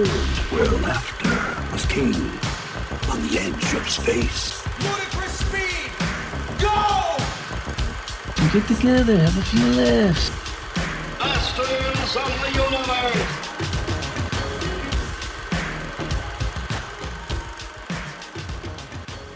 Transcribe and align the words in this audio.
world 0.00 0.38
where 0.50 0.64
laughter 0.80 1.72
was 1.72 1.84
king 1.84 2.14
on 3.10 3.20
the 3.28 3.38
edge 3.38 3.74
of 3.74 3.86
space. 3.86 4.64
Ludicrous 4.82 5.40
speed! 5.40 5.92
Go! 6.58 7.16
Get 8.50 8.66
together, 8.66 9.18
have 9.18 9.36
a 9.36 9.42
few 9.42 9.66
laughs. 9.72 10.30
Masters 11.18 12.16
of 12.16 12.32
the 12.40 12.50
Universe! 12.62 13.46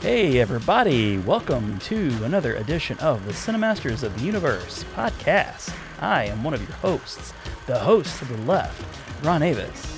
Hey, 0.00 0.38
everybody, 0.38 1.18
welcome 1.18 1.78
to 1.80 2.24
another 2.24 2.54
edition 2.54 2.98
of 3.00 3.26
the 3.26 3.32
Cinemasters 3.32 4.02
of 4.02 4.18
the 4.18 4.24
Universe 4.24 4.84
podcast. 4.94 5.74
I 6.00 6.24
am 6.24 6.42
one 6.42 6.54
of 6.54 6.62
your 6.62 6.76
hosts, 6.78 7.34
the 7.66 7.78
host 7.78 8.18
to 8.20 8.24
the 8.24 8.38
left, 8.44 8.82
Ron 9.22 9.42
Avis. 9.42 9.93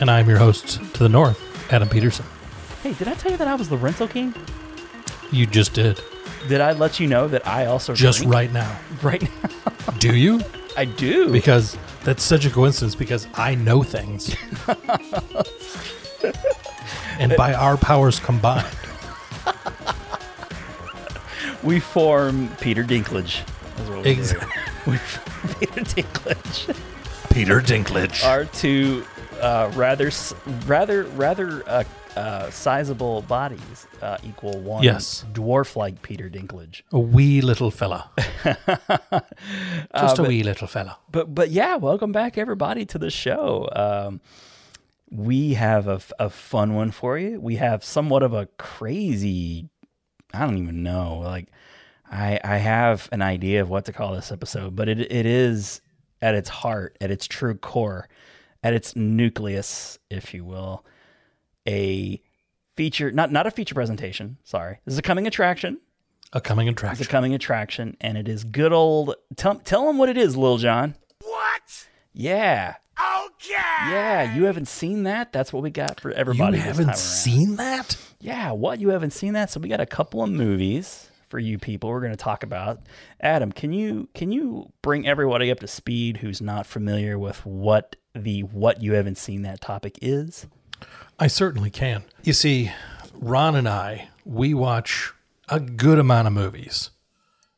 And 0.00 0.10
I'm 0.10 0.28
your 0.28 0.38
host 0.38 0.80
to 0.94 1.02
the 1.02 1.08
north, 1.08 1.72
Adam 1.72 1.88
Peterson. 1.88 2.24
Hey, 2.82 2.92
did 2.92 3.08
I 3.08 3.14
tell 3.14 3.32
you 3.32 3.38
that 3.38 3.48
I 3.48 3.54
was 3.54 3.68
the 3.68 3.76
rental 3.76 4.06
king? 4.06 4.34
You 5.32 5.46
just 5.46 5.74
did. 5.74 6.00
Did 6.48 6.60
I 6.60 6.72
let 6.72 7.00
you 7.00 7.08
know 7.08 7.26
that 7.28 7.46
I 7.46 7.66
also 7.66 7.94
Just 7.94 8.18
drink? 8.18 8.32
right 8.32 8.52
now. 8.52 8.78
right 9.02 9.22
now? 9.22 9.92
Do 9.98 10.14
you? 10.16 10.40
I 10.76 10.84
do. 10.84 11.30
Because 11.32 11.76
that's 12.04 12.22
such 12.22 12.44
a 12.44 12.50
coincidence 12.50 12.94
because 12.94 13.26
I 13.34 13.56
know 13.56 13.82
things. 13.82 14.34
and 17.18 17.34
by 17.36 17.52
our 17.54 17.76
powers 17.76 18.20
combined, 18.20 18.64
we 21.64 21.80
form 21.80 22.48
Peter 22.60 22.84
Dinklage. 22.84 23.40
That's 23.76 23.90
what 23.90 24.04
we 24.04 24.10
Ex- 24.12 24.32
do. 24.32 24.38
We 24.86 24.96
form 24.96 25.54
Peter 25.58 25.80
Dinklage. 25.82 26.76
Peter 27.34 27.60
Dinklage. 27.60 28.24
Our 28.24 28.44
two 28.46 29.04
uh, 29.40 29.70
rather, 29.74 30.10
rather, 30.66 31.04
rather 31.04 31.62
uh, 31.68 31.84
uh, 32.16 32.50
sizable 32.50 33.22
bodies 33.22 33.86
uh, 34.02 34.18
equal 34.24 34.58
one 34.60 34.82
Yes. 34.82 35.24
dwarf-like 35.32 36.02
Peter 36.02 36.28
Dinklage. 36.28 36.82
a 36.92 36.98
wee 36.98 37.40
little 37.40 37.70
fella. 37.70 38.10
Uh, 39.90 40.00
Just 40.02 40.18
a 40.18 40.22
wee 40.24 40.42
little 40.42 40.66
fella. 40.66 40.98
but 41.10 41.34
but 41.34 41.50
yeah, 41.50 41.76
welcome 41.76 42.12
back 42.12 42.36
everybody 42.36 42.84
to 42.86 42.98
the 42.98 43.10
show. 43.10 43.68
Um, 43.74 44.20
we 45.10 45.54
have 45.54 45.86
a 46.18 46.28
fun 46.28 46.74
one 46.74 46.90
for 46.90 47.16
you. 47.18 47.40
We 47.40 47.56
have 47.56 47.82
somewhat 47.84 48.22
of 48.22 48.34
a 48.34 48.46
crazy. 48.58 49.68
I 50.34 50.40
don't 50.44 50.58
even 50.58 50.82
know. 50.82 51.18
Like, 51.24 51.48
I 52.10 52.38
I 52.44 52.56
have 52.58 53.08
an 53.12 53.22
idea 53.22 53.62
of 53.62 53.70
what 53.70 53.86
to 53.86 53.92
call 53.92 54.14
this 54.14 54.30
episode, 54.30 54.76
but 54.76 54.88
it 54.88 55.00
it 55.00 55.24
is 55.24 55.80
at 56.20 56.34
its 56.34 56.48
heart, 56.50 56.96
at 57.00 57.10
it's 57.10 57.26
true 57.26 57.54
core, 57.54 58.08
at 58.62 58.74
its 58.74 58.96
nucleus, 58.96 59.98
if 60.10 60.34
you 60.34 60.44
will, 60.44 60.84
a 61.66 62.20
feature 62.76 63.10
not 63.10 63.32
not 63.32 63.46
a 63.46 63.50
feature 63.50 63.74
presentation. 63.74 64.38
Sorry, 64.44 64.78
this 64.84 64.92
is 64.94 64.98
a 64.98 65.02
coming 65.02 65.26
attraction. 65.26 65.80
A 66.32 66.40
coming 66.40 66.68
attraction. 66.68 67.00
It's 67.00 67.08
a 67.08 67.10
coming 67.10 67.34
attraction, 67.34 67.96
and 68.00 68.18
it 68.18 68.28
is 68.28 68.44
good 68.44 68.72
old. 68.72 69.14
Tell 69.36 69.56
tell 69.56 69.86
them 69.86 69.98
what 69.98 70.08
it 70.08 70.16
is, 70.18 70.36
Lil 70.36 70.58
Jon. 70.58 70.94
What? 71.22 71.88
Yeah. 72.12 72.74
Okay! 73.00 73.54
Yeah, 73.90 74.34
you 74.34 74.44
haven't 74.44 74.66
seen 74.66 75.04
that? 75.04 75.32
That's 75.32 75.52
what 75.52 75.62
we 75.62 75.70
got 75.70 76.00
for 76.00 76.10
everybody. 76.10 76.56
you 76.56 76.64
this 76.64 76.66
haven't 76.66 76.86
around. 76.88 76.96
seen 76.96 77.56
that? 77.56 77.96
Yeah, 78.20 78.50
what? 78.50 78.80
You 78.80 78.88
haven't 78.88 79.12
seen 79.12 79.34
that? 79.34 79.50
So 79.50 79.60
we 79.60 79.68
got 79.68 79.80
a 79.80 79.86
couple 79.86 80.22
of 80.22 80.30
movies 80.30 81.07
for 81.28 81.38
you 81.38 81.58
people 81.58 81.90
we're 81.90 82.00
going 82.00 82.12
to 82.12 82.16
talk 82.16 82.42
about. 82.42 82.80
Adam, 83.20 83.52
can 83.52 83.72
you 83.72 84.08
can 84.14 84.32
you 84.32 84.72
bring 84.82 85.06
everybody 85.06 85.50
up 85.50 85.60
to 85.60 85.66
speed 85.66 86.18
who's 86.18 86.40
not 86.40 86.66
familiar 86.66 87.18
with 87.18 87.44
what 87.44 87.96
the 88.14 88.42
what 88.42 88.82
you 88.82 88.94
haven't 88.94 89.18
seen 89.18 89.42
that 89.42 89.60
topic 89.60 89.98
is? 90.02 90.46
I 91.18 91.26
certainly 91.26 91.70
can. 91.70 92.04
You 92.22 92.32
see, 92.32 92.72
Ron 93.12 93.56
and 93.56 93.68
I, 93.68 94.08
we 94.24 94.54
watch 94.54 95.12
a 95.48 95.60
good 95.60 95.98
amount 95.98 96.26
of 96.26 96.32
movies. 96.32 96.90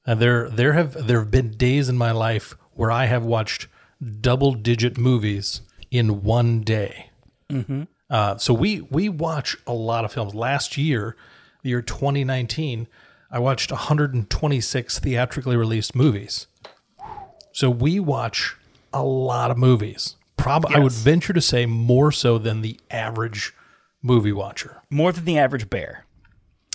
And 0.07 0.21
there 0.21 0.49
there 0.49 0.73
have 0.73 1.07
there 1.07 1.21
have 1.21 1.31
been 1.31 1.51
days 1.51 1.89
in 1.89 1.99
my 1.99 2.13
life 2.13 2.55
where 2.73 2.91
I 2.91 3.05
have 3.05 3.25
watched 3.25 3.69
double 4.21 4.55
digit 4.55 4.97
movies 4.97 5.61
in 5.91 6.23
one 6.23 6.63
day. 6.63 7.11
Mm-hmm. 7.51 7.83
Uh, 8.09 8.37
so 8.39 8.55
we 8.55 8.81
we 8.81 9.09
watch 9.09 9.57
a 9.67 9.73
lot 9.73 10.05
of 10.05 10.13
films. 10.13 10.35
Last 10.35 10.77
year, 10.77 11.17
the 11.63 11.71
year 11.71 11.83
2019, 11.83 12.89
I 13.31 13.39
watched 13.39 13.71
126 13.71 14.99
theatrically 14.99 15.57
released 15.57 15.95
movies. 15.95 16.47
So 17.53 17.71
we 17.71 18.01
watch 18.01 18.57
a 18.93 19.05
lot 19.05 19.51
of 19.51 19.59
movies. 19.59 20.17
Prob- 20.37 20.67
I 20.67 20.79
would 20.79 20.93
venture 20.93 21.33
to 21.33 21.41
say 21.41 21.67
more 21.67 22.11
so 22.11 22.39
than 22.39 22.63
the 22.63 22.79
average 22.91 23.55
movie 24.03 24.33
watcher. 24.33 24.83
More 24.91 25.13
than 25.13 25.25
the 25.25 25.39
average 25.39 25.69
bear. 25.69 26.07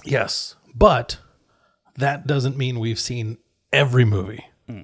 Yes, 0.03 0.55
but 0.73 1.17
that 1.97 2.27
doesn't 2.27 2.57
mean 2.57 2.79
we've 2.79 2.99
seen 2.99 3.37
every 3.73 4.05
movie. 4.05 4.45
Hmm. 4.67 4.81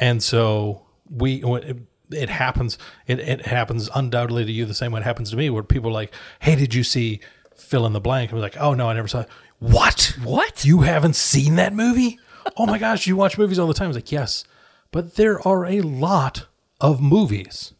And 0.00 0.22
so 0.22 0.86
we 1.08 1.44
it, 1.44 1.76
it 2.10 2.28
happens 2.28 2.76
it, 3.06 3.20
it 3.20 3.46
happens 3.46 3.88
undoubtedly 3.94 4.44
to 4.44 4.52
you 4.52 4.64
the 4.64 4.74
same 4.74 4.92
way 4.92 5.00
it 5.00 5.04
happens 5.04 5.30
to 5.30 5.36
me 5.36 5.48
where 5.50 5.62
people 5.62 5.90
are 5.90 5.94
like, 5.94 6.12
"Hey, 6.40 6.56
did 6.56 6.74
you 6.74 6.82
see 6.82 7.20
fill 7.56 7.86
in 7.86 7.92
the 7.92 8.00
blank?" 8.00 8.30
And 8.30 8.38
I'm 8.38 8.42
like, 8.42 8.56
"Oh 8.58 8.74
no, 8.74 8.88
I 8.88 8.94
never 8.94 9.08
saw 9.08 9.20
it." 9.20 9.28
What? 9.62 10.16
What? 10.24 10.64
You 10.64 10.80
haven't 10.80 11.14
seen 11.14 11.54
that 11.54 11.72
movie? 11.72 12.18
oh 12.56 12.66
my 12.66 12.78
gosh, 12.78 13.06
you 13.06 13.14
watch 13.14 13.38
movies 13.38 13.60
all 13.60 13.68
the 13.68 13.74
time. 13.74 13.84
I 13.84 13.88
was 13.88 13.96
like, 13.96 14.10
"Yes." 14.10 14.44
But 14.90 15.14
there 15.14 15.46
are 15.46 15.64
a 15.64 15.80
lot 15.82 16.46
of 16.80 17.00
movies. 17.00 17.72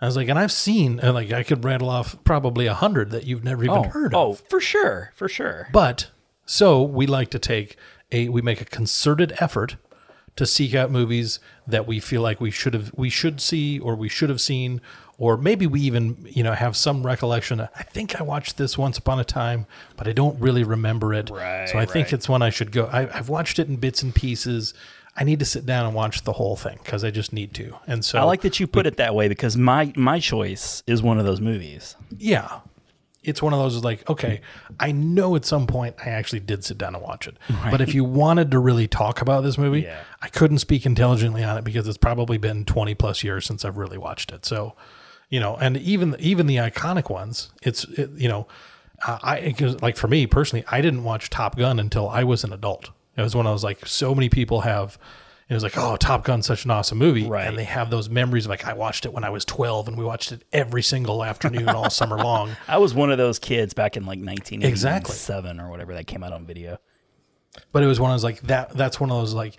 I 0.00 0.06
was 0.06 0.16
like, 0.16 0.28
and 0.28 0.38
I've 0.38 0.52
seen, 0.52 1.00
and 1.00 1.14
like, 1.14 1.32
I 1.32 1.42
could 1.42 1.64
rattle 1.64 1.90
off 1.90 2.22
probably 2.22 2.66
a 2.66 2.74
hundred 2.74 3.10
that 3.10 3.26
you've 3.26 3.42
never 3.42 3.64
even 3.64 3.76
oh, 3.76 3.82
heard 3.82 4.14
oh, 4.14 4.30
of. 4.30 4.40
Oh, 4.40 4.46
for 4.48 4.60
sure, 4.60 5.12
for 5.16 5.28
sure. 5.28 5.68
But 5.72 6.12
so 6.46 6.80
we 6.80 7.08
like 7.08 7.30
to 7.30 7.40
take 7.40 7.76
a 8.12 8.28
we 8.28 8.40
make 8.40 8.60
a 8.60 8.64
concerted 8.64 9.32
effort 9.40 9.76
to 10.38 10.46
seek 10.46 10.72
out 10.72 10.88
movies 10.88 11.40
that 11.66 11.84
we 11.84 11.98
feel 11.98 12.22
like 12.22 12.40
we 12.40 12.50
should 12.50 12.72
have 12.72 12.92
we 12.94 13.10
should 13.10 13.40
see 13.40 13.80
or 13.80 13.96
we 13.96 14.08
should 14.08 14.30
have 14.30 14.40
seen 14.40 14.80
or 15.18 15.36
maybe 15.36 15.66
we 15.66 15.80
even 15.80 16.16
you 16.28 16.44
know 16.44 16.52
have 16.52 16.76
some 16.76 17.04
recollection 17.04 17.60
I 17.60 17.82
think 17.82 18.20
I 18.20 18.22
watched 18.22 18.56
this 18.56 18.78
once 18.78 18.96
upon 18.98 19.18
a 19.18 19.24
time 19.24 19.66
but 19.96 20.06
I 20.06 20.12
don't 20.12 20.40
really 20.40 20.62
remember 20.62 21.12
it. 21.12 21.28
Right, 21.28 21.68
so 21.68 21.76
I 21.76 21.86
think 21.86 22.12
it's 22.12 22.28
one 22.28 22.40
I 22.40 22.50
should 22.50 22.70
go 22.70 22.84
I, 22.86 23.12
I've 23.12 23.28
watched 23.28 23.58
it 23.58 23.66
in 23.66 23.76
bits 23.76 24.00
and 24.02 24.14
pieces. 24.14 24.74
I 25.16 25.24
need 25.24 25.40
to 25.40 25.44
sit 25.44 25.66
down 25.66 25.84
and 25.86 25.96
watch 25.96 26.22
the 26.22 26.34
whole 26.34 26.54
thing 26.54 26.78
because 26.84 27.02
I 27.02 27.10
just 27.10 27.32
need 27.32 27.52
to. 27.54 27.76
And 27.88 28.04
so 28.04 28.20
I 28.20 28.22
like 28.22 28.42
that 28.42 28.60
you 28.60 28.68
put 28.68 28.86
it 28.86 28.98
that 28.98 29.16
way 29.16 29.26
because 29.26 29.56
my 29.56 29.92
my 29.96 30.20
choice 30.20 30.84
is 30.86 31.02
one 31.02 31.18
of 31.18 31.24
those 31.24 31.40
movies. 31.40 31.96
yeah 32.16 32.60
it's 33.28 33.40
one 33.42 33.52
of 33.52 33.58
those 33.58 33.82
like 33.84 34.08
okay 34.10 34.40
i 34.80 34.90
know 34.92 35.36
at 35.36 35.44
some 35.44 35.66
point 35.66 35.94
i 36.04 36.08
actually 36.10 36.40
did 36.40 36.64
sit 36.64 36.78
down 36.78 36.94
and 36.94 37.02
watch 37.02 37.28
it. 37.28 37.36
But 37.70 37.80
if 37.80 37.94
you 37.94 38.02
wanted 38.04 38.50
to 38.52 38.58
really 38.58 38.88
talk 38.88 39.20
about 39.20 39.42
this 39.44 39.56
movie 39.58 39.82
Yeah. 39.82 40.00
i 40.22 40.28
couldn't 40.28 40.58
speak 40.58 40.86
intelligently 40.86 41.44
on 41.44 41.56
it 41.58 41.64
because 41.64 41.86
it's 41.86 41.98
probably 41.98 42.38
been 42.38 42.64
20 42.64 42.94
plus 42.94 43.22
years 43.22 43.44
since 43.46 43.64
i've 43.64 43.76
really 43.78 43.98
watched 43.98 44.32
it. 44.32 44.44
So 44.44 44.74
you 45.30 45.40
know 45.40 45.56
and 45.56 45.76
even 45.76 46.16
even 46.18 46.46
the 46.46 46.56
iconic 46.56 47.10
ones 47.10 47.50
it's 47.62 47.84
it, 47.84 48.10
you 48.16 48.28
know 48.28 48.46
i 49.06 49.54
'cause, 49.56 49.80
like 49.82 49.96
for 49.96 50.08
me 50.08 50.26
personally 50.26 50.64
i 50.70 50.80
didn't 50.80 51.04
watch 51.04 51.30
top 51.30 51.56
gun 51.56 51.78
until 51.78 52.08
i 52.08 52.24
was 52.24 52.44
an 52.44 52.52
adult. 52.52 52.90
It 53.16 53.22
was 53.22 53.34
when 53.36 53.46
i 53.46 53.52
was 53.52 53.62
like 53.62 53.86
so 53.86 54.14
many 54.14 54.28
people 54.28 54.62
have 54.62 54.98
it 55.48 55.54
was 55.54 55.62
like, 55.62 55.78
oh, 55.78 55.96
Top 55.96 56.24
Gun's 56.24 56.46
such 56.46 56.64
an 56.64 56.70
awesome 56.70 56.98
movie. 56.98 57.26
Right. 57.26 57.46
And 57.46 57.56
they 57.56 57.64
have 57.64 57.90
those 57.90 58.08
memories 58.10 58.44
of 58.44 58.50
like, 58.50 58.66
I 58.66 58.74
watched 58.74 59.06
it 59.06 59.12
when 59.12 59.24
I 59.24 59.30
was 59.30 59.44
12 59.44 59.88
and 59.88 59.96
we 59.96 60.04
watched 60.04 60.30
it 60.32 60.44
every 60.52 60.82
single 60.82 61.24
afternoon 61.24 61.68
all 61.70 61.88
summer 61.90 62.16
long. 62.22 62.56
I 62.66 62.78
was 62.78 62.92
one 62.92 63.10
of 63.10 63.18
those 63.18 63.38
kids 63.38 63.72
back 63.74 63.96
in 63.96 64.02
like 64.02 64.18
1987 64.18 64.68
Exactly. 65.06 65.60
or 65.60 65.70
whatever 65.70 65.94
that 65.94 66.06
came 66.06 66.22
out 66.22 66.32
on 66.32 66.44
video. 66.44 66.78
But 67.72 67.82
it 67.82 67.86
was 67.86 67.98
one 67.98 68.10
of 68.10 68.14
those 68.14 68.24
like 68.24 68.40
that. 68.42 68.70
That's 68.70 69.00
one 69.00 69.10
of 69.10 69.16
those 69.18 69.32
like 69.34 69.54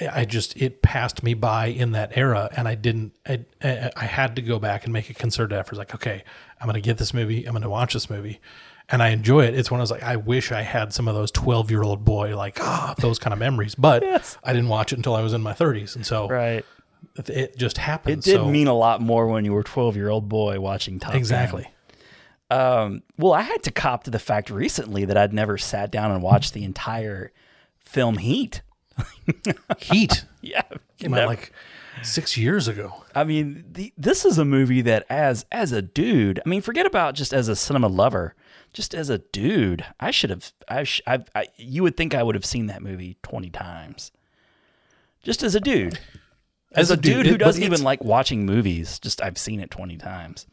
I 0.00 0.24
just 0.24 0.56
it 0.56 0.82
passed 0.82 1.22
me 1.22 1.34
by 1.34 1.66
in 1.66 1.92
that 1.92 2.16
era, 2.16 2.48
and 2.56 2.66
I 2.66 2.74
didn't. 2.74 3.12
I, 3.26 3.44
I 3.62 3.90
I 3.96 4.04
had 4.06 4.34
to 4.36 4.42
go 4.42 4.58
back 4.58 4.84
and 4.84 4.92
make 4.92 5.08
a 5.08 5.14
concerted 5.14 5.56
effort. 5.56 5.76
Like, 5.76 5.94
okay, 5.94 6.24
I'm 6.60 6.66
going 6.66 6.74
to 6.74 6.80
get 6.80 6.98
this 6.98 7.14
movie. 7.14 7.44
I'm 7.44 7.52
going 7.52 7.62
to 7.62 7.70
watch 7.70 7.92
this 7.94 8.10
movie, 8.10 8.40
and 8.90 9.02
I 9.02 9.08
enjoy 9.08 9.44
it. 9.44 9.54
It's 9.54 9.70
one 9.70 9.80
of 9.80 9.88
those 9.88 9.92
like 9.98 10.02
I 10.02 10.16
wish 10.16 10.52
I 10.52 10.62
had 10.62 10.92
some 10.92 11.08
of 11.08 11.14
those 11.14 11.30
12 11.30 11.70
year 11.70 11.82
old 11.82 12.04
boy 12.04 12.36
like 12.36 12.58
ah 12.60 12.94
those 12.98 13.18
kind 13.18 13.32
of 13.32 13.38
memories, 13.38 13.74
but 13.74 14.02
Yes. 14.06 14.36
I 14.44 14.52
didn't 14.52 14.68
watch 14.68 14.92
it 14.92 14.96
until 14.96 15.14
I 15.14 15.22
was 15.22 15.32
in 15.32 15.42
my 15.42 15.52
30s, 15.52 15.96
and 15.96 16.04
so 16.04 16.28
Right. 16.28 16.64
it, 17.26 17.56
just 17.56 17.78
happened. 17.78 18.18
It 18.18 18.24
did 18.24 18.36
so, 18.36 18.48
mean 18.48 18.66
a 18.66 18.74
lot 18.74 19.00
more 19.00 19.26
when 19.28 19.44
you 19.44 19.52
were 19.52 19.62
12 19.62 19.96
year 19.96 20.08
old 20.10 20.28
boy 20.28 20.60
watching 20.60 20.98
Top 20.98 21.12
Gun. 21.12 21.18
exactly. 21.18 21.66
Um, 22.50 23.02
well, 23.18 23.32
I 23.32 23.40
had 23.40 23.62
to 23.64 23.70
cop 23.70 24.04
to 24.04 24.10
the 24.10 24.18
fact 24.18 24.50
recently 24.50 25.04
that 25.06 25.16
I'd 25.16 25.32
never 25.32 25.56
sat 25.58 25.90
down 25.90 26.10
and 26.12 26.22
watched 26.22 26.52
the 26.52 26.62
entire 26.64 27.32
film 27.78 28.18
Heat. 28.18 28.60
Heat 29.78 30.24
Yeah. 30.42 30.62
came 30.98 31.14
out 31.14 31.26
like 31.26 31.52
six 32.02 32.36
years 32.36 32.68
ago. 32.68 33.04
I 33.14 33.24
mean, 33.24 33.64
the, 33.72 33.92
this 33.96 34.24
is 34.24 34.38
a 34.38 34.44
movie 34.44 34.82
that, 34.82 35.04
as 35.08 35.46
as 35.50 35.72
a 35.72 35.80
dude, 35.82 36.40
I 36.44 36.48
mean, 36.48 36.60
forget 36.60 36.86
about 36.86 37.14
just 37.14 37.32
as 37.32 37.48
a 37.48 37.56
cinema 37.56 37.88
lover, 37.88 38.34
just 38.74 38.94
as 38.94 39.08
a 39.08 39.18
dude, 39.18 39.84
I 39.98 40.10
should 40.10 40.28
have. 40.30 40.52
I, 40.68 40.84
sh- 40.84 41.00
I, 41.06 41.24
I 41.34 41.46
you 41.56 41.82
would 41.82 41.96
think 41.96 42.14
I 42.14 42.22
would 42.22 42.34
have 42.34 42.44
seen 42.44 42.66
that 42.66 42.82
movie 42.82 43.16
twenty 43.22 43.48
times. 43.48 44.12
Just 45.22 45.42
as 45.42 45.54
a 45.54 45.60
dude, 45.60 45.98
As 46.72 46.90
a 46.90 46.96
dude, 46.98 47.24
who 47.26 47.36
it- 47.36 47.38
doesn't 47.38 47.62
even 47.62 47.82
like 47.82 48.04
watching 48.04 48.44
movies, 48.44 48.98
just 48.98 49.22
I've 49.22 49.38
seen 49.38 49.60
it 49.60 49.70
twenty 49.70 49.96
times. 49.96 50.46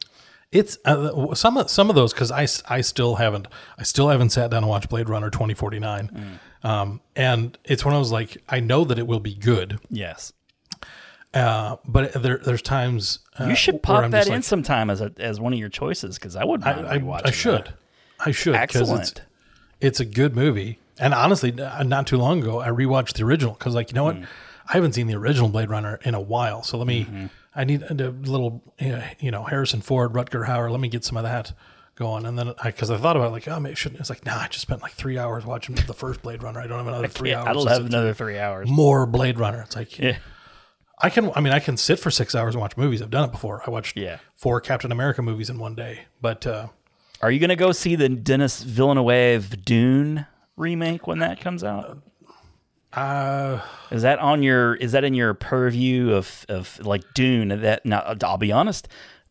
It's 0.51 0.77
uh, 0.85 1.33
some 1.33 1.57
of 1.57 1.69
some 1.69 1.89
of 1.89 1.95
those 1.95 2.13
because 2.13 2.29
I, 2.31 2.45
I 2.73 2.81
still 2.81 3.15
haven't 3.15 3.47
I 3.77 3.83
still 3.83 4.09
haven't 4.09 4.29
sat 4.31 4.51
down 4.51 4.63
and 4.63 4.69
watched 4.69 4.89
Blade 4.89 5.07
Runner 5.09 5.29
twenty 5.29 5.53
forty 5.53 5.79
nine, 5.79 6.39
um, 6.63 7.00
and 7.15 7.57
it's 7.65 7.83
when 7.85 7.94
I 7.95 7.97
was 7.97 8.12
like 8.12 8.38
I 8.50 8.59
know 8.59 8.83
that 8.83 9.00
it 9.00 9.07
will 9.07 9.21
be 9.21 9.33
good, 9.33 9.79
Yes, 9.89 10.33
uh, 11.33 11.77
but 11.88 12.12
there 12.21 12.38
there's 12.38 12.62
times 12.62 13.19
uh, 13.39 13.45
you 13.45 13.56
should 13.56 13.81
pop 13.81 14.12
that 14.12 14.12
just 14.12 14.27
in 14.27 14.33
like, 14.35 14.44
sometime 14.44 14.89
as 14.89 15.00
a 15.00 15.13
as 15.19 15.39
one 15.39 15.53
of 15.53 15.59
your 15.59 15.69
choices 15.69 16.15
because 16.19 16.35
I 16.35 16.44
would. 16.44 16.63
I, 16.63 16.97
I, 16.97 17.21
I 17.23 17.31
should 17.31 17.73
I 18.25 18.31
should 18.31 18.59
because 18.59 18.89
it's 18.91 19.13
it's 19.79 20.00
a 20.00 20.06
good 20.06 20.35
movie, 20.35 20.79
and 21.00 21.13
honestly, 21.13 21.59
uh, 21.59 21.83
not 21.83 22.07
too 22.07 22.18
long 22.18 22.41
ago 22.41 22.59
I 22.62 22.69
rewatched 22.69 23.13
the 23.13 23.23
original 23.23 23.53
because 23.53 23.73
like 23.75 23.91
you 23.91 23.95
know 23.95 24.03
what 24.06 24.15
Mm. 24.18 24.27
I 24.69 24.73
haven't 24.73 24.94
seen 24.94 25.07
the 25.07 25.15
original 25.15 25.50
Blade 25.50 25.69
Runner 25.69 26.00
in 26.03 26.13
a 26.13 26.21
while, 26.21 26.63
so 26.63 26.77
let 26.77 26.88
me 26.88 27.06
Mm-hmm. 27.06 27.25
I 27.53 27.65
need 27.65 27.81
a 27.83 27.94
little 28.12 28.63
uh, 28.81 29.01
you 29.19 29.31
know 29.31 29.44
Harrison 29.44 29.81
Ford, 29.81 30.13
Rutger 30.13 30.45
Hauer, 30.47 30.71
let 30.71 30.79
me 30.79 30.88
get 30.88 31.03
some 31.03 31.18
of 31.18 31.23
that 31.23 31.51
going, 31.95 32.25
and 32.25 32.38
then 32.39 32.53
I 32.63 32.68
because 32.71 32.89
I 32.89 32.97
thought 32.97 33.18
about 33.18 33.27
it, 33.27 33.31
like 33.31 33.47
oh 33.50 33.59
maybe 33.59 33.73
I 33.73 33.75
shouldn't. 33.75 34.00
It's 34.00 34.09
like 34.09 34.25
nah, 34.25 34.39
I 34.39 34.47
just 34.47 34.62
spent 34.62 34.81
like 34.81 34.94
three 34.94 35.18
hours 35.18 35.45
watching 35.45 35.75
the 35.75 35.94
first 35.94 36.21
Blade 36.21 36.41
Runner. 36.44 36.62
I 36.62 36.68
don't 36.68 36.77
have 36.77 36.88
another 36.88 37.07
three 37.09 37.33
hours. 37.33 37.47
I 37.50 37.53
don't 37.53 37.68
have 37.68 37.85
another 37.85 38.13
three 38.13 38.38
hours. 38.39 38.69
more 38.69 39.06
Blade 39.06 39.38
Runner. 39.39 39.62
It's 39.63 39.75
like 39.75 39.97
Yeah, 40.00 40.18
I 41.01 41.09
can. 41.09 41.31
I 41.35 41.41
mean, 41.41 41.51
I 41.51 41.59
can 41.59 41.75
sit 41.75 42.00
for 42.00 42.09
six 42.12 42.35
hours 42.35 42.53
and 42.56 42.62
watch 42.62 42.77
movies. 42.77 43.01
I've 43.01 43.09
done 43.09 43.27
it 43.27 43.31
before. 43.33 43.62
I 43.68 43.69
watched 43.71 43.97
Yeah. 43.97 44.19
four 44.35 44.62
Captain 44.62 44.91
America 44.91 45.21
movies 45.21 45.50
in 45.50 45.57
one 45.59 45.75
day. 45.75 46.01
But 46.21 46.47
uh, 46.47 46.68
are 47.21 47.31
you 47.31 47.39
gonna 47.39 47.56
go 47.56 47.71
see 47.71 47.95
the 47.95 48.09
Dennis 48.09 48.63
Villeneuve 48.63 49.63
Dune 49.65 50.25
remake 50.57 51.07
when 51.07 51.19
that 51.19 51.39
comes 51.39 51.63
out? 51.63 52.01
uh, 52.94 53.59
Is 53.89 54.01
that 54.01 54.19
on 54.19 54.44
your? 54.44 54.75
Is 54.75 54.91
that 54.91 55.03
in 55.03 55.13
your 55.13 55.33
purview 55.33 56.12
of 56.13 56.45
of 56.50 56.79
like 56.85 57.03
Dune? 57.13 57.50
That 57.62 57.85
now, 57.85 58.15
I'll 58.23 58.38
be 58.38 58.51
honest, 58.51 58.88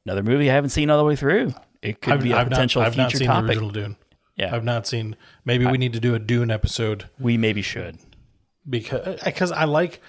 another 0.06 0.22
movie 0.22 0.50
I 0.50 0.54
haven't 0.54 0.70
seen 0.70 0.88
all 0.90 0.98
the 0.98 1.04
way 1.04 1.16
through. 1.16 1.54
It 1.82 2.00
could 2.00 2.14
I've, 2.14 2.22
be 2.22 2.32
a 2.32 2.36
I've 2.36 2.48
potential 2.48 2.82
not, 2.82 2.88
I've 2.92 2.96
not 2.96 3.10
future 3.10 3.18
seen 3.18 3.28
the 3.28 3.34
topic. 3.34 3.48
original 3.50 3.70
Dune. 3.70 3.96
Yeah. 4.36 4.54
I've 4.54 4.64
not 4.64 4.86
seen. 4.86 5.16
Maybe 5.44 5.66
we 5.66 5.76
need 5.78 5.92
to 5.94 6.00
do 6.00 6.14
a 6.14 6.18
Dune 6.18 6.50
episode 6.50 7.08
We 7.18 7.36
maybe 7.36 7.60
should. 7.62 7.98
because 8.68 9.20
because 9.22 9.52
I 9.52 9.64
like 9.64 10.00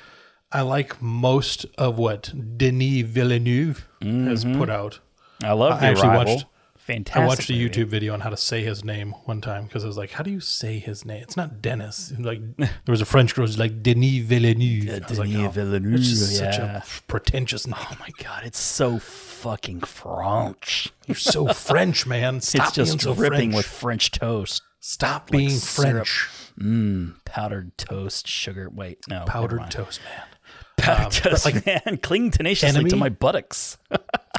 I 0.52 0.62
like 0.62 1.02
most 1.02 1.66
of 1.78 1.98
what 1.98 2.32
Denis 2.58 3.02
Villeneuve 3.08 3.88
has 4.02 4.44
put 4.46 4.70
out. 4.70 5.00
I 5.44 5.54
love 5.54 5.74
I 5.74 5.80
the 5.80 5.86
actually 5.88 6.08
Arrival. 6.10 6.34
watched- 6.36 6.46
Fantastic. 6.86 7.22
I 7.22 7.28
watched 7.28 7.50
a. 7.50 7.54
YouTube 7.54 7.88
video 7.88 8.14
on 8.14 8.22
how 8.22 8.32
to 8.32 8.38
say 8.38 8.64
his 8.64 8.84
name 8.84 9.12
one 9.26 9.40
time 9.40 9.66
because 9.66 9.84
I 9.84 9.88
was 9.88 9.98
like, 9.98 10.12
"How 10.12 10.24
do 10.24 10.32
you 10.32 10.40
say 10.40 10.80
his 10.80 11.06
name?" 11.06 11.22
It's 11.22 11.38
not 11.38 11.62
Dennis. 11.62 12.12
Like 12.18 12.42
there 12.58 12.70
was 12.88 13.02
a 13.02 13.06
French 13.06 13.36
girl 13.36 13.46
who's 13.46 13.60
like 13.60 13.84
Denis 13.84 14.24
Villeneuve. 14.24 14.90
I 14.90 15.08
was 15.08 15.20
like, 15.20 15.30
Denis 15.30 15.48
"Oh, 15.48 15.52
Villeneuve, 15.52 16.00
It's 16.00 16.10
just 16.10 16.38
such 16.38 16.58
a 16.58 16.84
pretentious 17.08 17.68
name. 17.68 17.76
Oh 17.80 17.96
my 18.00 18.10
god, 18.24 18.44
it's 18.46 18.60
so 18.60 18.98
fucking 18.98 19.82
French. 19.82 20.90
You're 21.06 21.16
so 21.16 21.48
French, 21.54 22.08
man. 22.08 22.42
Stop 22.42 22.68
it's 22.70 22.76
just 22.76 22.92
being 22.92 23.00
so 23.00 23.14
dripping 23.14 23.52
French. 23.52 23.56
with 23.56 23.66
French 23.68 24.12
toast, 24.12 24.64
Stop 24.80 25.30
being 25.30 25.52
syrup. 25.52 26.08
French. 26.08 26.30
Mm, 26.60 27.24
powdered 27.26 27.78
toast, 27.78 28.28
sugar. 28.28 28.70
Wait, 28.74 29.00
no, 29.08 29.26
Powdered 29.28 29.70
toast, 29.70 30.02
man. 30.04 30.24
Powdered 30.78 31.28
um, 31.28 31.36
toast, 31.36 31.66
man. 31.66 32.00
Cling 32.02 32.32
tenaciously 32.32 32.90
to 32.90 32.96
my 32.96 33.10
buttocks. 33.10 33.78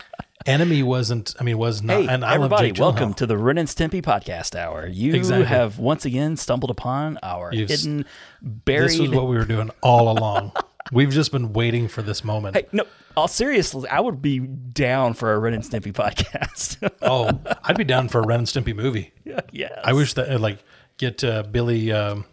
Enemy 0.47 0.83
wasn't. 0.83 1.35
I 1.39 1.45
mean, 1.45 1.59
was 1.59 1.83
not. 1.83 2.03
Hey, 2.03 2.09
and 2.09 2.25
I 2.25 2.35
everybody, 2.35 2.73
welcome 2.73 3.15
to 3.15 3.27
the 3.27 3.37
Ren 3.39 3.59
and 3.59 3.69
Stimpy 3.69 4.03
podcast 4.03 4.57
hour. 4.59 4.87
You 4.87 5.15
Exactly. 5.15 5.47
have 5.47 5.79
once 5.79 6.05
again 6.05 6.37
stumbled 6.37 6.71
upon 6.71 7.19
our 7.23 7.53
You've 7.53 7.71
s- 7.71 7.83
hidden, 7.85 8.05
buried. 8.41 8.91
This 8.91 8.99
is 8.99 9.11
what 9.11 9.29
we 9.29 9.37
were 9.37 9.45
doing 9.45 9.71
all 9.83 10.11
along. 10.11 10.53
We've 10.93 11.11
just 11.11 11.31
been 11.33 11.53
waiting 11.53 11.87
for 11.89 12.03
this 12.03 12.25
moment. 12.25 12.57
Hey, 12.57 12.67
no, 12.73 12.85
all 13.17 13.29
seriously, 13.29 13.89
I 13.89 14.01
would 14.01 14.21
be 14.21 14.41
down 14.41 15.15
for 15.15 15.33
a 15.33 15.39
Ren 15.39 15.55
and 15.55 15.63
Stimpy 15.63 15.93
podcast. 15.93 16.91
Oh, 17.03 17.39
I'd 17.63 17.79
be 17.79 17.85
down 17.85 18.09
for 18.09 18.21
a 18.21 18.27
Ren 18.27 18.41
and 18.41 18.49
Stimpy 18.49 18.75
movie. 18.75 19.13
Yeah, 19.53 19.69
I 19.85 19.93
wish 19.93 20.15
that 20.15 20.29
uh, 20.31 20.39
like 20.39 20.59
get 20.99 21.23
uh, 21.23 21.43
Billy 21.45 21.93
um, 21.93 22.25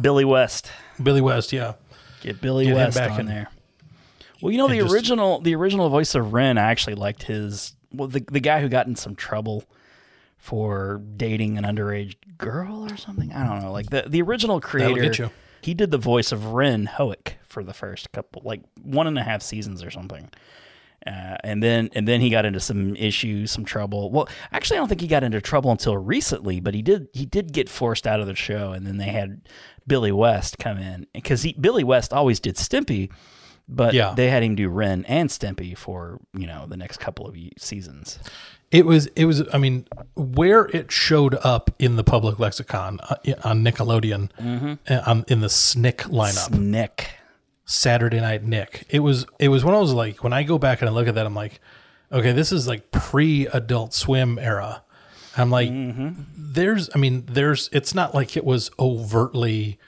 Billy 0.00 0.24
West. 0.24 0.70
Billy 1.02 1.20
West. 1.20 1.52
Yeah, 1.52 1.74
Get 2.20 2.40
Billy 2.40 2.66
Get 2.66 2.74
West 2.76 2.96
back 2.96 3.12
on 3.12 3.20
in. 3.20 3.26
there. 3.26 3.48
Well, 4.40 4.52
you 4.52 4.58
know 4.58 4.68
the 4.68 4.78
just- 4.80 4.92
original 4.94 5.40
the 5.40 5.54
original 5.54 5.88
voice 5.88 6.14
of 6.14 6.32
Ren. 6.32 6.58
I 6.58 6.70
actually 6.70 6.96
liked 6.96 7.22
his. 7.24 7.74
Well, 7.92 8.08
the 8.08 8.24
the 8.30 8.40
guy 8.40 8.60
who 8.60 8.68
got 8.68 8.86
in 8.86 8.96
some 8.96 9.14
trouble 9.14 9.64
for 10.38 11.02
dating 11.16 11.58
an 11.58 11.64
underage 11.64 12.14
girl 12.38 12.84
or 12.90 12.96
something. 12.96 13.32
I 13.32 13.46
don't 13.46 13.62
know. 13.62 13.72
Like 13.72 13.90
the 13.90 14.04
the 14.06 14.22
original 14.22 14.60
creator. 14.60 15.30
He 15.62 15.74
did 15.74 15.90
the 15.90 15.98
voice 15.98 16.30
of 16.30 16.52
Ren 16.52 16.86
Hoek 16.86 17.34
for 17.42 17.64
the 17.64 17.72
first 17.74 18.12
couple, 18.12 18.42
like 18.44 18.60
one 18.82 19.08
and 19.08 19.18
a 19.18 19.22
half 19.22 19.42
seasons 19.42 19.82
or 19.82 19.90
something. 19.90 20.30
Uh, 21.04 21.36
and 21.42 21.62
then 21.62 21.88
and 21.94 22.06
then 22.06 22.20
he 22.20 22.30
got 22.30 22.44
into 22.44 22.60
some 22.60 22.94
issues, 22.96 23.50
some 23.50 23.64
trouble. 23.64 24.10
Well, 24.10 24.28
actually, 24.52 24.76
I 24.76 24.80
don't 24.80 24.88
think 24.88 25.00
he 25.00 25.06
got 25.06 25.24
into 25.24 25.40
trouble 25.40 25.70
until 25.70 25.96
recently, 25.96 26.60
but 26.60 26.74
he 26.74 26.82
did 26.82 27.08
he 27.12 27.26
did 27.26 27.52
get 27.52 27.68
forced 27.68 28.06
out 28.06 28.20
of 28.20 28.26
the 28.26 28.34
show, 28.34 28.72
and 28.72 28.86
then 28.86 28.98
they 28.98 29.06
had 29.06 29.48
Billy 29.86 30.12
West 30.12 30.58
come 30.58 30.78
in 30.78 31.06
because 31.12 31.46
Billy 31.54 31.84
West 31.84 32.12
always 32.12 32.38
did 32.40 32.56
Stimpy, 32.56 33.10
but 33.68 33.94
Yeah. 33.94 34.14
they 34.16 34.30
had 34.30 34.42
him 34.42 34.54
do 34.54 34.68
Ren 34.68 35.04
and 35.06 35.28
Stimpy 35.28 35.76
for 35.76 36.20
you 36.36 36.46
know 36.46 36.66
the 36.68 36.76
next 36.76 36.98
couple 36.98 37.26
of 37.26 37.36
seasons. 37.58 38.18
it 38.70 38.84
was. 38.84 39.06
It 39.16 39.24
was. 39.26 39.42
I 39.52 39.58
mean, 39.58 39.86
where 40.16 40.64
it 40.66 40.90
showed 40.90 41.36
up 41.44 41.70
in 41.78 41.96
the 41.96 42.02
public 42.04 42.38
lexicon 42.38 42.98
uh, 43.08 43.16
on 43.44 43.62
Nickelodeon, 43.64 44.30
Mm-hmm. 44.40 44.74
uh, 44.88 45.22
in 45.28 45.40
the 45.40 45.48
SNICK 45.48 45.98
lineup, 46.10 46.50
Nick, 46.58 47.10
Saturday 47.64 48.20
Night 48.20 48.42
Nick. 48.44 48.84
It 48.90 49.00
was. 49.00 49.24
It 49.38 49.48
was 49.48 49.64
when 49.64 49.74
I 49.74 49.78
was 49.78 49.92
like, 49.92 50.22
when 50.24 50.32
I 50.32 50.42
go 50.42 50.58
back 50.58 50.80
and 50.82 50.88
I 50.88 50.92
look 50.92 51.06
at 51.08 51.14
that, 51.14 51.26
I'm 51.26 51.34
like, 51.34 51.60
okay, 52.12 52.32
this 52.32 52.50
is 52.52 52.66
like 52.66 52.90
pre-Adult 52.90 53.94
Swim 53.94 54.38
era. 54.38 54.82
I'm 55.36 55.50
like, 55.50 55.70
there's. 56.36 56.88
I 56.94 56.98
mean, 56.98 57.24
there's. 57.26 57.68
It's 57.72 57.94
not 57.94 58.14
like 58.14 58.36
it 58.36 58.44
was 58.44 58.70
overtly. 58.78 59.78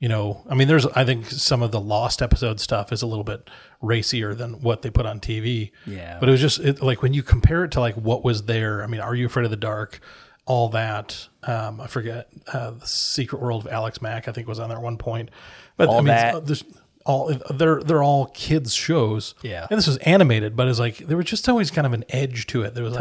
You 0.00 0.08
know, 0.08 0.44
I 0.48 0.54
mean, 0.54 0.68
there's. 0.68 0.86
I 0.86 1.04
think 1.04 1.26
some 1.26 1.60
of 1.60 1.72
the 1.72 1.80
Lost 1.80 2.22
episode 2.22 2.60
stuff 2.60 2.92
is 2.92 3.02
a 3.02 3.06
little 3.06 3.24
bit 3.24 3.50
racier 3.82 4.32
than 4.32 4.60
what 4.60 4.82
they 4.82 4.90
put 4.90 5.06
on 5.06 5.18
TV. 5.18 5.72
Yeah. 5.86 6.18
But 6.20 6.28
it 6.28 6.32
was 6.32 6.40
just 6.40 6.60
it, 6.60 6.80
like 6.80 7.02
when 7.02 7.14
you 7.14 7.22
compare 7.24 7.64
it 7.64 7.72
to 7.72 7.80
like 7.80 7.96
what 7.96 8.22
was 8.22 8.44
there. 8.44 8.84
I 8.84 8.86
mean, 8.86 9.00
Are 9.00 9.14
You 9.14 9.26
Afraid 9.26 9.44
of 9.44 9.50
the 9.50 9.56
Dark? 9.56 9.98
All 10.46 10.68
that. 10.70 11.28
Um, 11.42 11.80
I 11.80 11.88
forget. 11.88 12.28
Uh, 12.52 12.70
the 12.72 12.86
Secret 12.86 13.42
World 13.42 13.66
of 13.66 13.72
Alex 13.72 14.00
Mack. 14.00 14.28
I 14.28 14.32
think 14.32 14.46
was 14.46 14.60
on 14.60 14.68
there 14.68 14.78
at 14.78 14.84
one 14.84 14.98
point. 14.98 15.30
But 15.76 15.88
I 15.88 15.92
All 15.92 16.02
mean, 16.02 16.14
it's- 16.14 16.34
That. 16.34 16.46
there's 16.46 16.64
all 17.04 17.32
they're 17.50 17.82
they're 17.82 18.02
all 18.02 18.26
kids 18.26 18.74
shows. 18.74 19.34
Yeah. 19.42 19.66
And 19.70 19.78
this 19.78 19.86
was 19.86 19.96
animated, 19.98 20.54
but 20.54 20.68
it's 20.68 20.78
like 20.78 20.98
there 20.98 21.16
was 21.16 21.26
just 21.26 21.48
always 21.48 21.70
kind 21.72 21.86
of 21.86 21.92
an 21.92 22.04
edge 22.10 22.46
to 22.48 22.62
it. 22.62 22.74
There 22.74 22.84
was 22.84 22.92
like, 22.92 23.00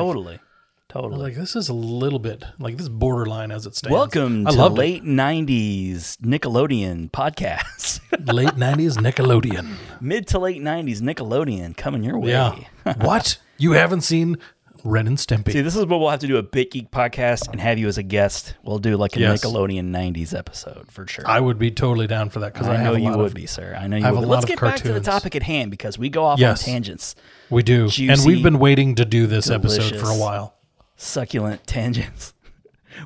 totally, 1.02 1.22
like 1.22 1.36
this 1.36 1.56
is 1.56 1.70
a 1.70 1.74
little 1.74 2.20
bit 2.20 2.44
like 2.60 2.78
this 2.78 2.90
borderline 2.90 3.52
as 3.52 3.66
it 3.66 3.76
stands. 3.76 3.94
Welcome 3.94 4.48
I 4.48 4.52
to 4.52 4.68
late 4.68 5.04
'90s 5.04 6.18
Nickelodeon 6.18 7.12
podcast. 7.12 8.00
late 8.34 8.58
nineties 8.58 8.98
Nickelodeon. 8.98 9.76
Mid 10.02 10.28
to 10.28 10.40
late 10.40 10.62
'90s 10.62 11.02
Nickelodeon 11.02 11.76
coming 11.78 12.04
your 12.04 12.18
way. 12.20 12.30
Yeah. 12.32 12.56
what 13.02 13.38
you 13.58 13.74
haven't 13.74 14.02
seen 14.02 14.38
Ren 14.84 15.08
and 15.08 15.18
Stimpy? 15.18 15.52
See, 15.52 15.62
this 15.62 15.76
is 15.76 15.86
what 15.86 16.00
we'll 16.00 16.10
have 16.10 16.20
to 16.20 16.28
do 16.28 16.38
a 16.38 16.44
Big 16.44 16.72
Geek 16.72 16.92
podcast 16.92 17.50
and 17.52 17.60
have 17.60 17.78
you 17.78 17.88
as 17.88 17.98
a 17.98 18.04
guest. 18.04 18.56
We'll 18.64 18.80
do 18.80 18.96
like 18.96 19.16
a 19.16 19.20
Yes. 19.20 19.44
Nickelodeon 19.44 19.90
'90s 19.92 20.38
episode 20.38 20.92
for 20.92 21.06
sure. 21.08 21.28
I 21.28 21.40
would 21.40 21.60
be 21.60 21.72
totally 21.72 22.08
down 22.08 22.30
for 22.30 22.40
that 22.42 22.54
because 22.54 22.68
I, 22.68 22.76
I 22.76 22.78
know 22.78 22.84
have 22.84 22.96
a 22.96 23.00
you 23.00 23.10
lot 23.10 23.18
would 23.18 23.28
of, 23.28 23.34
be, 23.34 23.46
sir. 23.46 23.78
I 23.80 23.88
know 23.88 23.98
you 23.98 24.04
have 24.04 24.16
would. 24.16 24.24
a 24.24 24.28
lot 24.28 24.34
Let's 24.36 24.44
of 24.46 24.50
get 24.50 24.62
back 24.62 24.78
to 24.78 24.94
the 24.94 25.02
topic 25.02 25.36
at 25.36 25.44
hand 25.44 25.72
because 25.72 25.98
we 26.00 26.10
go 26.10 26.24
off 26.24 26.40
Yes. 26.40 26.64
on 26.64 26.72
tangents, 26.74 27.16
We 27.50 27.64
do, 27.64 27.90
and 28.00 28.20
we've 28.26 28.44
been 28.44 28.60
waiting 28.60 28.96
to 28.96 29.06
do 29.06 29.28
this 29.28 29.50
episode 29.50 29.96
for 30.00 30.10
a 30.10 30.16
while. 30.18 30.57
Succulent 30.98 31.66
tangents. 31.68 32.34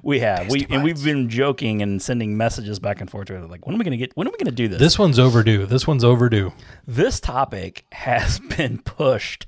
We 0.02 0.22
have 0.22 0.50
we 0.50 0.66
and 0.70 0.84
we've 0.84 1.04
been 1.04 1.30
joking 1.30 1.82
and 1.82 2.02
sending 2.02 2.38
messages 2.38 2.80
back 2.80 3.02
and 3.02 3.12
forth 3.12 3.28
to 3.28 3.36
it 3.36 3.50
like 3.50 3.68
when 3.68 3.76
are 3.76 3.78
we 3.78 3.84
gonna 3.84 3.98
get 3.98 4.16
when 4.16 4.26
are 4.26 4.32
we 4.32 4.38
gonna 4.38 4.52
do 4.56 4.70
this? 4.70 4.80
This 4.80 4.98
one's 4.98 5.20
overdue. 5.20 5.66
This 5.66 5.86
one's 5.86 6.04
overdue. 6.06 6.54
this 6.88 7.20
topic 7.20 7.86
has 7.92 8.40
been 8.58 8.78
pushed 8.80 9.46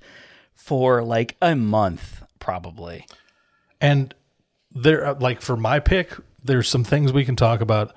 for 0.53 1.01
like 1.01 1.38
a 1.41 1.55
month 1.55 2.23
probably. 2.39 3.07
And 3.79 4.13
there, 4.71 5.05
uh, 5.05 5.15
like 5.17 5.41
for 5.41 5.55
my 5.55 5.79
pick, 5.79 6.12
there's 6.43 6.67
some 6.67 6.83
things 6.83 7.13
we 7.13 7.23
can 7.25 7.35
talk 7.38 7.62
about, 7.62 7.95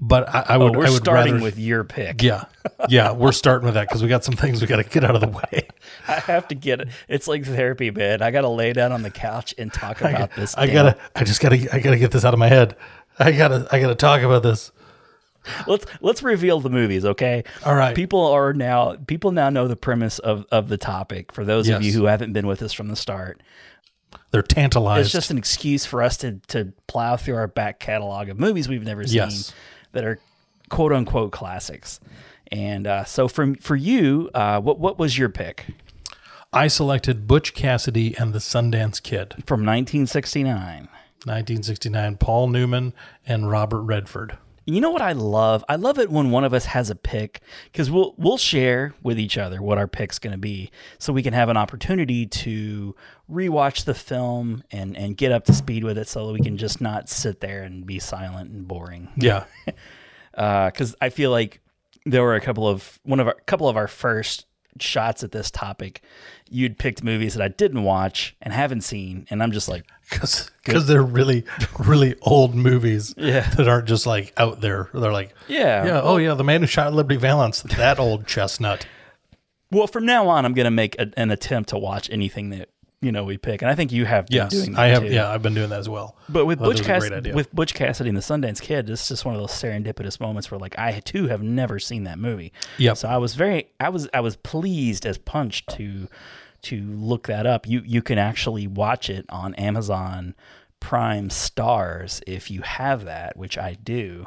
but 0.00 0.28
I, 0.28 0.40
I 0.40 0.54
Oh, 0.56 0.64
would. 0.64 0.76
we're 0.76 0.86
I 0.86 0.90
would 0.90 0.96
starting 1.02 1.34
rather, 1.34 1.44
with 1.44 1.58
your 1.58 1.84
pick. 1.84 2.22
Yeah, 2.22 2.44
yeah, 2.88 3.12
we're 3.12 3.32
starting 3.32 3.64
with 3.66 3.74
that 3.74 3.88
because 3.88 4.02
we 4.02 4.08
got 4.08 4.24
some 4.24 4.34
things 4.34 4.60
we 4.60 4.66
got 4.66 4.76
to 4.76 4.84
get 4.84 5.04
out 5.04 5.14
of 5.14 5.20
the 5.20 5.28
way. 5.28 5.68
I 6.08 6.14
have 6.20 6.48
to 6.48 6.54
get 6.54 6.80
it. 6.80 6.88
It's 7.08 7.28
like 7.28 7.44
therapy, 7.44 7.90
man. 7.90 8.20
I 8.22 8.30
got 8.30 8.42
to 8.42 8.48
lay 8.48 8.72
down 8.72 8.92
on 8.92 9.02
the 9.02 9.10
couch 9.10 9.54
and 9.58 9.72
talk 9.72 10.00
about 10.00 10.34
this. 10.34 10.56
I 10.56 10.66
damn- 10.66 10.74
gotta. 10.74 10.98
I 11.14 11.24
just 11.24 11.40
gotta. 11.40 11.56
I 11.74 11.78
gotta 11.80 11.98
get 11.98 12.10
this 12.10 12.24
out 12.24 12.34
of 12.34 12.38
my 12.40 12.48
head. 12.48 12.76
I 13.18 13.32
gotta. 13.32 13.66
I 13.70 13.80
gotta 13.80 13.94
talk 13.94 14.22
about 14.22 14.42
this. 14.42 14.72
Let's 15.66 15.84
let's 16.00 16.22
reveal 16.22 16.58
the 16.60 16.70
movies, 16.70 17.04
okay? 17.04 17.44
All 17.66 17.74
right. 17.74 17.94
People 17.94 18.26
are 18.28 18.54
now 18.54 18.96
people 19.06 19.30
now 19.30 19.50
know 19.50 19.68
the 19.68 19.76
premise 19.76 20.18
of 20.18 20.46
of 20.50 20.68
the 20.68 20.78
topic. 20.78 21.32
For 21.32 21.44
those 21.44 21.68
of 21.68 21.82
you 21.82 21.92
who 21.92 22.04
haven't 22.06 22.32
been 22.32 22.46
with 22.46 22.62
us 22.62 22.72
from 22.72 22.88
the 22.88 22.96
start, 22.96 23.42
They're 24.30 24.40
tantalized. 24.40 25.04
it's 25.04 25.12
just 25.12 25.30
an 25.30 25.36
excuse 25.36 25.84
for 25.84 26.02
us 26.02 26.16
to 26.18 26.40
to 26.48 26.72
plow 26.86 27.16
through 27.18 27.36
our 27.36 27.46
back 27.46 27.78
catalog 27.78 28.30
of 28.30 28.40
movies 28.40 28.68
we've 28.70 28.84
never 28.84 29.06
seen 29.06 29.16
Yes. 29.16 29.52
That 29.94 30.04
are 30.04 30.20
quote 30.68 30.92
unquote 30.92 31.32
classics. 31.32 32.00
And 32.52 32.86
uh, 32.86 33.04
so 33.04 33.26
from 33.26 33.54
for 33.56 33.76
you, 33.76 34.30
uh, 34.34 34.60
what 34.60 34.78
what 34.78 34.98
was 34.98 35.16
your 35.18 35.28
pick 35.28 35.66
I 36.54 36.68
selected 36.68 37.26
Butch 37.26 37.52
Cassidy 37.52 38.16
and 38.16 38.32
the 38.32 38.38
Sundance 38.38 39.02
Kid, 39.02 39.34
from 39.44 39.62
1969? 39.66 40.88
1969. 41.24 42.16
Paul 42.16 42.46
Newman 42.46 42.92
and 43.26 43.50
Robert 43.50 43.82
Redford. 43.82 44.38
You 44.66 44.80
know 44.80 44.90
what 44.90 45.02
I 45.02 45.12
love? 45.12 45.64
I 45.68 45.76
love 45.76 45.98
it 45.98 46.10
when 46.10 46.30
one 46.30 46.44
of 46.44 46.54
us 46.54 46.64
has 46.66 46.88
a 46.88 46.94
pick 46.94 47.40
because 47.64 47.90
we'll 47.90 48.14
we'll 48.16 48.38
share 48.38 48.94
with 49.02 49.18
each 49.18 49.36
other 49.36 49.60
what 49.60 49.76
our 49.78 49.86
pick's 49.86 50.18
going 50.18 50.32
to 50.32 50.38
be, 50.38 50.70
so 50.98 51.12
we 51.12 51.22
can 51.22 51.34
have 51.34 51.48
an 51.48 51.56
opportunity 51.56 52.26
to 52.26 52.94
rewatch 53.30 53.84
the 53.84 53.94
film 53.94 54.64
and 54.70 54.96
and 54.96 55.16
get 55.16 55.32
up 55.32 55.44
to 55.44 55.52
speed 55.52 55.84
with 55.84 55.98
it, 55.98 56.08
so 56.08 56.26
that 56.26 56.32
we 56.32 56.40
can 56.40 56.56
just 56.56 56.80
not 56.80 57.08
sit 57.08 57.40
there 57.40 57.62
and 57.62 57.84
be 57.86 57.98
silent 57.98 58.50
and 58.50 58.66
boring. 58.66 59.08
Yeah. 59.16 59.44
Uh, 60.34 60.66
because 60.70 60.96
I 61.00 61.10
feel 61.10 61.30
like 61.30 61.60
there 62.06 62.22
were 62.22 62.34
a 62.34 62.40
couple 62.40 62.66
of 62.66 62.98
one 63.04 63.20
of 63.20 63.28
our 63.28 63.36
couple 63.46 63.68
of 63.68 63.76
our 63.76 63.88
first 63.88 64.46
shots 64.80 65.22
at 65.24 65.32
this 65.32 65.50
topic. 65.50 66.02
You'd 66.50 66.78
picked 66.78 67.02
movies 67.02 67.34
that 67.34 67.42
I 67.42 67.48
didn't 67.48 67.82
watch 67.84 68.36
and 68.42 68.52
haven't 68.52 68.82
seen, 68.82 69.26
and 69.30 69.42
I'm 69.42 69.52
just 69.52 69.68
like, 69.68 69.84
Because 70.10 70.86
they're 70.86 71.02
really, 71.02 71.44
really 71.78 72.14
old 72.22 72.54
movies 72.54 73.14
Yeah. 73.18 73.48
that 73.50 73.68
aren't 73.68 73.88
just 73.88 74.06
like 74.06 74.32
out 74.36 74.60
there. 74.60 74.90
They're 74.92 75.12
like, 75.12 75.34
Yeah. 75.48 75.84
yeah, 75.86 76.00
oh 76.02 76.16
yeah, 76.18 76.34
the 76.34 76.44
man 76.44 76.60
who 76.60 76.66
shot 76.66 76.92
Liberty 76.92 77.16
Valance, 77.16 77.62
that 77.62 77.98
old 77.98 78.26
chestnut. 78.26 78.86
well, 79.70 79.86
from 79.86 80.04
now 80.06 80.28
on, 80.28 80.44
I'm 80.44 80.54
going 80.54 80.64
to 80.66 80.70
make 80.70 80.98
a, 81.00 81.10
an 81.16 81.30
attempt 81.30 81.70
to 81.70 81.78
watch 81.78 82.08
anything 82.10 82.50
that 82.50 82.68
you 83.04 83.12
know 83.12 83.24
we 83.24 83.36
pick, 83.38 83.62
and 83.62 83.70
I 83.70 83.74
think 83.74 83.92
you 83.92 84.04
have 84.06 84.26
been 84.26 84.36
Yes, 84.36 84.50
doing 84.50 84.72
that 84.72 84.80
I 84.80 84.86
have. 84.88 85.02
too. 85.02 85.08
Yeah, 85.08 85.30
I've 85.30 85.42
been 85.42 85.54
doing 85.54 85.70
that 85.70 85.80
as 85.80 85.88
well. 85.88 86.16
But 86.28 86.46
with 86.46 86.60
oh, 86.60 86.64
Thought 86.64 86.70
Butch 86.70 86.78
was 86.78 86.80
a 86.80 86.90
great 86.98 87.10
Cassidy, 87.10 87.32
with 87.32 87.54
Butch 87.54 87.74
Cassidy 87.74 88.08
and 88.08 88.16
the 88.16 88.22
Sundance 88.22 88.60
Kid, 88.60 88.86
this 88.86 89.02
is 89.02 89.08
just 89.08 89.24
one 89.24 89.34
of 89.34 89.40
those 89.40 89.50
serendipitous 89.50 90.20
moments 90.20 90.50
where, 90.50 90.58
like, 90.58 90.78
I 90.78 91.00
too 91.00 91.28
have 91.28 91.42
never 91.42 91.78
seen 91.78 92.04
that 92.04 92.18
movie. 92.18 92.52
Yep. 92.78 92.96
So 92.96 93.08
I 93.08 93.18
was 93.18 93.34
very, 93.34 93.68
I 93.78 93.90
was, 93.90 94.08
I 94.14 94.20
was 94.20 94.36
pleased 94.36 95.06
as 95.06 95.18
punch 95.18 95.66
to 95.66 96.08
to 96.62 96.80
look 96.80 97.26
that 97.26 97.46
up. 97.46 97.66
You 97.68 97.82
you 97.84 98.02
can 98.02 98.18
actually 98.18 98.66
watch 98.66 99.10
it 99.10 99.26
on 99.28 99.54
Amazon 99.54 100.34
Prime 100.80 101.28
Starz 101.28 102.22
if 102.26 102.50
you 102.50 102.62
have 102.62 103.04
that, 103.04 103.36
which 103.36 103.56
I 103.58 103.74
do. 103.74 104.26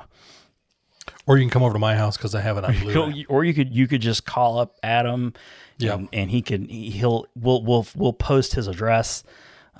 Or 1.27 1.37
you 1.37 1.43
can 1.43 1.49
come 1.51 1.61
over 1.63 1.73
to 1.73 1.79
my 1.79 1.95
house 1.95 2.17
because 2.17 2.33
I 2.33 2.41
have 2.41 2.57
it 2.57 2.63
on 2.65 2.77
Blu-ray. 2.79 3.25
or 3.29 3.43
you 3.43 3.53
could 3.53 3.75
you 3.75 3.87
could 3.87 4.01
just 4.01 4.25
call 4.25 4.57
up 4.59 4.77
Adam, 4.81 5.33
Yeah. 5.77 5.93
and, 5.95 6.09
and 6.13 6.31
he 6.31 6.41
can 6.41 6.67
he'll 6.67 7.25
we'll 7.35 7.61
we'll 7.63 7.85
we'll 7.95 8.13
post 8.13 8.55
his 8.55 8.67
address. 8.67 9.23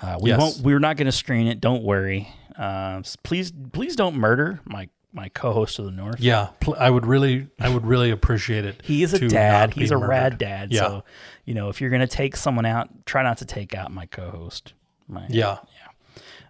Uh, 0.00 0.18
we 0.20 0.30
Yes. 0.30 0.38
won't. 0.38 0.56
We're 0.58 0.78
not 0.78 0.96
going 0.96 1.06
to 1.06 1.12
screen 1.12 1.46
it. 1.48 1.60
Don't 1.60 1.82
worry. 1.82 2.28
Uh, 2.56 3.02
please 3.22 3.52
please 3.72 3.96
don't 3.96 4.16
murder 4.16 4.60
my 4.64 4.88
my 5.12 5.30
co-host 5.30 5.78
of 5.78 5.86
the 5.86 5.90
north. 5.90 6.20
Yeah, 6.20 6.48
pl- 6.60 6.76
I 6.78 6.90
would 6.90 7.06
really, 7.06 7.48
I 7.58 7.70
would 7.70 7.86
really 7.86 8.10
appreciate 8.10 8.66
it. 8.66 8.82
He 8.84 9.02
is 9.02 9.14
a 9.14 9.26
dad. 9.26 9.72
He's 9.72 9.90
a 9.90 9.94
murdered. 9.94 10.08
rad 10.08 10.38
dad. 10.38 10.70
Yeah, 10.70 10.80
So 10.80 11.04
you 11.46 11.54
know 11.54 11.70
if 11.70 11.80
you're 11.80 11.88
going 11.90 12.00
to 12.00 12.06
take 12.06 12.36
someone 12.36 12.66
out, 12.66 12.90
try 13.06 13.22
not 13.22 13.38
to 13.38 13.46
take 13.46 13.74
out 13.74 13.90
my 13.90 14.04
co-host. 14.06 14.74
My, 15.08 15.24
yeah, 15.30 15.58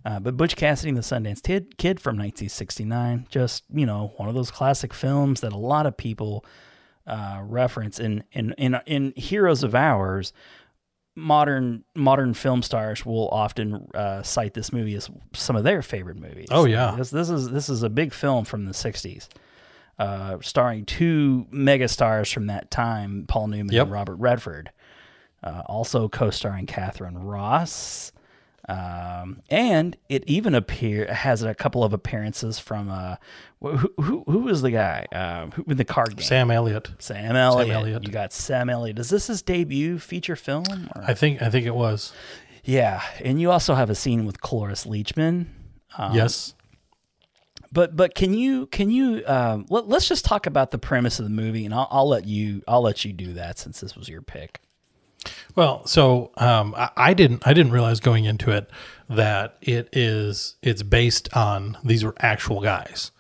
Uh, 0.05 0.21
but 0.21 0.37
Butch 0.37 0.57
Cassidy 0.57 0.91
and 0.91 0.97
the 0.99 1.03
Sundance 1.03 1.43
Kid, 1.43 1.77
Kid 1.77 1.99
from 2.01 2.17
1969, 2.17 3.27
just 3.31 3.65
you 3.73 3.85
know 3.87 4.13
one 4.17 4.29
of 4.29 4.35
those 4.35 4.51
classic 4.51 4.95
films 4.95 5.41
that 5.41 5.53
a 5.53 5.59
lot 5.59 5.87
of 5.87 5.97
people 5.97 6.45
uh, 7.07 7.41
reference 7.43 7.99
in 7.99 8.23
in 8.33 8.53
in 8.59 8.79
in 8.87 9.13
Heroes 9.17 9.63
of 9.63 9.75
Ours. 9.75 10.33
Modern 11.17 11.83
modern 11.97 12.33
film 12.33 12.63
stars 12.63 13.05
will 13.05 13.29
often 13.31 13.89
uh, 13.93 14.23
cite 14.23 14.55
this 14.55 14.73
movie 14.73 14.95
as 14.95 15.11
some 15.33 15.57
of 15.57 15.65
their 15.65 15.83
favorite 15.83 16.17
movies. 16.17 16.47
Oh, 16.53 16.65
yeah. 16.65 16.95
this, 16.97 17.11
this 17.11 17.29
is 17.29 17.51
this 17.51 17.69
is 17.69 17.83
a 17.83 17.91
big 17.91 18.13
film 18.15 18.45
from 18.45 18.67
the 18.67 18.73
60s, 18.73 19.27
uh, 19.99 20.37
starring 20.41 20.85
two 20.85 21.49
megastars 21.53 22.33
from 22.33 22.47
that 22.47 22.71
time, 22.71 23.25
Paul 23.27 23.49
Newman 23.49 23.75
Yep. 23.75 23.83
and 23.87 23.93
Robert 23.93 24.15
Redford. 24.15 24.71
Uh, 25.43 25.63
also 25.67 26.09
co-starring 26.09 26.67
Katharine 26.67 27.19
Ross, 27.19 28.13
um, 28.69 29.41
and 29.49 29.97
it 30.09 30.25
even 30.27 30.55
appear 30.55 31.13
has 31.13 31.43
a 31.43 31.55
couple 31.55 31.83
of 31.83 31.93
appearances 31.93 32.59
from 32.59 32.91
uh, 32.91 33.17
who 33.61 33.93
who, 34.01 34.25
who 34.27 34.39
was 34.41 34.63
the 34.63 34.71
guy 34.71 35.07
uh, 35.13 35.47
who, 35.51 35.65
in 35.69 35.77
the 35.77 35.85
card 35.85 36.17
game? 36.17 36.25
Sam 36.27 36.51
Elliott. 36.51 36.91
Sam 36.99 37.35
Elliott. 37.35 37.71
Elliott. 37.75 38.05
You 38.05 38.11
got 38.13 38.33
Sam 38.33 38.69
Elliott. 38.69 38.99
Is 38.99 39.09
this 39.11 39.27
his 39.29 39.41
debut 39.43 39.99
feature 39.99 40.37
film? 40.37 40.65
or- 40.95 41.03
I 41.07 41.15
think, 41.15 41.41
I 41.43 41.49
think 41.51 41.67
it 41.67 41.75
was. 41.75 42.13
yeah, 42.65 43.03
and 43.25 43.41
you 43.41 43.51
also 43.51 43.75
have 43.75 43.89
a 43.91 43.95
scene 43.95 44.27
with 44.27 44.41
Cloris 44.41 44.85
Leachman. 44.85 45.47
Um, 45.97 46.15
yes. 46.15 46.55
But 47.71 47.97
but 47.97 48.15
can 48.15 48.33
you 48.33 48.67
can 48.67 48.91
you 48.91 49.23
um, 49.27 49.67
let, 49.69 49.89
let's 49.89 50.09
just 50.09 50.25
talk 50.25 50.47
about 50.47 50.71
the 50.71 50.79
premise 50.79 51.19
of 51.19 51.25
the 51.27 51.31
movie, 51.31 51.65
and 51.67 51.75
I'll, 51.75 51.89
I'll 51.91 52.09
let 52.09 52.27
you 52.27 52.63
I'll 52.67 52.81
let 52.81 53.05
you 53.05 53.13
do 53.13 53.35
that 53.35 53.59
since 53.59 53.81
this 53.81 53.95
was 53.97 54.09
your 54.09 54.23
pick. 54.23 54.61
Well, 55.59 55.85
so 55.89 56.31
um, 56.37 56.73
I, 56.77 56.91
I 56.97 57.15
didn't 57.15 57.45
I 57.45 57.53
didn't 57.53 57.73
realize 57.73 57.99
going 57.99 58.27
into 58.27 58.53
it 58.53 58.71
that 59.11 59.57
it 59.61 59.89
is 59.91 60.55
it's 60.63 60.85
based 60.85 61.37
on 61.37 61.77
these 61.83 62.05
were 62.05 62.15
actual 62.21 62.61
guys. 62.61 63.11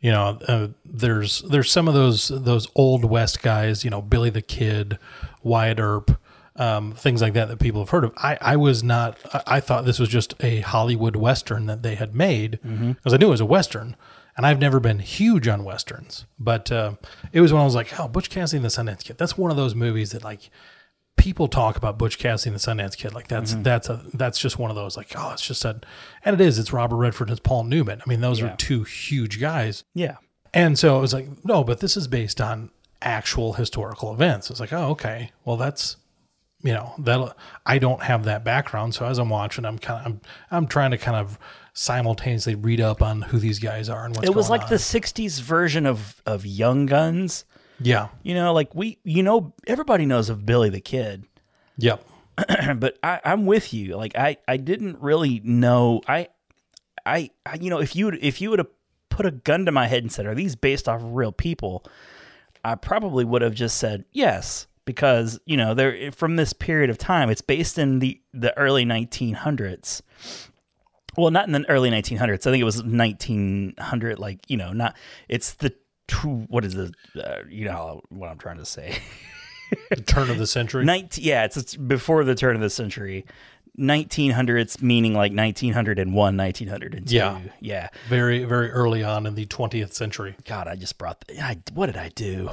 You 0.00 0.12
know, 0.12 0.38
uh, 0.48 0.68
there's 0.86 1.42
there's 1.42 1.70
some 1.70 1.86
of 1.86 1.92
those 1.92 2.28
those 2.28 2.68
old 2.74 3.04
west 3.04 3.42
guys. 3.42 3.84
You 3.84 3.90
know, 3.90 4.00
Billy 4.00 4.30
the 4.30 4.40
Kid, 4.40 4.98
Wyatt 5.42 5.78
Earp, 5.78 6.18
um, 6.56 6.92
things 6.92 7.20
like 7.20 7.34
that 7.34 7.48
that 7.48 7.58
people 7.58 7.82
have 7.82 7.90
heard 7.90 8.04
of. 8.04 8.14
I, 8.16 8.38
I 8.40 8.56
was 8.56 8.82
not. 8.82 9.18
I, 9.34 9.56
I 9.56 9.60
thought 9.60 9.84
this 9.84 9.98
was 9.98 10.08
just 10.08 10.32
a 10.40 10.60
Hollywood 10.60 11.16
western 11.16 11.66
that 11.66 11.82
they 11.82 11.96
had 11.96 12.14
made 12.14 12.60
because 12.62 13.12
I 13.12 13.18
knew 13.18 13.26
it 13.26 13.28
was 13.28 13.42
a 13.42 13.44
western. 13.44 13.94
And 14.38 14.46
I've 14.46 14.58
never 14.58 14.80
been 14.80 14.98
huge 15.00 15.46
on 15.46 15.64
westerns, 15.64 16.24
but 16.40 16.72
uh, 16.72 16.94
it 17.32 17.40
was 17.40 17.52
when 17.52 17.62
I 17.62 17.64
was 17.64 17.76
like, 17.76 18.00
"Oh, 18.00 18.08
Butch 18.08 18.30
Cassidy 18.30 18.56
and 18.56 18.64
the 18.64 18.68
Sundance 18.68 19.04
Kid." 19.04 19.16
That's 19.16 19.38
one 19.38 19.52
of 19.52 19.56
those 19.56 19.76
movies 19.76 20.10
that 20.10 20.24
like 20.24 20.50
people 21.16 21.48
talk 21.48 21.76
about 21.76 21.96
Butch 21.98 22.18
Cassidy 22.18 22.54
and 22.54 22.60
the 22.60 22.60
Sundance 22.60 22.96
Kid. 22.96 23.14
Like 23.14 23.28
that's 23.28 23.52
mm-hmm. 23.52 23.62
that's 23.62 23.88
a 23.88 24.04
that's 24.14 24.38
just 24.38 24.58
one 24.58 24.70
of 24.70 24.76
those 24.76 24.96
like 24.96 25.12
oh 25.16 25.30
it's 25.32 25.46
just 25.46 25.64
a 25.64 25.80
and 26.24 26.34
it 26.34 26.44
is 26.44 26.58
it's 26.58 26.72
Robert 26.72 26.96
Redford 26.96 27.28
and 27.28 27.38
it's 27.38 27.46
Paul 27.46 27.64
Newman. 27.64 28.00
I 28.04 28.08
mean 28.08 28.20
those 28.20 28.40
Yeah. 28.40 28.52
are 28.52 28.56
two 28.56 28.82
huge 28.84 29.40
guys. 29.40 29.84
Yeah, 29.94 30.16
And 30.52 30.78
so 30.78 30.98
it 30.98 31.00
was 31.00 31.14
like 31.14 31.44
no, 31.44 31.64
but 31.64 31.80
this 31.80 31.96
is 31.96 32.08
based 32.08 32.40
on 32.40 32.70
actual 33.00 33.54
historical 33.54 34.12
events. 34.12 34.50
It's 34.50 34.60
like 34.60 34.72
oh 34.72 34.90
okay, 34.90 35.30
well 35.44 35.56
that's 35.56 35.96
you 36.62 36.72
know 36.72 36.94
that 36.98 37.36
I 37.66 37.78
don't 37.78 38.02
have 38.02 38.24
that 38.24 38.42
background. 38.42 38.94
So 38.94 39.06
as 39.06 39.18
I'm 39.18 39.28
watching, 39.28 39.64
I'm 39.64 39.78
kind 39.78 40.00
of 40.00 40.06
I'm 40.06 40.20
I'm 40.50 40.66
trying 40.66 40.90
to 40.92 40.98
kind 40.98 41.16
of 41.16 41.38
simultaneously 41.74 42.54
read 42.54 42.80
up 42.80 43.02
on 43.02 43.22
who 43.22 43.38
these 43.38 43.58
guys 43.58 43.88
are 43.88 44.04
and 44.04 44.16
what's 44.16 44.28
it 44.28 44.34
was 44.34 44.48
like 44.48 44.62
on. 44.62 44.70
the 44.70 44.76
'60s 44.76 45.40
version 45.40 45.86
of 45.86 46.22
of 46.26 46.44
Young 46.46 46.86
Guns. 46.86 47.44
Yeah 47.80 48.08
You 48.22 48.34
know, 48.34 48.52
like 48.52 48.74
we 48.74 48.98
you 49.04 49.22
know 49.22 49.52
everybody 49.66 50.06
knows 50.06 50.28
of 50.30 50.44
Billy 50.46 50.70
the 50.70 50.80
Kid. 50.80 51.24
yep 51.76 52.04
but 52.76 52.98
I, 53.02 53.20
I'm 53.24 53.46
with 53.46 53.72
you. 53.72 53.96
Like 53.96 54.16
I, 54.16 54.38
I 54.48 54.56
didn't 54.56 55.00
really 55.00 55.40
know. 55.44 56.00
I, 56.08 56.28
I, 57.06 57.30
I 57.46 57.54
you 57.60 57.70
know, 57.70 57.80
if 57.80 57.94
you 57.94 58.08
if 58.08 58.40
you 58.40 58.50
would 58.50 58.58
have 58.58 58.70
put 59.08 59.24
a 59.24 59.30
gun 59.30 59.66
to 59.66 59.72
my 59.72 59.86
head 59.86 60.02
and 60.02 60.10
said, 60.10 60.26
"Are 60.26 60.34
these 60.34 60.56
based 60.56 60.88
off 60.88 61.00
of 61.00 61.14
real 61.14 61.30
people?" 61.32 61.84
I 62.64 62.74
probably 62.74 63.24
would 63.24 63.42
have 63.42 63.54
just 63.54 63.76
said 63.76 64.04
yes 64.10 64.66
because 64.84 65.38
you 65.46 65.56
know 65.56 65.74
they're 65.74 65.96
eh, 65.96 66.10
from 66.10 66.34
this 66.34 66.52
period 66.52 66.90
of 66.90 66.98
time. 66.98 67.30
It's 67.30 67.40
based 67.40 67.78
in 67.78 68.00
the 68.00 68.20
the 68.32 68.56
early 68.58 68.84
1900s. 68.84 70.02
Well, 71.16 71.30
not 71.30 71.46
in 71.46 71.52
the 71.52 71.64
early 71.70 71.90
1900s. 71.90 72.46
I 72.48 72.50
think 72.50 72.60
it 72.60 72.64
was 72.64 72.82
1900. 72.82 74.18
Like 74.18 74.50
you 74.50 74.56
know, 74.56 74.72
not. 74.72 74.96
It's 75.28 75.54
the 75.54 75.72
true. 76.08 76.44
What 76.48 76.64
is 76.64 76.74
the? 76.74 76.92
Uh, 77.16 77.42
you 77.48 77.66
know 77.66 78.02
what 78.08 78.28
I'm 78.30 78.38
trying 78.38 78.58
to 78.58 78.64
say. 78.64 78.98
the 79.90 80.02
turn 80.02 80.30
of 80.30 80.38
the 80.38 80.46
century 80.46 80.84
19, 80.86 81.24
yeah, 81.24 81.44
it's, 81.44 81.56
it's 81.56 81.76
before 81.76 82.24
the 82.24 82.34
turn 82.34 82.54
of 82.54 82.62
the 82.62 82.70
century. 82.70 83.24
1900s 83.78 84.80
meaning 84.82 85.14
like 85.14 85.32
1901, 85.32 86.36
1902. 86.36 87.12
Yeah. 87.12 87.40
Yeah. 87.58 87.88
very 88.08 88.44
very 88.44 88.70
early 88.70 89.02
on 89.02 89.26
in 89.26 89.34
the 89.34 89.46
20th 89.46 89.92
century. 89.92 90.36
God, 90.44 90.68
I 90.68 90.76
just 90.76 90.96
brought 90.96 91.26
the, 91.26 91.40
I, 91.40 91.58
what 91.72 91.86
did 91.86 91.96
I 91.96 92.10
do? 92.10 92.50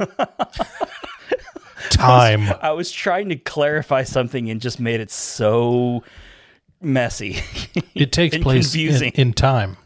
Time. 1.90 2.48
I 2.60 2.72
was 2.72 2.90
trying 2.90 3.28
to 3.28 3.36
clarify 3.36 4.02
something 4.02 4.50
and 4.50 4.60
just 4.60 4.80
made 4.80 5.00
it 5.00 5.12
so 5.12 6.02
messy. 6.80 7.38
It 7.94 8.10
takes 8.12 8.36
place 8.42 8.74
in, 8.74 9.04
in 9.04 9.32
time. 9.32 9.76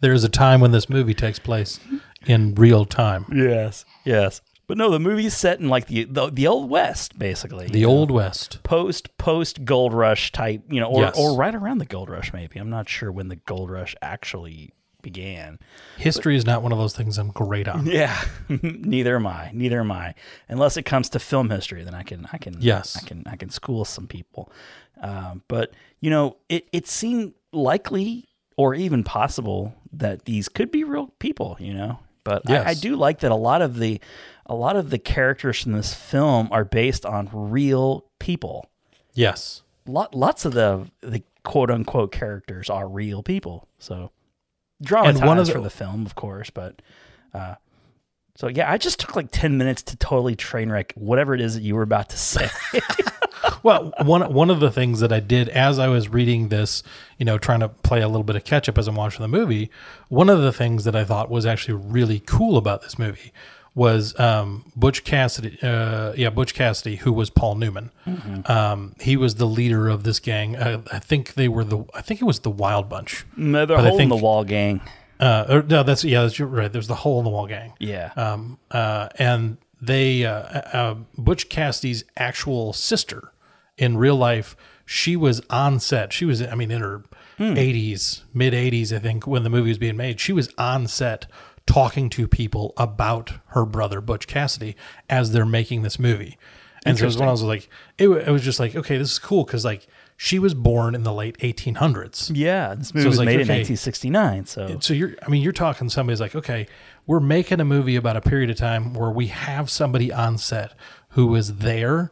There 0.00 0.12
is 0.12 0.24
a 0.24 0.28
time 0.28 0.60
when 0.60 0.70
this 0.72 0.88
movie 0.88 1.14
takes 1.14 1.38
place 1.38 1.80
in 2.26 2.54
real 2.54 2.84
time. 2.84 3.26
yes. 3.34 3.84
Yes. 4.04 4.40
But 4.66 4.76
no, 4.76 4.90
the 4.90 4.98
movie's 5.00 5.34
set 5.34 5.60
in 5.60 5.68
like 5.70 5.86
the 5.86 6.04
the, 6.04 6.28
the 6.30 6.46
old 6.46 6.68
west 6.68 7.18
basically. 7.18 7.68
The 7.68 7.84
old 7.86 8.10
west. 8.10 8.62
post 8.64 9.16
post 9.16 9.64
gold 9.64 9.94
rush 9.94 10.30
type, 10.32 10.62
you 10.70 10.78
know, 10.80 10.88
or 10.88 11.02
Yes. 11.02 11.18
or 11.18 11.36
right 11.36 11.54
around 11.54 11.78
the 11.78 11.86
gold 11.86 12.10
rush 12.10 12.32
maybe. 12.34 12.58
I'm 12.58 12.68
not 12.70 12.88
sure 12.88 13.10
when 13.10 13.28
the 13.28 13.36
gold 13.36 13.70
rush 13.70 13.96
actually 14.02 14.72
began. 15.00 15.58
History 15.96 16.36
is 16.36 16.44
not 16.44 16.62
one 16.62 16.72
of 16.72 16.78
those 16.78 16.94
things 16.94 17.16
I'm 17.18 17.30
great 17.30 17.66
on. 17.66 17.86
Yeah, 17.90 18.20
neither 18.48 19.16
am 19.16 19.26
I. 19.26 19.50
Neither 19.54 19.80
am 19.80 19.90
I. 19.90 20.14
Unless 20.50 20.76
it 20.76 20.82
comes 20.84 21.08
to 21.10 21.18
film 21.18 21.48
history, 21.50 21.82
then 21.82 21.94
I 21.94 22.02
can, 22.02 22.28
I 22.32 22.36
can, 22.36 22.56
Yes. 22.60 22.96
I 22.96 23.06
can, 23.06 23.22
I 23.26 23.36
can 23.36 23.48
school 23.48 23.84
some 23.86 24.06
people. 24.06 24.52
Um, 25.00 25.42
but 25.48 25.72
you 26.00 26.10
know, 26.10 26.36
it 26.50 26.68
it 26.72 26.86
seemed 26.86 27.32
likely 27.52 28.28
or 28.58 28.74
even 28.74 29.02
possible 29.04 29.72
that 29.92 30.26
these 30.26 30.48
could 30.50 30.70
be 30.70 30.84
real 30.84 31.06
people. 31.18 31.56
You 31.58 31.72
know, 31.72 31.98
But 32.24 32.42
I, 32.66 32.70
I 32.70 32.74
do 32.74 32.96
like 32.96 33.20
that 33.20 33.30
a 33.30 33.34
lot 33.36 33.62
of 33.62 33.76
the 33.78 34.00
a 34.44 34.54
lot 34.54 34.76
of 34.76 34.90
the 34.90 34.98
characters 34.98 35.64
in 35.64 35.72
this 35.72 35.94
film 35.94 36.48
are 36.50 36.64
based 36.64 37.06
on 37.06 37.30
real 37.32 38.04
people. 38.18 38.68
Yes. 39.14 39.62
Lot, 39.86 40.14
lots 40.14 40.44
of 40.44 40.52
the 40.52 40.90
the 41.00 41.22
quote 41.44 41.70
unquote 41.70 42.12
characters 42.12 42.68
are 42.68 42.86
real 42.88 43.22
people. 43.22 43.66
So 43.78 44.10
dramatized 44.82 45.24
one 45.24 45.38
of 45.38 45.46
the- 45.46 45.52
for 45.52 45.60
the 45.60 45.70
film, 45.70 46.04
of 46.04 46.14
course, 46.14 46.50
but 46.50 46.82
uh, 47.32 47.54
so 48.38 48.46
yeah, 48.46 48.70
I 48.70 48.78
just 48.78 49.00
took 49.00 49.16
like 49.16 49.30
ten 49.32 49.58
minutes 49.58 49.82
to 49.82 49.96
totally 49.96 50.36
train 50.36 50.70
wreck 50.70 50.92
whatever 50.94 51.34
it 51.34 51.40
is 51.40 51.54
that 51.54 51.62
you 51.62 51.74
were 51.74 51.82
about 51.82 52.10
to 52.10 52.16
say. 52.16 52.48
Well, 53.62 53.92
one 54.02 54.32
one 54.32 54.50
of 54.50 54.60
the 54.60 54.70
things 54.70 55.00
that 55.00 55.12
I 55.12 55.20
did 55.20 55.48
as 55.48 55.78
I 55.78 55.88
was 55.88 56.08
reading 56.08 56.48
this, 56.48 56.82
you 57.18 57.24
know, 57.24 57.38
trying 57.38 57.60
to 57.60 57.68
play 57.68 58.00
a 58.00 58.08
little 58.08 58.22
bit 58.24 58.36
of 58.36 58.44
catch 58.44 58.68
up 58.68 58.78
as 58.78 58.86
I'm 58.86 58.94
watching 58.94 59.22
the 59.22 59.28
movie, 59.28 59.70
one 60.08 60.28
of 60.28 60.40
the 60.40 60.52
things 60.52 60.84
that 60.84 60.94
I 60.94 61.04
thought 61.04 61.28
was 61.30 61.44
actually 61.44 61.74
really 61.74 62.20
cool 62.20 62.56
about 62.56 62.82
this 62.82 62.98
movie 62.98 63.32
was 63.74 64.18
um, 64.18 64.70
Butch 64.76 65.04
Cassidy. 65.04 65.58
Uh, 65.62 66.12
yeah, 66.16 66.30
Butch 66.30 66.54
Cassidy, 66.54 66.96
who 66.96 67.12
was 67.12 67.30
Paul 67.30 67.56
Newman. 67.56 67.90
Um, 68.46 68.94
he 69.00 69.16
was 69.16 69.36
the 69.36 69.46
leader 69.46 69.88
of 69.88 70.02
this 70.04 70.20
gang. 70.20 70.56
Uh, 70.56 70.82
I 70.92 70.98
think 70.98 71.34
they 71.34 71.48
were 71.48 71.64
the. 71.64 71.84
I 71.94 72.00
think 72.00 72.20
it 72.20 72.24
was 72.24 72.40
the 72.40 72.50
Wild 72.50 72.88
Bunch. 72.88 73.24
no, 73.36 73.66
the 73.66 73.74
But 73.76 73.86
I 73.86 73.88
hole 73.90 74.00
in 74.00 74.08
the 74.08 74.16
wall 74.16 74.44
gang. 74.44 74.80
Uh, 75.20 75.46
or, 75.48 75.62
no, 75.62 75.82
that's 75.82 76.04
yeah, 76.04 76.22
that's 76.22 76.38
you're 76.38 76.48
right. 76.48 76.72
There's 76.72 76.86
the 76.86 76.94
hole 76.94 77.18
in 77.18 77.24
the 77.24 77.30
wall 77.30 77.46
gang. 77.46 77.74
Yeah. 77.78 78.12
Um, 78.16 78.58
uh, 78.70 79.08
and 79.16 79.58
they, 79.80 80.24
uh, 80.24 80.32
uh, 80.32 80.94
Butch 81.16 81.48
Cassidy's 81.48 82.04
actual 82.16 82.72
sister 82.72 83.32
in 83.76 83.96
real 83.96 84.16
life, 84.16 84.56
she 84.84 85.16
was 85.16 85.40
on 85.50 85.80
set. 85.80 86.12
She 86.12 86.24
was, 86.24 86.42
I 86.42 86.54
mean, 86.54 86.70
in 86.70 86.80
her 86.80 87.04
80s, 87.38 88.22
mid 88.34 88.52
80s, 88.52 88.92
I 88.94 88.98
think, 88.98 89.26
when 89.26 89.44
the 89.44 89.50
movie 89.50 89.68
was 89.68 89.78
being 89.78 89.96
made. 89.96 90.18
She 90.18 90.32
was 90.32 90.52
on 90.58 90.86
set 90.88 91.26
talking 91.66 92.08
to 92.10 92.26
people 92.26 92.72
about 92.76 93.34
her 93.48 93.64
brother, 93.64 94.00
Butch 94.00 94.26
Cassidy, 94.26 94.74
as 95.08 95.32
they're 95.32 95.44
making 95.44 95.82
this 95.82 95.98
movie. 95.98 96.38
And 96.84 96.96
so 96.96 97.04
it 97.04 97.06
was 97.06 97.18
when 97.18 97.28
I 97.28 97.32
was 97.32 97.42
like, 97.42 97.68
it, 97.98 98.08
it 98.08 98.30
was 98.30 98.42
just 98.42 98.58
like, 98.58 98.74
okay, 98.74 98.96
this 98.96 99.12
is 99.12 99.18
cool 99.18 99.44
because, 99.44 99.64
like, 99.64 99.86
she 100.20 100.40
was 100.40 100.52
born 100.52 100.96
in 100.96 101.04
the 101.04 101.12
late 101.12 101.38
1800s. 101.38 102.32
yeah, 102.34 102.74
this 102.74 102.92
movie 102.92 103.06
it's 103.06 103.12
was 103.12 103.18
like, 103.18 103.26
made 103.26 103.34
in 103.34 103.46
1969. 103.46 104.46
So 104.46 104.78
So 104.80 104.92
you're, 104.92 105.14
I 105.22 105.28
mean, 105.28 105.42
you're 105.42 105.52
talking 105.52 105.88
somebody's 105.88 106.20
like, 106.20 106.34
okay, 106.34 106.66
we're 107.06 107.20
making 107.20 107.60
a 107.60 107.64
movie 107.64 107.94
about 107.94 108.16
a 108.16 108.20
period 108.20 108.50
of 108.50 108.56
time 108.56 108.94
where 108.94 109.10
we 109.10 109.28
have 109.28 109.70
somebody 109.70 110.12
on 110.12 110.36
set 110.36 110.74
who 111.10 111.28
was 111.28 111.58
there 111.58 112.10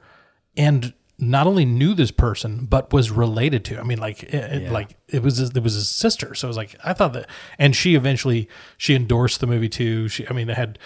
and 0.56 0.94
not 1.18 1.48
only 1.48 1.64
knew 1.64 1.94
this 1.94 2.12
person 2.12 2.66
but 2.66 2.92
was 2.92 3.10
related 3.10 3.64
to. 3.64 3.80
I 3.80 3.82
mean, 3.82 3.98
like, 3.98 4.22
it, 4.22 4.34
it- 4.34 4.62
Yeah. 4.62 4.70
like 4.70 4.96
it 5.08 5.22
was 5.24 5.38
his, 5.38 5.50
it 5.50 5.62
was 5.64 5.74
his 5.74 5.88
sister. 5.88 6.32
So 6.36 6.46
it 6.46 6.50
was 6.50 6.56
like 6.56 6.76
I 6.84 6.92
thought 6.92 7.12
that, 7.14 7.26
and 7.58 7.74
she 7.74 7.96
eventually 7.96 8.48
she 8.78 8.94
endorsed 8.94 9.40
the 9.40 9.48
movie 9.48 9.68
too. 9.68 10.06
She, 10.08 10.28
I 10.28 10.32
mean, 10.32 10.48
it 10.48 10.56
had 10.56 10.78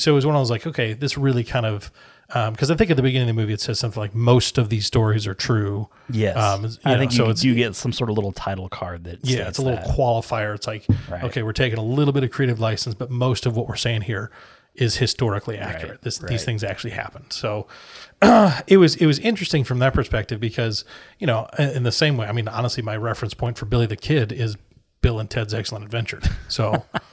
so 0.00 0.12
it 0.12 0.14
was 0.14 0.24
when 0.26 0.36
I 0.36 0.38
was 0.38 0.50
like, 0.50 0.64
okay, 0.64 0.92
this 0.92 1.18
really 1.18 1.42
kind 1.42 1.66
of. 1.66 1.90
Because 2.28 2.70
I 2.70 2.74
think 2.76 2.90
at 2.90 2.96
the 2.98 3.02
beginning 3.02 3.30
of 3.30 3.34
the 3.36 3.40
movie 3.40 3.54
it 3.54 3.60
says 3.60 3.78
something 3.78 3.98
like 4.00 4.14
most 4.14 4.58
of 4.58 4.68
these 4.68 4.84
stories 4.86 5.26
are 5.26 5.32
true. 5.34 5.88
yes, 6.10 6.36
Um, 6.36 6.66
I 6.84 6.92
know, 6.92 6.98
think 6.98 7.12
so 7.12 7.24
you 7.24 7.30
it's 7.30 7.40
do 7.40 7.54
get 7.54 7.74
some 7.74 7.92
sort 7.92 8.10
of 8.10 8.16
little 8.16 8.32
title 8.32 8.68
card 8.68 9.04
that 9.04 9.20
yeah, 9.22 9.48
it's 9.48 9.58
a 9.58 9.62
little 9.62 9.78
that. 9.80 9.96
qualifier. 9.96 10.54
It's 10.54 10.66
like, 10.66 10.84
Right. 11.10 11.24
okay, 11.24 11.42
we're 11.42 11.52
taking 11.52 11.78
a 11.78 11.82
little 11.84 12.12
bit 12.12 12.24
of 12.24 12.30
creative 12.30 12.60
license, 12.60 12.94
but 12.94 13.10
most 13.10 13.46
of 13.46 13.56
what 13.56 13.66
we're 13.66 13.76
saying 13.76 14.02
here 14.02 14.30
is 14.74 14.96
historically 14.98 15.56
accurate. 15.58 16.02
This, 16.02 16.20
right. 16.22 16.28
These 16.28 16.44
things 16.44 16.62
actually 16.62 16.90
happened. 16.90 17.32
So 17.32 17.66
it 18.66 18.76
was 18.76 18.94
it 18.96 19.06
was 19.06 19.18
interesting 19.20 19.64
from 19.64 19.78
that 19.80 19.94
perspective 19.94 20.38
because 20.38 20.84
you 21.18 21.26
know 21.26 21.48
in 21.58 21.82
the 21.82 21.92
same 21.92 22.16
way. 22.16 22.26
I 22.26 22.32
mean, 22.32 22.46
honestly, 22.46 22.82
my 22.82 22.96
reference 22.96 23.32
point 23.34 23.56
for 23.58 23.64
Billy 23.66 23.86
the 23.86 23.96
Kid 23.96 24.32
is 24.32 24.56
Bill 25.00 25.18
and 25.18 25.30
Ted's 25.30 25.54
Excellent 25.54 25.84
Adventure. 25.84 26.20
So 26.48 26.72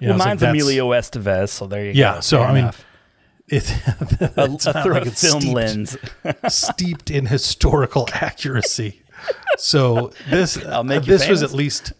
you 0.00 0.08
know, 0.08 0.14
well, 0.14 0.16
it's 0.16 0.18
like 0.18 0.18
mine's 0.18 0.42
Emilio 0.42 0.90
Estevez, 0.90 1.48
so 1.48 1.66
there 1.66 1.84
you 1.86 1.92
Yeah, 1.92 1.92
go. 1.92 2.14
Yeah. 2.16 2.20
So, 2.20 2.38
Fair 2.38 2.46
I 2.46 2.52
mean, 2.52 2.62
enough. 2.64 2.84
It, 3.50 3.70
a, 4.36 4.44
it's 4.52 4.66
a 4.66 4.82
through 4.82 4.92
like 4.94 5.06
a 5.06 5.10
film 5.10 5.40
steeped- 5.40 5.54
lens. 5.54 5.96
steeped 6.48 7.10
in 7.10 7.26
historical 7.26 8.08
accuracy. 8.14 9.02
So 9.58 10.12
this 10.28 10.56
I'll 10.66 10.84
make 10.84 11.06
you 11.06 11.12
this 11.12 11.28
was 11.28 11.42
at 11.42 11.52
least 11.52 11.92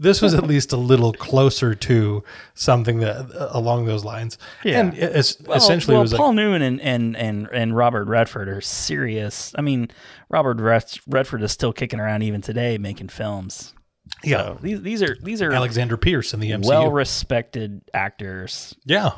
this 0.00 0.22
was 0.22 0.32
at 0.32 0.44
least 0.46 0.72
a 0.72 0.76
little 0.76 1.12
closer 1.12 1.74
to 1.74 2.22
something 2.54 3.00
that 3.00 3.16
uh, 3.34 3.48
along 3.50 3.86
those 3.86 4.04
lines. 4.04 4.38
Yeah. 4.62 4.78
And 4.80 4.94
it- 4.94 5.16
it's, 5.16 5.40
Well, 5.40 5.56
essentially 5.56 5.94
well, 5.94 6.02
it 6.02 6.04
was 6.04 6.14
Paul 6.14 6.28
like 6.28 6.36
Newman 6.36 6.62
and, 6.62 6.80
and 6.80 7.16
and 7.16 7.48
and 7.52 7.74
Robert 7.76 8.04
Redford 8.04 8.48
are 8.48 8.60
serious. 8.60 9.52
I 9.58 9.60
mean, 9.62 9.88
Robert 10.28 10.60
Redford 11.06 11.42
is 11.42 11.50
still 11.52 11.72
kicking 11.72 11.98
around 12.00 12.22
even 12.22 12.40
today, 12.42 12.78
making 12.78 13.08
films. 13.08 13.74
yeah, 14.22 14.36
So 14.54 14.58
these 14.62 14.82
these 14.82 15.02
are 15.02 15.16
these 15.22 15.42
are 15.42 15.50
Alexander 15.52 15.96
Pierce 15.96 16.32
in 16.32 16.38
the 16.40 16.50
MCU. 16.52 16.66
well 16.66 16.92
respected 16.92 17.82
actors, 17.92 18.76
yeah. 18.84 19.10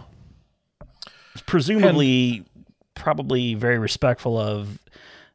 Presumably 1.46 2.44
probably 2.94 3.54
very 3.54 3.78
respectful 3.78 4.38
of. 4.38 4.78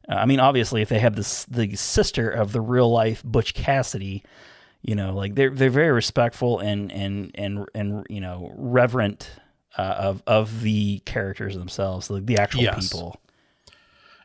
Uh, 0.07 0.15
I 0.15 0.25
mean, 0.25 0.39
obviously, 0.39 0.81
if 0.81 0.89
they 0.89 0.99
have 0.99 1.15
this 1.15 1.45
the 1.45 1.75
sister 1.75 2.29
of 2.29 2.51
the 2.51 2.61
real 2.61 2.91
life 2.91 3.23
Butch 3.23 3.53
Cassidy, 3.53 4.23
you 4.81 4.95
know, 4.95 5.13
like 5.13 5.35
they're 5.35 5.49
they're 5.49 5.69
very 5.69 5.91
respectful 5.91 6.59
and 6.59 6.91
and 6.91 7.31
and 7.35 7.65
and 7.73 8.05
you 8.09 8.21
know 8.21 8.51
reverent 8.55 9.29
uh, 9.77 9.81
of 9.97 10.23
of 10.27 10.61
the 10.61 10.99
characters 11.05 11.55
themselves, 11.57 12.09
like 12.09 12.25
the 12.25 12.37
actual 12.37 12.61
Yes. 12.63 12.89
people. 12.89 13.19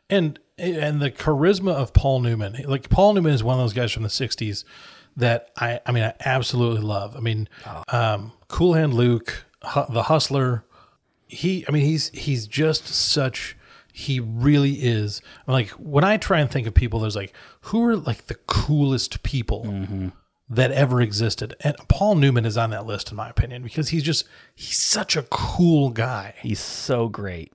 and 0.09 0.39
and 0.57 1.01
the 1.01 1.09
charisma 1.09 1.71
of 1.73 1.93
Paul 1.93 2.19
Newman. 2.19 2.63
Like 2.67 2.89
Paul 2.89 3.13
Newman 3.13 3.33
is 3.33 3.43
one 3.43 3.55
of 3.57 3.63
those 3.63 3.73
guys 3.73 3.91
from 3.91 4.03
the 4.03 4.09
'60s 4.09 4.63
that 5.17 5.49
I 5.57 5.79
I 5.85 5.91
mean 5.91 6.03
I 6.03 6.13
absolutely 6.23 6.81
love. 6.81 7.15
I 7.17 7.19
mean, 7.21 7.49
um, 7.89 8.33
Cool 8.47 8.73
Hand 8.73 8.93
Luke, 8.93 9.45
Hu- 9.65 9.91
the 9.93 10.03
Hustler. 10.03 10.63
He 11.31 11.65
I 11.67 11.71
mean 11.71 11.85
he's 11.85 12.09
he's 12.09 12.47
just 12.47 12.87
such. 12.87 13.57
He 13.93 14.19
really 14.19 14.73
is. 14.73 15.21
Like 15.47 15.69
when 15.71 16.03
I 16.03 16.17
try 16.17 16.39
and 16.39 16.49
think 16.49 16.67
of 16.67 16.73
people, 16.73 16.99
there's 16.99 17.15
like 17.15 17.33
who 17.61 17.83
are 17.85 17.95
like 17.95 18.27
the 18.27 18.35
coolest 18.35 19.23
people 19.23 19.65
mm-hmm. 19.65 20.09
that 20.49 20.71
ever 20.71 21.01
existed, 21.01 21.55
and 21.61 21.75
Paul 21.87 22.15
Newman 22.15 22.45
is 22.45 22.57
on 22.57 22.69
that 22.69 22.85
list 22.85 23.11
in 23.11 23.17
my 23.17 23.29
opinion 23.29 23.63
because 23.63 23.89
he's 23.89 24.03
just 24.03 24.25
he's 24.55 24.79
such 24.79 25.15
a 25.15 25.23
cool 25.23 25.89
guy. 25.89 26.35
He's 26.41 26.59
so 26.59 27.09
great. 27.09 27.53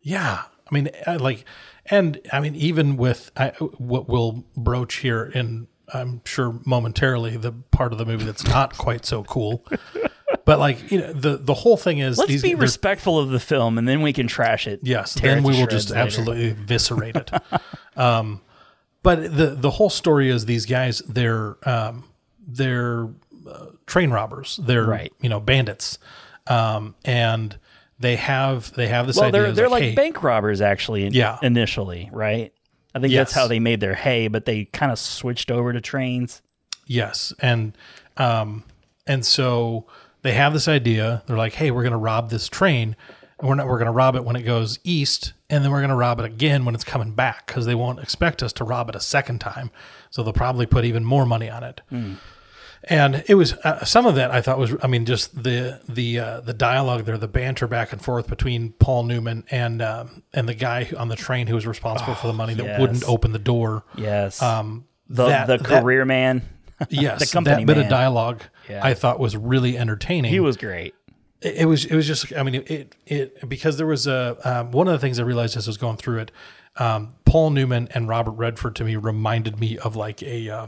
Yeah, 0.00 0.42
I 0.70 0.74
mean, 0.74 0.90
I 1.06 1.16
like, 1.16 1.44
and 1.86 2.20
I 2.32 2.40
mean, 2.40 2.54
even 2.56 2.96
with 2.96 3.30
I, 3.36 3.48
what 3.78 4.08
we'll 4.08 4.44
broach 4.56 4.96
here 4.96 5.24
in, 5.24 5.68
I'm 5.92 6.22
sure 6.24 6.58
momentarily, 6.64 7.36
the 7.36 7.52
part 7.52 7.92
of 7.92 7.98
the 7.98 8.04
movie 8.04 8.24
that's 8.24 8.46
not 8.46 8.76
quite 8.76 9.04
so 9.06 9.22
cool. 9.22 9.64
But 10.46 10.58
like, 10.60 10.90
you 10.90 11.00
know, 11.00 11.12
the 11.12 11.36
the 11.36 11.52
whole 11.52 11.76
thing 11.76 11.98
is 11.98 12.16
Let's 12.16 12.28
these. 12.30 12.42
be 12.42 12.54
respectful 12.54 13.18
of 13.18 13.28
the 13.28 13.38
film, 13.40 13.76
and 13.76 13.86
then 13.86 14.00
we 14.00 14.14
can 14.14 14.26
trash 14.28 14.66
it. 14.66 14.80
Yes, 14.82 15.12
then 15.14 15.38
it 15.38 15.44
we 15.44 15.58
will 15.60 15.66
just 15.66 15.90
later. 15.90 16.00
absolutely 16.00 16.48
eviscerate 16.50 17.16
it. 17.16 17.30
um, 17.98 18.40
but 19.02 19.36
the 19.36 19.48
the 19.58 19.70
whole 19.70 19.90
story 19.90 20.30
is 20.30 20.46
these 20.46 20.64
guys 20.64 21.00
they're 21.08 21.56
um, 21.68 22.04
they're 22.46 23.08
uh, 23.48 23.66
train 23.86 24.10
robbers. 24.10 24.58
They're 24.62 24.84
Right. 24.86 25.12
you 25.20 25.28
know 25.28 25.40
bandits, 25.40 25.98
um, 26.46 26.94
and 27.04 27.58
they 27.98 28.14
have 28.16 28.72
they 28.74 28.86
have 28.88 29.06
this 29.08 29.16
Well, 29.16 29.32
they're 29.32 29.50
they're 29.52 29.68
like 29.68 29.82
hey, 29.82 29.94
bank 29.96 30.22
robbers, 30.22 30.60
actually. 30.60 31.06
in- 31.06 31.12
Yeah. 31.12 31.38
Initially, 31.42 32.08
right? 32.12 32.52
I 32.94 33.00
think 33.00 33.12
that's 33.12 33.32
how 33.34 33.46
they 33.48 33.58
made 33.58 33.80
their 33.80 33.94
hay, 33.94 34.28
but 34.28 34.44
they 34.46 34.66
kind 34.66 34.90
of 34.92 34.98
switched 34.98 35.50
over 35.50 35.72
to 35.72 35.80
trains. 35.80 36.40
Yes, 36.86 37.32
and 37.40 37.76
um, 38.16 38.62
and 39.08 39.26
so 39.26 39.86
they 40.26 40.32
have 40.32 40.52
this 40.52 40.68
idea. 40.68 41.22
They're 41.26 41.36
like, 41.36 41.54
"Hey, 41.54 41.70
we're 41.70 41.82
going 41.82 41.92
to 41.92 41.98
rob 41.98 42.30
this 42.30 42.48
train, 42.48 42.96
and 43.38 43.48
we're 43.48 43.54
not. 43.54 43.66
We're 43.66 43.78
going 43.78 43.86
to 43.86 43.92
rob 43.92 44.16
it 44.16 44.24
when 44.24 44.36
it 44.36 44.42
goes 44.42 44.78
east, 44.84 45.32
and 45.48 45.64
then 45.64 45.70
we're 45.70 45.80
going 45.80 45.90
to 45.90 45.96
rob 45.96 46.18
it 46.18 46.24
again 46.24 46.64
when 46.64 46.74
it's 46.74 46.84
coming 46.84 47.12
back 47.12 47.46
because 47.46 47.66
they 47.66 47.74
won't 47.74 48.00
expect 48.00 48.42
us 48.42 48.52
to 48.54 48.64
rob 48.64 48.88
it 48.88 48.96
a 48.96 49.00
second 49.00 49.40
time. 49.40 49.70
So 50.10 50.22
they'll 50.22 50.32
probably 50.32 50.66
put 50.66 50.84
even 50.84 51.04
more 51.04 51.24
money 51.26 51.48
on 51.48 51.62
it." 51.62 51.80
And 52.88 53.24
it 53.26 53.34
was 53.34 53.52
uh, 53.54 53.84
some 53.84 54.06
of 54.06 54.14
that 54.14 54.30
I 54.30 54.40
thought 54.40 54.58
was, 54.58 54.74
I 54.82 54.86
mean, 54.86 55.06
just 55.06 55.42
the 55.42 55.80
the 55.88 56.18
uh, 56.18 56.40
the 56.40 56.54
dialogue 56.54 57.04
there, 57.04 57.18
the 57.18 57.26
banter 57.28 57.66
back 57.66 57.92
and 57.92 58.00
forth 58.02 58.28
between 58.28 58.72
Paul 58.72 59.04
Newman 59.04 59.44
and 59.50 59.82
um, 59.82 60.22
and 60.32 60.48
the 60.48 60.54
guy 60.54 60.90
on 60.96 61.08
the 61.08 61.16
train 61.16 61.46
who 61.46 61.54
was 61.54 61.66
responsible 61.66 62.14
for 62.14 62.26
the 62.26 62.32
money 62.32 62.54
that 62.54 62.64
yes. 62.64 62.80
wouldn't 62.80 63.04
open 63.04 63.32
the 63.32 63.38
door. 63.38 63.84
Yes. 63.96 64.40
Um, 64.42 64.86
the 65.08 65.26
that- 65.26 65.46
the 65.46 65.56
that- 65.58 65.82
career 65.82 66.04
man. 66.04 66.42
yes, 66.90 67.20
the 67.20 67.32
company 67.32 67.56
that 67.56 67.66
bit 67.66 67.76
man. 67.76 67.86
of 67.86 67.90
dialogue 67.90 68.42
Yeah. 68.68 68.80
I 68.84 68.94
thought 68.94 69.18
was 69.18 69.36
really 69.36 69.78
entertaining. 69.78 70.32
He 70.32 70.40
was 70.40 70.56
great. 70.56 70.94
It, 71.40 71.56
it 71.56 71.64
was. 71.66 71.84
It 71.84 71.94
was 71.94 72.06
just. 72.06 72.32
I 72.34 72.42
mean, 72.42 72.54
it. 72.66 72.94
It 73.06 73.48
because 73.48 73.76
there 73.76 73.86
was 73.86 74.06
a 74.06 74.36
um, 74.44 74.70
one 74.72 74.86
of 74.88 74.92
the 74.92 74.98
things 74.98 75.18
I 75.20 75.22
realized 75.22 75.56
as 75.56 75.66
I 75.66 75.70
was 75.70 75.76
going 75.78 75.96
through 75.96 76.20
it. 76.20 76.32
Um, 76.78 77.14
Paul 77.24 77.50
Newman 77.50 77.88
and 77.92 78.08
Robert 78.08 78.32
Redford 78.32 78.76
to 78.76 78.84
me 78.84 78.96
reminded 78.96 79.58
me 79.60 79.78
of 79.78 79.96
like 79.96 80.22
a 80.22 80.48
uh, 80.50 80.66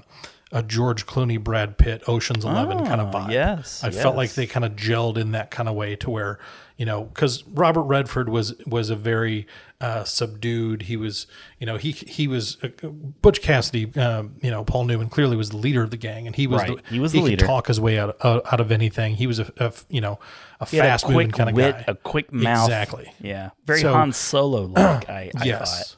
a 0.53 0.63
George 0.63 1.05
Clooney, 1.07 1.43
Brad 1.43 1.77
Pitt, 1.77 2.03
Ocean's 2.09 2.45
Eleven 2.45 2.85
kind 2.87 3.01
of 3.01 3.15
Oh, 3.15 3.19
vibe. 3.19 3.33
yes, 3.33 3.83
I 3.85 3.91
felt 3.91 4.17
like 4.17 4.33
they 4.33 4.47
kind 4.47 4.65
of 4.65 4.73
gelled 4.77 5.19
in 5.19 5.33
that 5.33 5.51
kind 5.51 5.69
of 5.69 5.75
way 5.75 5.97
to 5.97 6.09
where 6.11 6.39
you 6.79 6.87
know 6.87 7.05
because 7.05 7.45
Robert 7.49 7.83
Redford 7.83 8.31
was 8.31 8.55
was 8.67 8.89
a 8.89 8.97
very 8.97 9.47
uh, 9.81 10.05
subdued. 10.05 10.83
He 10.83 10.97
was 10.97 11.27
you 11.59 11.67
know 11.67 11.77
he 11.77 11.91
he 11.93 12.27
was 12.27 12.57
uh, 12.63 12.69
Butch 12.89 13.43
Cassidy. 13.43 13.93
Um, 14.01 14.37
you 14.41 14.51
know 14.51 14.65
Paul 14.65 14.85
Newman 14.85 15.09
clearly 15.11 15.37
was 15.37 15.51
the 15.51 15.59
leader 15.59 15.83
of 15.83 15.91
the 15.91 15.97
gang, 15.99 16.27
and 16.27 16.35
he 16.35 16.47
was 16.47 16.63
Right. 16.63 16.77
the, 16.83 16.91
He 16.95 16.99
was 17.01 17.13
the 17.13 17.19
could 17.19 17.25
leader. 17.27 17.47
talk 17.47 17.67
his 17.67 17.79
way 17.81 17.99
out 17.99 18.17
out, 18.25 18.43
out 18.51 18.61
of 18.61 18.73
anything. 18.73 19.17
He 19.17 19.27
was 19.27 19.39
a, 19.41 19.53
a 19.59 19.73
you 19.91 20.01
know 20.01 20.19
a 20.61 20.67
He 20.67 20.79
had 20.79 20.87
a 20.87 20.89
fast 20.89 21.09
moving 21.09 21.31
kind 21.33 21.51
of 21.51 21.57
wit, 21.57 21.75
guy. 21.75 21.85
a 21.89 21.95
quick 21.95 22.33
mouth. 22.33 22.65
Exactly. 22.69 23.13
Yeah. 23.21 23.51
Very 23.67 23.81
So- 23.83 23.93
Han 23.93 24.13
Solo 24.13 24.63
like. 24.67 25.09
I, 25.11 25.31
I 25.37 25.45
yes. 25.45 25.91
thought. 25.91 25.97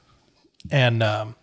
And 0.70 1.02
um, 1.02 1.36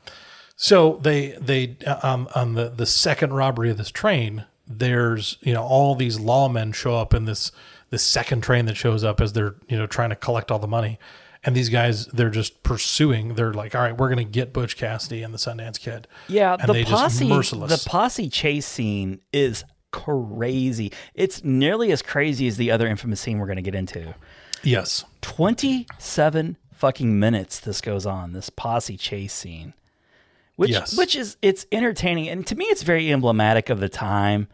so 0.55 0.99
they 1.01 1.29
they 1.39 1.77
um, 2.03 2.27
on 2.35 2.53
the 2.53 2.69
the 2.69 2.85
second 2.85 3.33
robbery 3.33 3.69
of 3.69 3.77
this 3.77 3.89
train, 3.91 4.45
there's 4.67 5.37
you 5.41 5.53
know 5.53 5.63
all 5.63 5.95
these 5.95 6.17
lawmen 6.19 6.73
show 6.73 6.95
up 6.95 7.13
in 7.13 7.25
this 7.25 7.51
this 7.89 8.03
second 8.03 8.41
train 8.41 8.65
that 8.65 8.75
shows 8.77 9.03
up 9.03 9.21
as 9.21 9.33
they're 9.33 9.55
you 9.67 9.77
know 9.77 9.87
trying 9.87 10.09
to 10.09 10.15
collect 10.15 10.51
all 10.51 10.59
the 10.59 10.67
money. 10.67 10.99
And 11.43 11.55
these 11.55 11.69
guys, 11.69 12.07
they're 12.07 12.31
just 12.31 12.63
pursuing. 12.63 13.35
They're 13.35 13.53
like, 13.53 13.73
"All 13.75 13.81
right, 13.81 13.95
we're 13.95 14.09
going 14.09 14.17
to 14.25 14.29
get 14.31 14.51
Butch 14.51 14.75
Cassidy 14.75 15.21
and 15.23 15.33
the 15.33 15.37
Sundance 15.37 15.79
Kid." 15.79 16.07
Yeah, 16.27 16.57
and 16.59 16.73
the 16.73 16.83
posse, 16.83 17.27
merciless. 17.29 17.83
the 17.83 17.89
posse 17.89 18.27
chase 18.29 18.65
scene 18.65 19.21
is 19.31 19.63
crazy. 19.91 20.91
It's 21.13 21.43
nearly 21.43 21.91
as 21.91 22.01
crazy 22.01 22.47
as 22.47 22.57
the 22.57 22.71
other 22.71 22.87
infamous 22.87 23.21
scene 23.21 23.37
we're 23.39 23.45
going 23.45 23.57
to 23.57 23.61
get 23.61 23.75
into. 23.75 24.13
yes, 24.63 25.05
Twenty-seven 25.21 26.57
fucking 26.73 27.19
minutes 27.19 27.59
this 27.59 27.81
goes 27.81 28.05
on. 28.05 28.33
This 28.33 28.49
posse 28.49 28.97
chase 28.97 29.33
scene, 29.33 29.73
which 30.55 30.71
Yes. 30.71 30.97
which 30.97 31.15
is 31.15 31.37
it's 31.41 31.65
entertaining 31.71 32.27
and 32.29 32.45
to 32.47 32.55
me 32.55 32.65
it's 32.65 32.83
very 32.83 33.11
emblematic 33.11 33.69
of 33.69 33.79
the 33.79 33.89
time. 33.89 34.47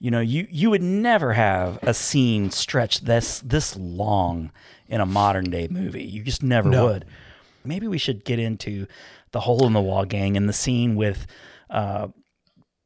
You 0.00 0.10
know, 0.12 0.20
you 0.20 0.46
you 0.50 0.70
would 0.70 0.82
never 0.82 1.32
have 1.32 1.78
a 1.82 1.92
scene 1.92 2.50
stretch 2.50 3.00
this 3.00 3.40
this 3.40 3.76
long 3.76 4.52
in 4.88 5.00
a 5.00 5.06
modern 5.06 5.50
day 5.50 5.66
movie. 5.68 6.04
You 6.04 6.22
just 6.22 6.42
never 6.42 6.68
No. 6.70 6.86
would. 6.86 7.04
Maybe 7.64 7.88
we 7.88 7.98
should 7.98 8.24
get 8.24 8.38
into 8.38 8.86
the 9.32 9.40
hole 9.40 9.66
in 9.66 9.72
the 9.72 9.80
wall 9.80 10.04
gang 10.04 10.36
and 10.36 10.48
the 10.48 10.52
scene 10.52 10.94
with 10.94 11.26
uh 11.68 12.08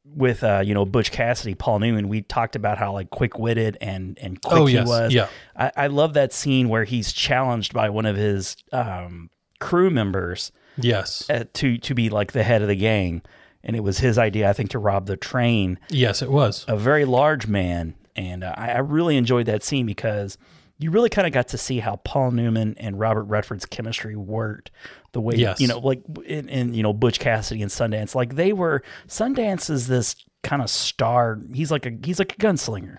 with 0.05 0.43
uh 0.43 0.61
you 0.65 0.73
know 0.73 0.85
Butch 0.85 1.11
Cassidy, 1.11 1.53
Paul 1.55 1.79
Newman. 1.79 2.09
We 2.09 2.21
talked 2.23 2.55
about 2.55 2.77
how 2.77 2.91
like 2.93 3.09
quick 3.11 3.37
witted 3.37 3.77
and 3.79 4.17
and 4.19 4.41
quick 4.41 4.59
Oh, 4.59 4.65
he 4.65 4.73
yes. 4.75 4.87
was. 4.87 5.13
Yeah. 5.13 5.29
I, 5.55 5.71
I 5.77 5.87
love 5.87 6.13
that 6.15 6.33
scene 6.33 6.67
where 6.67 6.83
he's 6.83 7.13
challenged 7.13 7.73
by 7.73 7.89
one 7.89 8.05
of 8.07 8.15
his 8.15 8.57
um 8.71 9.29
crew 9.59 9.89
members 9.91 10.51
yes, 10.77 11.29
uh, 11.29 11.45
to 11.53 11.77
to 11.77 11.93
be 11.93 12.09
like 12.09 12.31
the 12.33 12.43
head 12.43 12.61
of 12.63 12.67
the 12.67 12.75
gang, 12.75 13.21
and 13.63 13.75
it 13.75 13.81
was 13.81 13.99
his 13.99 14.17
idea, 14.17 14.49
I 14.49 14.53
think, 14.53 14.71
to 14.71 14.79
rob 14.79 15.05
the 15.05 15.17
train. 15.17 15.79
yes. 15.89 16.21
It 16.21 16.31
was. 16.31 16.65
A 16.67 16.75
very 16.77 17.05
large 17.05 17.47
man, 17.47 17.95
and 18.15 18.43
uh, 18.43 18.53
I, 18.57 18.71
I 18.71 18.77
really 18.79 19.17
enjoyed 19.17 19.45
that 19.45 19.63
scene 19.63 19.85
because 19.85 20.37
you 20.77 20.91
really 20.91 21.09
kind 21.09 21.25
of 21.27 21.33
got 21.33 21.47
to 21.49 21.57
see 21.57 21.79
how 21.79 21.97
Paul 21.97 22.31
Newman 22.31 22.75
and 22.77 22.99
Robert 22.99 23.23
Redford's 23.23 23.65
chemistry 23.65 24.15
worked. 24.15 24.71
The 25.13 25.21
way 25.21 25.35
Yes. 25.35 25.61
you 25.61 25.67
know, 25.67 25.77
like 25.79 26.01
in, 26.25 26.49
in 26.49 26.73
you 26.73 26.81
know 26.83 26.91
Butch 26.93 27.19
Cassidy 27.19 27.61
and 27.61 27.71
Sundance, 27.71 28.15
like 28.15 28.35
they 28.35 28.51
were. 28.53 28.81
Sundance 29.07 29.69
is 29.69 29.87
this 29.87 30.15
kind 30.41 30.61
of 30.61 30.69
star. 30.69 31.39
He's 31.53 31.69
like 31.71 31.85
a 31.85 31.91
he's 32.03 32.17
like 32.19 32.33
a 32.33 32.37
gunslinger. 32.37 32.97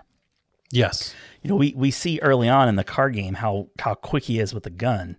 Yes. 0.70 1.14
You 1.42 1.50
know, 1.50 1.56
we, 1.56 1.74
we 1.76 1.90
see 1.90 2.18
early 2.20 2.48
on 2.48 2.68
in 2.68 2.76
the 2.76 2.84
car 2.84 3.10
game 3.10 3.34
how 3.34 3.68
how 3.80 3.94
quick 3.94 4.24
he 4.24 4.38
is 4.40 4.54
with 4.54 4.66
a 4.66 4.70
gun. 4.70 5.16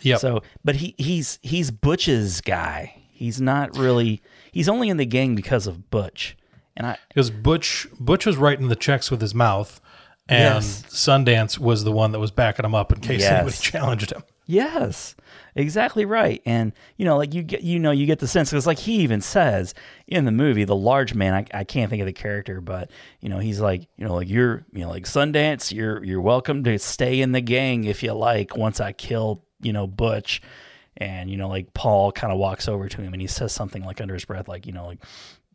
Yeah. 0.00 0.16
So, 0.16 0.42
but 0.64 0.76
he 0.76 0.94
he's 0.98 1.38
he's 1.42 1.70
Butch's 1.70 2.40
guy. 2.40 2.94
He's 3.10 3.40
not 3.40 3.76
really. 3.76 4.22
He's 4.52 4.68
only 4.68 4.88
in 4.88 4.96
the 4.96 5.06
gang 5.06 5.34
because 5.34 5.66
of 5.66 5.90
Butch. 5.90 6.36
And 6.76 6.86
I 6.86 6.98
because 7.08 7.30
Butch 7.30 7.86
Butch 7.98 8.24
was 8.26 8.36
writing 8.36 8.68
the 8.68 8.76
checks 8.76 9.10
with 9.10 9.20
his 9.20 9.34
mouth, 9.34 9.80
and 10.28 10.62
Yes. 10.64 10.84
Sundance 10.88 11.58
was 11.58 11.84
the 11.84 11.92
one 11.92 12.12
that 12.12 12.20
was 12.20 12.30
backing 12.30 12.64
him 12.64 12.74
up 12.74 12.92
in 12.92 13.00
case 13.00 13.20
Yes. 13.22 13.32
anybody 13.32 13.56
challenged 13.60 14.12
him. 14.12 14.22
yes, 14.46 15.14
exactly 15.56 16.04
right. 16.04 16.40
And 16.46 16.72
you 16.96 17.04
know, 17.04 17.16
like 17.18 17.34
you 17.34 17.42
get 17.42 17.62
you 17.62 17.78
know 17.80 17.90
you 17.90 18.06
get 18.06 18.20
the 18.20 18.28
sense 18.28 18.50
because 18.50 18.66
like 18.66 18.78
he 18.78 18.98
even 19.00 19.20
says 19.20 19.74
in 20.06 20.24
the 20.24 20.30
movie, 20.32 20.64
the 20.64 20.76
large 20.76 21.12
man. 21.14 21.34
I, 21.34 21.44
I 21.52 21.64
can't 21.64 21.90
think 21.90 22.00
of 22.00 22.06
the 22.06 22.12
character, 22.12 22.60
but 22.60 22.90
you 23.20 23.28
know 23.28 23.40
he's 23.40 23.60
like 23.60 23.88
you 23.98 24.06
know 24.06 24.14
like 24.14 24.28
you're 24.30 24.64
you 24.72 24.80
know 24.82 24.88
like 24.90 25.04
Sundance. 25.04 25.72
You're 25.72 26.02
you're 26.04 26.20
welcome 26.20 26.62
to 26.64 26.78
stay 26.78 27.20
in 27.20 27.32
the 27.32 27.40
gang 27.42 27.84
if 27.84 28.02
you 28.02 28.12
like. 28.14 28.56
Once 28.56 28.80
I 28.80 28.92
kill 28.92 29.44
you 29.60 29.72
know 29.72 29.86
Butch. 29.88 30.40
And 31.00 31.30
you 31.30 31.36
know, 31.38 31.48
like 31.48 31.72
Paul 31.74 32.12
kind 32.12 32.32
of 32.32 32.38
walks 32.38 32.68
over 32.68 32.88
to 32.88 33.00
him 33.02 33.12
and 33.14 33.20
he 33.22 33.26
says 33.26 33.52
something 33.52 33.82
like 33.84 34.00
under 34.00 34.14
his 34.14 34.24
breath, 34.26 34.46
like 34.48 34.66
you 34.66 34.72
know, 34.72 34.86
like 34.86 34.98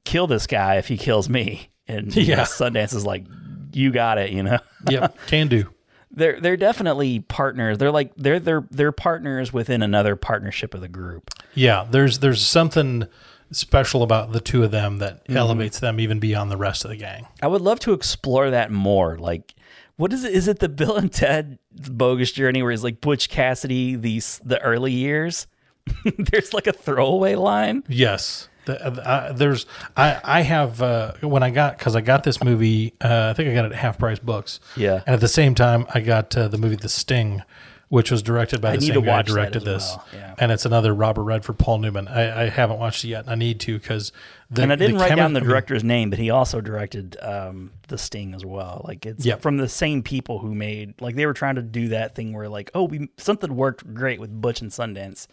kill 0.04 0.28
this 0.28 0.48
guy 0.48 0.76
if 0.76 0.88
he 0.88 0.98
kills 0.98 1.30
me. 1.30 1.70
And 1.88 2.14
you 2.16 2.24
know, 2.36 2.38
Yeah. 2.38 2.42
Sundance 2.46 2.96
is 2.96 3.06
like, 3.06 3.26
you 3.72 3.92
got 3.92 4.18
it, 4.18 4.32
you 4.32 4.42
know. 4.44 4.58
Yep, 4.90 5.18
can 5.28 5.48
do. 5.48 5.70
they're 6.12 6.40
they're 6.40 6.58
definitely 6.58 7.20
partners. 7.20 7.78
They're 7.78 7.92
like 7.92 8.12
they're 8.18 8.40
they're 8.40 8.68
they're 8.72 8.92
partners 8.92 9.52
within 9.54 9.82
another 9.84 10.16
partnership 10.16 10.74
of 10.74 10.82
the 10.82 10.88
group. 10.88 11.30
Yeah, 11.56 11.88
there's 11.90 12.20
there's 12.20 12.46
something 12.46 13.08
special 13.52 14.02
about 14.04 14.32
the 14.32 14.40
two 14.42 14.64
of 14.64 14.72
them 14.72 14.98
that 15.00 15.24
Mm-hmm. 15.26 15.38
elevates 15.38 15.80
them 15.80 16.00
even 16.00 16.20
beyond 16.20 16.52
the 16.52 16.58
rest 16.58 16.86
of 16.86 16.90
the 16.90 16.98
gang. 16.98 17.28
I 17.42 17.48
would 17.48 17.62
love 17.62 17.80
to 17.82 17.94
explore 17.94 18.50
that 18.52 18.72
more. 18.72 19.18
Like, 19.18 19.54
what 19.98 20.12
is 20.14 20.24
it? 20.24 20.34
Is 20.34 20.48
it 20.48 20.60
the 20.60 20.70
Bill 20.70 20.96
and 20.98 21.12
Ted 21.12 21.60
bogus 21.72 22.32
journey 22.32 22.62
where 22.64 22.72
it's 22.72 22.84
like 22.84 23.02
Butch 23.02 23.30
Cassidy 23.30 23.96
these 23.96 24.40
the 24.44 24.62
early 24.62 24.92
years? 24.92 25.48
There's 26.18 26.54
like 26.54 26.68
a 26.68 26.74
throwaway 26.74 27.36
line. 27.36 27.84
Yes. 27.88 28.50
The, 28.66 28.84
uh, 28.84 29.32
there's 29.32 29.68
I 29.96 30.20
I 30.24 30.42
have 30.42 30.82
uh, 30.82 31.14
when 31.22 31.44
I 31.44 31.52
got 31.52 31.78
because 31.78 31.96
I 31.96 32.02
got 32.02 32.24
this 32.24 32.44
movie 32.44 32.96
uh, 33.00 33.28
I 33.30 33.34
think 33.34 33.48
I 33.50 33.54
got 33.54 33.66
it 33.66 33.74
at 33.74 33.78
half 33.78 34.00
price 34.00 34.18
books 34.18 34.60
Yeah. 34.76 35.04
and 35.06 35.14
at 35.14 35.20
the 35.22 35.28
same 35.28 35.54
time 35.54 35.86
I 35.94 36.00
got 36.00 36.36
uh, 36.36 36.48
the 36.48 36.58
movie 36.58 36.76
The 36.76 36.90
Sting 36.90 37.44
which 37.90 38.10
was 38.12 38.24
directed 38.24 38.62
by 38.62 38.72
I 38.72 38.76
the 38.78 38.82
same 38.88 39.02
guy 39.02 39.12
watch 39.12 39.28
who 39.28 39.34
that 39.36 39.40
directed 39.52 39.64
this 39.66 39.94
well, 39.96 40.06
yeah. 40.14 40.36
and 40.40 40.52
it's 40.52 40.66
another 40.66 40.94
Robert 40.94 41.24
Redford 41.24 41.58
Paul 41.60 41.78
Newman 41.80 42.08
I, 42.08 42.44
I 42.46 42.50
haven't 42.50 42.80
watched 42.80 43.04
it 43.06 43.10
yet 43.10 43.26
I 43.28 43.36
need 43.36 43.60
to 43.62 43.78
because 43.78 44.12
and 44.58 44.72
I 44.72 44.76
didn't 44.76 44.98
write 44.98 45.16
down 45.16 45.34
the 45.34 45.42
director's 45.42 45.84
name, 45.84 46.10
but 46.10 46.20
he 46.20 46.30
also 46.30 46.62
directed 46.62 47.18
um, 47.22 47.72
The 47.88 47.98
Sting 47.98 48.34
as 48.36 48.46
well. 48.46 48.82
Like 48.88 49.06
it's 49.06 49.26
Yep. 49.26 49.42
from 49.42 49.58
the 49.58 49.68
same 49.70 50.04
people 50.04 50.40
who 50.40 50.54
made 50.56 51.00
like 51.02 51.16
they 51.16 51.26
were 51.26 51.34
trying 51.34 51.56
to 51.56 51.62
do 51.62 51.88
that 51.90 52.16
thing 52.16 52.34
where 52.34 52.48
like 52.50 52.70
oh 52.74 52.84
we 52.86 53.10
something 53.18 53.56
worked 53.56 53.94
great 53.94 54.20
with 54.20 54.30
Butch 54.42 54.62
and 54.62 54.72
Sundance. 54.72 55.28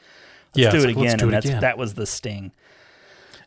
Let's 0.54 0.56
Yeah, 0.56 0.70
do 0.70 0.78
it 0.78 0.86
like, 0.88 0.96
again, 0.96 1.18
do 1.18 1.24
and 1.26 1.32
it 1.32 1.36
that's 1.36 1.46
again. 1.46 1.60
that 1.60 1.78
was 1.78 1.94
The 1.94 2.06
Sting. 2.06 2.52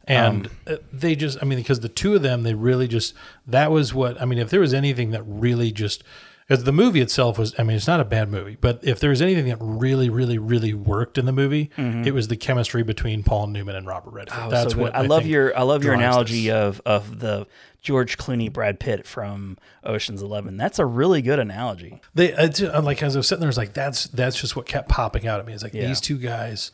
and 0.08 0.48
Um, 0.48 0.52
uh, 0.68 0.76
they 0.94 1.16
just 1.16 1.38
i 1.42 1.46
mean 1.46 1.58
because 1.58 1.80
the 1.80 1.90
two 1.90 2.16
of 2.16 2.22
them 2.22 2.44
they 2.44 2.54
really 2.54 2.88
just 2.88 3.14
that 3.48 3.72
was 3.72 3.94
what 3.94 4.22
i 4.22 4.26
mean 4.26 4.38
if 4.40 4.50
there 4.52 4.60
was 4.60 4.74
anything 4.74 5.12
that 5.12 5.24
really 5.26 5.72
just 5.72 6.04
because 6.48 6.64
the 6.64 6.72
movie 6.72 7.02
itself 7.02 7.38
was 7.40 7.54
i 7.60 7.64
mean 7.64 7.76
it's 7.76 7.88
not 7.88 8.00
a 8.00 8.06
bad 8.06 8.30
movie 8.30 8.58
but 8.60 8.80
if 8.84 9.00
there 9.00 9.10
was 9.10 9.22
anything 9.22 9.46
that 9.48 9.58
really 9.60 10.10
really 10.10 10.38
really 10.38 10.74
worked 10.74 11.18
in 11.18 11.26
the 11.26 11.32
movie 11.32 11.70
it 11.78 12.14
was 12.14 12.28
the 12.28 12.36
chemistry 12.38 12.84
between 12.84 13.24
paul 13.24 13.48
newman 13.48 13.76
and 13.76 13.86
robert 13.88 14.12
redford 14.12 14.38
Mm-hmm. 14.38 14.48
Oh, 14.48 14.52
that's 14.52 14.74
so 14.74 14.80
what 14.80 14.96
I, 14.96 15.02
love 15.02 15.22
think 15.24 15.32
your 15.32 15.58
I 15.58 15.62
love 15.64 15.84
your 15.84 15.94
analogy 15.94 16.46
this. 16.46 16.54
of 16.54 16.82
of 16.86 17.20
the 17.20 17.48
George 17.82 18.18
Clooney 18.18 18.52
Brad 18.52 18.80
Pitt 18.80 19.06
from 19.06 19.60
Ocean's 19.84 20.24
Eleven. 20.24 20.58
That's 20.58 20.80
a 20.80 20.86
really 20.88 21.22
good 21.22 21.38
analogy. 21.38 22.02
they 22.16 22.34
uh, 22.34 22.82
like 22.82 23.04
as 23.04 23.16
i 23.16 23.20
was 23.20 23.28
sitting 23.28 23.42
there 23.42 23.48
I 23.48 23.50
was 23.50 23.58
like 23.58 23.74
that's 23.74 24.06
that's 24.08 24.40
just 24.42 24.56
what 24.56 24.66
kept 24.66 24.90
popping 24.90 25.28
out 25.28 25.40
at 25.40 25.46
me 25.46 25.54
it's 25.54 25.62
like 25.64 25.74
Yeah. 25.76 25.86
these 25.88 26.02
two 26.02 26.18
guys 26.18 26.72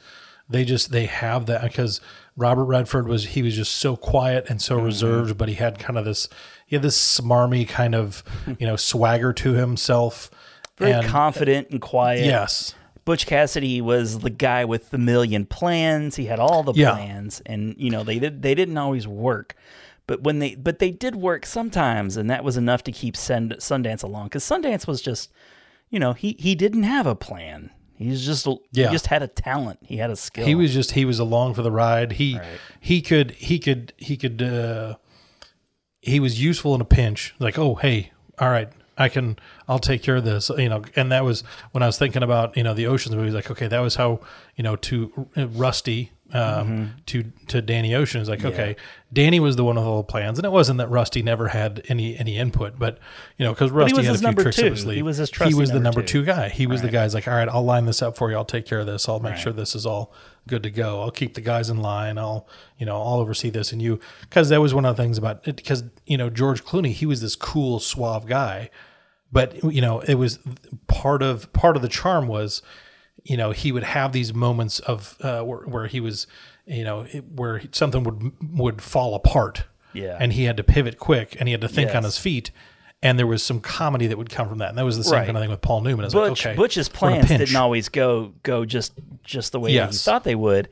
they 0.50 0.64
just 0.64 0.92
they 0.92 1.06
have 1.08 1.48
that 1.48 1.64
because 1.64 2.00
robert 2.38 2.64
redford 2.64 3.08
was 3.10 3.26
he 3.26 3.42
was 3.42 3.56
just 3.58 3.74
so 3.74 3.96
quiet 3.98 4.46
and 4.50 4.60
Mm-hmm. 4.60 4.76
so 4.80 4.80
reserved 4.80 5.38
but 5.38 5.50
he 5.50 5.56
had 5.56 5.80
kind 5.80 5.98
of 6.00 6.06
this 6.06 6.30
he 6.72 6.76
had 6.78 6.84
this 6.84 6.98
smarmy 7.20 7.68
kind 7.68 7.94
of 7.94 8.24
you 8.58 8.66
know 8.66 8.78
swagger 8.78 9.34
to 9.34 9.54
himself 9.54 10.32
Very 10.78 10.94
and 10.94 11.06
confident 11.06 11.70
and 11.70 11.82
quiet. 11.82 12.26
yes 12.26 12.74
Butch 13.04 13.26
Cassidy 13.26 13.82
was 13.82 14.20
the 14.20 14.30
guy 14.30 14.64
with 14.64 14.92
the 14.92 15.00
million 15.00 15.46
plans. 15.48 16.16
He 16.18 16.26
had 16.28 16.40
all 16.40 16.62
the 16.64 16.72
Yeah. 16.74 16.92
plans, 16.92 17.42
and 17.48 17.76
you 17.78 17.90
know 17.90 18.04
they 18.04 18.20
did 18.20 18.42
they 18.44 18.54
didn't 18.56 18.78
always 18.78 19.08
work, 19.08 19.56
but 20.06 20.22
when 20.22 20.38
they 20.38 20.54
but 20.54 20.78
they 20.78 20.92
did 20.92 21.16
work 21.16 21.48
sometimes, 21.48 22.16
and 22.16 22.30
that 22.30 22.44
was 22.44 22.58
enough 22.58 22.84
to 22.84 22.92
keep 22.92 23.16
Sund, 23.16 23.58
Sundance 23.58 24.04
along. 24.04 24.26
Because 24.28 24.44
Sundance 24.44 24.86
was 24.86 25.02
just, 25.02 25.32
you 25.90 25.98
know, 26.00 26.14
he 26.14 26.36
he 26.40 26.54
didn't 26.54 26.84
have 26.84 27.08
a 27.08 27.16
plan. 27.16 27.72
He's 27.96 28.24
just 28.24 28.46
Yeah. 28.72 28.88
he 28.88 28.92
just 28.94 29.08
had 29.08 29.24
a 29.24 29.28
talent. 29.28 29.80
He 29.82 29.98
had 29.98 30.12
a 30.12 30.16
skill. 30.16 30.46
he 30.46 30.54
was 30.54 30.72
just 30.72 30.92
he 30.92 31.04
was 31.04 31.18
along 31.18 31.56
for 31.56 31.64
the 31.64 31.72
ride 31.72 32.12
he 32.14 32.40
he 32.80 33.02
could 33.02 33.32
he 33.32 33.58
could 33.58 33.94
he 33.98 34.16
could 34.16 34.44
uh 34.44 34.96
he 36.02 36.20
was 36.20 36.42
useful 36.42 36.76
in 36.76 36.82
a 36.82 36.86
pinch 36.86 37.34
like 37.40 37.58
oh 37.58 37.76
hey 37.76 38.12
all 38.40 38.50
right 38.50 38.70
i 38.98 39.08
can 39.08 39.38
i'll 39.68 39.80
take 39.80 40.04
care 40.04 40.18
of 40.18 40.26
this 40.26 40.50
you 40.58 40.68
know 40.68 40.84
and 40.96 41.12
that 41.12 41.24
was 41.24 41.44
when 41.72 41.82
i 41.82 41.86
was 41.86 41.98
thinking 41.98 42.24
about 42.24 42.56
you 42.58 42.64
know 42.64 42.74
the 42.74 42.88
oceans 42.88 43.16
movies 43.16 43.34
like 43.34 43.50
okay 43.50 43.68
that 43.68 43.80
was 43.80 43.96
how 43.96 44.20
you 44.56 44.64
know 44.64 44.76
to 44.76 45.28
uh, 45.38 45.48
rusty 45.48 46.12
um, 46.34 46.94
to 47.08 47.24
to 47.48 47.62
Danny 47.62 47.94
Ocean. 47.96 48.22
It's 48.22 48.30
like, 48.30 48.46
okay, 48.46 48.76
Danny 49.12 49.40
was 49.40 49.56
the 49.56 49.64
one 49.64 49.76
with 49.76 49.86
all 49.86 49.98
the 49.98 50.08
plans, 50.08 50.40
and 50.40 50.46
it 50.46 50.52
wasn't 50.52 50.78
that 50.78 50.90
Rusty 50.90 51.22
never 51.22 51.50
had 51.50 51.84
any 51.90 52.18
any 52.18 52.38
input, 52.38 52.80
but 52.80 53.00
you 53.38 53.46
know, 53.46 53.54
because 53.54 53.72
Rusty 53.72 54.04
had 54.04 54.16
a 54.16 54.18
few 54.18 54.34
tricks 54.34 54.58
two. 54.58 54.66
up 54.66 54.72
his 54.72 54.82
sleeve. 54.82 54.96
He 54.98 55.04
was 55.04 55.18
his 55.18 55.30
he 55.30 55.54
was 55.54 55.72
the 55.72 55.80
number 55.80 56.02
two. 56.02 56.22
two 56.22 56.26
guy. 56.26 56.50
He 56.50 56.68
was 56.68 56.82
the 56.82 56.90
guy's 56.90 57.14
like, 57.14 57.28
all 57.28 57.34
right, 57.34 57.50
I'll 57.50 57.66
line 57.66 57.86
this 57.86 58.02
up 58.02 58.18
for 58.18 58.32
you. 58.32 58.38
I'll 58.38 58.46
take 58.46 58.66
care 58.66 58.80
of 58.80 58.86
this. 58.86 59.10
I'll 59.10 59.20
make 59.20 59.38
sure 59.38 59.54
this 59.54 59.76
is 59.76 59.86
all 59.86 60.14
good 60.48 60.64
to 60.64 60.72
go. 60.72 61.02
I'll 61.02 61.12
keep 61.12 61.34
the 61.36 61.42
guys 61.42 61.70
in 61.70 61.78
line. 61.82 62.18
I'll 62.18 62.48
you 62.78 62.86
know 62.86 62.96
I'll 63.02 63.20
oversee 63.20 63.50
this, 63.50 63.72
and 63.72 63.82
you 63.82 64.00
because 64.22 64.50
that 64.50 64.62
was 64.62 64.74
one 64.74 64.86
of 64.86 64.96
the 64.96 65.04
things 65.04 65.18
about 65.18 65.48
it. 65.48 65.56
Because 65.56 65.84
you 66.06 66.18
know 66.18 66.30
George 66.30 66.64
Clooney, 66.64 66.92
he 66.94 67.06
was 67.06 67.22
this 67.22 67.36
cool, 67.36 67.80
suave 67.80 68.26
guy 68.26 68.70
but 69.34 69.64
you 69.64 69.80
know 69.80 70.02
it 70.02 70.16
was 70.16 70.40
part 70.88 71.24
of 71.24 71.54
part 71.54 71.78
of 71.78 71.82
the 71.82 71.88
charm 71.88 72.28
was 72.28 72.62
you 73.24 73.38
know 73.38 73.52
he 73.52 73.72
would 73.72 73.84
have 73.84 74.12
these 74.12 74.34
moments 74.34 74.80
of 74.80 75.16
uh, 75.22 75.42
where, 75.42 75.60
where 75.60 75.88
he 75.88 76.02
was 76.02 76.28
you 76.66 76.84
know 76.84 77.06
it- 77.14 77.24
where 77.34 77.62
something 77.72 78.04
would 78.04 78.34
would 78.60 78.82
fall 78.82 79.16
apart 79.16 79.64
Yeah. 79.94 80.18
and 80.20 80.34
he 80.34 80.44
had 80.44 80.58
to 80.58 80.64
pivot 80.66 80.98
quick 81.00 81.38
and 81.40 81.48
he 81.48 81.54
had 81.54 81.62
to 81.62 81.70
think 81.70 81.96
on 81.96 82.04
his 82.04 82.18
feet 82.18 82.52
and 83.04 83.18
there 83.18 83.26
was 83.28 83.42
some 83.44 83.60
comedy 83.60 84.08
that 84.08 84.18
would 84.18 84.30
come 84.30 84.48
from 84.48 84.60
that 84.60 84.70
and 84.70 84.78
that 84.78 84.86
was 84.86 84.98
the 84.98 85.04
same 85.04 85.14
Right. 85.14 85.26
kind 85.26 85.38
of 85.38 85.42
thing 85.44 85.50
with 85.50 85.62
Paul 85.62 85.82
Newman 85.82 86.06
Butch 86.06 86.14
like 86.14 86.32
okay 86.32 86.56
Butch's 86.56 86.90
we're 87.02 87.10
in 87.12 87.16
a 87.18 87.24
plans 87.26 87.40
didn't 87.40 87.56
always 87.56 87.90
go 87.90 88.34
go 88.44 88.66
just 88.66 88.94
just 89.24 89.52
the 89.52 89.60
way 89.60 89.72
Yes. 89.72 89.92
he 89.94 89.98
thought 89.98 90.24
they 90.24 90.36
would, 90.36 90.70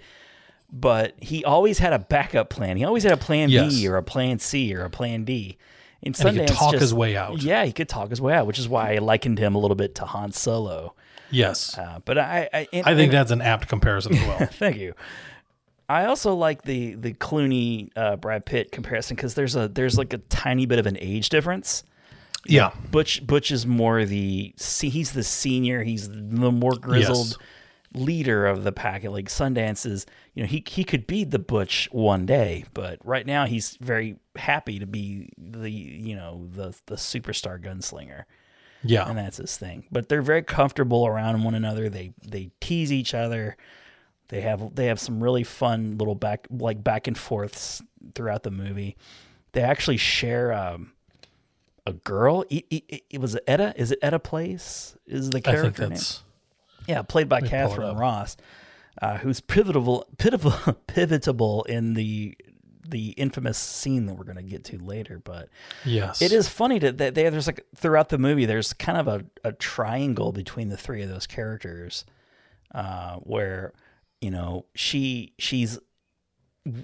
but 0.71 1.13
he 1.19 1.43
always 1.45 1.79
had 1.79 1.93
a 1.93 1.99
backup 1.99 2.49
plan. 2.49 2.77
He 2.77 2.83
always 2.83 3.03
had 3.03 3.11
a 3.11 3.17
plan 3.17 3.49
Yes. 3.49 3.73
B 3.73 3.87
or 3.87 3.95
a 3.97 4.03
plan 4.03 4.39
C 4.39 4.73
or 4.75 4.83
a 4.83 4.89
plan 4.89 5.23
D. 5.23 5.57
And, 6.03 6.17
And 6.19 6.29
he 6.31 6.39
could 6.39 6.47
talk 6.47 6.71
just- 6.71 6.81
his 6.81 6.93
way 6.93 7.17
out. 7.17 7.41
Yeah, 7.41 7.65
he 7.65 7.73
could 7.73 7.89
talk 7.89 8.09
his 8.09 8.21
way 8.21 8.33
out, 8.33 8.47
which 8.47 8.57
is 8.57 8.69
why 8.69 8.93
I 8.93 8.99
likened 8.99 9.37
him 9.37 9.53
a 9.53 9.59
little 9.59 9.75
bit 9.75 9.95
to 9.95 10.05
Han 10.05 10.31
Solo. 10.31 10.93
yes 11.31 11.77
Uh, 11.77 11.99
but 12.05 12.17
I, 12.17 12.49
I, 12.53 12.67
and- 12.71 12.85
I 12.85 12.95
think 12.95 13.09
and- 13.09 13.13
that's 13.13 13.31
an 13.31 13.41
apt 13.41 13.67
comparison 13.67 14.15
as 14.15 14.21
well 14.27 14.47
Thank 14.51 14.77
you. 14.77 14.93
I 15.89 16.05
also 16.05 16.35
like 16.35 16.61
the 16.63 16.93
the 16.93 17.13
Clooney 17.13 17.89
uh, 17.95 18.15
Brad 18.15 18.45
Pitt 18.45 18.71
comparison 18.71 19.15
because 19.15 19.33
there's 19.33 19.55
a 19.55 19.67
there's 19.67 19.97
like 19.97 20.13
a 20.13 20.19
tiny 20.19 20.65
bit 20.67 20.77
of 20.79 20.85
an 20.85 20.97
age 20.99 21.29
difference. 21.29 21.83
Yeah 22.45 22.71
Butch 22.91 23.25
Butch 23.25 23.51
is 23.51 23.65
more 23.65 24.05
the 24.05 24.53
see 24.57 24.89
he's 24.89 25.11
the 25.11 25.23
senior, 25.23 25.83
he's 25.83 26.09
the 26.09 26.51
more 26.51 26.75
grizzled 26.75 27.27
Yes. 27.27 27.37
leader 27.93 28.45
of 28.45 28.63
the 28.63 28.71
pack. 28.71 29.03
Like 29.03 29.29
Sundance 29.29 29.85
is, 29.85 30.05
you 30.33 30.43
know, 30.43 30.47
he 30.47 30.63
he 30.67 30.83
could 30.83 31.05
be 31.07 31.23
the 31.23 31.39
Butch 31.39 31.89
one 31.91 32.25
day, 32.25 32.65
but 32.73 32.99
right 33.03 33.25
now 33.25 33.45
he's 33.45 33.77
very 33.81 34.17
happy 34.35 34.79
to 34.79 34.85
be 34.87 35.29
the 35.37 35.69
you 35.71 36.15
know 36.15 36.47
the 36.53 36.75
the 36.85 36.95
superstar 36.95 37.61
gunslinger 37.61 38.23
yeah 38.83 39.09
and 39.09 39.17
that's 39.17 39.37
his 39.37 39.57
thing. 39.57 39.85
But 39.91 40.07
they're 40.07 40.21
very 40.21 40.43
comfortable 40.43 41.05
around 41.05 41.43
one 41.43 41.55
another. 41.55 41.89
They 41.89 42.13
they 42.25 42.51
tease 42.61 42.93
each 42.93 43.13
other. 43.13 43.57
They 44.29 44.41
have 44.41 44.75
they 44.75 44.85
have 44.85 44.99
some 44.99 45.21
really 45.21 45.43
fun 45.43 45.97
little 45.97 46.15
back 46.15 46.47
like 46.49 46.81
back 46.83 47.07
and 47.07 47.17
forths 47.17 47.81
throughout 48.15 48.43
the 48.43 48.51
movie. 48.51 48.95
They 49.51 49.61
actually 49.61 49.97
share 49.97 50.53
um, 50.53 50.93
a 51.89 51.93
girl. 51.93 52.43
It, 52.49 52.65
it, 52.69 53.03
it 53.09 53.21
was 53.21 53.37
Etta. 53.47 53.73
Is 53.75 53.91
it 53.91 53.99
Etta 54.01 54.19
Place? 54.19 54.97
Is 55.07 55.29
the 55.29 55.41
character 55.41 55.87
name? 55.87 55.99
Yeah, 56.87 57.01
played 57.03 57.29
by 57.29 57.41
Katharine. 57.41 57.95
Ross, 57.97 58.37
uh, 59.01 59.17
who's 59.17 59.41
pivotal, 59.41 60.07
pivotal, 60.17 60.51
pivotable 60.87 61.65
in 61.67 61.93
the 61.93 62.35
the 62.87 63.09
infamous 63.09 63.59
scene 63.59 64.07
that 64.07 64.15
we're 64.15 64.23
going 64.23 64.35
to 64.35 64.41
get 64.41 64.63
to 64.63 64.79
later. 64.79 65.21
But 65.23 65.49
yes 65.85 66.23
it 66.23 66.31
is 66.31 66.49
funny 66.49 66.79
that 66.79 66.97
they 66.97 67.11
there's 67.11 67.45
like 67.45 67.65
throughout 67.75 68.09
the 68.09 68.17
movie 68.17 68.45
there's 68.45 68.73
kind 68.73 68.97
of 68.97 69.07
a, 69.07 69.23
a 69.43 69.51
triangle 69.51 70.31
between 70.31 70.69
the 70.69 70.77
three 70.77 71.03
of 71.03 71.09
those 71.09 71.27
characters, 71.27 72.05
uh, 72.73 73.17
where 73.17 73.73
you 74.21 74.31
know 74.31 74.65
she 74.73 75.33
she's 75.37 75.77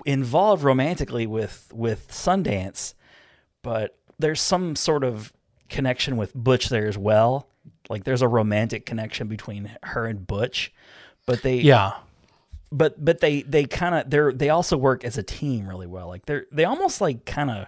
involved 0.05 0.63
romantically 0.63 1.27
with 1.27 1.71
with 1.73 2.07
Sundance, 2.09 2.93
but 3.61 3.97
there's 4.19 4.41
some 4.41 4.75
sort 4.75 5.03
of 5.03 5.33
connection 5.69 6.17
with 6.17 6.33
Butch 6.33 6.69
there 6.69 6.87
as 6.87 6.97
well. 6.97 7.47
Like 7.89 8.03
there's 8.03 8.21
a 8.21 8.27
romantic 8.27 8.85
connection 8.85 9.27
between 9.27 9.75
her 9.83 10.05
and 10.05 10.25
Butch, 10.25 10.73
but 11.25 11.41
they 11.41 11.57
yeah 11.57 11.93
but 12.71 13.03
but 13.03 13.21
they 13.21 13.41
they 13.43 13.65
kind 13.65 13.95
of 13.95 14.09
they're 14.09 14.33
they 14.33 14.49
also 14.49 14.77
work 14.77 15.03
as 15.05 15.17
a 15.17 15.23
team 15.23 15.67
really 15.67 15.87
well. 15.87 16.07
Like 16.07 16.25
they're 16.25 16.45
they 16.51 16.65
almost 16.65 17.01
like 17.01 17.25
kind 17.25 17.49
of. 17.49 17.67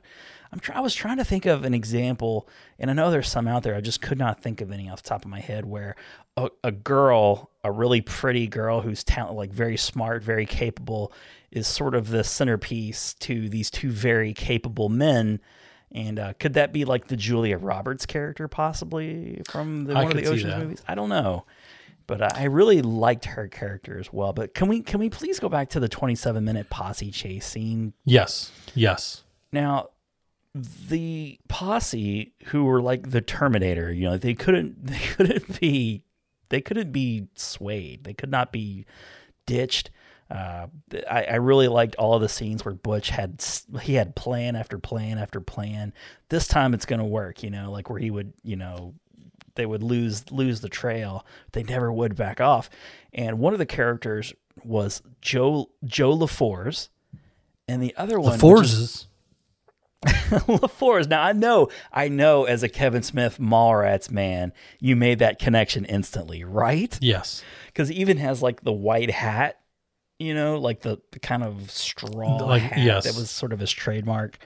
I'm 0.50 0.62
try, 0.62 0.78
I 0.78 0.80
was 0.80 0.96
trying 0.96 1.18
to 1.18 1.26
think 1.26 1.46
of 1.46 1.66
an 1.66 1.74
example, 1.74 2.48
and 2.80 2.90
I 2.90 2.94
know 2.94 3.12
there's 3.12 3.28
some 3.28 3.50
out 3.50 3.64
there. 3.64 3.76
I 3.76 3.82
just 3.82 4.02
could 4.02 4.18
not 4.18 4.42
think 4.42 4.62
of 4.62 4.72
any 4.72 4.90
off 4.90 5.04
the 5.04 5.10
top 5.10 5.26
of 5.26 5.30
my 5.30 5.42
head 5.42 5.66
where 5.66 5.98
a, 6.38 6.50
a 6.64 6.72
girl, 6.72 7.52
a 7.66 7.72
really 7.72 8.00
pretty 8.00 8.48
girl 8.48 8.80
who's 8.80 9.04
talent, 9.04 9.36
like 9.36 9.52
very 9.52 9.76
smart, 9.76 10.24
very 10.24 10.46
capable, 10.46 11.12
is 11.52 11.68
sort 11.68 11.96
of 11.96 12.08
the 12.08 12.24
centerpiece 12.24 13.14
to 13.16 13.50
these 13.50 13.70
two 13.70 13.92
very 13.92 14.34
capable 14.34 14.88
men. 14.88 15.42
And 15.92 16.20
uh, 16.20 16.34
could 16.34 16.56
that 16.56 16.74
be 16.74 16.86
like 16.86 17.08
the 17.08 17.16
Julia 17.16 17.58
Roberts 17.58 18.06
character, 18.06 18.48
possibly 18.48 19.42
from 19.50 19.86
the, 19.86 19.94
one 19.94 20.08
of 20.08 20.14
the 20.18 20.28
Ocean's 20.28 20.56
movies? 20.56 20.84
I 20.88 20.96
don't 20.96 21.10
know 21.10 21.46
but 22.08 22.22
I 22.22 22.42
I 22.42 22.44
really 22.46 22.82
liked 22.82 23.26
her 23.26 23.48
character 23.48 24.00
as 24.00 24.12
well. 24.12 24.34
But 24.34 24.54
can 24.56 24.68
we 24.68 24.82
can 24.82 25.00
we 25.00 25.10
please 25.10 25.40
go 25.40 25.50
back 25.50 25.70
to 25.70 25.80
the 25.80 25.90
27 25.90 26.44
minute 26.44 26.70
posse 26.70 27.12
chase 27.12 27.46
scene? 27.46 27.94
yes 28.06 28.52
yes 28.74 29.24
Now, 29.52 29.90
the 30.56 31.40
posse 31.48 32.34
who 32.46 32.64
were 32.64 32.82
like 32.82 33.12
the 33.12 33.22
Terminator, 33.22 33.92
you 33.92 34.10
know, 34.10 34.18
they 34.18 34.34
couldn't 34.34 34.86
they 34.88 35.00
couldn't 35.00 35.60
be 35.60 36.04
they 36.50 36.62
couldn't 36.62 36.92
be 36.92 37.28
swayed. 37.36 38.06
They 38.06 38.14
could 38.14 38.32
not 38.32 38.52
be 38.52 38.86
ditched. 39.46 39.92
Uh, 40.30 40.68
I, 41.10 41.24
I 41.24 41.36
really 41.36 41.68
liked 41.70 41.96
all 41.96 42.20
the 42.20 42.28
scenes 42.30 42.66
where 42.66 42.74
Butch 42.74 43.10
had 43.10 43.44
he 43.82 43.94
had 43.94 44.16
plan 44.16 44.56
after 44.56 44.78
plan 44.78 45.18
after 45.18 45.40
plan. 45.40 45.94
This 46.30 46.48
time 46.48 46.74
it's 46.74 46.86
gonna 46.86 47.06
work, 47.06 47.44
you 47.44 47.50
know, 47.50 47.72
like 47.72 47.90
where 47.90 48.00
he 48.00 48.12
would, 48.12 48.34
you 48.44 48.56
know, 48.58 48.94
they 49.56 49.66
would 49.66 49.84
lose 49.84 50.30
lose 50.32 50.60
the 50.62 50.70
trail. 50.70 51.26
They 51.54 51.64
never 51.64 51.92
would 51.92 52.16
back 52.16 52.42
off. 52.42 52.70
And 53.14 53.40
one 53.40 53.54
of 53.54 53.60
the 53.60 53.66
characters 53.66 54.34
was 54.64 55.02
Joe 55.22 55.70
Joe 55.86 56.16
Lefors, 56.18 56.90
and 57.68 57.82
the 57.82 57.96
other 57.96 58.20
one 58.20 58.38
the 58.38 58.46
which 58.46 58.64
is- 58.66 58.72
forces 58.72 59.08
Lefors. 60.06 61.08
Now 61.08 61.24
I 61.24 61.32
know, 61.34 61.70
I 61.92 62.08
know, 62.08 62.44
as 62.44 62.64
a 62.64 62.70
Kevin 62.70 63.02
Smith 63.02 63.40
Mallrats 63.40 64.12
man, 64.12 64.54
you 64.80 64.96
made 64.96 65.20
that 65.20 65.40
connection 65.40 65.86
instantly, 65.86 66.44
right? 66.44 66.98
yes 67.02 67.44
Because 67.68 67.90
he 67.90 67.96
even 67.96 68.18
has 68.18 68.42
like 68.42 68.62
the 68.62 68.74
white 68.74 69.10
hat, 69.10 69.60
you 70.20 70.34
know, 70.34 70.58
like 70.60 70.82
the, 70.82 70.98
the 71.12 71.20
kind 71.20 71.44
of 71.44 71.70
straw 71.72 72.38
Like, 72.38 72.62
hat 72.64 72.80
yes. 72.80 73.04
that 73.06 73.16
was 73.20 73.30
sort 73.30 73.54
of 73.54 73.60
his 73.60 73.72
trademark. 73.72 74.38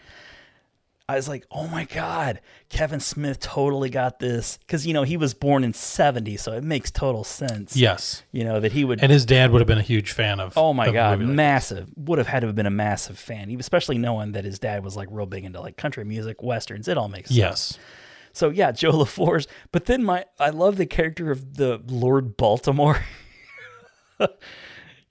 I 1.10 1.16
was 1.16 1.28
like, 1.28 1.46
oh 1.52 1.68
my 1.68 1.84
God, 1.86 2.40
Kevin 2.70 3.02
Smith 3.02 3.40
totally 3.42 3.90
got 3.90 4.20
this. 4.20 4.58
Because, 4.60 4.88
you 4.88 4.94
know, 4.94 5.04
he 5.04 5.18
was 5.18 5.34
born 5.34 5.66
in 5.66 5.74
70, 5.74 6.38
so 6.38 6.54
it 6.54 6.64
makes 6.64 6.90
total 6.90 7.26
sense. 7.26 7.76
yes 7.76 8.24
You 8.32 8.46
know, 8.46 8.62
that 8.62 8.72
he 8.72 8.86
would. 8.86 9.02
and 9.04 9.12
his 9.12 9.26
dad 9.26 9.52
would 9.52 9.60
have 9.60 9.68
been 9.68 9.78
a 9.78 9.82
huge 9.82 10.12
fan 10.14 10.40
of 10.40 10.54
Oh 10.58 10.74
my 10.74 10.86
of 10.88 10.94
god, 10.94 11.20
like 11.20 11.28
massive! 11.28 11.90
Would 11.98 12.18
have 12.18 12.28
had 12.28 12.42
to 12.42 12.48
have 12.48 12.56
been 12.56 12.66
a 12.66 12.70
massive 12.70 13.20
fan, 13.20 13.54
especially 13.60 13.98
knowing 13.98 14.32
that 14.34 14.46
his 14.46 14.58
dad 14.58 14.86
was 14.86 14.96
like 14.96 15.10
real 15.12 15.26
big 15.26 15.44
into 15.44 15.60
like 15.60 15.76
country 15.76 16.06
music, 16.06 16.42
westerns. 16.42 16.88
It 16.88 16.98
all 16.98 17.10
makes 17.10 17.28
sense. 17.30 17.38
Yes. 17.38 17.80
So 18.32 18.48
yeah, 18.50 18.72
Joe 18.72 18.92
Lefors. 18.94 19.48
But 19.74 19.86
then 19.88 20.06
my 20.06 20.24
I 20.40 20.52
love 20.52 20.78
the 20.78 20.86
character 20.86 21.30
of 21.32 21.56
the 21.56 21.82
Lord 21.88 22.38
Baltimore. 22.38 23.04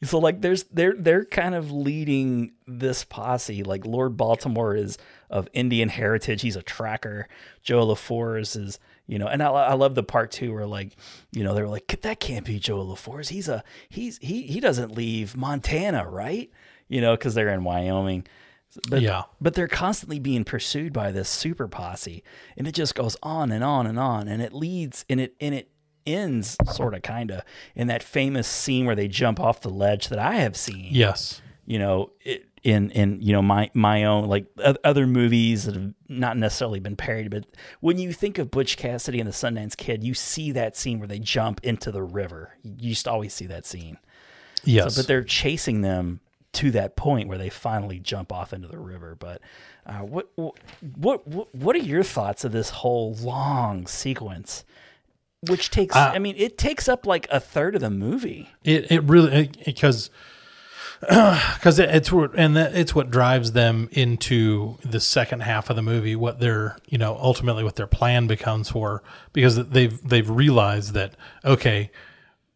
so 0.03 0.19
like 0.19 0.41
there's 0.41 0.65
they're 0.65 0.95
they're 0.97 1.25
kind 1.25 1.55
of 1.55 1.71
leading 1.71 2.53
this 2.67 3.05
posse. 3.05 3.63
Like 3.63 3.85
Lord 3.85 4.17
Baltimore 4.17 4.75
is 4.75 4.97
of 5.29 5.49
Indian 5.53 5.89
heritage. 5.89 6.43
He's 6.43 6.57
a 6.57 6.63
tracker. 6.63 7.29
Joe 7.63 7.87
Lefors 7.87 8.57
is 8.57 8.79
you 9.07 9.19
know, 9.19 9.27
and 9.27 9.43
I, 9.43 9.49
I 9.49 9.75
love 9.75 9.97
the 9.97 10.05
part 10.05 10.31
too 10.31 10.53
where 10.55 10.67
like, 10.67 10.95
you 11.33 11.43
know, 11.43 11.53
they're 11.53 11.67
like, 11.69 12.01
that 12.03 12.21
can't 12.21 12.47
be 12.47 12.61
Joe 12.61 12.85
Lefors. 12.87 13.29
He's 13.29 13.49
a 13.49 13.65
he's 13.89 14.19
he 14.19 14.43
he 14.43 14.61
doesn't 14.61 14.93
leave 14.97 15.37
Montana, 15.37 16.09
right? 16.09 16.49
You 16.89 17.01
know, 17.01 17.17
because 17.17 17.35
they're 17.35 17.49
in 17.49 17.65
Wyoming. 17.65 18.27
But, 18.89 19.03
Yeah. 19.03 19.25
but 19.41 19.55
they're 19.55 19.67
constantly 19.67 20.21
being 20.21 20.45
pursued 20.45 20.93
by 20.93 21.11
this 21.11 21.29
super 21.29 21.67
posse, 21.67 22.23
and 22.57 22.69
it 22.69 22.73
just 22.73 22.95
goes 22.95 23.17
on 23.21 23.51
and 23.51 23.65
on 23.65 23.89
and 23.89 23.99
on, 23.99 24.29
and 24.29 24.41
it 24.41 24.53
leads 24.53 25.05
and 25.11 25.21
it 25.21 25.35
and 25.41 25.57
it 25.57 25.71
ends 26.07 26.57
sort 26.73 26.95
of 26.95 27.03
kind 27.03 27.31
of 27.31 27.43
in 27.75 27.87
that 27.89 28.03
famous 28.03 28.47
scene 28.47 28.87
where 28.87 28.97
they 28.97 29.09
jump 29.09 29.41
off 29.41 29.61
the 29.61 29.71
ledge 29.71 30.09
that 30.09 30.19
I 30.19 30.37
have 30.37 30.57
seen. 30.57 30.89
Yes. 30.91 31.41
You 31.67 31.79
know, 31.79 32.11
it, 32.21 32.47
in 32.63 32.91
in 32.91 33.21
you 33.23 33.33
know 33.33 33.41
my 33.41 33.71
my 33.73 34.05
own 34.05 34.29
like 34.29 34.47
other 34.85 35.07
movies 35.07 35.65
that 35.65 35.75
have 35.75 35.95
not 36.09 36.37
necessarily 36.37 36.81
been 36.81 36.97
parodied, 36.97 37.31
but 37.31 37.47
when 37.81 37.99
you 37.99 38.13
think 38.13 38.39
of 38.39 38.51
Butch 38.51 38.77
Cassidy 38.77 39.19
and 39.19 39.29
the 39.29 39.33
Sundance 39.33 39.77
Kid, 39.77 40.05
you 40.05 40.13
see 40.13 40.53
that 40.53 40.77
scene 40.77 40.99
where 40.99 41.09
they 41.09 41.19
jump 41.19 41.61
into 41.63 41.91
the 41.91 42.03
river. 42.03 42.57
You 42.63 42.91
just 42.91 43.09
always 43.09 43.33
see 43.33 43.47
that 43.47 43.65
scene. 43.65 43.99
Yes. 44.65 44.97
But 44.97 45.07
they're 45.07 45.25
chasing 45.25 45.81
them 45.81 46.21
to 46.53 46.71
that 46.73 46.97
point 46.97 47.29
where 47.29 47.39
they 47.39 47.49
finally 47.49 48.01
jump 48.01 48.33
off 48.33 48.53
into 48.53 48.69
the 48.69 48.79
river. 48.79 49.17
But 49.19 49.41
uh, 49.87 50.01
what, 50.01 50.31
what 50.37 51.27
what 51.27 51.55
what 51.55 51.77
are 51.77 51.81
your 51.81 52.03
thoughts 52.03 52.45
of 52.45 52.53
this 52.53 52.71
whole 52.71 53.15
long 53.15 53.87
sequence, 53.87 54.65
which 55.49 55.71
takes? 55.71 55.97
Uh, 55.97 56.13
I 56.15 56.19
mean, 56.19 56.35
it 56.37 56.59
takes 56.59 56.89
up 56.89 57.07
like 57.07 57.27
a 57.31 57.41
third 57.41 57.75
of 57.75 57.81
the 57.81 57.91
movie. 57.91 58.51
It 58.65 58.91
it 58.91 59.03
really 59.05 59.51
because 59.65 60.11
because 61.01 61.79
it, 61.79 61.89
it's 61.91 62.13
what 62.13 62.33
and 62.39 62.57
that, 62.57 62.75
it's 62.75 62.95
what 62.95 63.11
drives 63.11 63.53
them 63.53 63.89
into 63.93 64.77
the 64.85 65.01
second 65.01 65.41
half 65.41 65.71
of 65.71 65.77
the 65.77 65.83
movie. 65.83 66.15
What 66.15 66.41
their 66.41 66.77
you 66.89 66.99
know 66.99 67.17
ultimately 67.21 67.65
what 67.65 67.77
their 67.77 67.87
plan 67.87 68.27
becomes 68.27 68.69
for 68.69 69.03
because 69.33 69.57
they've 69.69 70.01
they've 70.07 70.29
realized 70.29 70.95
that 70.95 71.15
okay. 71.45 71.91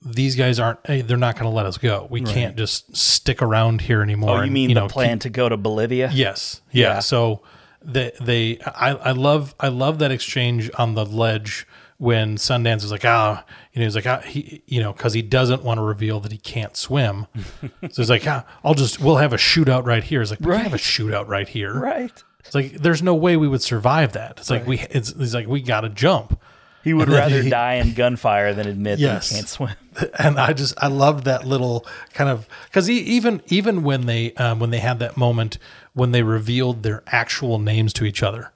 These 0.07 0.37
guys 0.37 0.61
aren't. 0.61 0.81
hey, 0.87 1.01
They're 1.01 1.16
not 1.16 1.35
going 1.37 1.51
to 1.51 1.57
let 1.57 1.64
us 1.64 1.79
go. 1.79 2.07
We 2.11 2.20
can't 2.20 2.57
just 2.57 2.94
stick 2.94 3.40
around 3.40 3.81
here 3.81 4.03
anymore. 4.03 4.33
Oh, 4.33 4.37
you 4.37 4.42
and, 4.42 4.53
mean 4.53 4.68
you 4.68 4.75
the 4.75 4.83
know, 4.83 4.88
plan 4.88 5.12
keep- 5.16 5.20
to 5.23 5.31
go 5.31 5.49
to 5.49 5.57
Bolivia? 5.57 6.11
Yes. 6.12 6.61
Yeah. 6.70 6.88
Yeah. 6.88 6.99
So 6.99 7.40
they 7.81 8.12
they 8.20 8.59
I, 8.66 8.90
I 8.90 9.11
love 9.12 9.55
I 9.59 9.68
love 9.68 10.01
that 10.01 10.11
exchange 10.11 10.70
on 10.77 10.92
the 10.92 11.07
ledge 11.07 11.66
when 12.05 12.37
Sundance 12.37 12.85
is 12.85 12.90
like 12.93 13.05
ah 13.05 13.45
you 13.73 13.81
know 13.81 13.87
he's 13.87 13.97
like 13.97 14.07
ah, 14.07 14.21
he 14.21 14.62
you 14.67 14.81
know 14.81 14.93
because 14.93 15.12
he 15.14 15.23
doesn't 15.23 15.62
want 15.64 15.79
to 15.79 15.83
reveal 15.83 16.21
that 16.21 16.31
he 16.33 16.38
can't 16.38 16.77
swim 16.77 17.27
so 17.62 18.03
he's 18.03 18.11
like 18.11 18.27
ah, 18.27 18.45
I'll 18.62 18.75
just 18.75 19.01
we'll 19.01 19.17
have 19.17 19.33
a 19.33 19.37
shootout 19.38 19.85
right 19.87 20.05
here. 20.05 20.21
It's 20.23 20.31
like 20.31 20.40
we 20.40 20.53
can't 20.53 20.62
have 20.64 20.75
a 20.75 20.77
shootout 20.77 21.27
right 21.29 21.49
here. 21.49 21.73
Right. 21.75 22.23
It's 22.45 22.55
like 22.55 22.73
there's 22.75 23.03
no 23.03 23.14
way 23.14 23.37
we 23.38 23.49
would 23.49 23.62
survive 23.62 24.12
that. 24.12 24.38
It's 24.38 24.51
like 24.51 24.67
we 24.67 24.81
it's, 24.81 25.11
it's 25.11 25.33
like 25.35 25.49
we 25.49 25.62
got 25.62 25.81
to 25.81 25.88
jump. 25.88 26.38
He 26.83 26.93
would 26.93 27.09
And 27.09 27.17
rather 27.17 27.40
he- 27.43 27.49
die 27.49 27.75
in 27.77 27.95
gunfire 27.95 28.53
than 28.53 28.69
admit 28.69 28.99
Yes. 28.99 29.31
that 29.31 29.35
he 29.35 29.40
can't 29.40 29.49
swim. 29.49 29.75
and 30.19 30.38
I 30.38 30.53
just 30.53 30.75
I 30.77 30.88
loved 30.88 31.25
that 31.25 31.47
little 31.47 31.87
kind 32.12 32.29
of 32.29 32.47
because 32.67 32.90
even 32.90 33.40
even 33.47 33.83
when 33.83 34.05
they 34.05 34.35
um, 34.35 34.59
when 34.61 34.69
they 34.71 34.81
had 34.81 34.99
that 34.99 35.17
moment 35.17 35.57
when 35.95 36.12
they 36.12 36.23
revealed 36.23 36.83
their 36.83 37.03
actual 37.07 37.59
names 37.59 37.95
to 37.95 38.05
each 38.05 38.23
other, 38.23 38.53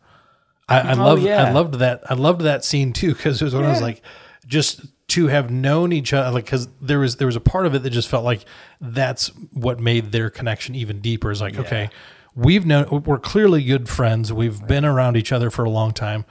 I, 0.68 0.80
I 0.80 0.92
oh, 0.92 1.04
loved 1.04 1.22
I 1.22 1.24
Oh, 1.24 1.28
yeah. 1.28 1.52
loved 1.52 1.74
that 1.74 2.02
I 2.10 2.14
loved 2.14 2.40
that 2.42 2.64
scene 2.64 2.92
too 2.92 3.14
because 3.14 3.40
it 3.40 3.44
was 3.44 3.54
when 3.54 3.64
I 3.64 3.70
was 3.70 3.82
like 3.82 4.02
just 4.46 4.80
to 5.08 5.28
have 5.28 5.50
known 5.50 5.92
each 5.92 6.12
other 6.12 6.30
like 6.30 6.44
because 6.44 6.68
there 6.80 6.98
was 6.98 7.16
there 7.16 7.26
was 7.26 7.36
a 7.36 7.40
part 7.40 7.66
of 7.66 7.74
it 7.74 7.82
that 7.82 7.90
just 7.90 8.08
felt 8.08 8.24
like 8.24 8.44
that's 8.80 9.28
what 9.52 9.80
made 9.80 10.12
their 10.12 10.28
connection 10.30 10.74
even 10.74 11.00
deeper. 11.00 11.30
Is 11.30 11.40
like 11.40 11.58
okay, 11.58 11.88
we've 12.34 12.66
known 12.66 13.02
we're 13.06 13.18
clearly 13.18 13.64
good 13.64 13.88
friends. 13.88 14.32
We've 14.32 14.64
been 14.66 14.84
around 14.84 15.16
each 15.16 15.32
other 15.32 15.50
for 15.50 15.64
a 15.64 15.70
long 15.70 15.92
time. 15.92 16.24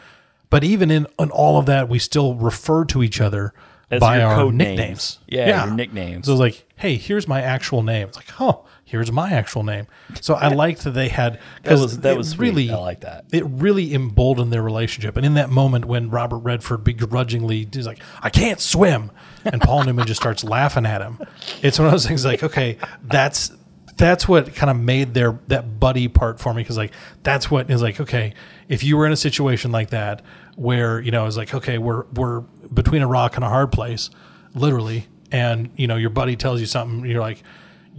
But 0.50 0.64
even 0.64 0.90
in, 0.92 1.08
in 1.20 1.30
all 1.30 1.60
of 1.60 1.66
that, 1.66 1.90
we 1.90 2.00
still 2.00 2.36
refer 2.36 2.86
to 2.86 3.04
each 3.04 3.20
other 3.20 3.54
As 3.92 4.00
by 4.00 4.22
our 4.22 4.34
code 4.36 4.54
nicknames. 4.54 4.78
names. 4.80 5.20
Yeah, 5.28 5.66
your 5.66 5.74
nicknames. 5.76 6.26
So 6.26 6.32
it's 6.32 6.40
like, 6.40 6.66
hey, 6.78 6.96
here's 6.96 7.28
my 7.28 7.42
actual 7.42 7.84
name. 7.84 8.08
It's 8.08 8.16
like, 8.16 8.32
oh, 8.40 8.66
here's 8.88 9.12
my 9.12 9.32
actual 9.32 9.64
name. 9.64 9.86
So 10.22 10.34
I 10.34 10.48
liked 10.48 10.86
that 10.86 10.92
they 10.92 11.10
had 11.10 11.40
That 11.64 11.78
was 11.78 12.00
that 12.00 12.16
was 12.18 12.40
really 12.40 12.72
I 12.72 12.78
like 12.78 13.02
that. 13.02 13.26
it 13.34 13.44
really 13.46 13.94
emboldened 13.94 14.52
their 14.52 14.64
relationship. 14.64 15.18
And 15.18 15.26
in 15.26 15.34
that 15.34 15.50
moment 15.50 15.86
when 15.86 16.10
Robert 16.10 16.40
Redford 16.40 16.86
begrudgingly 16.86 17.68
is 17.74 17.86
like, 17.86 18.00
I 18.22 18.30
can't 18.30 18.62
swim, 18.62 19.12
and 19.44 19.62
Paul 19.62 19.84
Newman 19.84 20.08
just 20.08 20.22
starts 20.22 20.44
laughing 20.44 20.86
at 20.86 21.02
him, 21.02 21.20
it's 21.62 21.78
one 21.78 21.88
of 21.88 21.92
those 21.92 22.08
things 22.08 22.24
like, 22.24 22.44
okay, 22.44 22.78
that's 23.04 23.52
that's 23.98 24.28
what 24.28 24.56
kind 24.56 24.70
of 24.70 24.78
made 24.78 25.14
their 25.14 25.38
that 25.48 25.80
buddy 25.80 26.08
part 26.08 26.40
for 26.40 26.54
me 26.54 26.62
because 26.62 26.78
like 26.78 26.94
that's 27.24 27.50
what 27.52 27.70
is 27.70 27.82
like 27.82 28.00
okay 28.00 28.32
if 28.70 28.84
you 28.84 28.96
were 28.96 29.08
in 29.08 29.12
a 29.12 29.18
situation 29.18 29.72
like 29.72 29.90
that 29.90 30.22
where 30.56 31.00
you 31.02 31.10
know 31.10 31.26
it's 31.26 31.36
like 31.36 31.52
okay 31.54 31.80
we're 31.80 32.06
we're 32.14 32.42
between 32.72 33.02
a 33.02 33.08
rock 33.08 33.36
and 33.36 33.44
a 33.44 33.50
hard 33.50 33.72
place 33.72 34.12
literally 34.54 35.08
and 35.32 35.72
you 35.76 35.88
know 35.88 35.96
your 35.96 36.12
buddy 36.12 36.36
tells 36.36 36.60
you 36.60 36.68
something 36.68 37.10
you're 37.10 37.22
like 37.22 37.42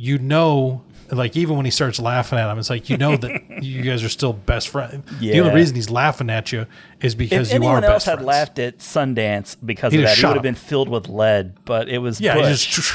you 0.00 0.16
know 0.18 0.82
like 1.10 1.36
even 1.36 1.56
when 1.56 1.64
he 1.64 1.70
starts 1.70 1.98
laughing 1.98 2.38
at 2.38 2.50
him 2.50 2.58
it's 2.58 2.70
like 2.70 2.88
you 2.88 2.96
know 2.96 3.16
that 3.16 3.42
you 3.62 3.82
guys 3.82 4.04
are 4.04 4.08
still 4.08 4.32
best 4.32 4.68
friends 4.68 5.04
the 5.20 5.40
only 5.40 5.54
reason 5.54 5.74
he's 5.74 5.90
laughing 5.90 6.30
at 6.30 6.52
you 6.52 6.66
is 7.00 7.14
because 7.14 7.50
If 7.52 7.60
you 7.62 7.66
are 7.68 7.80
best. 7.80 7.82
friends. 7.82 7.82
anyone 7.82 7.84
else 7.84 8.04
had 8.04 8.14
friends. 8.14 8.26
laughed 8.26 8.58
at 8.60 8.78
Sundance 8.78 9.56
because 9.64 9.92
He'd 9.92 10.00
of 10.00 10.04
that, 10.06 10.16
he 10.18 10.24
would 10.26 10.34
have 10.36 10.42
been 10.42 10.54
filled 10.54 10.88
with 10.88 11.08
lead. 11.08 11.64
But 11.64 11.88
it 11.88 11.98
was 11.98 12.20
Yeah, 12.20 12.40
just 12.42 12.92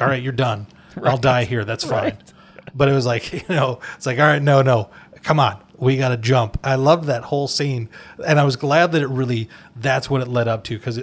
all 0.00 0.06
right, 0.06 0.22
you're 0.22 0.32
done. 0.32 0.66
I'll 1.02 1.16
die 1.18 1.44
here. 1.44 1.64
That's 1.64 1.84
fine. 1.84 2.04
Right. 2.04 2.32
But 2.74 2.88
it 2.88 2.92
was 2.92 3.06
like, 3.06 3.32
you 3.48 3.54
know, 3.54 3.80
it's 3.96 4.04
like, 4.06 4.18
all 4.18 4.26
right, 4.26 4.42
no, 4.42 4.60
no, 4.62 4.90
come 5.22 5.40
on. 5.40 5.58
We 5.76 5.96
got 5.96 6.08
to 6.10 6.16
jump. 6.18 6.58
I 6.62 6.74
loved 6.74 7.04
that 7.04 7.22
whole 7.24 7.48
scene. 7.48 7.88
And 8.26 8.38
I 8.38 8.44
was 8.44 8.56
glad 8.56 8.92
that 8.92 9.00
it 9.02 9.08
really, 9.08 9.48
that's 9.76 10.10
what 10.10 10.20
it 10.20 10.28
led 10.28 10.48
up 10.48 10.64
to. 10.64 10.76
Because 10.76 11.00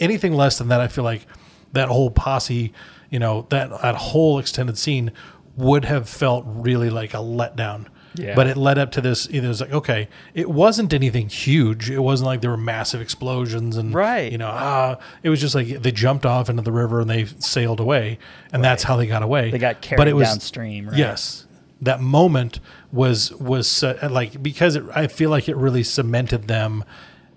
anything 0.00 0.32
less 0.32 0.58
than 0.58 0.68
that, 0.68 0.80
I 0.80 0.88
feel 0.88 1.04
like 1.04 1.26
that 1.72 1.88
whole 1.88 2.10
posse, 2.10 2.72
you 3.10 3.18
know, 3.18 3.46
that, 3.50 3.70
that 3.82 3.94
whole 3.94 4.38
extended 4.38 4.76
scene 4.78 5.12
would 5.56 5.84
have 5.86 6.08
felt 6.08 6.44
really 6.46 6.90
like 6.90 7.14
a 7.14 7.18
letdown. 7.18 7.86
Yeah. 8.14 8.34
But 8.34 8.46
it 8.48 8.56
led 8.56 8.78
up 8.78 8.90
to 8.92 9.00
this. 9.00 9.26
It 9.26 9.46
was 9.46 9.60
like, 9.60 9.70
okay, 9.72 10.08
it 10.34 10.48
wasn't 10.50 10.92
anything 10.92 11.28
huge. 11.28 11.88
It 11.90 12.00
wasn't 12.00 12.26
like 12.26 12.40
there 12.40 12.50
were 12.50 12.56
massive 12.56 13.00
explosions 13.00 13.76
and, 13.76 13.94
Right. 13.94 14.32
you 14.32 14.38
know, 14.38 14.48
ah, 14.50 14.96
it 15.22 15.28
was 15.28 15.40
just 15.40 15.54
like 15.54 15.68
they 15.82 15.92
jumped 15.92 16.26
off 16.26 16.48
into 16.48 16.62
the 16.62 16.72
river 16.72 17.00
and 17.00 17.08
they 17.08 17.26
sailed 17.38 17.78
away, 17.80 18.18
and 18.52 18.64
that's 18.64 18.82
how 18.82 18.96
they 18.96 19.06
got 19.06 19.22
away. 19.22 19.50
They 19.50 19.58
got 19.58 19.76
But 19.76 19.82
carried 19.82 20.08
it 20.08 20.14
was- 20.14 20.28
downstream, 20.28 20.88
right? 20.88 20.96
Yes, 20.98 21.46
that 21.82 22.00
moment 22.00 22.58
was 22.90 23.30
was 23.34 23.84
uh, 23.84 24.08
like 24.10 24.42
because 24.42 24.74
it, 24.74 24.84
I 24.94 25.06
feel 25.06 25.30
like 25.30 25.48
it 25.48 25.56
really 25.56 25.84
cemented 25.84 26.48
them 26.48 26.84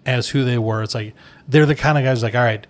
as 0.06 0.30
who 0.30 0.44
they 0.44 0.58
were. 0.58 0.82
It's 0.82 0.96
like 0.96 1.14
they're 1.48 1.68
the 1.68 1.76
kind 1.76 1.98
of 1.98 2.04
guys 2.06 2.24
like, 2.24 2.34
all 2.34 2.42
right, 2.42 2.66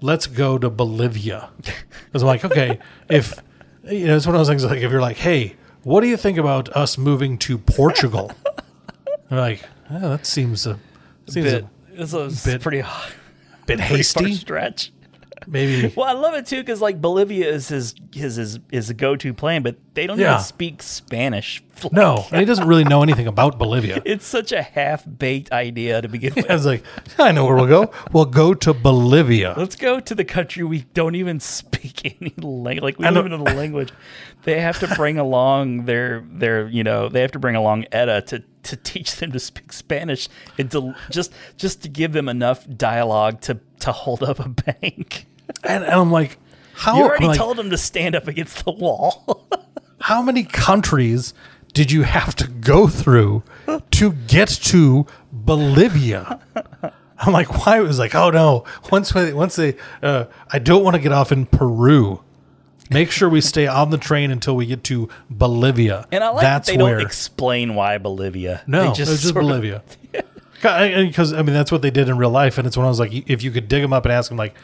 let's 0.00 0.26
go 0.26 0.58
to 0.58 0.70
Bolivia. 0.70 1.50
Because 2.06 2.22
I'm 2.22 2.26
like, 2.26 2.44
okay, 2.44 2.80
if 3.08 3.40
you 3.84 4.06
know, 4.08 4.16
it's 4.16 4.26
one 4.26 4.34
of 4.34 4.40
those 4.40 4.48
things 4.48 4.64
like 4.64 4.78
if 4.80 4.90
you're 4.90 5.00
like, 5.00 5.16
hey, 5.18 5.54
what 5.84 6.00
do 6.00 6.08
you 6.08 6.16
think 6.16 6.38
about 6.38 6.68
us 6.70 6.98
moving 6.98 7.38
to 7.38 7.56
Portugal? 7.56 8.32
they're 9.30 9.38
like, 9.38 9.62
oh, 9.92 10.00
that 10.10 10.26
seems 10.26 10.66
a 10.66 10.76
seems 11.28 11.46
bit, 11.46 11.64
a 11.96 12.02
it's 12.02 12.12
a 12.12 12.28
bit- 12.50 12.60
pretty, 12.62 12.82
bit 13.66 13.78
hasty. 13.78 14.34
stretch. 14.34 14.92
Maybe 15.46 15.92
Well, 15.96 16.06
I 16.06 16.12
love 16.12 16.34
it 16.34 16.46
too 16.46 16.58
because 16.60 16.80
like 16.80 17.00
Bolivia 17.00 17.48
is 17.48 17.68
his 17.68 17.94
his 18.14 18.36
his, 18.36 18.58
his 18.70 18.92
go 18.92 19.16
to 19.16 19.32
plan, 19.34 19.62
but 19.62 19.76
they 19.94 20.06
don't 20.06 20.18
Yeah. 20.18 20.34
even 20.34 20.44
speak 20.44 20.82
Spanish. 20.82 21.62
Like, 21.82 21.92
no, 21.94 22.26
and 22.30 22.40
he 22.40 22.44
doesn't 22.44 22.68
really 22.68 22.84
know 22.84 23.02
anything 23.02 23.26
about 23.26 23.58
Bolivia. 23.58 24.02
it's 24.04 24.26
such 24.26 24.52
a 24.52 24.60
half 24.60 25.02
baked 25.18 25.50
idea 25.50 26.02
to 26.02 26.08
begin 26.08 26.34
with. 26.36 26.50
I 26.50 26.52
was 26.52 26.66
like, 26.66 26.84
I 27.18 27.32
know 27.32 27.46
where 27.46 27.56
we'll 27.56 27.66
go. 27.68 27.90
We'll 28.12 28.26
go 28.26 28.52
to 28.52 28.74
Bolivia. 28.74 29.54
Let's 29.56 29.76
go 29.76 29.98
to 29.98 30.14
the 30.14 30.26
country 30.26 30.62
we 30.62 30.82
don't 30.92 31.14
even 31.14 31.40
speak 31.40 32.04
any 32.20 32.34
language. 32.36 32.82
Like 32.82 32.98
we 32.98 33.04
don't 33.06 33.16
even 33.16 33.30
know 33.30 33.44
the 33.44 33.54
language. 33.56 33.94
They 34.42 34.60
have 34.60 34.78
to 34.80 34.88
bring 34.94 35.16
along 35.16 35.86
their 35.86 36.22
their 36.30 36.68
you 36.68 36.84
know 36.84 37.08
they 37.08 37.22
have 37.22 37.32
to 37.32 37.38
bring 37.38 37.56
along 37.56 37.86
Etta 37.92 38.20
to 38.26 38.42
to 38.64 38.76
teach 38.76 39.16
them 39.16 39.32
to 39.32 39.38
speak 39.40 39.72
Spanish 39.72 40.28
and 40.58 40.70
to 40.72 40.94
just 41.08 41.32
just 41.56 41.80
to 41.84 41.88
give 41.88 42.12
them 42.12 42.28
enough 42.28 42.66
dialogue 42.76 43.40
to 43.42 43.58
to 43.78 43.90
hold 43.92 44.22
up 44.22 44.38
a 44.38 44.50
bank. 44.50 45.24
And, 45.64 45.84
and 45.84 45.92
I'm 45.92 46.10
like, 46.10 46.38
how, 46.74 46.96
You 46.96 47.04
already 47.04 47.26
like, 47.26 47.38
told 47.38 47.56
them 47.56 47.70
to 47.70 47.78
stand 47.78 48.14
up 48.14 48.26
against 48.28 48.64
the 48.64 48.72
wall. 48.72 49.46
how 50.00 50.22
many 50.22 50.44
countries 50.44 51.34
did 51.72 51.92
you 51.92 52.02
have 52.02 52.34
to 52.36 52.48
go 52.48 52.88
through 52.88 53.42
to 53.90 54.12
get 54.12 54.48
to 54.48 55.06
Bolivia? 55.32 56.40
I'm 57.18 57.32
like, 57.32 57.66
why? 57.66 57.78
It 57.78 57.82
was 57.82 57.98
like, 57.98 58.14
oh 58.14 58.30
no. 58.30 58.64
Once 58.90 59.12
they, 59.12 59.32
once 59.32 59.56
they, 59.56 59.76
uh, 60.02 60.24
I 60.50 60.58
don't 60.58 60.82
want 60.82 60.96
to 60.96 61.02
get 61.02 61.12
off 61.12 61.32
in 61.32 61.46
Peru. 61.46 62.22
Make 62.90 63.12
sure 63.12 63.28
we 63.28 63.40
stay 63.40 63.68
on 63.68 63.90
the 63.90 63.98
train 63.98 64.32
until 64.32 64.56
we 64.56 64.66
get 64.66 64.82
to 64.84 65.08
Bolivia. 65.28 66.08
And 66.10 66.24
I 66.24 66.30
like 66.30 66.42
That's 66.42 66.66
that 66.68 66.76
they 66.76 66.82
where. 66.82 66.96
don't 66.96 67.06
explain 67.06 67.74
why 67.76 67.98
Bolivia. 67.98 68.62
No, 68.66 68.92
they 68.92 69.02
it 69.02 69.08
was 69.08 69.22
just 69.22 69.34
Bolivia. 69.34 69.82
Because 70.60 71.32
I 71.32 71.40
mean, 71.40 71.54
that's 71.54 71.72
what 71.72 71.80
they 71.80 71.90
did 71.90 72.10
in 72.10 72.18
real 72.18 72.28
life, 72.28 72.58
and 72.58 72.66
it's 72.66 72.76
when 72.76 72.84
I 72.84 72.90
was 72.90 73.00
like, 73.00 73.14
if 73.30 73.42
you 73.42 73.50
could 73.50 73.66
dig 73.66 73.80
them 73.80 73.94
up 73.94 74.04
and 74.04 74.12
ask 74.12 74.28
them, 74.28 74.36
like, 74.36 74.54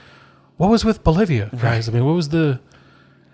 what 0.56 0.70
was 0.70 0.84
with 0.84 1.02
Bolivia, 1.04 1.50
guys? 1.60 1.88
I 1.88 1.92
mean, 1.92 2.04
what 2.04 2.14
was 2.14 2.28
the? 2.30 2.60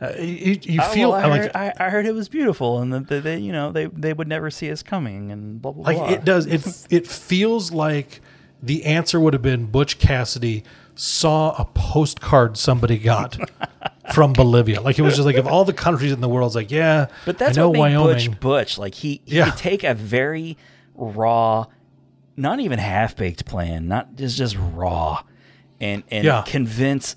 Uh, 0.00 0.12
you, 0.18 0.58
you 0.62 0.80
Oh, 0.82 0.88
feel 0.92 1.10
well, 1.12 1.20
I, 1.20 1.26
like 1.28 1.42
heard, 1.42 1.50
I, 1.54 1.72
I 1.78 1.88
heard 1.90 2.06
it 2.06 2.14
was 2.14 2.28
beautiful, 2.28 2.80
and 2.80 2.92
that 2.92 3.06
they, 3.08 3.20
they, 3.20 3.38
you 3.38 3.52
know, 3.52 3.70
they 3.70 3.86
they 3.86 4.12
would 4.12 4.26
never 4.28 4.50
see 4.50 4.70
us 4.70 4.82
coming, 4.82 5.30
and 5.30 5.62
blah 5.62 5.72
blah 5.72 5.84
like 5.84 5.96
blah. 5.96 6.10
it 6.10 6.24
does. 6.24 6.46
It 6.46 6.86
it 6.90 7.06
feels 7.06 7.70
like 7.70 8.20
the 8.62 8.84
answer 8.84 9.20
would 9.20 9.32
have 9.32 9.42
been 9.42 9.66
Butch 9.66 9.98
Cassidy 9.98 10.64
saw 10.94 11.52
a 11.56 11.64
postcard 11.66 12.56
somebody 12.56 12.98
got 12.98 13.38
from 14.12 14.32
Bolivia. 14.32 14.80
Like 14.80 14.98
it 14.98 15.02
was 15.02 15.14
just 15.14 15.24
like 15.26 15.36
of 15.36 15.46
all 15.46 15.64
the 15.64 15.72
countries 15.72 16.10
in 16.12 16.20
the 16.20 16.28
world, 16.28 16.48
it's 16.48 16.56
like 16.56 16.70
yeah, 16.72 17.06
But 17.24 17.38
that's 17.38 17.56
I 17.56 17.60
know 17.60 17.68
what 17.70 17.74
made 17.88 17.96
Wyoming. 17.96 18.30
Butch 18.32 18.40
Butch. 18.40 18.78
Like 18.78 18.94
he, 18.94 19.22
he 19.24 19.36
Yeah. 19.36 19.50
could 19.50 19.58
take 19.58 19.84
a 19.84 19.94
very 19.94 20.58
raw, 20.94 21.66
not 22.36 22.58
even 22.60 22.78
half 22.80 23.16
baked 23.16 23.44
plan, 23.46 23.86
not 23.88 24.16
just 24.16 24.36
just 24.36 24.56
raw, 24.58 25.22
and 25.82 26.02
and 26.10 26.24
Yeah. 26.24 26.42
convince 26.46 27.16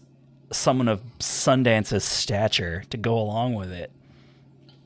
someone 0.51 0.87
of 0.87 1.01
Sundance's 1.19 2.03
stature 2.03 2.83
to 2.89 2.97
go 2.97 3.17
along 3.17 3.53
with 3.55 3.71
it. 3.71 3.91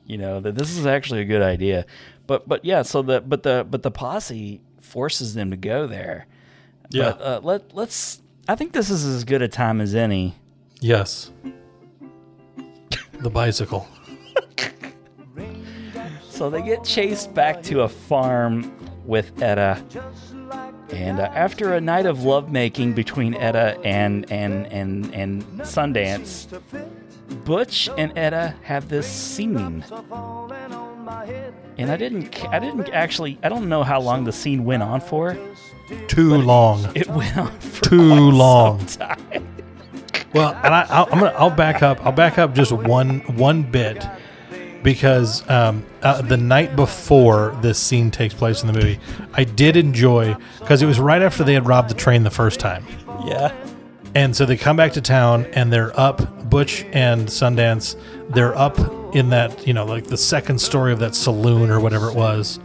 You 0.06 0.18
know 0.18 0.40
that 0.40 0.54
this 0.54 0.76
is 0.76 0.86
actually 0.86 1.20
a 1.20 1.24
good 1.24 1.42
idea, 1.42 1.86
but 2.26 2.48
but 2.48 2.64
yeah. 2.64 2.82
So 2.82 3.02
the 3.02 3.20
but 3.20 3.42
the 3.42 3.66
but 3.68 3.82
the 3.82 3.90
posse 3.90 4.60
forces 4.80 5.34
them 5.34 5.50
to 5.50 5.56
go 5.56 5.86
there. 5.86 6.26
yeah. 6.90 7.12
But 7.12 7.20
uh, 7.22 7.40
let 7.42 7.74
let's. 7.74 8.20
I 8.48 8.54
think 8.56 8.72
this 8.72 8.90
is 8.90 9.04
as 9.04 9.24
good 9.24 9.42
a 9.42 9.48
time 9.48 9.80
as 9.80 9.94
any. 9.94 10.34
yes. 10.80 11.30
The 13.20 13.30
bicycle. 13.30 13.86
So 16.30 16.48
they 16.48 16.62
get 16.62 16.84
chased 16.84 17.34
back 17.34 17.62
to 17.64 17.82
a 17.82 17.88
farm 17.88 18.72
with 19.04 19.42
Etta. 19.42 19.82
And 20.92 21.20
uh, 21.20 21.30
after 21.34 21.74
a 21.74 21.80
night 21.80 22.06
of 22.06 22.24
lovemaking 22.24 22.92
between 22.94 23.34
Etta 23.34 23.78
and 23.84 24.30
and 24.30 24.66
and 24.72 25.14
and 25.14 25.42
Sundance, 25.60 26.46
Butch 27.44 27.88
and 27.96 28.16
Etta 28.18 28.54
have 28.62 28.88
this 28.88 29.06
scene. 29.06 29.84
And 31.78 31.90
I 31.90 31.96
didn't 31.96 32.44
I 32.48 32.58
didn't 32.58 32.88
actually 32.90 33.38
I 33.42 33.48
don't 33.48 33.68
know 33.68 33.82
how 33.82 34.00
long 34.00 34.24
the 34.24 34.32
scene 34.32 34.64
went 34.64 34.82
on 34.82 35.00
for. 35.00 35.36
Too 36.08 36.36
long. 36.36 36.86
It 36.94 37.08
went 37.08 37.36
on 37.36 37.58
for 37.58 37.84
Too 37.84 38.30
long. 38.30 38.84
time. 38.86 39.46
Well, 40.32 40.54
and 40.62 40.72
I, 40.72 40.86
I'll, 40.88 41.06
I'm 41.12 41.18
gonna 41.18 41.34
I'll 41.36 41.50
back 41.50 41.82
up. 41.82 42.04
I'll 42.06 42.12
back 42.12 42.38
up 42.38 42.54
just 42.54 42.70
one 42.72 43.20
one 43.36 43.62
bit 43.62 44.06
because 44.82 45.48
um, 45.50 45.84
uh, 46.02 46.22
the 46.22 46.36
night 46.36 46.76
before 46.76 47.56
this 47.62 47.78
scene 47.78 48.10
takes 48.10 48.34
place 48.34 48.62
in 48.62 48.66
the 48.66 48.72
movie, 48.72 48.98
I 49.34 49.44
did 49.44 49.76
enjoy 49.76 50.34
because 50.58 50.82
it 50.82 50.86
was 50.86 50.98
right 50.98 51.22
after 51.22 51.44
they 51.44 51.54
had 51.54 51.66
robbed 51.66 51.90
the 51.90 51.94
train 51.94 52.22
the 52.22 52.30
first 52.30 52.60
time, 52.60 52.84
Yeah. 53.26 53.52
and 54.14 54.34
so 54.34 54.46
they 54.46 54.56
come 54.56 54.76
back 54.76 54.92
to 54.94 55.00
town 55.00 55.46
and 55.52 55.72
they're 55.72 55.98
up. 55.98 56.48
Butch 56.50 56.84
and 56.92 57.28
Sundance, 57.28 57.94
they're 58.30 58.56
up 58.56 58.78
in 59.14 59.30
that 59.30 59.66
you 59.66 59.72
know 59.72 59.84
like 59.84 60.04
the 60.06 60.16
second 60.16 60.60
story 60.60 60.92
of 60.92 60.98
that 60.98 61.14
saloon 61.14 61.70
or 61.70 61.78
whatever 61.80 62.08
it 62.08 62.16
was. 62.16 62.58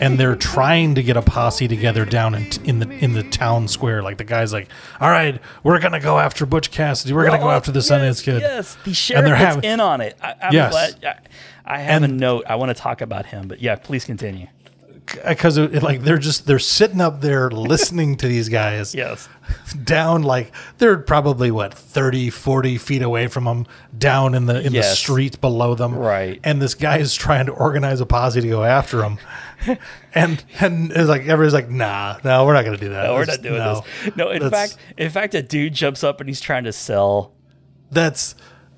And 0.00 0.18
they're 0.18 0.34
trying 0.36 0.96
to 0.96 1.02
get 1.02 1.16
a 1.16 1.22
posse 1.22 1.68
together 1.68 2.04
down 2.04 2.34
in, 2.34 2.46
in 2.64 2.78
the 2.80 2.90
in 2.90 3.12
the 3.12 3.22
town 3.22 3.68
square. 3.68 4.02
Like 4.02 4.18
the 4.18 4.24
guy's 4.24 4.52
like, 4.52 4.68
"All 5.00 5.10
right, 5.10 5.40
we're 5.62 5.78
gonna 5.78 6.00
go 6.00 6.18
after 6.18 6.44
Butch 6.46 6.70
Cassidy. 6.70 7.12
We're 7.14 7.24
gonna 7.26 7.38
go 7.38 7.48
Oh, 7.48 7.50
after 7.52 7.70
the 7.70 7.78
yes, 7.80 7.90
Sundance 7.90 8.22
Kid." 8.22 8.40
Yes, 8.40 8.76
the 8.84 8.92
sheriff 8.92 9.30
is 9.32 9.38
having- 9.38 9.64
in 9.64 9.80
on 9.80 10.00
it. 10.00 10.16
I, 10.22 10.34
I'm 10.42 10.52
Yes. 10.52 10.72
glad. 10.72 11.04
I, 11.64 11.74
I 11.76 11.78
have 11.78 12.02
And- 12.02 12.12
a 12.12 12.14
note. 12.16 12.44
I 12.48 12.56
want 12.56 12.70
to 12.76 12.80
talk 12.82 13.00
about 13.02 13.26
him, 13.26 13.46
but 13.48 13.60
yeah, 13.62 13.76
please 13.76 14.04
continue. 14.04 14.48
Uh, 15.22 15.28
because 15.28 15.58
it, 15.58 15.82
like 15.82 16.00
they're 16.02 16.16
just 16.16 16.46
they're 16.46 16.58
sitting 16.58 17.00
up 17.00 17.20
there 17.20 17.50
listening 17.52 18.16
to 18.16 18.26
these 18.26 18.48
guys 18.48 18.94
Yes. 18.94 19.28
down 19.84 20.22
like 20.22 20.50
they're 20.78 20.96
probably 20.96 21.50
what 21.50 21.74
30 21.74 22.30
40 22.30 22.78
feet 22.78 23.02
away 23.02 23.26
from 23.26 23.44
them 23.44 23.66
down 23.98 24.34
in 24.34 24.46
the 24.46 24.56
in 24.60 24.72
the 24.72 24.78
Yes. 24.78 24.98
streets 24.98 25.36
below 25.36 25.74
them 25.74 25.94
Right. 25.94 26.40
and 26.42 26.62
this 26.62 26.74
guy 26.74 26.98
is 26.98 27.14
trying 27.14 27.44
to 27.46 27.52
organize 27.52 28.00
a 28.00 28.06
posse 28.06 28.40
to 28.40 28.48
go 28.48 28.64
after 28.64 28.96
them 28.98 29.18
and 30.14 30.44
and 30.60 30.92
it's 30.92 31.08
like 31.08 31.22
everybody's 31.22 31.52
like 31.54 31.70
nah 31.70 32.18
no 32.24 32.44
we're 32.44 32.54
not 32.54 32.64
gonna 32.64 32.76
do 32.76 32.90
that 32.90 33.04
No, 33.04 33.12
we're 33.14 33.20
Let's- 33.20 33.38
not 33.38 33.42
doing 33.42 33.58
no. 33.58 33.82
this. 34.04 34.16
No, 34.16 34.30
in 34.30 34.50
fact, 34.50 34.76
in 34.96 35.10
fact, 35.10 35.34
a 35.34 35.42
dude 35.42 35.74
jumps 35.74 36.04
up 36.04 36.20
and 36.20 36.28
he's 36.28 36.40
trying 36.40 36.64
to 36.64 36.72
sell 36.72 37.32
that's 37.90 38.34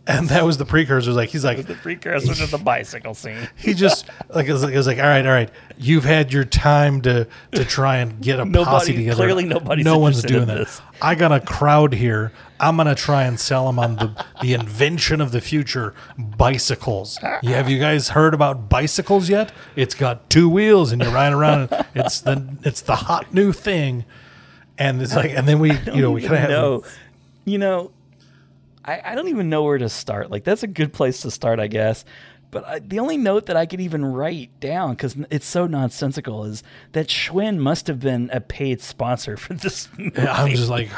and 0.07 0.29
that 0.29 0.45
was 0.45 0.57
the 0.59 0.65
precursor. 0.65 1.13
Like 1.13 1.31
he's 1.31 1.45
like 1.45 1.67
the 1.67 1.75
precursor 1.75 2.35
to 2.35 2.47
the 2.51 2.59
bicycle 2.59 3.15
scene. 3.15 3.49
he 3.57 3.75
just 3.75 4.07
like 4.29 4.47
it 4.47 4.53
was, 4.53 4.63
like 4.63 4.73
it 4.73 4.77
was 4.77 4.87
like 4.87 4.99
all 4.99 5.05
right 5.05 5.27
all 5.27 5.33
right. 5.33 5.51
You've 5.77 6.05
had 6.05 6.33
your 6.33 6.45
time 6.45 7.03
to 7.03 7.27
to 7.53 7.65
try 7.65 7.99
and 7.99 8.21
get 8.21 8.39
a 8.39 8.47
posse 8.65 8.95
together. 8.95 9.17
clearly 9.17 9.45
nobody's 9.45 9.85
no 9.85 9.99
one's 9.99 10.23
doing 10.23 10.43
in 10.43 10.49
that. 10.49 10.59
this. 10.59 10.81
i 11.03 11.15
got 11.15 11.33
a 11.33 11.41
crowd 11.41 11.93
here. 11.93 12.33
I'm 12.59 12.77
gonna 12.77 12.95
try 12.95 13.25
and 13.25 13.39
sell 13.39 13.67
them 13.67 13.79
on 13.79 13.97
the 13.97 14.25
the 14.41 14.55
invention 14.55 15.21
of 15.21 15.33
the 15.33 15.41
future 15.41 15.93
bicycles. 16.19 17.19
Yeah, 17.23 17.57
have 17.57 17.69
you 17.69 17.79
guys 17.79 18.11
heard 18.11 18.33
about 18.33 18.69
bicycles 18.69 19.29
yet? 19.29 19.53
It's 19.75 19.95
got 19.95 20.31
two 20.31 20.49
wheels 20.49 20.93
and 20.93 21.03
you're 21.03 21.13
riding 21.13 21.37
around 21.37 21.69
and 21.73 21.87
it's 21.95 22.21
the 22.21 22.57
it's 22.63 22.81
the 22.81 22.97
hot 22.97 23.35
new 23.35 23.53
thing. 23.53 24.05
And 24.79 25.01
it's 25.03 25.17
like 25.17 25.33
and 25.33 25.49
then 25.49 25.59
we 25.59 25.73
you 25.73 26.03
know 26.03 26.13
we 26.13 26.23
kind 26.23 26.35
of 26.35 26.41
have 26.41 26.99
you 27.47 27.59
know, 27.59 27.93
I, 28.87 29.03
I 29.05 29.15
don't 29.15 29.29
even 29.29 29.49
know 29.51 29.65
where 29.65 29.79
to 29.79 29.89
start. 29.89 30.31
Like 30.31 30.45
that's 30.45 30.63
a 30.63 30.69
good 30.69 30.93
place 30.93 31.21
to 31.23 31.31
start, 31.31 31.61
I 31.61 31.67
guess. 31.67 32.05
But 32.51 32.65
I, 32.65 32.79
the 32.79 33.01
only 33.01 33.17
note 33.17 33.47
that 33.47 33.57
I 33.57 33.67
could 33.67 33.81
even 33.81 34.05
write 34.05 34.61
down 34.61 34.93
because 34.93 35.17
it's 35.31 35.47
so 35.47 35.67
nonsensical 35.67 36.45
is 36.45 36.63
that 36.93 37.09
Schwinn 37.09 37.59
must 37.59 37.87
have 37.89 38.01
been 38.01 38.31
a 38.33 38.41
paid 38.41 38.81
sponsor 38.81 39.37
for 39.37 39.55
this 39.55 39.89
movie. 39.99 40.13
Yeah, 40.17 40.33
I'm 40.33 40.51
just 40.51 40.71
like, 40.71 40.91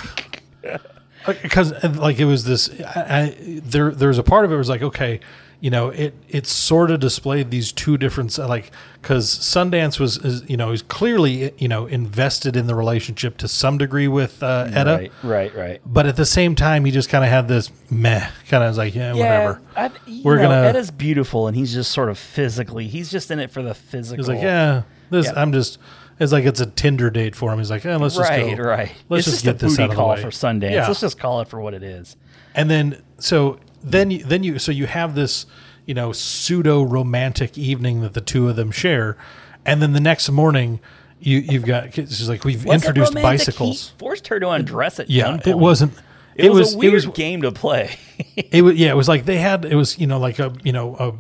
because 1.26 1.72
uh, 1.72 1.80
uh, 1.82 2.01
like 2.01 2.18
it 2.18 2.26
was 2.26 2.45
this. 2.45 2.70
I, 2.80 3.01
I, 3.20 3.36
there, 3.62 3.91
there's 3.91 4.18
a 4.18 4.22
part 4.22 4.45
of 4.45 4.53
it 4.53 4.57
was 4.57 4.68
like, 4.68 4.82
okay, 4.82 5.20
you 5.61 5.70
know, 5.70 5.88
it 5.88 6.14
it 6.28 6.46
sort 6.46 6.90
of 6.90 7.00
displayed 7.00 7.50
these 7.50 7.72
two 7.72 7.98
different 7.98 8.36
like 8.38 8.70
because 9.02 9.26
Sundance 9.28 9.98
was 9.98 10.16
is, 10.18 10.48
you 10.48 10.56
know 10.56 10.70
is 10.70 10.82
clearly 10.82 11.52
you 11.59 11.66
know 11.66 11.86
invested 11.86 12.54
in 12.56 12.66
the 12.68 12.74
relationship 12.76 13.36
to 13.38 13.48
some 13.48 13.76
degree 13.78 14.06
with 14.06 14.40
uh, 14.42 14.68
Etta, 14.72 14.90
Right, 14.90 15.12
right, 15.24 15.54
right. 15.56 15.80
but 15.84 16.06
at 16.06 16.14
the 16.16 16.24
same 16.26 16.54
time 16.54 16.84
he 16.84 16.92
just 16.92 17.09
kind 17.09 17.24
of 17.24 17.30
had 17.30 17.48
this 17.48 17.70
meh 17.90 18.28
kind 18.48 18.62
of 18.62 18.76
like 18.76 18.94
yeah, 18.94 19.12
whatever. 19.14 19.61
I, 19.76 19.90
We're 20.22 20.36
know, 20.36 20.42
gonna- 20.48 20.68
Etta's 20.68 20.90
beautiful, 20.92 21.48
and 21.48 21.56
he's 21.56 21.72
just 21.72 21.90
sort 21.90 22.09
of 22.09 22.18
physically. 22.18 22.86
He's 22.86 23.11
just 23.11 23.30
in 23.30 23.40
it 23.40 23.50
for 23.50 23.62
the 23.62 23.74
physical. 23.74 24.16
He's 24.24 24.28
like 24.28 24.42
yeah, 24.42 24.82
this 25.11 25.26
Yeah. 25.26 25.32
I'm 25.40 25.52
just. 25.52 25.78
It's 26.20 26.32
like 26.32 26.44
it's 26.46 26.61
a 26.61 26.66
Tinder 26.66 27.11
date 27.11 27.36
for 27.36 27.52
him. 27.52 27.59
He's 27.59 27.70
like, 27.70 27.84
yeah, 27.84 27.94
let's 27.96 28.16
just 28.16 28.28
right, 28.28 28.56
go. 28.56 28.64
right. 28.64 28.92
Let's 29.09 29.28
it's 29.28 29.36
just 29.36 29.44
just, 29.44 29.44
get 29.44 29.62
a 29.62 29.66
this 29.70 29.78
out 29.78 29.84
of 29.84 29.90
the 29.90 29.94
call 29.96 30.09
way. 30.11 30.20
for 30.20 30.30
Sundance. 30.30 30.72
Yeah. 30.72 30.88
Let's 30.88 31.00
just 31.00 31.16
call 31.16 31.40
it 31.42 31.48
for 31.48 31.61
what 31.61 31.74
it 31.74 31.84
is. 31.84 32.16
and 32.56 32.68
then 32.68 33.00
so 33.18 33.61
then 33.82 34.10
you 34.10 34.24
then 34.24 34.42
you 34.42 34.58
so 34.58 34.72
you 34.72 34.86
have 34.86 35.14
this 35.14 35.46
you 35.86 35.94
know 35.94 36.12
pseudo 36.12 36.82
romantic 36.82 37.56
evening 37.56 38.00
that 38.02 38.14
the 38.14 38.20
two 38.20 38.48
of 38.48 38.56
them 38.56 38.70
share 38.70 39.16
and 39.64 39.80
then 39.82 39.92
the 39.92 40.00
next 40.00 40.28
morning 40.30 40.80
you 41.20 41.38
you've 41.38 41.64
got 41.64 41.96
it's 41.98 42.28
like 42.28 42.44
we've 42.44 42.64
Was 42.64 42.82
it 42.82 42.88
introduced 42.88 43.14
bicycles 43.14 43.90
He 43.90 43.98
forced 43.98 44.28
her 44.28 44.38
to 44.40 44.50
undress 44.50 45.00
at 45.00 45.08
yeah 45.10 45.38
it 45.44 45.58
wasn't 45.58 45.92
It, 46.36 46.52
was, 46.52 46.74
a 46.74 46.78
weird 46.78 46.92
it 46.92 46.94
was 46.94 47.06
game 47.06 47.42
to 47.42 47.50
play. 47.50 47.96
it 48.36 48.62
was 48.62 48.76
yeah 48.76 48.90
it 48.90 48.96
was 48.96 49.08
like 49.08 49.24
they 49.24 49.38
had 49.38 49.64
it 49.64 49.74
was 49.74 49.98
you 49.98 50.06
know 50.06 50.18
like 50.20 50.38
a 50.38 50.52
you 50.62 50.72
know 50.72 50.96
a 50.96 51.12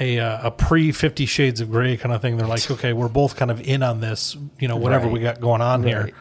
a, 0.00 0.18
uh, 0.20 0.46
a 0.46 0.50
pre 0.52 0.92
50 0.92 1.26
shades 1.26 1.60
of 1.60 1.70
gray 1.72 1.96
kind 1.96 2.14
of 2.14 2.22
thing 2.22 2.36
they're 2.36 2.46
like 2.46 2.70
okay 2.70 2.92
we're 2.92 3.08
both 3.08 3.34
kind 3.36 3.50
of 3.50 3.60
in 3.60 3.82
on 3.82 4.00
this 4.00 4.36
you 4.60 4.68
know 4.68 4.76
whatever 4.76 5.04
Right. 5.06 5.12
we 5.12 5.20
got 5.20 5.40
going 5.40 5.60
on 5.60 5.82
here 5.82 6.04
Right. 6.04 6.14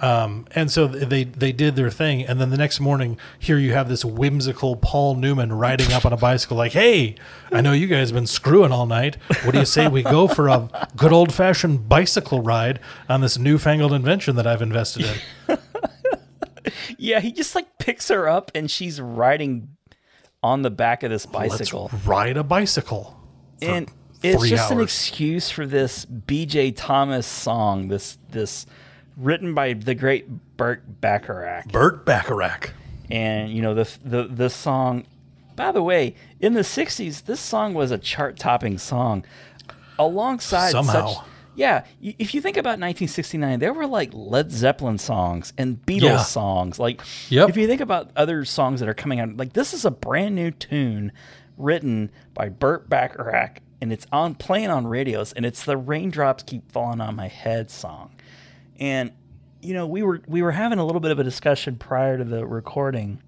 Um, 0.00 0.46
and 0.54 0.70
so 0.70 0.86
they 0.86 1.24
they 1.24 1.52
did 1.52 1.76
their 1.76 1.90
thing, 1.90 2.24
and 2.24 2.40
then 2.40 2.50
the 2.50 2.56
next 2.56 2.80
morning, 2.80 3.18
here 3.38 3.58
you 3.58 3.72
have 3.72 3.88
this 3.88 4.04
whimsical 4.04 4.76
Paul 4.76 5.14
Newman 5.16 5.52
riding 5.52 5.92
up 5.92 6.06
on 6.06 6.12
a 6.12 6.16
bicycle, 6.16 6.56
like, 6.56 6.72
"Hey, 6.72 7.16
I 7.52 7.60
know 7.60 7.72
you 7.72 7.86
guys 7.86 8.08
have 8.08 8.14
been 8.14 8.26
screwing 8.26 8.72
all 8.72 8.86
night. 8.86 9.16
What 9.44 9.52
do 9.52 9.58
you 9.58 9.66
say 9.66 9.88
we 9.88 10.02
go 10.02 10.26
for 10.26 10.48
a 10.48 10.88
good 10.96 11.12
old 11.12 11.32
fashioned 11.34 11.88
bicycle 11.88 12.40
ride 12.42 12.80
on 13.08 13.20
this 13.20 13.38
newfangled 13.38 13.92
invention 13.92 14.36
that 14.36 14.46
I've 14.46 14.62
invested 14.62 15.06
in?" 15.48 15.58
yeah, 16.98 17.20
he 17.20 17.32
just 17.32 17.54
like 17.54 17.78
picks 17.78 18.08
her 18.08 18.28
up 18.28 18.50
and 18.54 18.70
she's 18.70 19.00
riding 19.00 19.76
on 20.42 20.62
the 20.62 20.70
back 20.70 21.02
of 21.02 21.10
this 21.10 21.26
Let's 21.26 21.58
bicycle. 21.58 21.90
ride 22.06 22.36
a 22.36 22.44
bicycle. 22.44 23.16
and 23.60 23.90
it's 24.22 24.48
just 24.48 24.70
an 24.70 24.80
excuse 24.80 25.50
for 25.50 25.66
this 25.66 26.04
BJ 26.04 26.74
Thomas 26.76 27.26
song, 27.26 27.88
this 27.88 28.18
this 28.30 28.66
written 29.20 29.54
by 29.54 29.72
the 29.74 29.94
great 29.94 30.26
Burt 30.56 31.00
Bacharach. 31.00 31.66
Burt 31.66 32.04
Bacharach. 32.04 32.72
and 33.10 33.50
you 33.50 33.60
know 33.62 33.74
the 33.74 33.88
the 34.04 34.24
the 34.24 34.48
song 34.50 35.04
by 35.56 35.72
the 35.72 35.82
way 35.82 36.14
in 36.40 36.54
the 36.54 36.60
60s 36.60 37.24
this 37.24 37.40
song 37.40 37.74
was 37.74 37.90
a 37.90 37.98
chart 37.98 38.38
topping 38.38 38.78
song 38.78 39.24
alongside 39.98 40.70
Somehow. 40.70 41.08
such 41.14 41.24
yeah 41.56 41.84
if 42.00 42.32
you 42.34 42.40
think 42.40 42.56
about 42.56 42.78
1969 42.78 43.58
there 43.58 43.72
were 43.74 43.86
like 43.86 44.10
led 44.12 44.50
zeppelin 44.50 44.96
songs 44.98 45.52
and 45.58 45.84
beatles 45.84 46.00
Yeah. 46.02 46.22
songs 46.22 46.78
like 46.78 47.02
Yep. 47.28 47.48
if 47.50 47.56
you 47.56 47.66
think 47.66 47.80
about 47.80 48.10
other 48.16 48.44
songs 48.44 48.80
that 48.80 48.88
are 48.88 48.94
coming 48.94 49.20
out 49.20 49.36
like 49.36 49.52
this 49.52 49.74
is 49.74 49.84
a 49.84 49.90
brand 49.90 50.34
new 50.34 50.50
tune 50.50 51.12
written 51.58 52.10
by 52.32 52.48
burt 52.48 52.88
bacharach 52.88 53.60
and 53.82 53.92
it's 53.92 54.06
on 54.12 54.34
playing 54.34 54.70
on 54.70 54.86
radios 54.86 55.32
and 55.32 55.44
it's 55.44 55.64
the 55.64 55.76
raindrops 55.76 56.42
keep 56.44 56.70
falling 56.70 57.00
on 57.00 57.16
my 57.16 57.28
head 57.28 57.70
song 57.70 58.10
and 58.80 59.12
you 59.62 59.74
know, 59.74 59.86
we 59.86 60.02
were 60.02 60.22
we 60.26 60.42
were 60.42 60.52
having 60.52 60.78
a 60.78 60.84
little 60.84 61.00
bit 61.00 61.10
of 61.10 61.18
a 61.18 61.24
discussion 61.24 61.76
prior 61.76 62.16
to 62.18 62.24
the 62.24 62.46
recording. 62.46 63.22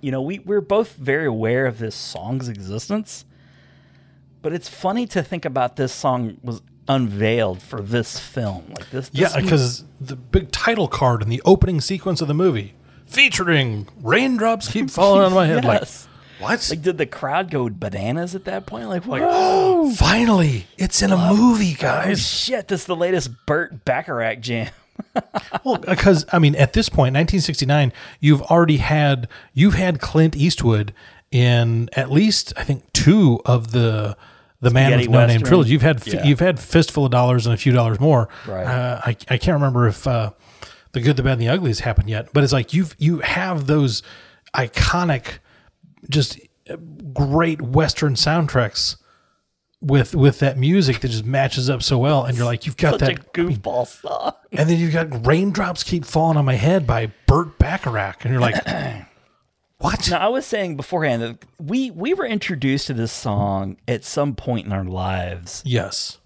You 0.00 0.10
know, 0.10 0.22
we 0.22 0.40
we're 0.40 0.60
both 0.60 0.94
very 0.94 1.26
aware 1.26 1.66
of 1.66 1.78
this 1.78 1.94
song's 1.94 2.48
existence, 2.48 3.24
but 4.40 4.52
it's 4.52 4.68
funny 4.68 5.06
to 5.08 5.22
think 5.22 5.44
about 5.44 5.76
this 5.76 5.92
song 5.92 6.38
was 6.42 6.62
unveiled 6.88 7.62
for 7.62 7.80
this 7.80 8.18
film. 8.18 8.64
Like 8.76 8.90
this, 8.90 9.10
Yeah, 9.12 9.28
because 9.40 9.84
the 10.00 10.16
big 10.16 10.50
title 10.50 10.88
card 10.88 11.22
in 11.22 11.28
the 11.28 11.42
opening 11.44 11.80
sequence 11.80 12.20
of 12.20 12.28
the 12.28 12.34
movie 12.34 12.74
featuring 13.06 13.86
raindrops 14.02 14.68
keep 14.68 14.90
falling 14.90 15.22
on 15.22 15.32
my 15.32 15.46
head. 15.46 15.64
Yes. 15.72 16.06
Like, 16.06 16.11
what? 16.42 16.66
like 16.70 16.82
did 16.82 16.98
the 16.98 17.06
crowd 17.06 17.50
go 17.50 17.68
bananas 17.68 18.34
at 18.34 18.44
that 18.44 18.66
point? 18.66 18.88
Like, 18.88 19.06
Like, 19.06 19.22
finally, 19.96 20.66
it's 20.76 21.02
in 21.02 21.10
a 21.12 21.16
movie, 21.34 21.74
oh 21.78 21.82
guys. 21.82 22.26
shit! 22.26 22.68
This 22.68 22.80
is 22.82 22.86
the 22.86 22.96
latest 22.96 23.30
Burt 23.46 23.84
Bacharach 23.84 24.40
jam. 24.40 24.68
Well, 25.64 25.76
because 25.78 26.24
I 26.32 26.38
mean, 26.38 26.54
at 26.54 26.72
this 26.74 26.88
point, 26.88 27.14
1969, 27.14 27.92
you've 28.20 28.42
already 28.42 28.76
had 28.78 29.28
you've 29.52 29.74
had 29.74 30.00
Clint 30.00 30.36
Eastwood 30.36 30.92
in 31.30 31.88
at 31.94 32.10
least 32.10 32.52
I 32.56 32.62
think 32.64 32.90
two 32.92 33.40
of 33.44 33.72
the 33.72 34.16
the 34.60 34.70
Man 34.70 34.90
Spaghetti 34.92 35.08
with 35.08 35.12
No 35.20 35.26
Name 35.26 35.42
trilogy. 35.42 35.72
You've 35.72 35.82
had 35.82 36.06
Yeah. 36.06 36.24
you've 36.24 36.40
had 36.40 36.58
Fistful 36.60 37.04
of 37.06 37.10
Dollars 37.10 37.46
and 37.46 37.54
a 37.54 37.58
few 37.58 37.72
dollars 37.72 38.00
more. 38.00 38.28
Right. 38.46 38.64
Uh, 38.64 39.00
I 39.04 39.10
I 39.28 39.38
can't 39.38 39.54
remember 39.54 39.88
if 39.88 40.06
uh, 40.06 40.30
the 40.92 41.00
Good, 41.00 41.16
the 41.16 41.22
Bad, 41.22 41.32
and 41.32 41.42
the 41.42 41.48
Ugly 41.48 41.70
has 41.70 41.80
happened 41.80 42.08
yet, 42.08 42.28
but 42.32 42.44
it's 42.44 42.52
like 42.52 42.72
you've 42.72 42.94
you 42.98 43.18
have 43.20 43.66
those 43.66 44.02
iconic, 44.54 45.38
just 46.08 46.38
great 47.12 47.60
Western 47.62 48.14
soundtracks 48.14 48.96
with 49.80 50.14
with 50.14 50.38
that 50.38 50.56
music 50.56 51.00
that 51.00 51.08
just 51.08 51.24
matches 51.24 51.68
up 51.68 51.82
so 51.82 51.98
well, 51.98 52.24
and 52.24 52.36
you're 52.36 52.46
like, 52.46 52.66
you've 52.66 52.76
got 52.76 53.00
Such 53.00 53.02
a 53.02 53.14
that, 53.16 53.32
goofball 53.32 53.86
song. 53.86 54.32
and 54.52 54.68
then 54.68 54.78
you've 54.78 54.92
got 54.92 55.26
raindrops 55.26 55.82
keep 55.82 56.04
falling 56.04 56.36
on 56.36 56.44
my 56.44 56.54
head 56.54 56.86
by 56.86 57.12
Burt 57.26 57.58
Bacharach, 57.58 58.24
and 58.24 58.32
you're 58.32 58.40
like, 58.40 58.64
what? 59.78 60.08
Now, 60.10 60.18
I 60.18 60.28
was 60.28 60.46
saying 60.46 60.76
beforehand 60.76 61.22
that 61.22 61.44
we 61.58 61.90
we 61.90 62.14
were 62.14 62.26
introduced 62.26 62.86
to 62.88 62.94
this 62.94 63.10
song 63.12 63.76
at 63.88 64.04
some 64.04 64.34
point 64.36 64.66
in 64.66 64.72
our 64.72 64.84
lives, 64.84 65.62
Yes, 65.66 66.18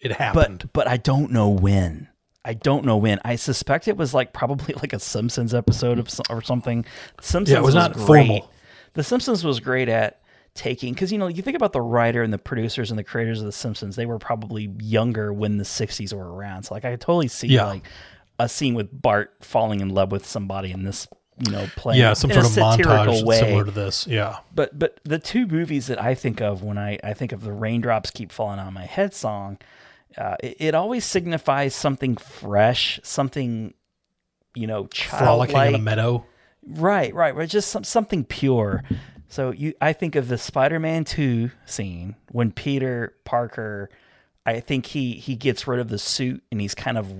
it 0.00 0.12
happened. 0.12 0.60
but 0.60 0.72
but 0.72 0.88
I 0.88 0.96
don't 0.96 1.32
know 1.32 1.48
when. 1.48 2.08
I 2.44 2.54
don't 2.54 2.84
know 2.84 2.96
when. 2.96 3.18
I 3.24 3.34
suspect 3.34 3.88
it 3.88 3.96
was 3.96 4.14
like 4.14 4.32
probably 4.32 4.74
like 4.80 4.92
a 4.92 5.00
Simpsons 5.00 5.52
episode 5.52 5.98
of 5.98 6.08
or 6.30 6.40
something. 6.42 6.84
Simpsons 7.20 7.52
Yeah, 7.52 7.58
it 7.58 7.64
was 7.64 7.74
not 7.74 7.94
great. 7.94 8.06
formal. 8.28 8.50
The 8.96 9.04
Simpsons 9.04 9.44
was 9.44 9.60
great 9.60 9.88
at 9.88 10.20
taking 10.54 10.94
because 10.94 11.12
you 11.12 11.18
know 11.18 11.26
you 11.28 11.42
think 11.42 11.56
about 11.56 11.72
the 11.72 11.80
writer 11.82 12.22
and 12.22 12.32
the 12.32 12.38
producers 12.38 12.90
and 12.90 12.98
the 12.98 13.04
creators 13.04 13.40
of 13.40 13.46
the 13.46 13.52
Simpsons. 13.52 13.94
They 13.94 14.06
were 14.06 14.18
probably 14.18 14.70
younger 14.80 15.32
when 15.32 15.58
the 15.58 15.64
'60s 15.64 16.12
were 16.12 16.34
around. 16.34 16.64
So 16.64 16.74
like 16.74 16.84
I 16.84 16.90
could 16.92 17.00
totally 17.00 17.28
see 17.28 17.48
Yeah. 17.48 17.66
like 17.66 17.84
a 18.38 18.48
scene 18.48 18.74
with 18.74 18.88
Bart 18.90 19.34
falling 19.40 19.80
in 19.80 19.90
love 19.90 20.10
with 20.12 20.26
somebody 20.26 20.72
in 20.72 20.82
this 20.82 21.06
you 21.38 21.52
know 21.52 21.66
playing 21.76 22.00
yeah, 22.00 22.14
some 22.14 22.30
in 22.30 22.42
sort 22.42 22.46
of 22.46 22.52
montage 22.52 23.24
way 23.24 23.38
similar 23.38 23.64
to 23.66 23.70
this. 23.70 24.06
Yeah, 24.06 24.38
but 24.54 24.78
but 24.78 24.98
the 25.04 25.18
two 25.18 25.46
movies 25.46 25.86
that 25.88 26.00
I 26.02 26.14
think 26.14 26.40
of 26.40 26.62
when 26.62 26.78
I, 26.78 26.98
I 27.04 27.12
think 27.12 27.32
of 27.32 27.42
the 27.42 27.52
raindrops 27.52 28.10
keep 28.10 28.32
falling 28.32 28.58
on 28.58 28.72
my 28.72 28.86
head 28.86 29.12
song, 29.12 29.58
uh, 30.16 30.36
it, 30.42 30.56
it 30.58 30.74
always 30.74 31.04
signifies 31.04 31.74
something 31.74 32.16
fresh, 32.16 32.98
something 33.02 33.74
you 34.54 34.66
know 34.66 34.88
frolicking 34.94 35.54
childlike. 35.54 35.68
in 35.68 35.74
a 35.74 35.78
meadow. 35.78 36.24
Right, 36.66 37.14
right, 37.14 37.34
right. 37.34 37.48
Just 37.48 37.68
some, 37.70 37.84
something 37.84 38.24
pure. 38.24 38.82
So 39.28 39.50
you, 39.50 39.74
I 39.80 39.92
think 39.92 40.14
of 40.16 40.28
the 40.28 40.38
Spider-Man 40.38 41.04
two 41.04 41.50
scene 41.64 42.16
when 42.30 42.52
Peter 42.52 43.14
Parker, 43.24 43.90
I 44.44 44.60
think 44.60 44.86
he 44.86 45.14
he 45.14 45.34
gets 45.36 45.66
rid 45.66 45.80
of 45.80 45.88
the 45.88 45.98
suit 45.98 46.42
and 46.52 46.60
he's 46.60 46.74
kind 46.74 46.96
of 46.96 47.12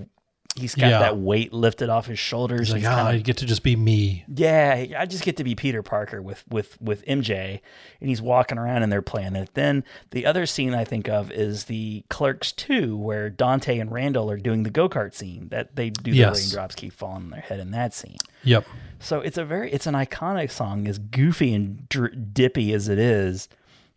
he's 0.55 0.73
got 0.73 0.87
Yeah. 0.89 0.99
that 0.99 1.17
weight 1.17 1.51
lifted 1.53 1.89
off 1.89 2.05
his 2.07 2.17
shoulders. 2.17 2.59
He's 2.67 2.71
like, 2.71 2.79
He's 2.79 2.87
ah, 2.87 2.95
kind 2.95 3.07
I 3.09 3.19
get 3.19 3.37
to 3.37 3.45
just 3.45 3.61
be 3.61 3.75
me. 3.75 4.23
yeah, 4.33 4.85
I 4.97 5.05
just 5.05 5.23
get 5.23 5.35
to 5.37 5.43
be 5.43 5.53
Peter 5.53 5.83
Parker 5.83 6.21
with 6.21 6.43
with 6.49 6.81
with 6.81 7.05
MJ, 7.05 7.59
and 7.99 8.09
he's 8.09 8.21
walking 8.21 8.57
around 8.57 8.83
and 8.83 8.91
they're 8.91 9.01
playing 9.01 9.35
it. 9.35 9.49
Then 9.53 9.83
the 10.11 10.25
other 10.25 10.45
scene 10.45 10.73
I 10.73 10.85
think 10.85 11.09
of 11.09 11.29
is 11.31 11.65
the 11.65 12.03
Clerks 12.09 12.53
two, 12.53 12.95
where 12.97 13.29
Dante 13.29 13.77
and 13.79 13.91
Randall 13.91 14.31
are 14.31 14.37
doing 14.37 14.63
the 14.63 14.69
go 14.71 14.87
kart 14.87 15.13
scene. 15.13 15.49
That 15.49 15.75
they 15.75 15.89
do 15.89 16.11
the 16.11 16.17
Yes. 16.17 16.39
raindrops 16.39 16.75
keep 16.75 16.93
falling 16.93 17.23
on 17.25 17.29
their 17.31 17.41
head 17.41 17.59
in 17.59 17.71
that 17.71 17.93
scene. 17.93 18.17
Yep. 18.43 18.65
So 18.99 19.19
it's 19.21 19.37
a 19.37 19.45
very 19.45 19.71
it's 19.71 19.87
an 19.87 19.93
iconic 19.93 20.51
song, 20.51 20.87
as 20.87 20.97
goofy 20.99 21.53
and 21.53 21.87
dr- 21.89 22.33
dippy 22.33 22.73
as 22.73 22.87
it 22.89 22.99
is. 22.99 23.47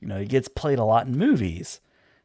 You 0.00 0.08
know, 0.08 0.16
it 0.16 0.28
gets 0.28 0.48
played 0.48 0.78
a 0.78 0.84
lot 0.84 1.06
in 1.06 1.16
movies. 1.16 1.80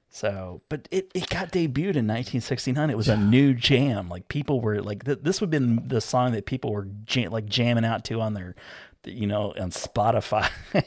So, 0.10 0.62
but 0.70 0.88
it, 0.92 1.12
it 1.14 1.30
got 1.30 1.52
debuted 1.52 1.98
in 1.98 2.08
1969. 2.08 2.90
It 2.90 2.96
was 2.96 3.10
a 3.10 3.18
new 3.18 3.54
jam. 3.54 4.08
Like 4.08 4.30
people 4.30 4.62
were 4.62 4.82
like, 4.82 5.04
th- 5.04 5.20
this 5.24 5.42
would 5.42 5.54
have 5.54 5.62
been 5.62 5.90
the 5.90 6.00
song 6.00 6.32
that 6.32 6.46
people 6.46 6.72
were 6.72 6.88
jam- 7.04 7.32
like 7.32 7.48
jamming 7.48 7.84
out 7.84 8.06
to 8.06 8.22
on 8.22 8.34
their, 8.34 8.56
you 9.04 9.28
know, 9.28 9.54
on 9.60 9.72
Spotify. 9.72 10.50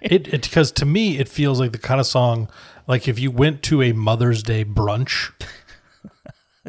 It 0.00 0.28
it 0.28 0.42
because 0.42 0.72
to 0.72 0.86
me 0.86 1.18
it 1.18 1.28
feels 1.28 1.60
like 1.60 1.72
the 1.72 1.78
kind 1.78 2.00
of 2.00 2.06
song 2.06 2.48
like 2.88 3.06
if 3.06 3.18
you 3.18 3.30
went 3.30 3.62
to 3.64 3.82
a 3.82 3.92
Mother's 3.92 4.42
Day 4.42 4.64
brunch, 4.64 5.30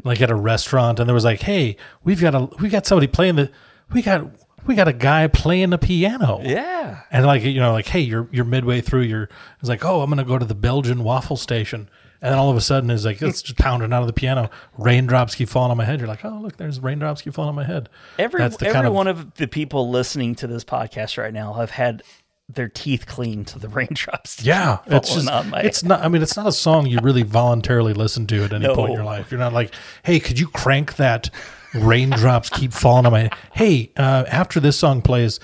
like 0.03 0.22
at 0.22 0.30
a 0.30 0.36
restaurant, 0.36 0.99
and 0.99 1.07
there 1.07 1.13
was 1.13 1.24
like, 1.24 1.41
hey, 1.41 1.78
we've 2.03 2.19
got 2.19 2.36
a 2.36 2.49
we 2.59 2.67
got 2.67 2.86
somebody 2.86 3.07
playing 3.07 3.38
the 3.38 3.49
we 3.93 4.01
got 4.01 4.30
we 4.66 4.76
got 4.76 4.88
a 4.88 4.93
guy 4.93 5.28
playing 5.28 5.72
the 5.72 5.78
piano. 5.78 6.39
yeah. 6.43 7.01
And 7.12 7.26
like 7.26 7.43
you 7.43 7.59
know, 7.59 7.72
like 7.74 7.88
hey, 7.88 8.01
you're 8.01 8.28
you're 8.32 8.45
midway 8.45 8.82
through. 8.82 9.01
You're 9.01 9.30
it's 9.59 9.70
like, 9.70 9.84
oh, 9.86 10.01
I'm 10.01 10.09
gonna 10.09 10.24
go 10.24 10.38
to 10.38 10.45
the 10.45 10.55
Belgian 10.55 11.03
waffle 11.03 11.38
station, 11.38 11.89
and 12.22 12.32
then 12.32 12.38
all 12.39 12.49
of 12.51 12.57
a 12.57 12.62
sudden 12.62 12.89
it's 12.89 13.05
like 13.05 13.22
it's 13.22 13.41
just 13.41 13.57
pounding 13.57 13.91
out 13.93 14.01
of 14.01 14.07
the 14.07 14.14
piano. 14.14 14.49
Raindrops 14.78 15.36
keep 15.36 15.49
falling 15.49 15.72
on 15.72 15.78
my 15.78 15.86
head. 15.86 15.99
You're 15.99 16.07
like, 16.07 16.24
oh, 16.26 16.39
look, 16.41 16.57
there's 16.57 16.80
raindrops 16.80 17.22
keep 17.22 17.34
falling 17.34 17.49
on 17.49 17.55
my 17.55 17.66
head. 17.66 17.89
Every 18.20 18.39
That's 18.39 18.57
the 18.57 18.68
every 18.68 18.74
kind 18.76 18.88
of- 18.88 18.93
one 18.93 19.07
of 19.07 19.34
the 19.36 19.47
people 19.47 19.89
listening 19.89 20.36
to 20.36 20.47
this 20.47 20.64
podcast 20.64 21.18
right 21.18 21.34
now 21.34 21.53
have 21.53 21.72
had 21.72 22.03
their 22.49 22.68
teeth 22.68 23.05
cleaned 23.07 23.47
to 23.47 23.59
the 23.59 23.70
raindrops. 23.70 24.43
Yeah, 24.43 24.80
it's 24.88 25.14
just 25.14 25.30
it's 25.30 25.84
not. 25.84 26.01
I 26.01 26.07
mean, 26.09 26.22
it's 26.22 26.36
not 26.36 26.47
a 26.47 26.51
song 26.51 26.86
you 26.86 26.99
really 27.01 27.24
voluntarily 27.24 27.93
listen 27.93 28.28
to 28.28 28.43
at 28.43 28.53
any 28.53 28.68
point 28.68 28.89
in 28.89 28.95
your 28.95 29.05
life. 29.05 29.32
You're 29.32 29.39
not 29.39 29.53
like, 29.53 29.74
hey, 30.03 30.20
could 30.20 30.38
you 30.39 30.47
crank 30.47 30.97
that? 30.97 31.30
Raindrops 31.74 32.49
keep 32.49 32.74
falling 32.74 33.05
on 33.05 33.11
my. 33.11 33.30
Hey, 33.53 33.91
uh, 33.97 34.26
after 34.28 34.59
this 34.59 34.78
song 34.78 35.01
plays, 35.01 35.39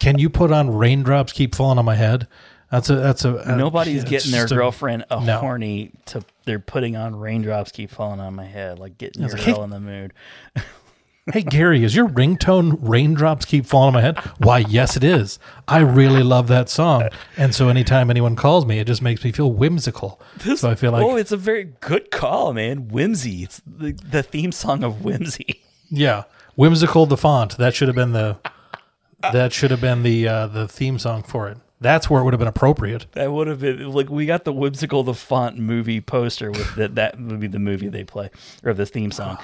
can 0.00 0.18
you 0.18 0.28
put 0.30 0.50
on 0.52 0.70
raindrops 0.74 1.32
keep 1.32 1.54
falling 1.54 1.78
on 1.78 1.84
my 1.84 1.94
head? 1.94 2.26
That's 2.70 2.90
a 2.90 2.96
that's 2.96 3.24
a 3.24 3.36
a- 3.36 3.56
Nobody's 3.56 4.02
it's 4.02 4.10
getting 4.10 4.30
their 4.32 4.42
just 4.42 4.52
a- 4.52 4.56
girlfriend 4.56 5.04
a 5.10 5.24
no. 5.24 5.38
horny 5.38 5.92
to 6.06 6.22
they're 6.44 6.58
putting 6.58 6.96
on 6.96 7.16
raindrops 7.16 7.72
keep 7.72 7.90
falling 7.90 8.20
on 8.20 8.34
my 8.34 8.44
head, 8.44 8.78
like 8.78 8.98
getting 8.98 9.22
your 9.22 9.30
like, 9.30 9.44
girl 9.46 9.56
hey- 9.56 9.62
in 9.64 9.70
the 9.70 9.80
mood. 9.80 10.12
Hey 11.30 11.42
Gary, 11.42 11.84
is 11.84 11.94
your 11.94 12.08
ringtone 12.08 12.78
raindrops 12.80 13.44
keep 13.44 13.66
falling 13.66 13.88
on 13.88 13.92
my 13.92 14.00
head? 14.00 14.16
Why, 14.38 14.60
yes, 14.60 14.96
it 14.96 15.04
is. 15.04 15.38
I 15.66 15.80
really 15.80 16.22
love 16.22 16.48
that 16.48 16.70
song, 16.70 17.10
and 17.36 17.54
so 17.54 17.68
anytime 17.68 18.08
anyone 18.08 18.34
calls 18.34 18.64
me, 18.64 18.78
it 18.78 18.86
just 18.86 19.02
makes 19.02 19.22
me 19.22 19.30
feel 19.32 19.52
whimsical. 19.52 20.22
so 20.56 20.70
I 20.70 20.74
feel 20.74 20.90
like, 20.90 21.04
oh, 21.04 21.16
it's 21.16 21.30
a 21.30 21.36
very 21.36 21.64
good 21.80 22.10
call, 22.10 22.54
man. 22.54 22.88
Whimsy. 22.88 23.42
It's 23.42 23.60
the, 23.66 23.92
the 23.92 24.22
theme 24.22 24.52
song 24.52 24.82
of 24.82 25.04
Whimsy. 25.04 25.60
Yeah, 25.90 26.24
whimsical 26.56 27.06
the 27.06 27.16
font. 27.16 27.56
That 27.56 27.74
should 27.74 27.88
have 27.88 27.96
been 27.96 28.12
the 28.12 28.38
that 29.32 29.52
should 29.52 29.70
have 29.70 29.80
been 29.80 30.02
the 30.02 30.28
uh, 30.28 30.46
the 30.46 30.68
theme 30.68 30.98
song 30.98 31.22
for 31.22 31.48
it. 31.48 31.58
That's 31.80 32.10
where 32.10 32.20
it 32.20 32.24
would 32.24 32.32
have 32.34 32.38
been 32.40 32.48
appropriate. 32.48 33.06
That 33.12 33.30
would 33.32 33.46
have 33.46 33.60
been 33.60 33.90
like 33.92 34.08
we 34.10 34.26
got 34.26 34.44
the 34.44 34.52
whimsical 34.52 35.02
the 35.04 35.14
font 35.14 35.58
movie 35.58 36.00
poster 36.00 36.50
with 36.50 36.74
that. 36.76 36.94
That 36.96 37.20
would 37.20 37.40
be 37.40 37.46
the 37.46 37.58
movie 37.60 37.88
they 37.88 38.04
play 38.04 38.30
or 38.64 38.74
the 38.74 38.86
theme 38.86 39.12
song. 39.12 39.38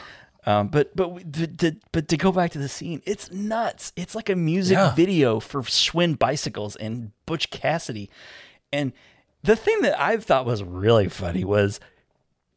Um, 0.47 0.69
but 0.69 0.95
but 0.95 1.33
to, 1.33 1.47
to, 1.47 1.77
but 1.93 2.09
to 2.09 2.17
go 2.19 2.31
back 2.31 2.51
to 2.51 2.59
the 2.59 2.69
scene, 2.69 3.01
it's 3.07 3.31
nuts. 3.31 3.93
It's 3.97 4.15
like 4.15 4.29
a 4.29 4.37
music 4.37 4.77
Yeah. 4.77 4.95
video 4.95 5.41
for 5.41 5.63
Schwinn 5.63 6.19
bicycles 6.19 6.77
and 6.77 7.13
Butch 7.25 7.51
Cassidy. 7.51 8.11
And 8.73 8.93
the 9.43 9.57
thing 9.57 9.81
that 9.83 9.99
I 9.99 10.17
thought 10.19 10.45
was 10.45 10.63
really 10.63 11.09
funny 11.09 11.45
was, 11.45 11.81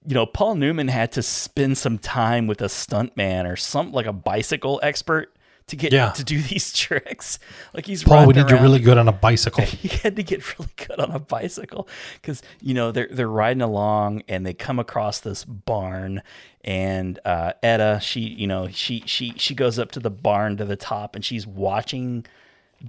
you 0.07 0.13
know, 0.13 0.25
Paul 0.25 0.55
Newman 0.55 0.87
had 0.87 1.11
to 1.13 1.21
spend 1.21 1.77
some 1.77 1.97
time 1.99 2.47
with 2.47 2.61
a 2.61 2.65
stuntman 2.65 3.45
or 3.51 3.55
some 3.57 3.91
like 3.91 4.05
a 4.05 4.13
bicycle 4.13 4.79
expert 4.81 5.33
to 5.67 5.75
get 5.75 5.91
Yeah. 5.91 6.11
to 6.11 6.23
do 6.23 6.41
these 6.51 6.71
tricks. 6.71 7.39
Like 7.73 7.85
he's 7.85 8.03
Paul, 8.05 8.25
we 8.25 8.33
need 8.33 8.49
you 8.49 8.57
really 8.57 8.79
good 8.79 8.97
on 8.97 9.09
a 9.09 9.11
bicycle. 9.11 9.63
he 9.65 9.89
had 9.89 10.15
to 10.15 10.23
get 10.23 10.57
really 10.57 10.71
good 10.77 10.99
on 11.01 11.11
a 11.11 11.19
bicycle 11.19 11.89
because 12.21 12.41
you 12.61 12.73
know 12.73 12.91
they're 12.93 13.09
they're 13.11 13.27
riding 13.27 13.61
along 13.61 14.23
and 14.29 14.45
they 14.45 14.53
come 14.53 14.79
across 14.79 15.19
this 15.19 15.43
barn 15.43 16.21
and 16.63 17.19
uh, 17.25 17.51
Etta 17.61 17.99
she 18.01 18.21
you 18.21 18.47
know 18.47 18.69
she 18.69 19.03
she 19.05 19.33
she 19.35 19.53
goes 19.53 19.77
up 19.77 19.91
to 19.91 19.99
the 19.99 20.09
barn 20.09 20.55
to 20.55 20.63
the 20.63 20.77
top 20.77 21.15
and 21.15 21.25
she's 21.25 21.45
watching 21.45 22.25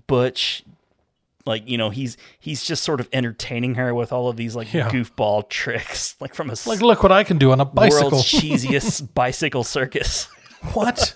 Butch 0.06 0.62
like 1.48 1.68
you 1.68 1.76
know 1.76 1.90
he's 1.90 2.16
he's 2.38 2.62
just 2.62 2.84
sort 2.84 3.00
of 3.00 3.08
entertaining 3.12 3.74
her 3.74 3.92
with 3.94 4.12
all 4.12 4.28
of 4.28 4.36
these 4.36 4.54
like 4.54 4.72
Yeah. 4.72 4.88
goofball 4.90 5.48
tricks 5.48 6.14
like 6.20 6.34
from 6.34 6.50
a 6.50 6.54
Like, 6.66 6.80
look 6.80 7.02
what 7.02 7.10
I 7.10 7.24
can 7.24 7.38
do 7.38 7.50
on 7.50 7.60
a 7.60 7.64
bicycle. 7.64 8.10
world's 8.12 8.26
cheesiest 8.30 9.12
bicycle 9.14 9.64
circus. 9.64 10.28
what? 10.74 11.14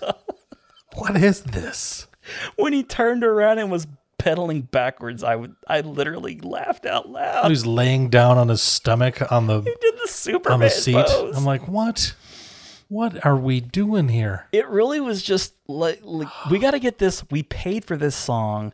what 0.95 1.15
is 1.15 1.41
this? 1.43 2.07
when 2.55 2.73
he 2.73 2.83
turned 2.83 3.23
around 3.23 3.59
and 3.59 3.69
was 3.71 3.85
pedaling 4.17 4.61
backwards, 4.61 5.23
I 5.23 5.35
would 5.35 5.55
I 5.67 5.81
literally 5.81 6.39
laughed 6.39 6.85
out 6.85 7.09
loud. 7.09 7.49
He's 7.49 7.65
laying 7.65 8.09
down 8.09 8.37
on 8.37 8.47
his 8.47 8.61
stomach 8.61 9.31
on 9.31 9.47
the 9.47 9.61
he 9.61 9.73
did 9.81 9.95
the 10.01 10.07
Superman 10.07 10.53
on 10.53 10.59
the 10.61 10.69
seat. 10.69 11.05
pose. 11.05 11.35
I'm 11.37 11.43
like, 11.45 11.67
what? 11.67 12.15
What 12.89 13.25
are 13.25 13.35
we 13.35 13.59
doing 13.59 14.07
here? 14.09 14.45
it 14.51 14.67
really 14.67 14.99
was 14.99 15.23
just 15.23 15.55
like, 15.67 15.99
like 16.03 16.27
we 16.51 16.59
got 16.59 16.71
to 16.71 16.79
get 16.79 16.99
this. 16.99 17.23
We 17.31 17.41
paid 17.41 17.83
for 17.85 17.97
this 17.97 18.15
song. 18.15 18.71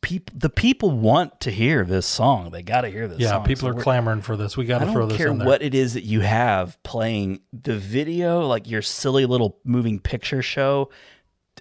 People, 0.00 0.34
the 0.38 0.50
people 0.50 0.90
want 0.90 1.40
to 1.40 1.50
hear 1.50 1.84
this 1.84 2.06
song. 2.06 2.50
They 2.50 2.62
got 2.62 2.82
to 2.82 2.88
hear 2.88 3.08
this. 3.08 3.18
Yeah, 3.20 3.30
song. 3.30 3.44
people 3.46 3.70
So 3.72 3.76
are 3.76 3.82
clamoring 3.82 4.22
for 4.22 4.36
this. 4.36 4.56
We 4.56 4.64
got 4.66 4.78
to 4.80 4.86
throw 4.86 5.00
don't 5.02 5.08
this 5.10 5.18
care 5.18 5.28
in 5.28 5.38
there. 5.38 5.46
what 5.46 5.62
it 5.62 5.74
is 5.74 5.94
that 5.94 6.04
you 6.04 6.20
have 6.20 6.82
playing 6.82 7.40
the 7.52 7.76
video, 7.76 8.46
like 8.46 8.68
your 8.68 8.82
silly 8.82 9.26
little 9.26 9.58
moving 9.64 9.98
picture 10.00 10.42
show. 10.42 10.90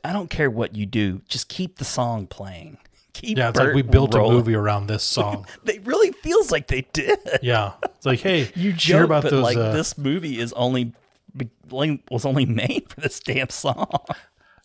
I 0.03 0.11
don't 0.13 0.29
care 0.29 0.49
what 0.49 0.75
you 0.75 0.85
do. 0.85 1.21
Just 1.27 1.47
keep 1.49 1.77
the 1.77 1.85
song 1.85 2.27
playing. 2.27 2.77
Keep 3.13 3.37
yeah, 3.37 3.49
it's 3.49 3.59
like 3.59 3.75
we 3.75 3.83
built 3.83 4.15
rolling. 4.15 4.31
a 4.33 4.35
movie 4.37 4.55
around 4.55 4.87
this 4.87 5.03
song. 5.17 5.45
It 5.65 5.85
really 5.85 6.11
feels 6.13 6.51
like 6.51 6.65
they 6.67 6.81
did. 6.93 7.19
yeah, 7.43 7.73
it's 7.83 8.07
like, 8.07 8.19
hey, 8.21 8.51
You 8.55 8.71
you 8.71 8.73
hear 8.73 9.03
about 9.03 9.21
but 9.21 9.29
those? 9.29 9.43
like 9.43 9.55
uh, 9.55 9.71
this 9.71 9.97
movie 9.99 10.39
is 10.39 10.51
only- 10.53 10.93
was 12.09 12.25
only 12.25 12.45
made 12.45 12.85
for 12.89 13.01
this 13.01 13.19
damn 13.19 13.49
song. 13.49 13.87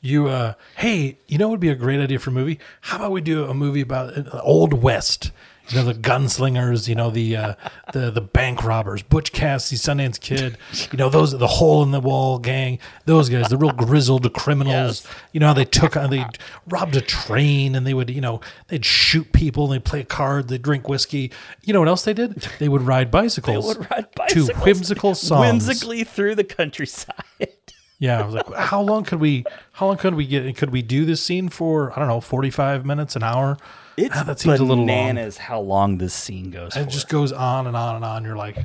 You, 0.01 0.29
uh, 0.29 0.55
hey, 0.77 1.19
you 1.27 1.39
know 1.39 1.49
what 1.49 1.53
would 1.53 1.61
be 1.61 1.71
a 1.71 1.75
great 1.75 2.01
idea 2.01 2.19
for 2.19 2.31
a 2.31 2.33
movie? 2.33 2.61
How 2.83 2.97
about 2.97 3.11
we 3.11 3.21
do 3.21 3.45
a 3.45 3.55
movie 3.55 3.81
about 3.81 4.17
uh, 4.17 4.41
Old 4.43 4.75
West? 4.75 5.33
you 5.69 5.77
know, 5.77 5.85
the 5.85 5.95
gunslingers, 5.95 6.89
you 6.89 6.95
know, 6.95 7.11
the 7.11 7.37
uh, 7.37 7.55
the 7.93 8.11
the 8.11 8.21
bank 8.21 8.65
robbers, 8.65 9.03
Butch 9.03 9.33
Cassidy, 9.33 9.77
Sundance 9.77 10.19
Kid, 10.19 10.57
you 10.91 10.99
know, 10.99 11.09
those 11.09 11.37
the 11.37 11.47
hole 11.47 11.83
in 11.83 11.91
the 11.91 12.01
wall 12.01 12.39
gang, 12.39 12.79
those 13.05 13.29
guys, 13.29 13.49
the 13.49 13.57
real 13.57 13.73
grizzled 13.73 14.33
criminals. 14.33 15.07
You 15.33 15.41
know, 15.41 15.49
how 15.49 15.53
they 15.53 15.65
took 15.65 15.97
on 15.97 16.11
they 16.11 16.25
robbed 16.69 16.97
a 16.97 17.01
train 17.01 17.75
and 17.75 17.87
they 17.87 17.95
would, 17.95 18.11
you 18.11 18.21
know, 18.21 18.41
they'd 18.69 18.85
shoot 18.85 19.33
people 19.33 19.65
and 19.65 19.75
they'd 19.75 19.85
play 19.85 20.05
cards, 20.05 20.49
they'd 20.49 20.63
drink 20.63 20.89
whiskey. 20.89 21.31
You 21.65 21.75
know 21.75 21.81
what 21.81 21.89
else 21.89 22.03
they 22.03 22.15
did? 22.15 22.47
They 22.59 22.69
would 22.69 22.83
ride 22.83 23.11
bicycles. 23.11 23.73
They 23.73 23.79
would 23.79 23.91
ride 23.91 24.13
to 24.13 24.17
bicycles 24.17 24.65
whimsical 24.65 25.15
songs. 25.15 25.41
whimsically 25.41 26.03
through 26.03 26.35
the 26.35 26.45
countryside. 26.45 27.15
Yeah, 28.01 28.21
I 28.23 28.25
was 28.27 28.35
like, 28.35 28.53
how 28.55 28.81
long 28.81 29.03
could 29.05 29.19
we? 29.21 29.45
How 29.73 29.87
long 29.87 29.97
could 29.97 30.15
we 30.15 30.27
get? 30.27 30.57
Could 30.57 30.71
we 30.71 30.83
do 30.83 31.05
this 31.05 31.21
scene 31.23 31.49
for? 31.49 31.93
I 31.93 31.97
don't 31.99 32.07
know, 32.09 32.21
forty-five 32.21 32.87
minutes, 32.87 33.17
an 33.17 33.23
hour. 33.25 33.57
It's 33.97 34.17
Ah, 34.17 34.23
that 34.23 34.39
seems 34.39 34.61
a 34.61 34.63
little 34.63 34.77
long. 34.77 34.87
bananas 34.87 35.37
how 35.39 35.59
long 35.61 35.99
this 35.99 36.15
scene 36.15 36.53
goes 36.53 36.77
it 36.77 36.89
just 36.89 37.09
goes 37.09 37.33
on 37.33 37.67
and 37.67 37.77
on 37.77 37.97
and 37.97 38.05
on. 38.05 38.23
You're 38.25 38.37
like, 38.37 38.57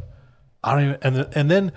I 0.63 0.73
don't 0.75 0.83
even. 0.83 0.97
And 1.01 1.15
the, 1.15 1.29
and 1.39 1.49
then 1.49 1.71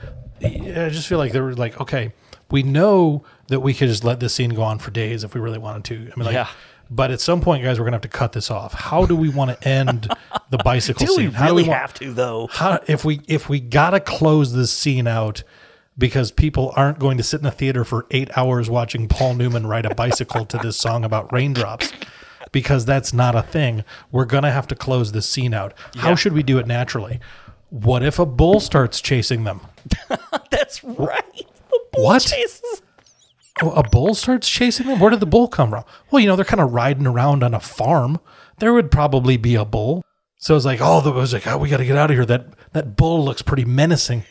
I 0.45 0.91
just 0.91 1.09
feel 1.09 1.17
like 1.17 1.33
they 1.33 1.41
were 1.41 1.55
like, 1.55 1.81
okay, 1.81 2.13
we 2.51 2.63
know 2.63 3.25
that 3.49 3.61
we 3.61 3.73
could 3.73 3.89
just 3.89 4.05
let 4.05 4.21
this 4.21 4.35
scene 4.35 4.51
go 4.51 4.63
on 4.63 4.79
for 4.79 4.91
days 4.91 5.25
if 5.25 5.33
we 5.35 5.41
really 5.41 5.57
wanted 5.59 5.85
to. 5.85 5.95
I 5.97 6.17
mean, 6.17 6.27
like, 6.27 6.35
Yeah. 6.35 6.49
but 6.91 7.11
at 7.11 7.23
some 7.23 7.41
point, 7.41 7.65
guys, 7.65 7.79
we're 7.79 7.87
gonna 7.87 7.95
have 7.95 8.03
to 8.03 8.09
cut 8.09 8.33
this 8.33 8.51
off. 8.51 8.75
How 8.75 9.07
do 9.07 9.17
we 9.17 9.31
want 9.31 9.59
to 9.59 9.67
end 9.67 10.09
the 10.51 10.59
bicycle 10.65 11.07
Do 11.07 11.13
we 11.17 11.23
scene? 11.23 11.33
How 11.33 11.49
do 11.49 11.55
we 11.55 11.63
want, 11.63 11.81
have 11.81 11.95
to 11.95 12.13
though? 12.13 12.49
how 12.53 12.81
if 12.87 13.07
we 13.07 13.23
if 13.27 13.49
we 13.49 13.61
gotta 13.61 14.01
close 14.01 14.53
this 14.53 14.71
scene 14.71 15.07
out 15.07 15.43
because 15.99 16.31
people 16.31 16.73
aren't 16.77 16.99
going 16.99 17.17
to 17.17 17.23
sit 17.23 17.41
in 17.41 17.47
a 17.47 17.51
theater 17.51 17.85
for 17.85 18.07
eight 18.11 18.31
hours 18.37 18.69
watching 18.69 19.09
Paul 19.09 19.35
Newman 19.35 19.67
ride 19.67 19.87
a 19.87 19.95
bicycle 19.95 20.45
to 20.47 20.59
this 20.59 20.77
song 20.77 21.05
about 21.05 21.33
raindrops 21.33 21.93
because 22.53 22.85
that's 22.85 23.13
not 23.13 23.35
a 23.35 23.43
thing. 23.43 23.85
We're 24.13 24.25
gonna 24.27 24.51
have 24.53 24.69
to 24.69 24.75
close 24.75 25.13
this 25.13 25.29
scene 25.29 25.55
out. 25.55 25.75
How 25.97 26.15
should 26.15 26.33
we 26.33 26.43
do 26.43 26.59
it 26.59 26.67
naturally? 26.67 27.21
What 27.71 28.03
if 28.03 28.19
a 28.19 28.27
bull 28.27 28.61
starts 28.61 29.01
chasing 29.01 29.45
them? 29.45 29.61
That's 30.51 30.83
right. 30.85 31.35
The 31.71 31.81
bull 31.93 32.05
What? 32.05 32.23
chases. 32.23 32.83
Oh, 33.63 33.71
A 33.73 33.83
bull 33.83 34.15
starts 34.15 34.49
chasing 34.49 34.87
them? 34.87 35.01
Where 35.01 35.11
did 35.11 35.21
the 35.21 35.27
bull 35.27 35.49
come 35.49 35.71
from? 35.71 35.85
Well, 36.11 36.21
you 36.21 36.29
know, 36.29 36.37
they're 36.37 36.45
kind 36.45 36.61
of 36.61 36.73
riding 36.73 37.07
around 37.07 37.43
on 37.43 37.55
a 37.55 37.61
farm. 37.61 38.21
There 38.59 38.73
would 38.73 38.91
probably 38.91 39.37
be 39.37 39.55
a 39.57 39.65
bull. 39.65 40.05
So 40.39 40.55
it's 40.55 40.65
like, 40.65 40.79
oh, 40.83 41.01
the, 41.01 41.11
it 41.11 41.15
was 41.17 41.33
like, 41.33 41.47
oh, 41.47 41.57
we 41.59 41.69
got 41.71 41.79
to 41.79 41.85
get 41.85 41.97
out 41.97 42.11
of 42.11 42.17
here. 42.17 42.27
That 42.27 42.47
that 42.73 42.97
bull 42.97 43.25
looks 43.25 43.43
pretty 43.43 43.65
menacing. 43.65 44.25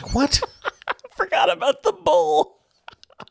Like, 0.00 0.14
what? 0.14 0.40
Forgot 1.16 1.52
about 1.52 1.82
the 1.82 1.92
bull. 1.92 2.58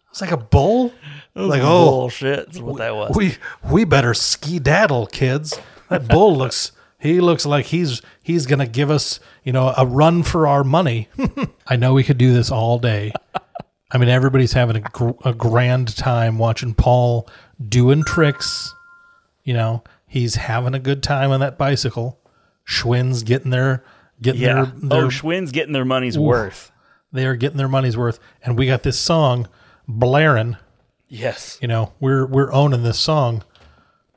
It's 0.10 0.22
like 0.22 0.32
a 0.32 0.38
bull. 0.38 0.94
Like, 1.34 1.62
oh, 1.64 1.86
bullshit. 1.90 2.48
That's 2.48 2.60
what 2.60 2.78
that 2.80 2.96
was. 2.96 3.16
we 3.16 3.36
we 3.70 3.86
better 3.86 4.14
skedaddle, 4.14 5.08
kids. 5.08 5.58
That 5.90 6.08
bull 6.08 6.36
looks. 6.38 6.74
He 7.00 7.20
looks 7.22 7.46
like 7.46 7.68
he's 7.68 8.02
he's 8.22 8.46
gonna 8.46 8.68
give 8.68 8.92
us, 8.92 9.20
you 9.44 9.54
know, 9.54 9.74
a 9.78 9.86
run 9.86 10.24
for 10.24 10.46
our 10.48 10.64
money. 10.64 11.08
I 11.68 11.76
know 11.78 11.94
we 11.94 12.04
could 12.04 12.18
do 12.18 12.34
this 12.34 12.52
all 12.52 12.78
day. 12.78 13.14
I 13.94 13.98
mean, 13.98 14.10
everybody's 14.10 14.54
having 14.54 14.78
a, 14.78 14.82
gr- 14.82 15.12
a 15.26 15.34
grand 15.34 15.96
time 15.98 16.38
watching 16.38 16.74
Paul 16.74 17.28
doing 17.66 18.04
tricks. 18.04 18.74
You 19.44 19.54
know, 19.54 19.84
he's 20.08 20.36
having 20.36 20.74
a 20.76 20.80
good 20.80 21.02
time 21.02 21.32
on 21.32 21.40
that 21.40 21.58
bicycle. 21.58 22.20
Schwinn's 22.66 23.24
getting 23.24 23.52
their 23.52 23.84
getting 24.22 24.42
yeah. 24.42 24.54
their, 24.54 24.64
oh, 24.64 24.88
their 24.88 25.06
oh, 25.06 25.10
Schwinn's 25.10 25.52
getting 25.52 25.74
their 25.74 25.86
money's 25.86 26.18
worth. 26.18 26.72
they 27.12 27.26
are 27.26 27.36
getting 27.36 27.58
their 27.58 27.68
money's 27.68 27.98
worth, 27.98 28.20
and 28.44 28.58
we 28.58 28.66
got 28.66 28.84
this 28.84 29.00
song 29.00 29.48
blaring. 29.88 30.58
Yes. 31.08 31.58
You 31.62 31.68
know, 31.68 31.94
we're 32.00 32.26
we're 32.26 32.52
owning 32.54 32.84
this 32.84 33.00
song. 33.00 33.44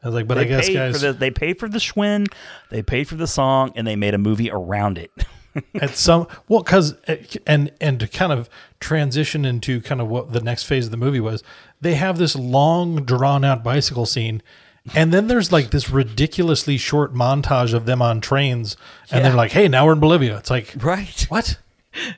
I 0.02 0.08
was 0.08 0.14
like, 0.14 0.28
but 0.28 0.34
They 0.34 0.42
I 0.42 0.44
guess 0.44 0.68
guys, 0.68 1.00
the, 1.00 1.12
they 1.12 1.30
paid 1.30 1.58
for 1.58 1.68
the 1.68 1.78
Schwinn, 1.78 2.26
they 2.70 2.82
paid 2.82 3.08
for 3.08 3.16
the 3.16 3.26
song, 3.26 3.72
and 3.74 3.86
they 3.86 3.96
made 3.96 4.14
a 4.14 4.18
movie 4.18 4.50
around 4.50 4.98
it. 4.98 5.10
at 5.80 5.90
some 5.90 6.26
well 6.48 6.62
because 6.62 6.94
and 7.46 7.70
and 7.80 8.00
to 8.00 8.08
kind 8.08 8.32
of 8.32 8.50
transition 8.80 9.44
into 9.44 9.80
kind 9.80 10.00
of 10.00 10.08
what 10.08 10.32
the 10.32 10.40
next 10.40 10.64
phase 10.64 10.86
of 10.86 10.90
the 10.90 10.96
movie 10.96 11.20
was 11.20 11.44
they 11.80 11.94
have 11.94 12.18
this 12.18 12.34
long 12.34 13.04
drawn 13.04 13.44
out 13.44 13.62
bicycle 13.62 14.04
scene 14.04 14.42
and 14.94 15.12
then 15.12 15.28
there's 15.28 15.50
like 15.52 15.70
this 15.70 15.88
ridiculously 15.90 16.76
short 16.76 17.14
montage 17.14 17.72
of 17.72 17.86
them 17.86 18.02
on 18.02 18.20
trains 18.20 18.76
and 19.10 19.24
they're 19.24 19.32
like 19.34 19.52
hey 19.52 19.66
now 19.68 19.86
we're 19.86 19.92
in 19.94 20.00
bolivia 20.00 20.36
it's 20.38 20.50
like 20.50 20.74
right. 20.78 21.26
what 21.28 21.58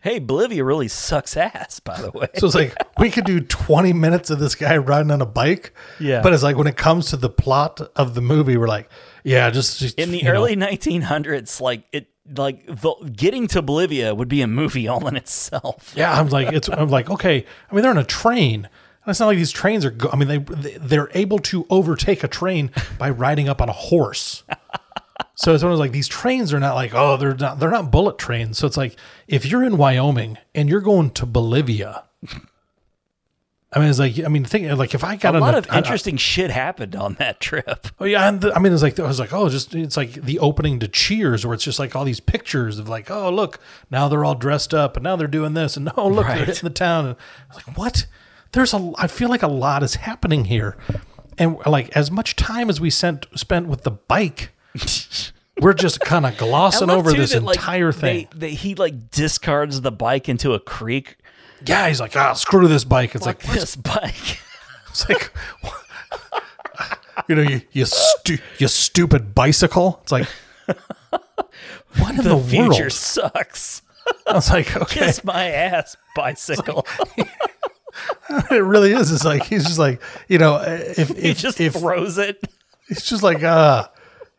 Hey, 0.03 0.21
Bolivia 0.21 0.65
really 0.65 0.89
sucks 0.89 1.37
ass, 1.37 1.81
by 1.81 2.01
the 2.01 2.11
way. 2.11 2.29
so 2.39 2.47
it's 2.47 2.55
like 2.55 2.75
we 2.99 3.11
could 3.11 3.27
do 3.27 3.41
20 3.41 3.93
minutes 3.93 4.31
of 4.31 4.39
this 4.39 4.55
guy 4.55 4.79
riding 4.79 5.11
on 5.11 5.21
a 5.21 5.27
bike 5.27 5.75
Yeah. 6.01 6.23
but 6.23 6.33
it's 6.33 6.43
like 6.43 6.57
when 6.57 6.67
it 6.67 6.79
comes 6.79 7.11
to 7.11 7.19
the 7.19 7.29
plot 7.29 7.83
of 7.95 8.15
the 8.15 8.23
movie 8.23 8.57
we're 8.57 8.69
like 8.69 8.89
yeah 9.23 9.51
just, 9.51 9.79
just 9.79 9.99
in 9.99 10.13
the 10.13 10.19
you 10.21 10.25
know, 10.25 10.33
early 10.33 10.57
1900s, 10.57 11.61
like 11.61 11.83
it, 11.93 12.07
like 12.35 12.65
the, 12.67 12.95
getting 13.15 13.47
to 13.49 13.61
Bolivia 13.63 14.15
would 14.15 14.29
be 14.29 14.41
a 14.41 14.47
movie 14.47 14.89
all 14.89 15.07
in 15.09 15.15
itself. 15.17 15.93
Yeah, 15.95 16.19
I'm 16.19 16.29
like, 16.31 16.53
it's. 16.53 16.69
I'm 16.69 16.89
like, 16.89 17.09
okay. 17.11 17.45
I 17.71 17.75
mean, 17.75 17.83
they're 17.83 17.91
on 17.93 17.99
a 17.99 18.05
train. 18.05 18.69
It's 19.07 19.21
not 19.21 19.27
like 19.27 19.39
these 19.39 19.53
trains 19.53 19.85
are. 19.85 19.91
Go- 19.91 20.11
I 20.13 20.17
mean, 20.17 20.29
they 20.29 20.39
they- 20.39 20.79
they're 20.79 21.11
able 21.15 21.39
to 21.41 21.67
overtake 21.71 22.25
a 22.25 22.29
train 22.29 22.71
by 22.99 23.11
riding 23.11 23.49
up 23.49 23.61
on 23.63 23.69
a 23.69 23.73
horse. 23.73 24.43
So 25.35 25.55
it's 25.55 25.63
one 25.63 25.73
of 25.73 25.79
like 25.79 25.93
these 25.93 26.09
trains 26.09 26.53
are 26.53 26.61
not 26.61 26.75
like 26.75 26.93
oh 26.95 27.17
they're 27.17 27.35
not 27.35 27.59
they're 27.59 27.71
not 27.71 27.91
bullet 27.91 28.19
trains. 28.19 28.59
So 28.59 28.67
it's 28.67 28.77
like 28.77 28.97
if 29.29 29.47
you're 29.47 29.63
in 29.65 29.77
Wyoming 29.77 30.39
and 30.55 30.69
you're 30.69 30.81
going 30.81 31.11
to 31.11 31.27
Bolivia. 31.27 32.05
I 33.73 33.79
mean, 33.81 33.89
it's 33.91 33.99
like 33.99 34.19
I 34.25 34.29
mean, 34.29 34.45
think 34.45 34.71
like 34.79 34.95
if 34.95 35.05
I 35.05 35.17
got 35.17 35.35
a 35.37 35.41
lot 35.41 35.55
a- 35.55 35.59
of 35.59 35.67
I- 35.71 35.79
interesting 35.79 36.17
shit 36.17 36.51
happened 36.51 36.95
on 36.97 37.15
that 37.15 37.41
trip. 37.41 37.89
Oh 38.01 38.05
yeah, 38.07 38.29
and 38.29 38.41
the, 38.41 38.55
I 38.55 38.59
mean, 38.59 38.73
it's 38.73 38.83
like 38.83 38.99
I 38.99 39.07
was 39.07 39.19
like, 39.21 39.33
oh, 39.35 39.49
just 39.51 39.75
it's 39.75 39.97
like 39.97 40.13
the 40.13 40.39
opening 40.39 40.79
to 40.81 40.89
Cheers, 40.89 41.45
where 41.45 41.53
it's 41.55 41.65
just 41.65 41.79
like 41.79 41.95
all 41.95 42.05
these 42.05 42.21
pictures 42.21 42.79
of 42.79 42.89
like, 42.89 43.11
oh 43.11 43.29
look, 43.31 43.59
now 43.91 44.09
they're 44.09 44.25
all 44.25 44.35
dressed 44.37 44.73
up, 44.73 44.97
and 44.97 45.05
now 45.05 45.17
they're 45.17 45.27
doing 45.29 45.53
this, 45.55 45.77
and 45.77 45.91
oh 45.97 46.09
look, 46.09 46.27
they're 46.27 46.45
hitting 46.47 46.65
the 46.67 46.71
town. 46.71 47.07
And 47.07 47.17
I 47.51 47.55
was 47.55 47.67
like, 47.67 47.77
what? 47.77 48.07
There's 48.57 48.73
a, 48.73 48.93
I 48.97 49.07
feel 49.07 49.29
like 49.29 49.43
a 49.43 49.49
lot 49.49 49.83
is 49.83 49.97
happening 49.97 50.47
here, 50.47 50.79
and 51.37 51.59
like 51.67 51.95
as 51.95 52.11
much 52.11 52.37
time 52.37 52.71
as 52.71 52.81
we 52.81 52.89
sent 52.89 53.27
spent 53.39 53.67
with 53.69 53.83
the 53.83 53.91
bike, 53.91 54.51
we're 55.61 55.75
just 55.75 56.01
kind 56.01 56.25
of 56.25 56.39
glossing 56.39 56.89
over 56.89 57.11
too, 57.11 57.19
this 57.19 57.33
that, 57.33 57.43
like, 57.43 57.57
entire 57.57 57.93
thing. 57.93 58.29
They, 58.35 58.49
they, 58.49 58.55
he 58.55 58.75
like 58.75 59.11
discards 59.11 59.83
the 59.83 59.93
bike 59.93 60.31
into 60.31 60.55
a 60.55 60.59
creek. 60.59 61.19
yeah, 61.67 61.87
he's 61.87 62.01
like, 62.01 62.17
ah, 62.17 62.33
screw 62.33 62.67
this 62.67 62.85
bike. 62.85 63.15
It's 63.15 63.27
Like 63.27 63.47
like, 63.47 63.55
this 63.55 63.77
bike. 63.77 64.41
It's 64.89 65.07
like, 65.11 65.31
you 67.29 67.35
know, 67.35 67.43
you 67.43 67.61
you, 67.73 67.85
stu- 67.85 68.39
you 68.57 68.69
stupid 68.69 69.35
bicycle. 69.35 69.99
It's 70.03 70.13
like, 70.13 70.27
what 71.99 72.11
in 72.13 72.17
the, 72.17 72.37
The 72.37 72.43
future 72.43 72.81
world? 72.85 72.93
sucks. 72.93 73.83
I 74.27 74.33
was 74.33 74.49
like, 74.51 74.75
okay, 74.75 75.01
Kiss 75.01 75.23
my 75.23 75.51
ass, 75.51 75.99
bicycle. 76.15 76.87
it 78.51 78.63
really 78.63 78.93
is. 78.93 79.11
It's 79.13 79.25
like 79.25 79.45
he's 79.45 79.65
just 79.65 79.79
like, 79.79 80.01
you 80.29 80.39
know, 80.39 80.57
if 80.67 81.09
he 81.09 81.31
if 81.31 81.39
just 81.39 81.61
if 81.61 81.75
throws 81.75 82.19
it. 82.19 82.43
it's 82.89 83.09
just 83.09 83.23
like, 83.23 83.43
uh 83.43 83.89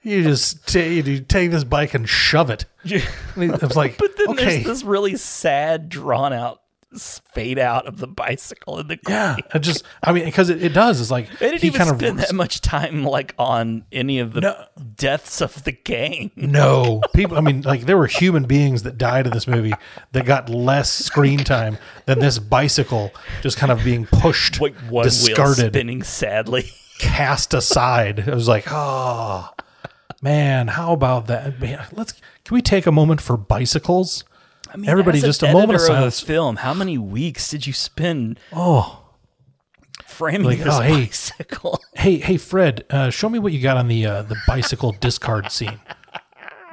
you 0.03 0.23
just 0.23 0.67
ta- 0.71 0.79
you 0.79 1.19
take 1.19 1.51
this 1.51 1.63
bike 1.63 1.93
and 1.93 2.07
shove 2.07 2.49
it. 2.49 2.65
I 2.85 3.01
mean, 3.35 3.53
it 3.53 3.75
like, 3.75 3.97
But 3.97 4.15
then 4.17 4.29
okay, 4.29 4.45
there's 4.45 4.65
this 4.65 4.83
really 4.83 5.17
sad, 5.17 5.89
drawn 5.89 6.31
out 6.33 6.61
fade 6.97 7.59
out 7.59 7.85
of 7.85 7.97
the 7.97 8.07
bicycle 8.07 8.79
in 8.79 8.87
the 8.87 8.95
creek. 8.97 9.09
yeah, 9.09 9.35
it 9.53 9.59
just, 9.59 9.83
I 10.03 10.13
mean, 10.13 10.25
because 10.25 10.49
it, 10.49 10.63
it 10.63 10.73
does. 10.73 11.01
It's 11.01 11.11
like 11.11 11.27
They 11.39 11.49
didn't 11.49 11.61
he 11.61 11.67
even 11.67 11.77
kind 11.79 11.89
spend 11.99 12.19
of 12.19 12.27
that 12.27 12.33
much 12.33 12.61
time 12.61 13.03
like 13.03 13.35
on 13.37 13.83
any 13.91 14.19
of 14.19 14.33
the 14.33 14.41
No. 14.41 14.65
deaths 14.95 15.41
of 15.41 15.63
the 15.65 15.73
gang. 15.73 16.31
No, 16.35 17.01
people. 17.13 17.37
I 17.37 17.41
mean, 17.41 17.61
like 17.63 17.85
there 17.85 17.97
were 17.97 18.07
human 18.07 18.45
beings 18.45 18.83
that 18.83 18.97
died 18.97 19.27
in 19.27 19.33
this 19.33 19.47
movie 19.47 19.73
that 20.13 20.25
got 20.25 20.49
less 20.49 20.91
screen 20.91 21.39
time 21.39 21.77
than 22.05 22.19
this 22.19 22.39
bicycle, 22.39 23.11
just 23.41 23.57
kind 23.57 23.71
of 23.71 23.83
being 23.83 24.05
pushed, 24.05 24.61
Like 24.61 24.75
one 24.75 24.91
wheel 24.91 25.03
discarded, 25.03 25.73
spinning 25.73 26.03
sadly. 26.03 26.69
cast 26.99 27.53
aside. 27.53 28.19
It 28.19 28.33
was 28.33 28.47
like, 28.47 28.63
oh 28.69 29.49
man, 30.21 30.69
how 30.69 30.93
about 30.93 31.27
that? 31.27 31.59
Man, 31.59 31.85
let's 31.91 32.13
can 32.45 32.55
we 32.55 32.61
take 32.61 32.85
a 32.85 32.91
moment 32.93 33.19
for 33.19 33.35
bicycles? 33.35 34.23
I 34.73 34.77
mean, 34.77 34.89
Everybody, 34.89 35.19
just 35.21 35.43
a 35.43 35.51
moment 35.51 35.75
of 35.75 35.81
silence. 35.81 36.19
film. 36.19 36.57
How 36.57 36.73
many 36.73 36.97
weeks 36.97 37.49
did 37.49 37.65
you 37.67 37.73
spend 37.73 38.39
Oh, 38.53 39.03
framing 40.05 40.43
Like, 40.47 40.59
this 40.59 40.67
oh, 40.75 40.81
hey. 40.81 41.05
bicycle? 41.05 41.79
hey, 41.95 42.17
hey, 42.17 42.37
Fred, 42.37 42.85
uh, 42.89 43.09
show 43.09 43.29
me 43.29 43.39
what 43.39 43.53
you 43.53 43.61
got 43.61 43.77
on 43.77 43.87
the 43.87 44.05
uh, 44.05 44.21
the 44.23 44.37
bicycle 44.47 44.93
discard 44.99 45.51
scene. 45.51 45.79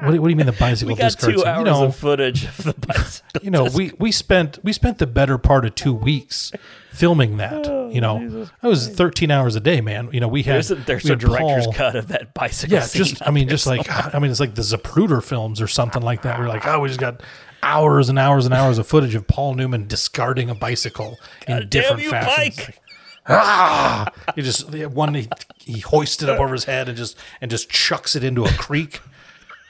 What, 0.00 0.10
do- 0.10 0.20
what 0.20 0.26
do 0.26 0.30
you 0.32 0.36
mean 0.36 0.46
the 0.46 0.52
bicycle 0.52 0.94
We 0.94 0.98
got 0.98 1.12
discard 1.12 1.32
two 1.34 1.38
scene? 1.38 1.46
hours 1.48 1.58
you 1.60 1.64
know, 1.64 1.84
of 1.84 1.96
footage 1.96 2.44
of 2.46 2.64
the 2.64 2.74
bicycle. 2.74 3.40
you 3.42 3.50
know, 3.50 3.64
we 3.74 3.92
we 3.98 4.10
spent 4.10 4.58
we 4.64 4.72
spent 4.72 4.98
the 4.98 5.06
better 5.06 5.38
part 5.38 5.64
of 5.64 5.74
two 5.76 5.94
weeks 5.94 6.50
filming 6.90 7.36
that. 7.38 7.64
you 7.92 8.00
know, 8.00 8.44
that 8.60 8.68
was 8.68 8.88
thirteen 8.88 9.30
hours 9.30 9.54
a 9.54 9.60
day, 9.60 9.80
man. 9.80 10.08
You 10.12 10.18
know, 10.18 10.26
we 10.28 10.42
had 10.42 10.56
there's 10.56 10.70
a, 10.72 10.74
there's 10.74 11.08
a 11.08 11.14
director's 11.16 11.66
Paul- 11.66 11.72
cut 11.74 11.96
of 11.96 12.08
that 12.08 12.34
bicycle. 12.34 12.74
Yeah, 12.74 12.82
scene 12.82 13.04
just 13.04 13.22
I 13.26 13.30
mean, 13.30 13.48
just 13.48 13.66
like 13.68 13.86
somewhere. 13.86 14.10
I 14.16 14.18
mean, 14.18 14.32
it's 14.32 14.40
like 14.40 14.56
the 14.56 14.62
Zapruder 14.62 15.22
films 15.22 15.60
or 15.60 15.68
something 15.68 16.02
like 16.02 16.22
that. 16.22 16.40
We're 16.40 16.48
like, 16.48 16.66
oh, 16.66 16.80
we 16.80 16.88
just 16.88 17.00
got 17.00 17.22
hours 17.64 18.08
and 18.08 18.18
hours 18.18 18.44
and 18.44 18.54
hours 18.54 18.78
of 18.78 18.86
footage 18.86 19.14
of 19.14 19.26
Paul 19.26 19.54
Newman 19.54 19.88
discarding 19.88 20.50
a 20.50 20.54
bicycle 20.54 21.18
in 21.48 21.58
God 21.58 21.70
different 21.70 22.02
you, 22.02 22.10
fashions. 22.10 22.56
bike! 22.56 22.68
Like, 22.68 22.80
ah! 23.28 24.12
He 24.34 24.42
just 24.42 24.72
one 24.88 25.14
he, 25.14 25.28
he 25.58 25.80
hoists 25.80 26.22
it 26.22 26.28
up 26.28 26.38
over 26.38 26.52
his 26.52 26.64
head 26.64 26.88
and 26.88 26.96
just 26.96 27.18
and 27.40 27.50
just 27.50 27.70
chucks 27.70 28.14
it 28.14 28.22
into 28.22 28.44
a 28.44 28.50
creek. 28.50 29.00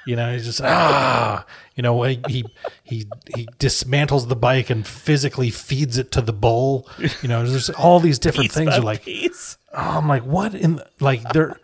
You 0.07 0.17
know, 0.17 0.33
he's 0.33 0.45
just 0.45 0.61
ah, 0.61 1.47
you 1.77 1.83
know, 1.83 2.03
he 2.03 2.21
he 2.29 2.45
he, 2.83 3.07
he 3.35 3.47
dismantles 3.59 4.29
the 4.29 4.37
bike 4.37 4.69
and 4.69 4.87
physically 4.87 5.51
feeds 5.51 5.97
it 5.97 6.11
to 6.13 6.21
the 6.21 6.33
bull. 6.33 6.89
You 7.23 7.29
know, 7.29 7.47
there's 7.47 7.71
all 7.71 8.01
these 8.01 8.19
different 8.19 8.51
Piece 8.51 8.55
things. 8.55 8.75
You're 8.75 8.85
like, 8.85 9.05
piece. 9.05 9.57
oh, 9.73 9.99
I'm 9.99 10.09
like, 10.09 10.25
what 10.25 10.55
in 10.55 10.81
like 11.01 11.23
they're 11.33 11.59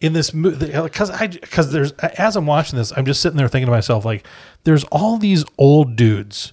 in 0.00 0.12
this 0.12 0.34
movie 0.34 0.66
because 0.66 1.10
I 1.10 1.26
because 1.26 1.72
there's 1.72 1.92
as 1.92 2.36
I'm 2.36 2.46
watching 2.46 2.78
this, 2.78 2.92
I'm 2.96 3.04
just 3.06 3.20
sitting 3.22 3.36
there 3.36 3.48
thinking 3.48 3.66
to 3.66 3.72
myself 3.72 4.04
like, 4.04 4.26
there's 4.64 4.84
all 4.84 5.16
these 5.16 5.44
old 5.58 5.96
dudes 5.96 6.52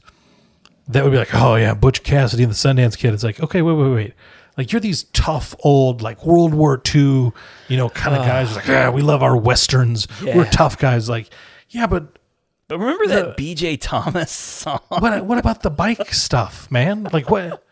that 0.87 1.03
would 1.03 1.11
be 1.11 1.17
like, 1.17 1.33
oh 1.33 1.55
yeah, 1.55 1.73
Butch 1.73 2.03
Cassidy 2.03 2.43
and 2.43 2.51
the 2.51 2.55
Sundance 2.55 2.97
Kid. 2.97 3.13
It's 3.13 3.23
like, 3.23 3.41
okay, 3.41 3.61
wait, 3.61 3.73
wait, 3.73 3.93
wait. 3.93 4.13
Like 4.57 4.71
you're 4.71 4.79
these 4.81 5.03
tough 5.05 5.55
old 5.63 6.01
like 6.01 6.25
World 6.25 6.53
War 6.53 6.81
II, 6.93 7.31
you 7.67 7.77
know, 7.77 7.89
kind 7.89 8.15
of 8.15 8.25
guys. 8.25 8.55
Like, 8.55 8.67
yeah, 8.67 8.89
we 8.89 9.01
love 9.01 9.23
our 9.23 9.35
westerns. 9.35 10.07
We're 10.21 10.45
tough 10.49 10.77
guys. 10.77 11.09
Like, 11.09 11.29
yeah, 11.69 11.87
but 11.87 12.19
But 12.67 12.77
remember 12.79 13.07
that 13.07 13.35
BJ 13.37 13.77
Thomas 13.81 14.31
song? 14.61 14.79
what 14.89 15.25
what 15.25 15.37
about 15.39 15.63
the 15.63 15.71
bike 15.71 16.13
stuff, 16.13 16.69
man? 16.71 17.05
Like 17.11 17.29
what? 17.31 17.62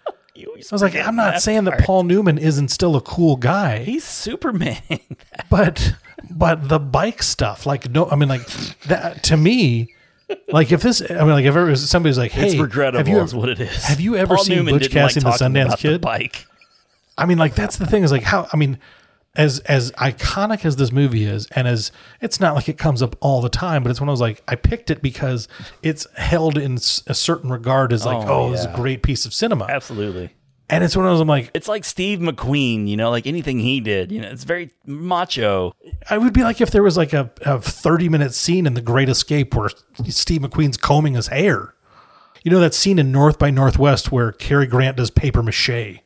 You 0.42 0.54
I 0.56 0.76
was 0.76 0.82
like, 0.82 0.96
I'm 0.96 1.16
not 1.16 1.42
saying 1.42 1.66
that. 1.66 1.80
Paul 1.80 2.04
Newman 2.04 2.38
isn't 2.38 2.70
still 2.70 2.96
a 2.96 3.02
cool 3.02 3.36
guy. 3.36 3.80
He's 3.80 4.04
Superman. 4.04 4.82
but 5.50 5.96
but 6.30 6.68
the 6.70 6.80
bike 6.80 7.24
stuff 7.24 7.66
like 7.66 7.90
no 7.90 8.08
i 8.10 8.16
mean 8.16 8.30
like 8.30 8.46
that 8.84 9.24
to 9.24 9.36
me 9.38 9.94
like 10.50 10.72
if 10.72 10.82
this 10.82 11.02
i 11.10 11.16
mean 11.16 11.30
like 11.30 11.46
if 11.46 11.56
ever 11.56 11.76
somebody's 11.76 12.18
like 12.18 12.32
hey 12.32 12.48
it's 12.48 12.56
regrettable, 12.56 13.00
have 13.00 13.08
you 13.08 13.20
is 13.20 13.34
ever, 13.34 13.40
what 13.40 13.50
it 13.50 13.60
is. 13.60 13.84
have 13.84 14.00
you 14.00 14.16
ever 14.16 14.36
Paul 14.36 14.44
seen 14.44 14.58
Newman 14.58 14.76
butch 14.76 14.84
didn't 14.84 15.04
like 15.04 15.16
and 15.16 15.26
the 15.26 15.30
sundance 15.32 15.78
kid 15.78 16.02
bike. 16.02 16.46
i 17.18 17.26
mean 17.26 17.38
like 17.38 17.56
that's 17.56 17.78
the 17.78 17.86
thing 17.86 18.04
is 18.04 18.12
like 18.12 18.24
how 18.24 18.48
i 18.54 18.58
mean 18.58 18.78
as 19.36 19.60
as 19.62 19.92
iconic 19.94 20.66
as 20.66 20.76
this 20.76 20.92
movie 20.92 21.24
is 21.24 21.48
and 21.56 21.66
as 21.68 21.92
it's 22.20 22.40
not 22.42 22.54
like 22.54 22.68
it 22.68 22.78
comes 22.78 23.02
up 23.02 23.16
all 23.22 23.42
the 23.42 23.48
time 23.50 23.82
but 23.82 23.90
it's 23.90 24.02
one 24.02 24.10
of 24.10 24.12
those 24.14 24.20
like 24.22 24.44
i 24.50 24.56
picked 24.56 24.90
it 24.92 25.02
because 25.02 25.48
it's 25.82 26.06
held 26.18 26.58
in 26.58 26.74
s- 26.74 27.02
a 27.08 27.14
certain 27.14 27.50
regard 27.50 27.94
as 27.94 28.06
like 28.06 28.28
Oh, 28.28 28.48
oh, 28.48 28.52
this 28.52 28.60
is 28.62 28.66
a 28.66 28.74
great 28.76 29.04
piece 29.04 29.26
of 29.26 29.34
cinema 29.34 29.68
Absolutely. 29.70 30.32
and 30.70 30.84
it's 30.84 30.98
one 30.98 31.06
of 31.06 31.12
those 31.14 31.22
i'm 31.22 31.30
like 31.30 31.50
It's 31.54 31.70
like 31.70 31.86
Steve 31.86 32.20
McQueen, 32.20 32.90
you 32.90 32.98
know, 32.98 33.10
like 33.10 33.26
anything 33.26 33.60
he 33.60 33.80
did, 33.80 34.12
you 34.12 34.20
know, 34.22 34.28
it's 34.30 34.44
very 34.44 34.70
macho. 34.86 35.72
I 36.10 36.18
would 36.18 36.34
be 36.34 36.44
like 36.44 36.60
if 36.60 36.72
there 36.72 36.84
was 36.84 36.98
like 36.98 37.14
a, 37.14 37.32
a 37.46 37.62
30 37.62 38.10
minute 38.10 38.34
scene 38.34 38.66
in 38.68 38.74
The 38.74 38.82
Great 38.82 39.08
Escape 39.08 39.56
where 39.56 39.70
Steve 40.10 40.42
McQueen's 40.42 40.76
combing 40.78 41.14
his 41.14 41.28
hair. 41.28 41.74
You 42.44 42.52
know 42.52 42.60
that 42.60 42.74
scene 42.74 43.00
in 43.00 43.12
North 43.12 43.38
by 43.40 43.50
Northwest 43.52 44.12
where 44.12 44.32
Cary 44.32 44.66
Grant 44.68 44.98
does 44.98 45.10
paper 45.12 45.42
mache? 45.44 46.02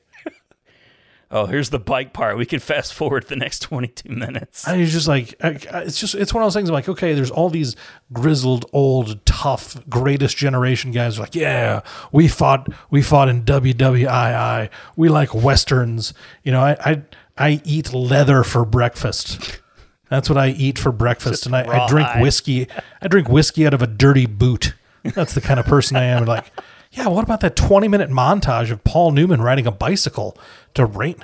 Oh, 1.31 1.47
here's 1.47 1.71
the 1.71 1.79
bike 1.79 2.13
part. 2.13 2.37
We 2.37 2.45
can 2.45 2.59
fast 2.59 2.93
forward 2.93 3.27
the 3.27 3.35
next 3.35 3.59
22 3.59 4.09
minutes. 4.09 4.67
And 4.67 4.79
he's 4.79 4.93
just 4.93 5.07
like, 5.07 5.33
I- 5.43 5.59
I- 5.73 5.79
it's 5.81 5.99
just, 5.99 6.13
it's 6.15 6.33
one 6.33 6.43
of 6.43 6.45
those 6.45 6.53
things 6.53 6.69
I'm 6.69 6.73
like, 6.73 6.87
okay, 6.87 7.13
there's 7.13 7.31
all 7.31 7.49
these 7.49 7.75
grizzled, 8.13 8.65
old, 8.73 9.25
tough, 9.25 9.77
greatest 9.89 10.37
generation 10.37 10.91
guys 10.91 11.19
like, 11.19 11.33
yeah, 11.35 11.81
we 12.11 12.27
fought, 12.27 12.69
we 12.91 13.01
fought 13.01 13.27
in 13.27 13.43
WWII. 13.43 14.69
We 14.95 15.09
like 15.09 15.33
Westerns. 15.33 16.13
You 16.43 16.51
know, 16.51 16.61
I, 16.61 16.77
I, 16.79 17.01
I 17.37 17.61
eat 17.63 17.93
leather 17.93 18.43
for 18.43 18.65
breakfast. 18.65 19.61
That's 20.09 20.29
what 20.29 20.37
I 20.37 20.49
eat 20.49 20.77
for 20.77 20.91
breakfast. 20.91 21.45
And 21.47 21.55
I, 21.55 21.61
I 21.83 21.87
drink 21.87 22.07
whiskey. 22.21 22.67
I 23.01 23.07
drink 23.07 23.27
whiskey 23.27 23.65
out 23.65 23.73
of 23.73 23.81
a 23.81 23.87
dirty 23.87 24.25
boot. 24.27 24.73
That's 25.03 25.33
the 25.33 25.41
kind 25.41 25.59
of 25.59 25.65
person 25.65 25.97
I 25.97 26.03
am. 26.05 26.25
Like, 26.25 26.51
yeah, 26.95 27.07
what 27.07 27.23
about 27.23 27.41
that 27.41 27.55
20 27.55 27.87
minute 27.87 28.09
montage 28.09 28.71
of 28.71 28.83
Paul 28.83 29.11
Newman 29.11 29.41
riding 29.41 29.67
a 29.67 29.71
bicycle 29.71 30.37
to 30.73 30.85
rain? 30.85 31.23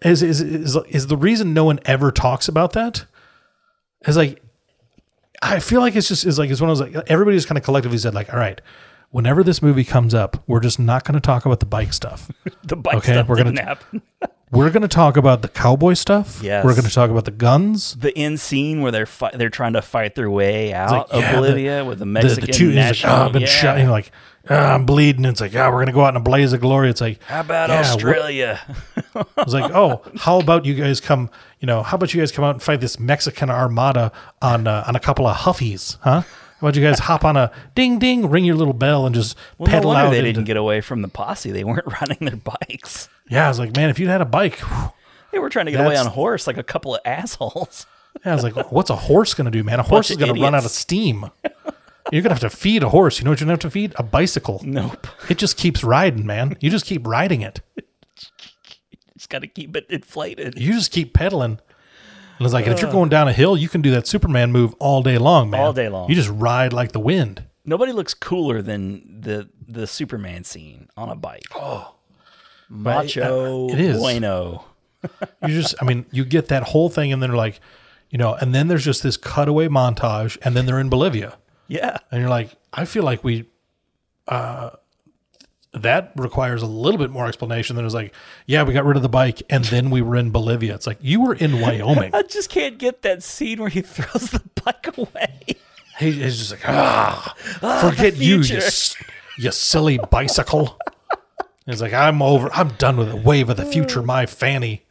Is, 0.00 0.22
is, 0.22 0.40
is, 0.40 0.76
is 0.88 1.06
the 1.08 1.16
reason 1.16 1.52
no 1.52 1.64
one 1.64 1.78
ever 1.84 2.10
talks 2.10 2.48
about 2.48 2.72
that? 2.72 3.04
Is 4.06 4.16
like, 4.16 4.42
I 5.42 5.58
feel 5.58 5.80
like 5.80 5.94
it's 5.94 6.08
just, 6.08 6.24
is 6.24 6.38
like, 6.38 6.50
it's 6.50 6.60
one 6.60 6.70
of 6.70 6.78
those, 6.78 6.94
like, 6.94 7.04
everybody 7.10 7.36
just 7.36 7.48
kind 7.48 7.58
of 7.58 7.64
collectively 7.64 7.98
said, 7.98 8.14
like, 8.14 8.32
all 8.32 8.38
right, 8.38 8.60
whenever 9.10 9.44
this 9.44 9.60
movie 9.60 9.84
comes 9.84 10.14
up, 10.14 10.42
we're 10.46 10.60
just 10.60 10.78
not 10.78 11.04
going 11.04 11.14
to 11.14 11.20
talk 11.20 11.44
about 11.44 11.60
the 11.60 11.66
bike 11.66 11.92
stuff. 11.92 12.30
the 12.64 12.76
bike 12.76 12.96
okay, 12.96 13.12
stuff 13.12 13.28
we're 13.28 13.36
gonna- 13.36 13.62
happen. 13.62 14.02
We're 14.52 14.70
going 14.70 14.82
to 14.82 14.88
talk 14.88 15.16
about 15.16 15.40
the 15.40 15.48
cowboy 15.48 15.94
stuff. 15.94 16.40
Yes. 16.42 16.62
We're 16.62 16.74
going 16.74 16.84
to 16.84 16.90
talk 16.92 17.08
about 17.10 17.24
the 17.24 17.30
guns. 17.30 17.94
The 17.96 18.16
end 18.16 18.38
scene 18.38 18.82
where 18.82 18.92
they're 18.92 19.06
fi- 19.06 19.30
they're 19.34 19.48
trying 19.48 19.72
to 19.72 19.80
fight 19.82 20.14
their 20.14 20.30
way 20.30 20.74
out 20.74 20.90
like, 20.90 21.06
of 21.10 21.20
yeah, 21.22 21.32
the- 21.32 21.38
Bolivia 21.38 21.84
with 21.86 21.98
the 21.98 22.04
the, 22.04 22.06
Mexican 22.10 22.46
the 22.46 22.52
two 22.52 22.66
he's 22.68 22.76
like, 22.76 22.84
national. 22.84 23.12
oh, 23.16 23.24
I've 23.26 23.32
been 23.32 23.40
yeah. 23.42 23.48
shot. 23.48 23.78
You 23.78 23.84
know, 23.84 23.90
like, 23.92 24.12
oh, 24.50 24.54
I'm 24.54 24.84
bleeding. 24.84 25.24
It's 25.24 25.40
like, 25.40 25.54
yeah, 25.54 25.70
we're 25.72 25.78
gonna 25.80 25.92
go 25.92 26.04
out 26.04 26.10
in 26.10 26.16
a 26.16 26.20
blaze 26.20 26.52
of 26.52 26.60
glory. 26.60 26.90
It's 26.90 27.00
like, 27.00 27.22
How 27.22 27.40
about 27.40 27.70
yeah, 27.70 27.80
Australia? 27.80 28.60
It's 29.38 29.52
like, 29.52 29.70
oh, 29.74 30.00
how 30.16 30.40
about 30.40 30.64
you 30.64 30.74
guys 30.74 30.98
come? 31.00 31.28
You 31.60 31.66
know, 31.66 31.82
how 31.82 31.96
about 31.96 32.14
you 32.14 32.20
guys 32.20 32.32
come 32.32 32.44
out 32.46 32.54
and 32.54 32.62
fight 32.62 32.80
this 32.80 32.98
Mexican 32.98 33.50
armada 33.50 34.10
on 34.40 34.66
uh, 34.66 34.84
on 34.86 34.96
a 34.96 35.00
couple 35.00 35.26
of 35.26 35.36
Huffys, 35.36 35.98
huh? 36.02 36.20
How 36.22 36.26
about 36.68 36.76
you 36.76 36.82
guys 36.82 36.98
hop 37.00 37.24
on 37.24 37.36
a 37.36 37.50
ding 37.74 37.98
ding, 37.98 38.30
ring 38.30 38.44
your 38.46 38.54
little 38.56 38.72
bell, 38.72 39.04
and 39.04 39.14
just 39.14 39.36
Well, 39.58 39.66
no 39.66 39.72
pedal 39.72 39.88
wonder 39.90 40.06
out? 40.06 40.10
they 40.12 40.18
into- 40.20 40.32
didn't 40.32 40.46
get 40.46 40.56
away 40.56 40.80
from 40.80 41.02
the 41.02 41.08
posse. 41.08 41.50
They 41.50 41.64
weren't 41.64 41.86
riding 42.00 42.18
their 42.26 42.36
bikes. 42.36 43.08
Yeah, 43.32 43.46
I 43.46 43.48
was 43.48 43.58
like, 43.58 43.74
man, 43.76 43.90
if 43.90 43.98
you'd 43.98 44.08
had 44.08 44.20
a 44.20 44.24
bike, 44.26 44.58
whew. 44.58 44.92
They 45.32 45.38
were 45.38 45.48
trying 45.48 45.66
to 45.66 45.72
get 45.72 45.80
away 45.80 45.90
That's- 45.90 46.06
on 46.06 46.12
a 46.12 46.14
horse 46.14 46.46
like 46.46 46.58
a 46.58 46.62
couple 46.62 46.94
of 46.94 47.00
assholes. 47.04 47.86
yeah, 48.24 48.32
I 48.32 48.34
was 48.34 48.44
like, 48.44 48.70
what's 48.70 48.90
a 48.90 48.96
horse 48.96 49.34
gonna 49.34 49.50
do, 49.50 49.64
man? 49.64 49.80
A 49.80 49.82
horse 49.92 50.10
is 50.10 50.16
of 50.16 50.20
gonna 50.26 50.40
run 50.40 50.54
out 50.54 50.64
of 50.64 50.70
steam. 50.70 51.30
You're 52.12 52.20
gonna 52.22 52.34
have 52.34 52.40
to 52.40 52.50
feed 52.50 52.82
a 52.82 52.88
horse. 52.90 53.18
You 53.18 53.24
know 53.24 53.30
what 53.30 53.40
you're 53.40 53.46
gonna 53.46 53.52
have 53.54 53.60
to 53.60 53.70
feed? 53.70 53.94
A 53.96 54.02
bicycle. 54.02 54.60
Nope. 54.64 55.06
It 55.30 55.38
just 55.38 55.56
keeps 55.56 55.82
riding, 55.84 56.26
man. 56.26 56.56
You 56.60 56.68
just 56.68 56.84
keep 56.84 57.06
riding 57.06 57.42
it. 57.42 57.60
Just 59.16 59.30
got 59.30 59.38
to 59.42 59.46
keep 59.46 59.76
it 59.76 59.86
inflated. 59.88 60.58
You 60.58 60.72
just 60.72 60.90
keep 60.90 61.14
pedaling. 61.14 61.58
And 62.38 62.44
it's 62.46 62.52
like, 62.52 62.66
if 62.66 62.80
you're 62.80 62.90
going 62.90 63.08
down 63.08 63.28
a 63.28 63.32
hill, 63.32 63.56
you 63.56 63.68
can 63.68 63.82
do 63.82 63.92
that 63.92 64.08
Superman 64.08 64.50
move 64.50 64.74
all 64.80 65.00
day 65.02 65.16
long, 65.16 65.48
man. 65.50 65.60
All 65.60 65.72
day 65.72 65.88
long. 65.88 66.08
You 66.08 66.16
just 66.16 66.28
ride 66.30 66.72
like 66.72 66.90
the 66.90 66.98
wind. 66.98 67.44
Nobody 67.64 67.92
looks 67.92 68.14
cooler 68.14 68.60
than 68.62 69.20
the 69.20 69.48
the 69.68 69.86
Superman 69.86 70.42
scene 70.42 70.88
on 70.96 71.08
a 71.08 71.14
bike. 71.14 71.44
Oh, 71.54 71.94
macho. 72.72 73.68
it 73.68 73.78
is. 73.80 73.98
bueno. 73.98 74.64
You 75.46 75.48
just, 75.48 75.74
I 75.80 75.84
mean, 75.84 76.06
you 76.12 76.24
get 76.24 76.48
that 76.48 76.62
whole 76.62 76.88
thing, 76.88 77.12
and 77.12 77.20
then 77.20 77.30
they're 77.30 77.36
like, 77.36 77.60
you 78.10 78.18
know, 78.18 78.34
and 78.34 78.54
then 78.54 78.68
there's 78.68 78.84
just 78.84 79.02
this 79.02 79.16
cutaway 79.16 79.68
montage, 79.68 80.38
and 80.42 80.54
then 80.56 80.66
they're 80.66 80.78
in 80.80 80.88
Bolivia, 80.88 81.36
Yeah. 81.68 81.98
and 82.10 82.20
you're 82.20 82.30
like, 82.30 82.50
I 82.72 82.84
feel 82.84 83.02
like 83.02 83.24
we, 83.24 83.46
uh, 84.28 84.70
that 85.74 86.12
requires 86.16 86.62
a 86.62 86.66
little 86.66 86.98
bit 86.98 87.10
more 87.10 87.26
explanation 87.26 87.74
than 87.76 87.84
it's 87.84 87.94
like, 87.94 88.14
yeah, 88.46 88.62
we 88.62 88.72
got 88.74 88.84
rid 88.84 88.96
of 88.96 89.02
the 89.02 89.08
bike, 89.08 89.42
and 89.50 89.64
then 89.64 89.90
we 89.90 90.02
were 90.02 90.16
in 90.16 90.30
Bolivia. 90.30 90.74
It's 90.74 90.86
like 90.86 90.98
you 91.00 91.20
were 91.22 91.34
in 91.34 91.60
Wyoming. 91.60 92.10
I 92.14 92.22
just 92.22 92.50
can't 92.50 92.78
get 92.78 93.02
that 93.02 93.22
scene 93.22 93.58
where 93.58 93.70
he 93.70 93.80
throws 93.80 94.30
the 94.30 94.42
bike 94.64 94.96
away. 94.96 95.56
He, 95.98 96.12
he's 96.12 96.38
just 96.38 96.50
like, 96.52 96.68
ah, 96.68 97.34
forget 97.80 98.16
you, 98.16 98.36
you, 98.42 98.60
you 99.38 99.50
silly 99.50 99.98
bicycle. 100.10 100.78
He's 101.66 101.80
like, 101.82 101.92
I'm 101.92 102.20
over. 102.22 102.50
I'm 102.52 102.68
done 102.70 102.96
with 102.96 103.08
it. 103.08 103.22
Wave 103.24 103.48
of 103.48 103.56
the 103.56 103.64
future, 103.64 104.02
my 104.02 104.26
fanny. 104.26 104.84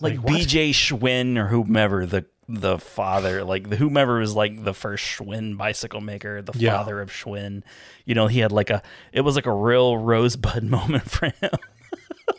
Like, 0.00 0.18
what? 0.18 0.34
BJ 0.34 0.70
Schwinn 0.70 1.36
or 1.38 1.46
whomever 1.48 2.06
the 2.06 2.26
the 2.50 2.78
father, 2.78 3.44
like 3.44 3.68
the 3.68 3.76
whomever 3.76 4.18
was 4.20 4.34
like 4.34 4.64
the 4.64 4.72
first 4.72 5.04
Schwinn 5.04 5.56
bicycle 5.58 6.00
maker, 6.00 6.40
the 6.40 6.52
Yeah. 6.58 6.76
father 6.78 7.00
of 7.00 7.10
Schwinn. 7.10 7.62
You 8.06 8.14
know, 8.14 8.26
he 8.26 8.38
had 8.40 8.52
like 8.52 8.70
a 8.70 8.82
it 9.12 9.22
was 9.22 9.36
like 9.36 9.46
a 9.46 9.52
real 9.52 9.96
rosebud 9.98 10.62
moment 10.76 11.10
for 11.10 11.26
him. 11.26 11.50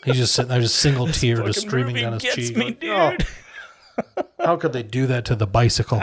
He's 0.05 0.17
just 0.17 0.33
sitting 0.33 0.49
there, 0.49 0.61
just 0.61 0.75
single 0.77 1.07
tear 1.07 1.37
just 1.43 1.61
streaming 1.61 1.93
movie 1.95 2.01
down 2.01 2.13
his 2.13 2.21
gets 2.23 2.35
cheek. 2.35 2.57
me, 2.57 2.71
dude. 2.71 2.89
"Oh, 2.89 4.23
how 4.39 4.55
could 4.55 4.71
they 4.73 4.83
do 4.83 5.07
that 5.07 5.25
to 5.25 5.35
the 5.35 5.47
bicycle? 5.47 6.01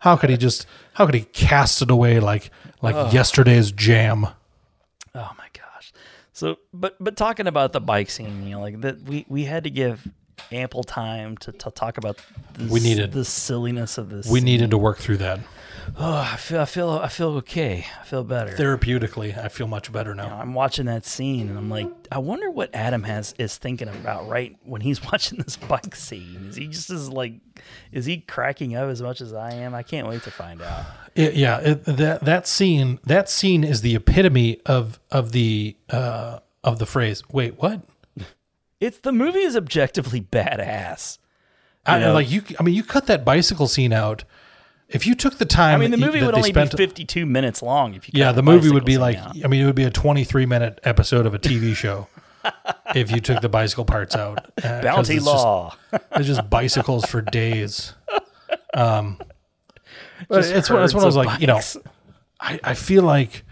How 0.00 0.16
could 0.16 0.30
he 0.30 0.36
just? 0.36 0.66
How 0.94 1.04
could 1.06 1.14
he 1.14 1.22
cast 1.24 1.82
it 1.82 1.90
away 1.90 2.20
like 2.20 2.50
like 2.82 3.12
yesterday's 3.12 3.70
jam? 3.72 4.26
So, 6.36 6.56
but 6.74 6.96
but 7.00 7.16
talking 7.16 7.46
about 7.46 7.72
the 7.72 7.80
bike 7.80 8.10
scene, 8.10 8.44
you 8.44 8.50
know, 8.50 8.60
like 8.60 8.78
that, 8.82 9.00
we 9.04 9.24
we 9.26 9.44
had 9.44 9.64
to 9.64 9.70
give 9.70 10.06
ample 10.52 10.84
time 10.84 11.38
to, 11.38 11.50
to 11.52 11.70
talk 11.70 11.96
about. 11.96 12.18
This, 12.52 12.70
We 12.70 12.80
needed- 12.80 13.12
the 13.12 13.24
silliness 13.24 13.96
of 13.96 14.10
this. 14.10 14.26
We 14.26 14.40
scene. 14.40 14.44
needed 14.44 14.70
to 14.72 14.76
work 14.78 14.98
through 14.98 15.16
that 15.18 15.40
Oh, 15.98 16.14
I 16.16 16.36
feel 16.36 16.60
I 16.60 16.64
feel 16.64 16.90
I 16.90 17.08
feel 17.08 17.28
okay. 17.38 17.86
I 18.00 18.04
feel 18.04 18.24
better. 18.24 18.52
therapeutically. 18.52 19.36
I 19.36 19.48
feel 19.48 19.66
much 19.66 19.92
better 19.92 20.14
now. 20.14 20.38
I'm 20.40 20.54
watching 20.54 20.86
that 20.86 21.04
scene 21.04 21.48
and 21.48 21.56
I'm 21.58 21.70
like, 21.70 21.88
I 22.10 22.18
wonder 22.18 22.50
what 22.50 22.74
Adam 22.74 23.02
has 23.04 23.34
is 23.38 23.56
thinking 23.56 23.88
about 23.88 24.28
right 24.28 24.56
when 24.64 24.80
he's 24.80 25.02
watching 25.12 25.38
this 25.38 25.56
bike 25.56 25.94
scene. 25.94 26.46
Is 26.48 26.56
he 26.56 26.66
just 26.68 26.90
as 26.90 27.08
like, 27.10 27.34
is 27.92 28.04
he 28.04 28.18
cracking 28.18 28.74
up 28.74 28.88
as 28.88 29.00
much 29.00 29.20
as 29.20 29.32
I 29.32 29.52
am? 29.52 29.74
I 29.74 29.82
can't 29.82 30.08
wait 30.08 30.22
to 30.24 30.30
find 30.30 30.60
out. 30.62 30.84
It- 31.14 31.34
yeah, 31.34 31.58
it, 31.60 31.84
that 31.84 32.24
that 32.24 32.46
scene 32.46 32.98
that 33.04 33.30
scene 33.30 33.64
is 33.64 33.80
the 33.80 33.94
epitome 33.94 34.60
of 34.66 34.98
of 35.10 35.32
the 35.32 35.76
uh, 35.90 36.40
of 36.64 36.78
the 36.78 36.86
phrase. 36.86 37.22
Wait, 37.30 37.60
what? 37.60 37.82
It's 38.78 38.98
the 38.98 39.12
movie 39.12 39.38
is 39.40 39.56
objectively 39.56 40.20
badass. 40.20 41.16
I, 41.86 41.98
know? 42.00 42.12
like 42.12 42.30
you, 42.30 42.42
I 42.60 42.62
mean, 42.62 42.74
you 42.74 42.82
cut 42.82 43.06
that 43.06 43.24
bicycle 43.24 43.68
scene 43.68 43.92
out. 43.92 44.24
If 44.88 45.06
you 45.06 45.14
took 45.14 45.38
the 45.38 45.44
time, 45.44 45.74
I 45.74 45.78
mean, 45.78 45.90
the 45.90 45.98
you- 45.98 46.06
movie 46.06 46.22
would 46.24 46.34
only 46.34 46.50
spent, 46.50 46.70
be 46.70 46.76
52 46.76 47.26
minutes 47.26 47.60
long 47.62 47.94
if 47.94 48.06
you. 48.08 48.12
Yeah, 48.18 48.32
the 48.32 48.42
movie 48.42 48.70
would 48.70 48.84
be 48.84 48.98
like, 48.98 49.16
out. 49.16 49.36
I 49.44 49.48
mean, 49.48 49.62
it 49.62 49.66
would 49.66 49.74
be 49.74 49.84
a 49.84 49.90
23 49.90 50.46
minute 50.46 50.78
episode 50.84 51.26
of 51.26 51.34
a 51.34 51.38
TV 51.38 51.74
show 51.74 52.06
if 52.94 53.10
you 53.10 53.20
took 53.20 53.40
the 53.40 53.48
bicycle 53.48 53.84
parts 53.84 54.14
out. 54.14 54.46
Uh, 54.62 54.82
bounty 54.82 55.16
it's 55.16 55.24
just- 55.24 55.26
law. 55.26 55.76
it's 56.12 56.26
just 56.26 56.48
bicycles 56.48 57.04
for 57.06 57.20
days. 57.22 57.94
Um, 58.74 59.18
it's 60.30 60.68
one, 60.70 60.82
it's 60.84 60.92
one 60.94 61.02
of 61.02 61.06
those 61.06 61.16
like 61.16 61.40
you 61.40 61.46
know. 61.46 61.60
I, 62.40 62.60
I 62.62 62.74
feel 62.74 63.02
like 63.02 63.44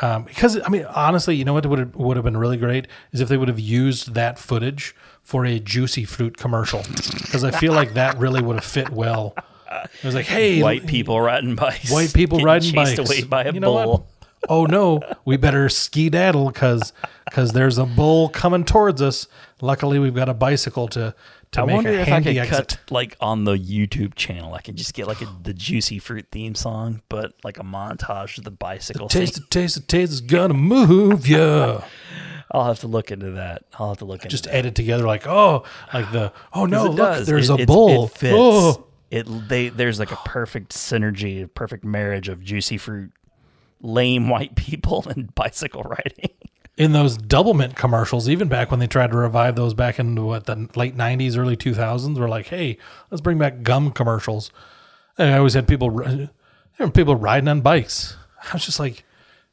um, 0.00 0.24
because 0.24 0.60
I 0.60 0.68
mean 0.70 0.84
honestly, 0.86 1.36
you 1.36 1.44
know 1.44 1.52
what 1.54 1.64
would 1.66 1.94
would 1.94 2.16
have 2.16 2.24
been 2.24 2.36
really 2.36 2.56
great 2.56 2.88
is 3.12 3.20
if 3.20 3.28
they 3.28 3.36
would 3.36 3.46
have 3.48 3.60
used 3.60 4.14
that 4.14 4.38
footage 4.40 4.94
for 5.22 5.46
a 5.46 5.60
juicy 5.60 6.04
fruit 6.04 6.36
commercial 6.36 6.82
because 6.82 7.44
I 7.44 7.52
feel 7.52 7.72
like 7.72 7.94
that 7.94 8.18
really 8.18 8.42
would 8.42 8.56
have 8.56 8.64
fit 8.64 8.90
well. 8.90 9.36
It 9.84 10.04
was 10.04 10.14
like, 10.14 10.26
hey, 10.36 10.62
white 10.62 10.86
people 10.86 11.20
riding 11.20 11.54
bikes, 11.54 11.90
white 11.90 12.12
people 12.12 12.40
riding 12.40 12.74
bikes 12.74 12.98
away 12.98 13.22
by 13.24 13.44
a 13.44 13.52
You 13.52 13.60
know 13.60 13.72
what? 13.72 13.84
bull. 13.84 14.06
Oh 14.48 14.66
no, 14.66 15.00
we 15.24 15.36
better 15.36 15.68
skedaddle 15.68 16.46
because 16.46 16.92
because 17.26 17.52
there's 17.52 17.78
a 17.78 17.86
bull 17.86 18.28
coming 18.28 18.64
towards 18.64 19.00
us. 19.00 19.28
Luckily, 19.60 20.00
we've 20.00 20.14
got 20.16 20.28
a 20.28 20.34
bicycle 20.34 20.88
to 20.88 21.14
to 21.52 21.60
I 21.60 21.64
make 21.66 21.74
wonder 21.76 21.90
a 21.90 22.02
if 22.02 22.08
I 22.10 22.20
could 22.22 22.36
exit. 22.36 22.50
cut 22.50 22.78
like 22.90 23.16
on 23.20 23.44
the 23.44 23.52
YouTube 23.52 24.16
channel. 24.16 24.52
I 24.54 24.60
could 24.60 24.74
just 24.74 24.94
get 24.94 25.06
like 25.06 25.20
a, 25.22 25.28
the 25.44 25.54
Juicy 25.54 26.00
Fruit 26.00 26.26
theme 26.32 26.56
song, 26.56 27.02
but 27.08 27.34
like 27.44 27.58
a 27.58 27.62
montage 27.62 28.36
of 28.38 28.42
the 28.42 28.50
bicycle. 28.50 29.06
Taste 29.08 29.34
scene. 29.34 29.44
the 29.44 29.48
taste 29.48 29.74
the 29.76 29.82
taste 29.82 30.10
is 30.12 30.20
gonna 30.20 30.54
move 30.54 31.28
ya. 31.28 31.82
I'll 32.50 32.64
have 32.64 32.80
to 32.80 32.88
look 32.88 33.12
into 33.12 33.30
that. 33.32 33.62
I'll 33.78 33.90
have 33.90 33.98
to 33.98 34.04
look 34.04 34.22
into 34.24 34.28
Just 34.30 34.44
that. 34.44 34.54
edit 34.56 34.74
together 34.74 35.04
like 35.06 35.24
oh 35.28 35.62
like 35.94 36.10
the 36.10 36.32
oh 36.52 36.66
no 36.66 36.86
look 36.86 36.96
does. 36.96 37.26
there's 37.28 37.48
It- 37.48 37.60
a 37.60 37.66
bull. 37.66 38.06
It 38.06 38.10
fits. 38.10 38.34
Oh. 38.36 38.86
It 39.12 39.26
they 39.48 39.68
there's 39.68 39.98
like 39.98 40.10
a 40.10 40.16
perfect 40.24 40.72
synergy, 40.72 41.44
a 41.44 41.46
perfect 41.46 41.84
marriage 41.84 42.30
of 42.30 42.42
Juicy 42.42 42.78
Fruit, 42.78 43.12
lame 43.82 44.30
white 44.30 44.56
people, 44.56 45.06
and 45.10 45.34
bicycle 45.34 45.82
riding. 45.82 46.30
in 46.78 46.92
those 46.92 47.18
double 47.18 47.52
mint 47.52 47.76
commercials, 47.76 48.26
even 48.30 48.48
back 48.48 48.70
when 48.70 48.80
they 48.80 48.86
tried 48.86 49.10
to 49.10 49.16
revive 49.18 49.54
those 49.54 49.74
back 49.74 49.98
in 49.98 50.24
what 50.24 50.46
the 50.46 50.66
late 50.74 50.96
'90s, 50.96 51.36
early 51.36 51.56
2000s, 51.56 52.18
were 52.18 52.28
like, 52.28 52.46
"Hey, 52.46 52.78
let's 53.10 53.20
bring 53.20 53.36
back 53.36 53.62
gum 53.62 53.90
commercials." 53.90 54.50
And 55.18 55.34
I 55.34 55.36
always 55.36 55.52
had 55.52 55.68
people, 55.68 55.90
people 56.94 57.16
riding 57.16 57.48
on 57.48 57.60
bikes. 57.60 58.16
I 58.42 58.54
was 58.54 58.64
just 58.64 58.80
like, 58.80 59.04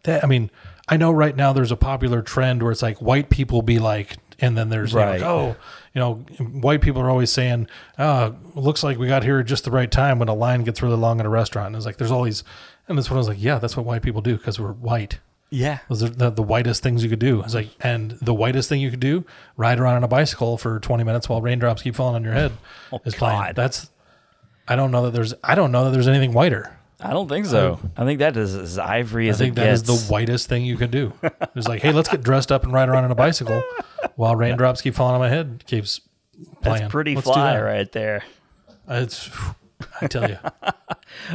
that. 0.04 0.24
I 0.24 0.28
mean, 0.28 0.50
I 0.88 0.96
know 0.96 1.12
right 1.12 1.36
now 1.36 1.52
there's 1.52 1.74
a 1.74 1.76
popular 1.76 2.22
trend 2.22 2.64
where 2.64 2.72
it's 2.72 2.82
like 2.82 3.02
white 3.02 3.30
people 3.30 3.62
be 3.62 3.78
like, 3.78 4.16
and 4.42 4.58
then 4.58 4.70
there's 4.70 4.94
Right. 4.94 5.20
like, 5.20 5.30
oh, 5.30 5.56
you 5.94 6.00
know, 6.00 6.16
white 6.62 6.82
people 6.82 7.02
are 7.02 7.10
always 7.10 7.32
saying, 7.32 7.68
"Oh, 7.98 8.36
looks 8.56 8.84
like 8.84 8.98
we 8.98 9.08
got 9.08 9.24
here 9.24 9.40
at 9.40 9.46
just 9.46 9.64
the 9.64 9.72
right 9.72 9.90
time 9.90 10.20
when 10.20 10.28
a 10.30 10.34
line 10.34 10.64
gets 10.64 10.82
really 10.82 10.96
long 10.98 11.20
at 11.20 11.26
a 11.26 11.30
restaurant." 11.30 11.68
And 11.68 11.76
it's 11.76 11.86
like, 11.86 11.98
there's 11.98 12.12
always, 12.12 12.44
and 12.88 12.98
that's 12.98 13.10
when 13.10 13.18
I 13.18 13.20
was 13.20 13.28
like, 13.28 13.42
yeah, 13.42 13.58
that's 13.60 13.76
what 13.76 13.86
white 13.86 14.02
people 14.02 14.22
do 14.22 14.38
because 14.38 14.60
we're 14.60 14.72
white. 14.74 15.20
Yeah, 15.52 15.80
Those 15.88 16.04
are 16.04 16.10
the, 16.10 16.30
the 16.30 16.44
whitest 16.44 16.84
things 16.84 17.04
you 17.04 17.10
could 17.10 17.18
do. 17.18 17.42
It's 17.42 17.56
like, 17.56 17.70
and 17.82 18.12
the 18.22 18.36
whitest 18.36 18.70
thing 18.70 18.82
you 18.82 18.92
could 18.92 19.00
do, 19.00 19.26
ride 19.58 19.80
around 19.80 19.96
on 19.96 20.04
a 20.04 20.08
bicycle 20.08 20.60
for 20.60 20.80
20 20.80 21.04
minutes 21.04 21.28
while 21.28 21.42
raindrops 21.42 21.82
keep 21.82 21.96
falling 21.96 22.14
on 22.14 22.24
your 22.24 22.34
head 22.34 22.52
oh, 22.94 23.02
is 23.04 23.16
playing. 23.16 23.42
Oh, 23.50 23.54
That's, 23.56 23.90
I 24.68 24.76
don't 24.76 24.92
know 24.92 25.06
that 25.06 25.12
there's, 25.14 25.34
I 25.44 25.56
don't 25.56 25.72
know 25.72 25.86
that 25.86 25.90
there's 25.92 26.08
anything 26.08 26.34
whiter. 26.34 26.78
I 27.02 27.12
don't 27.12 27.30
think 27.30 27.46
so. 27.46 27.80
I 27.96 28.04
think 28.04 28.20
that 28.20 28.36
is 28.36 28.54
as 28.56 28.78
ivory 28.78 29.28
I 29.28 29.30
as 29.32 29.38
think 29.38 29.54
it 29.54 29.56
that 29.56 29.70
is 29.70 29.82
gets. 29.84 30.08
the 30.08 30.12
whitest 30.12 30.50
thing 30.50 30.66
you 30.66 30.76
can 30.78 30.90
do. 30.92 31.14
It's 31.56 31.68
like, 31.68 31.82
hey, 31.82 31.92
let's 31.92 32.10
get 32.10 32.22
dressed 32.24 32.52
up 32.52 32.64
and 32.64 32.72
ride 32.74 32.90
around 32.90 33.06
on 33.06 33.12
a 33.12 33.16
bicycle 33.16 33.62
while 34.16 34.36
raindrops 34.36 34.82
keep 34.82 34.96
falling 34.96 35.16
on 35.16 35.20
my 35.20 35.28
head. 35.30 35.64
Keeps 35.66 36.00
playing. 36.62 36.82
That's 36.82 36.92
pretty 36.92 37.16
Let's 37.16 37.28
fly 37.28 37.54
that. 37.54 37.60
right 37.60 37.92
there. 37.92 38.24
Uh, 38.88 39.02
it's, 39.04 39.30
I 40.02 40.08
tell 40.08 40.30
you, 40.30 40.38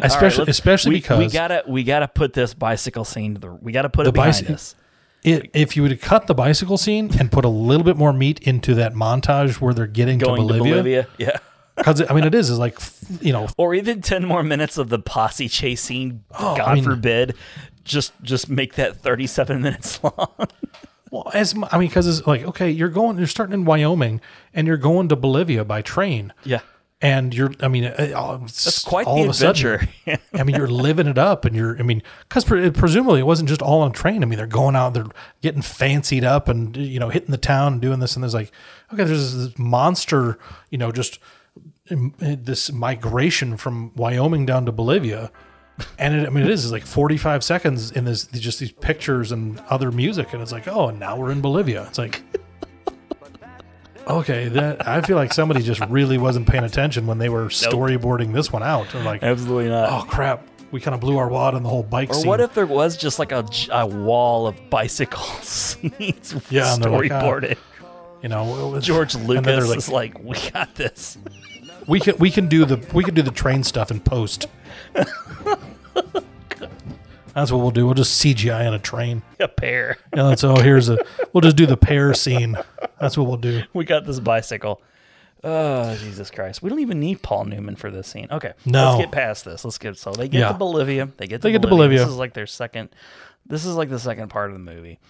especially, 0.02 0.44
let's- 0.46 0.58
especially 0.58 0.90
we, 0.90 1.00
because 1.00 1.18
we 1.18 1.28
gotta 1.28 1.62
we 1.66 1.82
gotta 1.84 2.08
put 2.08 2.32
this 2.32 2.54
bicycle 2.54 3.04
scene 3.04 3.34
to 3.34 3.40
the 3.40 3.52
we 3.52 3.72
gotta 3.72 3.88
put 3.90 4.04
The 4.04 4.10
it 4.10 4.14
behind 4.14 4.34
bicy- 4.34 4.50
us. 4.54 4.74
it, 5.22 5.50
if 5.52 5.76
you 5.76 5.82
would 5.82 6.00
cut 6.00 6.26
the 6.26 6.34
bicycle 6.34 6.78
scene 6.78 7.10
and 7.18 7.30
put 7.30 7.44
a 7.44 7.48
little 7.48 7.84
bit 7.84 7.96
more 7.96 8.12
meat 8.12 8.40
into 8.40 8.74
that 8.76 8.94
montage 8.94 9.60
where 9.60 9.74
they're 9.74 9.86
getting 9.86 10.18
Going 10.18 10.36
to 10.36 10.42
to 10.42 10.46
Bolivia, 10.58 10.72
Bolivia, 10.74 11.08
yeah. 11.18 11.38
Because 11.76 12.02
I 12.08 12.14
mean 12.14 12.24
it 12.24 12.34
is 12.34 12.50
is 12.50 12.58
like 12.58 12.78
you 13.20 13.32
know 13.32 13.48
Or 13.56 13.74
even 13.74 14.00
ten 14.00 14.24
more 14.26 14.42
minutes 14.42 14.78
of 14.78 14.88
the 14.88 14.98
posse 14.98 15.48
chase 15.48 15.80
scene. 15.82 16.24
Oh, 16.38 16.56
God 16.56 16.68
I 16.68 16.74
mean- 16.74 16.84
forbid. 16.84 17.34
Just 17.84 18.12
just 18.22 18.48
make 18.48 18.74
that 18.76 18.96
thirty 18.96 19.26
seven 19.26 19.60
minutes 19.66 20.02
long. 20.02 20.28
well 21.10 21.30
as 21.34 21.54
I 21.70 21.78
mean 21.78 21.88
because 21.88 22.06
it's 22.06 22.26
like 22.26 22.42
okay 22.44 22.70
you're 22.70 22.88
going 22.88 23.18
you're 23.18 23.26
starting 23.26 23.52
in 23.52 23.64
Wyoming 23.66 24.20
and 24.54 24.66
you're 24.66 24.78
going 24.78 25.08
to 25.10 25.16
Bolivia 25.16 25.64
by 25.66 25.82
train 25.82 26.32
yeah. 26.44 26.60
and 27.02 27.34
you're 27.34 27.52
I 27.60 27.68
mean 27.68 27.84
That's 27.84 28.82
quite 28.84 29.06
all 29.06 29.16
the 29.18 29.24
of 29.24 29.28
a 29.30 29.34
sudden, 29.34 29.74
adventure. 30.06 30.22
I 30.32 30.42
mean 30.44 30.56
you're 30.56 30.66
living 30.66 31.06
it 31.06 31.18
up 31.18 31.44
and 31.44 31.54
you're 31.54 31.78
I 31.78 31.82
mean 31.82 32.02
because 32.26 32.44
pre- 32.46 32.70
presumably 32.70 33.20
it 33.20 33.26
wasn't 33.26 33.50
just 33.50 33.60
all 33.60 33.82
on 33.82 33.92
train 33.92 34.22
I 34.22 34.26
mean 34.26 34.38
they're 34.38 34.46
going 34.46 34.76
out 34.76 34.94
they're 34.94 35.04
getting 35.42 35.60
fancied 35.62 36.24
up 36.24 36.48
and 36.48 36.74
you 36.76 36.98
know 36.98 37.10
hitting 37.10 37.32
the 37.32 37.36
town 37.36 37.74
and 37.74 37.82
doing 37.82 38.00
this 38.00 38.16
and 38.16 38.22
there's 38.22 38.32
like 38.34 38.50
okay 38.94 39.04
there's 39.04 39.36
this 39.36 39.58
monster 39.58 40.38
you 40.70 40.78
know 40.78 40.90
just 40.90 41.18
this 41.86 42.72
migration 42.72 43.56
from 43.56 43.92
Wyoming 43.94 44.46
down 44.46 44.66
to 44.66 44.72
Bolivia. 44.72 45.30
And 45.98 46.14
it, 46.14 46.26
I 46.26 46.30
mean, 46.30 46.44
it 46.44 46.50
is 46.50 46.64
it's 46.64 46.72
like 46.72 46.86
45 46.86 47.44
seconds 47.44 47.90
in 47.90 48.04
this, 48.04 48.26
just 48.26 48.58
these 48.60 48.72
pictures 48.72 49.32
and 49.32 49.60
other 49.68 49.90
music. 49.90 50.32
And 50.32 50.40
it's 50.40 50.52
like, 50.52 50.68
oh, 50.68 50.88
and 50.88 50.98
now 50.98 51.16
we're 51.16 51.32
in 51.32 51.40
Bolivia. 51.40 51.84
It's 51.88 51.98
like, 51.98 52.22
okay, 54.06 54.48
that 54.48 54.86
I 54.86 55.02
feel 55.02 55.16
like 55.16 55.32
somebody 55.32 55.62
just 55.62 55.80
really 55.88 56.16
wasn't 56.16 56.48
paying 56.48 56.64
attention 56.64 57.06
when 57.06 57.18
they 57.18 57.28
were 57.28 57.46
storyboarding 57.46 58.32
this 58.32 58.52
one 58.52 58.62
out. 58.62 58.88
They're 58.92 59.02
like, 59.02 59.22
Absolutely 59.22 59.68
not. 59.68 59.90
oh, 59.90 60.06
crap. 60.08 60.46
We 60.70 60.80
kind 60.80 60.94
of 60.94 61.00
blew 61.00 61.18
our 61.18 61.28
wad 61.28 61.54
on 61.54 61.62
the 61.62 61.68
whole 61.68 61.84
bike 61.84 62.10
or 62.10 62.14
scene. 62.14 62.26
what 62.26 62.40
if 62.40 62.54
there 62.54 62.66
was 62.66 62.96
just 62.96 63.18
like 63.18 63.30
a 63.30 63.86
wall 63.86 64.46
of 64.46 64.70
bicycles 64.70 65.76
Yeah, 66.50 66.76
they're 66.76 66.90
like, 66.90 67.12
ah, 67.12 67.22
storyboarded? 67.22 67.58
you 68.22 68.28
know, 68.28 68.80
George 68.80 69.14
Lucas 69.14 69.68
like, 69.68 69.76
is 69.76 69.88
like, 69.88 70.18
we 70.24 70.36
got 70.50 70.74
this. 70.74 71.18
We 71.86 72.00
can 72.00 72.16
we 72.18 72.30
can 72.30 72.48
do 72.48 72.64
the 72.64 72.84
we 72.94 73.04
can 73.04 73.14
do 73.14 73.22
the 73.22 73.30
train 73.30 73.62
stuff 73.62 73.90
in 73.90 74.00
post. 74.00 74.46
That's 77.34 77.50
what 77.50 77.58
we'll 77.58 77.72
do. 77.72 77.84
We'll 77.84 77.94
just 77.94 78.22
CGI 78.24 78.66
on 78.66 78.74
a 78.74 78.78
train. 78.78 79.22
A 79.40 79.48
pair. 79.48 79.96
Yeah, 80.14 80.22
that's 80.28 80.44
oh 80.44 80.54
here's 80.56 80.88
a 80.88 80.98
we'll 81.32 81.40
just 81.40 81.56
do 81.56 81.66
the 81.66 81.76
pair 81.76 82.14
scene. 82.14 82.56
That's 83.00 83.18
what 83.18 83.26
we'll 83.26 83.36
do. 83.38 83.62
We 83.72 83.84
got 83.84 84.04
this 84.06 84.20
bicycle. 84.20 84.80
Oh 85.42 85.94
Jesus 85.96 86.30
Christ! 86.30 86.62
We 86.62 86.70
don't 86.70 86.78
even 86.78 87.00
need 87.00 87.20
Paul 87.22 87.44
Newman 87.46 87.74
for 87.76 87.90
this 87.90 88.06
scene. 88.08 88.28
Okay, 88.30 88.52
No. 88.64 88.90
Let's 88.92 89.04
get 89.04 89.12
past 89.12 89.44
this. 89.44 89.64
Let's 89.64 89.78
get 89.78 89.98
so 89.98 90.12
they 90.12 90.28
get 90.28 90.38
Yeah. 90.38 90.48
to 90.48 90.54
Bolivia. 90.54 91.08
They 91.16 91.26
get 91.26 91.42
to 91.42 91.48
They 91.48 91.52
get 91.52 91.60
to 91.62 91.68
Bolivia. 91.68 91.98
Bolivia. 91.98 91.98
This 92.06 92.08
is 92.12 92.16
like 92.18 92.34
their 92.34 92.46
second. 92.46 92.90
This 93.46 93.64
is 93.66 93.74
like 93.74 93.90
the 93.90 93.98
second 93.98 94.28
part 94.28 94.50
of 94.50 94.54
the 94.54 94.62
movie. 94.72 95.00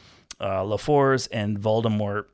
Uh, 0.40 0.62
Lefors 0.62 1.28
and 1.30 1.60
Voldemort. 1.60 2.24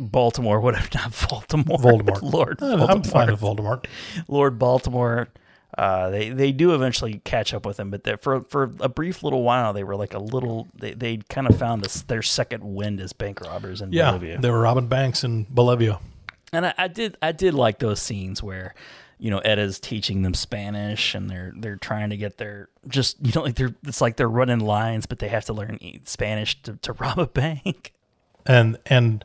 Baltimore, 0.00 0.60
whatever, 0.60 0.88
not 0.94 1.26
Baltimore. 1.28 1.78
Voldemort. 1.78 2.22
Lord 2.32 2.62
Uh, 2.62 2.86
I'm 2.88 3.02
fine 3.02 3.30
with 3.30 3.40
Voldemort. 3.40 3.84
Lord 4.28 4.58
Baltimore. 4.58 5.28
Uh, 5.78 6.10
they 6.10 6.30
they 6.30 6.50
do 6.50 6.74
eventually 6.74 7.20
catch 7.24 7.54
up 7.54 7.64
with 7.64 7.78
him, 7.78 7.90
but 7.90 8.22
for 8.22 8.42
for 8.48 8.72
a 8.80 8.88
brief 8.88 9.22
little 9.22 9.44
while 9.44 9.72
they 9.72 9.84
were 9.84 9.94
like 9.94 10.14
a 10.14 10.18
little. 10.18 10.66
They 10.74 10.94
they 10.94 11.18
kind 11.28 11.46
of 11.46 11.56
found 11.56 11.82
this, 11.82 12.02
their 12.02 12.22
second 12.22 12.64
wind 12.64 13.00
as 13.00 13.12
bank 13.12 13.40
robbers 13.40 13.80
in 13.80 13.92
Yeah, 13.92 14.10
Bolivia. 14.10 14.38
they 14.40 14.50
were 14.50 14.60
robbing 14.60 14.88
banks 14.88 15.22
in 15.22 15.46
Bolivia. 15.48 16.00
And 16.52 16.66
I, 16.66 16.74
I 16.76 16.88
did 16.88 17.16
I 17.22 17.30
did 17.30 17.54
like 17.54 17.78
those 17.78 18.02
scenes 18.02 18.42
where, 18.42 18.74
you 19.20 19.30
know, 19.30 19.38
Etta's 19.44 19.78
teaching 19.78 20.22
them 20.22 20.34
Spanish 20.34 21.14
and 21.14 21.30
they're 21.30 21.52
they're 21.56 21.76
trying 21.76 22.10
to 22.10 22.16
get 22.16 22.36
their 22.38 22.68
just 22.88 23.24
you 23.24 23.30
know 23.36 23.42
like 23.42 23.54
they're 23.54 23.74
it's 23.86 24.00
like 24.00 24.16
they're 24.16 24.28
running 24.28 24.58
lines 24.58 25.06
but 25.06 25.20
they 25.20 25.28
have 25.28 25.44
to 25.44 25.52
learn 25.52 25.78
Spanish 26.04 26.60
to, 26.62 26.74
to 26.78 26.92
rob 26.94 27.20
a 27.20 27.26
bank. 27.28 27.92
and 28.44 28.76
and 28.86 29.24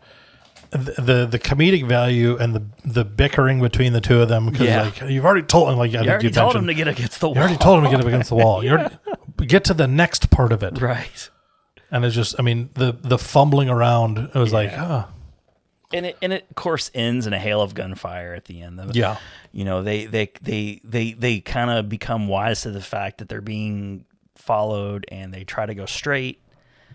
the 0.78 1.28
the, 1.30 1.40
comedic 1.40 1.88
value 1.88 2.38
and 2.38 2.56
the 2.56 2.64
the 2.84 3.04
bickering 3.06 3.62
between 3.62 3.94
the 3.94 4.02
two 4.02 4.22
of 4.22 4.30
them 4.30 4.50
because 4.50 4.68
Yeah. 4.68 4.84
like 4.84 5.02
you've 5.02 5.26
already 5.26 5.46
told 5.46 5.70
him 5.70 5.78
like 5.78 5.94
I 5.96 6.02
You 6.04 6.10
already 6.10 6.28
you 6.28 6.34
told 6.34 6.56
him 6.56 6.68
to 6.68 6.74
get 6.74 6.88
against 6.88 7.20
the 7.20 7.28
wall. 7.28 7.36
you 7.36 7.42
already 7.42 7.58
told 7.58 7.78
him 7.80 7.86
to 7.86 7.90
get 7.92 8.00
up 8.00 8.06
against 8.08 8.30
the 8.30 8.36
wall. 8.36 8.64
You 8.64 8.72
already 8.72 8.96
get 9.48 9.64
to 9.66 9.74
the 9.74 9.88
next 9.88 10.30
part 10.30 10.52
of 10.52 10.64
it, 10.64 10.80
right. 10.82 11.30
and 11.92 12.04
it's 12.06 12.16
just 12.16 12.36
I 12.40 12.42
mean 12.44 12.70
the 12.76 12.94
the 13.02 13.18
fumbling 13.18 13.70
around. 13.70 14.18
It 14.18 14.36
was 14.36 14.54
like 14.54 14.72
Yeah. 14.72 15.06
oh 15.08 15.14
And 15.94 16.06
it 16.08 16.18
and 16.22 16.34
it 16.34 16.46
of 16.50 16.56
course 16.56 16.90
ends 16.94 17.28
in 17.28 17.34
a 17.34 17.40
hail 17.40 17.62
of 17.62 17.74
gunfire 17.74 18.34
at 18.34 18.46
the 18.46 18.62
end. 18.62 18.80
of 18.80 18.96
Yeah. 18.96 19.18
You 19.52 19.64
know, 19.66 19.84
they 19.84 20.06
they 20.06 20.32
they 20.42 20.82
they 20.84 21.14
they 21.14 21.40
kind 21.42 21.70
of 21.70 21.88
become 21.90 22.28
wise 22.28 22.62
to 22.64 22.72
the 22.72 22.82
fact 22.82 23.20
that 23.20 23.30
they're 23.30 23.42
being 23.42 24.06
followed 24.36 25.06
and 25.10 25.34
they 25.34 25.44
try 25.44 25.66
to 25.66 25.74
go 25.76 25.86
straight. 25.86 26.40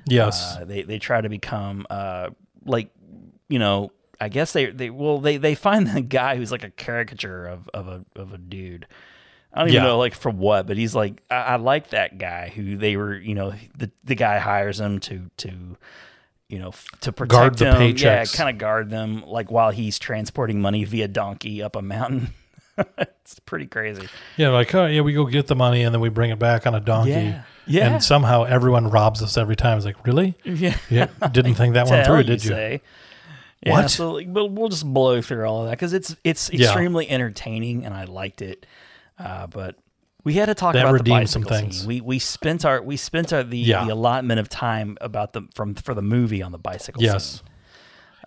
yes 0.06 0.56
Uh, 0.56 0.64
they 0.64 0.82
they 0.82 0.98
try 0.98 1.20
to 1.20 1.28
become 1.28 1.86
uh, 1.90 2.30
like 2.64 2.90
you 3.50 3.58
know 3.58 3.92
I 4.18 4.28
guess 4.30 4.52
they 4.54 4.66
they 4.66 4.88
well 4.88 5.18
they 5.18 5.36
they 5.36 5.54
find 5.54 5.86
the 5.86 6.00
guy 6.00 6.36
who's 6.36 6.50
like 6.52 6.64
a 6.64 6.70
caricature 6.70 7.46
of 7.46 7.68
of 7.74 7.86
a 7.88 8.04
of 8.16 8.32
a 8.32 8.38
dude. 8.38 8.86
I 9.52 9.58
don't 9.60 9.68
even 9.70 9.82
Yeah. 9.82 9.88
know 9.88 9.98
like 9.98 10.14
for 10.14 10.30
what, 10.30 10.66
but 10.66 10.76
he's 10.76 10.94
like 10.94 11.22
I, 11.30 11.34
I 11.36 11.56
like 11.56 11.90
that 11.90 12.18
guy 12.18 12.48
who 12.54 12.76
they 12.76 12.96
were 12.96 13.14
you 13.16 13.34
know 13.34 13.52
the 13.76 13.90
the 14.04 14.14
guy 14.14 14.38
hires 14.38 14.78
him 14.80 15.00
to 15.00 15.28
to 15.38 15.76
you 16.48 16.58
know 16.58 16.68
f- 16.68 16.86
to 17.00 17.12
protect 17.12 17.30
Guard 17.32 17.58
the 17.58 17.64
them, 17.64 17.94
yeah, 17.96 18.24
kind 18.24 18.48
of 18.50 18.58
guard 18.58 18.90
them 18.90 19.24
like 19.26 19.50
while 19.50 19.70
he's 19.70 19.98
transporting 19.98 20.60
money 20.60 20.84
via 20.84 21.08
donkey 21.08 21.62
up 21.62 21.74
a 21.76 21.82
mountain. 21.82 22.32
it's 22.98 23.38
pretty 23.40 23.66
crazy. 23.66 24.08
yeah 24.36 24.48
like 24.50 24.74
oh 24.74 24.86
yeah 24.86 25.00
we 25.00 25.12
go 25.12 25.24
get 25.26 25.46
the 25.48 25.56
money 25.56 25.82
and 25.82 25.94
then 25.94 26.00
we 26.00 26.08
bring 26.08 26.30
it 26.30 26.38
back 26.38 26.66
on 26.66 26.74
a 26.74 26.80
donkey. 26.80 27.10
Yeah. 27.10 27.42
Yeah. 27.66 27.92
And 27.92 28.02
somehow 28.02 28.44
everyone 28.44 28.90
robs 28.90 29.22
us 29.22 29.36
every 29.36 29.54
time. 29.54 29.76
It's 29.76 29.86
like 29.86 30.04
really? 30.06 30.36
Yeah. 30.44 30.76
Yeah, 30.90 31.06
didn't 31.30 31.54
think 31.54 31.74
that 31.74 31.86
one 31.90 32.04
through, 32.04 32.18
you 32.18 32.24
did 32.24 32.44
you? 32.44 32.50
Say. 32.50 32.82
Yeah, 33.64 33.72
What? 33.72 33.90
So 33.90 34.12
like, 34.12 34.26
we'll, 34.28 34.48
we'll 34.48 34.68
just 34.68 34.86
blow 34.86 35.20
through 35.20 35.44
all 35.46 35.60
of 35.62 35.66
that 35.66 35.72
because 35.72 35.92
it's 35.92 36.16
it's 36.24 36.50
Yeah. 36.52 36.66
extremely 36.68 37.08
entertaining 37.10 37.84
and 37.84 37.94
I 37.94 38.04
liked 38.04 38.40
it. 38.42 38.64
Uh, 39.18 39.46
but 39.48 39.76
We 40.24 40.34
had 40.34 40.46
to 40.46 40.54
talk 40.54 40.72
That 40.74 40.80
about 40.82 40.92
the 40.92 40.98
redeemed 40.98 41.28
some 41.30 41.42
bicycle 41.42 41.58
things. 41.66 41.78
scene. 41.80 41.88
We 41.88 42.00
we 42.00 42.18
spent 42.18 42.64
our 42.64 42.80
we 42.82 42.96
spent 42.96 43.32
our 43.32 43.42
the, 43.42 43.58
Yeah. 43.58 43.84
the 43.84 43.92
allotment 43.92 44.40
of 44.40 44.48
time 44.48 44.96
about 45.00 45.32
the 45.34 45.42
from 45.54 45.74
for 45.74 45.92
the 45.94 46.02
movie 46.02 46.42
on 46.42 46.52
the 46.52 46.58
bicycle. 46.58 47.02
Yes. 47.02 47.24
scene. 47.40 47.40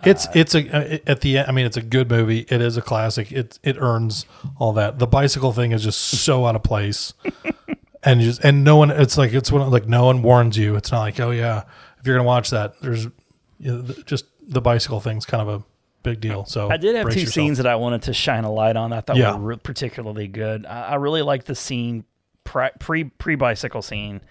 It's 0.06 0.28
it's 0.36 0.54
a 0.54 0.70
uh, 0.70 0.98
at 1.08 1.22
the 1.22 1.38
end. 1.38 1.48
I 1.48 1.52
mean, 1.52 1.66
it's 1.66 1.78
a 1.78 1.82
good 1.82 2.10
movie. 2.10 2.40
It 2.50 2.62
is 2.62 2.76
a 2.78 2.82
classic. 2.82 3.32
It 3.32 3.58
it 3.64 3.78
earns 3.80 4.26
all 4.60 4.74
that. 4.74 5.00
The 5.00 5.08
bicycle 5.08 5.54
thing 5.54 5.72
is 5.72 5.82
just 5.84 6.00
so 6.00 6.46
out 6.46 6.56
of 6.58 6.64
place, 6.64 7.14
and 8.04 8.20
just 8.20 8.44
and 8.44 8.64
no 8.66 8.76
one. 8.76 8.92
It's 8.92 9.18
like 9.18 9.32
it's 9.34 9.50
one 9.52 9.70
like 9.72 9.88
no 9.88 10.06
one 10.06 10.22
warns 10.22 10.58
you. 10.58 10.76
It's 10.76 10.92
not 10.92 11.00
like 11.02 11.20
oh 11.22 11.32
yeah, 11.32 11.64
if 12.00 12.06
you're 12.06 12.18
gonna 12.18 12.28
watch 12.28 12.50
that, 12.50 12.80
there's 12.82 13.06
you 13.60 13.72
know, 13.78 13.82
just 14.06 14.26
the 14.48 14.62
bicycle 14.62 15.00
thing's 15.00 15.26
kind 15.26 15.48
of 15.48 15.62
a 15.62 15.66
big 16.04 16.20
deal. 16.20 16.46
So 16.46 16.70
I 16.70 16.78
did 16.78 16.96
have 16.96 17.10
two 17.10 17.22
yourself. 17.22 17.34
scenes 17.34 17.58
that 17.58 17.68
I 17.68 17.76
wanted 17.76 18.04
to 18.04 18.14
shine 18.14 18.44
a 18.44 18.52
light 18.52 18.76
on. 18.76 18.92
I 18.94 19.02
thought 19.02 19.16
Yeah. 19.18 19.36
were 19.36 19.40
re- 19.42 19.58
particularly 19.58 20.28
good. 20.28 20.66
I, 20.66 20.82
I 20.90 20.96
really 20.96 21.22
liked 21.22 21.46
the 21.48 21.56
scene 21.56 22.04
pre 22.44 23.06
pre 23.06 23.36
bicycle 23.36 23.82
scene 23.82 24.22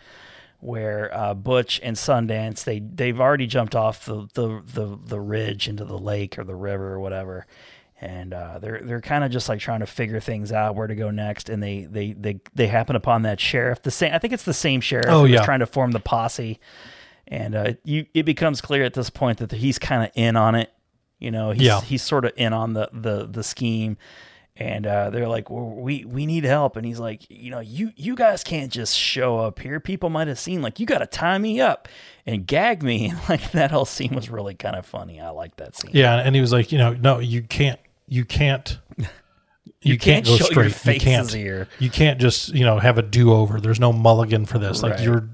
where 0.60 1.10
uh, 1.16 1.34
Butch 1.34 1.80
and 1.82 1.96
Sundance 1.96 2.64
they 2.64 2.78
they've 2.78 3.18
already 3.20 3.46
jumped 3.46 3.74
off 3.74 4.04
the, 4.04 4.28
the 4.34 4.62
the 4.74 4.98
the 5.06 5.20
ridge 5.20 5.66
into 5.68 5.84
the 5.84 5.98
lake 5.98 6.38
or 6.38 6.44
the 6.44 6.54
river 6.54 6.92
or 6.92 7.00
whatever. 7.00 7.46
And 8.00 8.34
uh, 8.34 8.58
they're 8.58 8.80
they're 8.82 9.00
kind 9.00 9.22
of 9.22 9.30
just 9.30 9.48
like 9.48 9.60
trying 9.60 9.78
to 9.80 9.86
figure 9.86 10.18
things 10.18 10.50
out 10.50 10.74
where 10.74 10.88
to 10.88 10.94
go 10.96 11.10
next, 11.12 11.48
and 11.48 11.62
they 11.62 11.82
they 11.84 12.12
they 12.12 12.40
they 12.52 12.66
happen 12.66 12.96
upon 12.96 13.22
that 13.22 13.38
sheriff. 13.38 13.80
The 13.82 13.92
same, 13.92 14.12
I 14.12 14.18
think 14.18 14.32
it's 14.32 14.42
the 14.42 14.52
same 14.52 14.80
sheriff. 14.80 15.06
Oh, 15.08 15.24
yeah. 15.24 15.44
trying 15.44 15.60
to 15.60 15.66
form 15.66 15.92
the 15.92 16.00
posse, 16.00 16.58
and 17.32 17.54
uh, 17.54 17.72
you 17.82 18.04
it 18.12 18.24
becomes 18.24 18.60
clear 18.60 18.84
at 18.84 18.92
this 18.94 19.08
point 19.10 19.38
that 19.38 19.50
he's 19.52 19.78
kind 19.78 20.04
of 20.04 20.10
in 20.14 20.36
on 20.36 20.54
it. 20.54 20.70
You 21.18 21.30
know, 21.30 21.50
he's, 21.52 21.62
Yeah. 21.62 21.80
he's 21.80 22.02
sort 22.02 22.24
of 22.26 22.32
in 22.36 22.52
on 22.52 22.74
the 22.74 22.90
the 22.92 23.26
the 23.26 23.42
scheme, 23.42 23.96
and 24.56 24.86
uh, 24.86 25.08
they're 25.10 25.28
like, 25.28 25.48
well, 25.50 25.64
"We 25.70 26.04
we 26.04 26.26
need 26.26 26.44
help," 26.44 26.76
and 26.76 26.84
he's 26.84 26.98
like, 27.00 27.22
"You 27.30 27.50
know, 27.50 27.60
you 27.60 27.92
you 27.96 28.14
guys 28.16 28.44
can't 28.44 28.70
just 28.70 28.94
show 28.96 29.38
up 29.38 29.60
here. 29.60 29.80
People 29.80 30.10
might 30.10 30.28
have 30.28 30.38
seen 30.38 30.60
like 30.62 30.78
you 30.78 30.84
got 30.84 30.98
to 30.98 31.06
tie 31.06 31.38
me 31.38 31.60
up 31.60 31.88
and 32.26 32.46
gag 32.46 32.82
me." 32.82 33.08
And 33.10 33.18
like 33.28 33.52
that 33.52 33.70
whole 33.70 33.84
scene 33.86 34.14
was 34.14 34.28
really 34.30 34.54
kind 34.54 34.76
of 34.76 34.84
funny. 34.84 35.20
I 35.20 35.30
like 35.30 35.56
that 35.56 35.74
scene. 35.76 35.92
Yeah, 35.94 36.16
and 36.16 36.34
he 36.34 36.40
was 36.40 36.52
like, 36.52 36.70
you 36.70 36.78
know, 36.78 36.92
no, 36.92 37.18
you 37.20 37.40
can't, 37.42 37.78
you 38.08 38.24
can't, 38.24 38.78
you, 39.80 39.96
can't 39.98 40.24
go 40.26 40.36
show 40.36 40.60
your 40.60 40.70
straight. 40.70 40.94
you 40.96 41.00
can't. 41.00 41.32
here. 41.32 41.68
You 41.78 41.88
can't 41.90 42.20
just, 42.20 42.52
you 42.54 42.64
know, 42.64 42.78
have 42.78 42.98
a 42.98 43.02
do 43.02 43.32
over. 43.32 43.60
There's 43.60 43.80
no 43.80 43.92
mulligan 43.92 44.44
for 44.44 44.58
this. 44.58 44.82
Like 44.82 44.94
Right. 44.94 45.02
you're, 45.02 45.28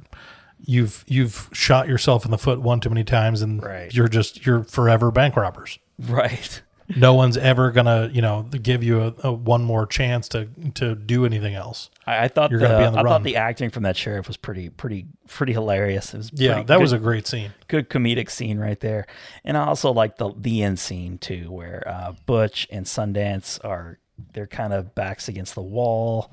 you've 0.64 1.04
you've 1.06 1.48
shot 1.52 1.88
yourself 1.88 2.24
in 2.24 2.30
the 2.30 2.38
foot 2.38 2.61
one 2.61 2.80
too 2.80 2.88
many 2.90 3.04
times, 3.04 3.42
and 3.42 3.62
Right. 3.62 3.92
you're 3.92 4.09
just 4.09 4.44
you're 4.46 4.64
forever 4.64 5.11
bank 5.11 5.36
robbers. 5.36 5.78
Right. 5.98 6.62
No 6.96 7.12
one's 7.12 7.36
ever 7.36 7.70
gonna, 7.70 8.09
you 8.14 8.22
know, 8.22 8.44
give 8.44 8.82
you 8.82 9.02
a, 9.02 9.14
a 9.24 9.30
one 9.30 9.62
more 9.62 9.84
chance 9.86 10.26
to 10.30 10.48
to 10.76 10.94
do 10.94 11.26
anything 11.26 11.54
else. 11.54 11.90
I, 12.06 12.24
I 12.24 12.28
thought 12.28 12.50
You're 12.50 12.61
the, 12.61 12.66
gonna 12.66 12.78
be 12.78 12.84
on 12.86 12.92
the 12.94 12.98
I 13.00 13.02
run. 13.02 13.12
thought 13.12 13.22
the 13.24 13.36
acting 13.36 13.68
from 13.68 13.82
that 13.82 13.94
sheriff 13.94 14.26
was 14.26 14.38
pretty 14.38 14.70
pretty 14.70 15.04
pretty 15.26 15.52
hilarious. 15.52 16.14
It 16.14 16.16
was 16.16 16.30
Yeah, 16.32 16.62
that 16.62 16.66
good- 16.66 16.80
was 16.80 16.94
a 16.94 16.98
great 16.98 17.26
scene. 17.26 17.52
good 17.66 17.90
comedic 17.90 18.30
scene 18.30 18.56
right 18.59 18.80
there. 18.80 19.06
And 19.44 19.59
I 19.59 19.66
also 19.66 19.92
like 19.92 20.16
the 20.16 20.32
the 20.34 20.62
end 20.62 20.78
scene 20.78 21.18
too, 21.18 21.52
where 21.52 21.82
uh, 21.86 22.14
Butch 22.24 22.66
and 22.70 22.86
Sundance 22.86 23.62
are 23.62 23.98
they're 24.32 24.46
kind 24.46 24.72
of 24.72 24.94
backs 24.94 25.28
against 25.28 25.56
the 25.56 25.61
wall. 25.61 26.32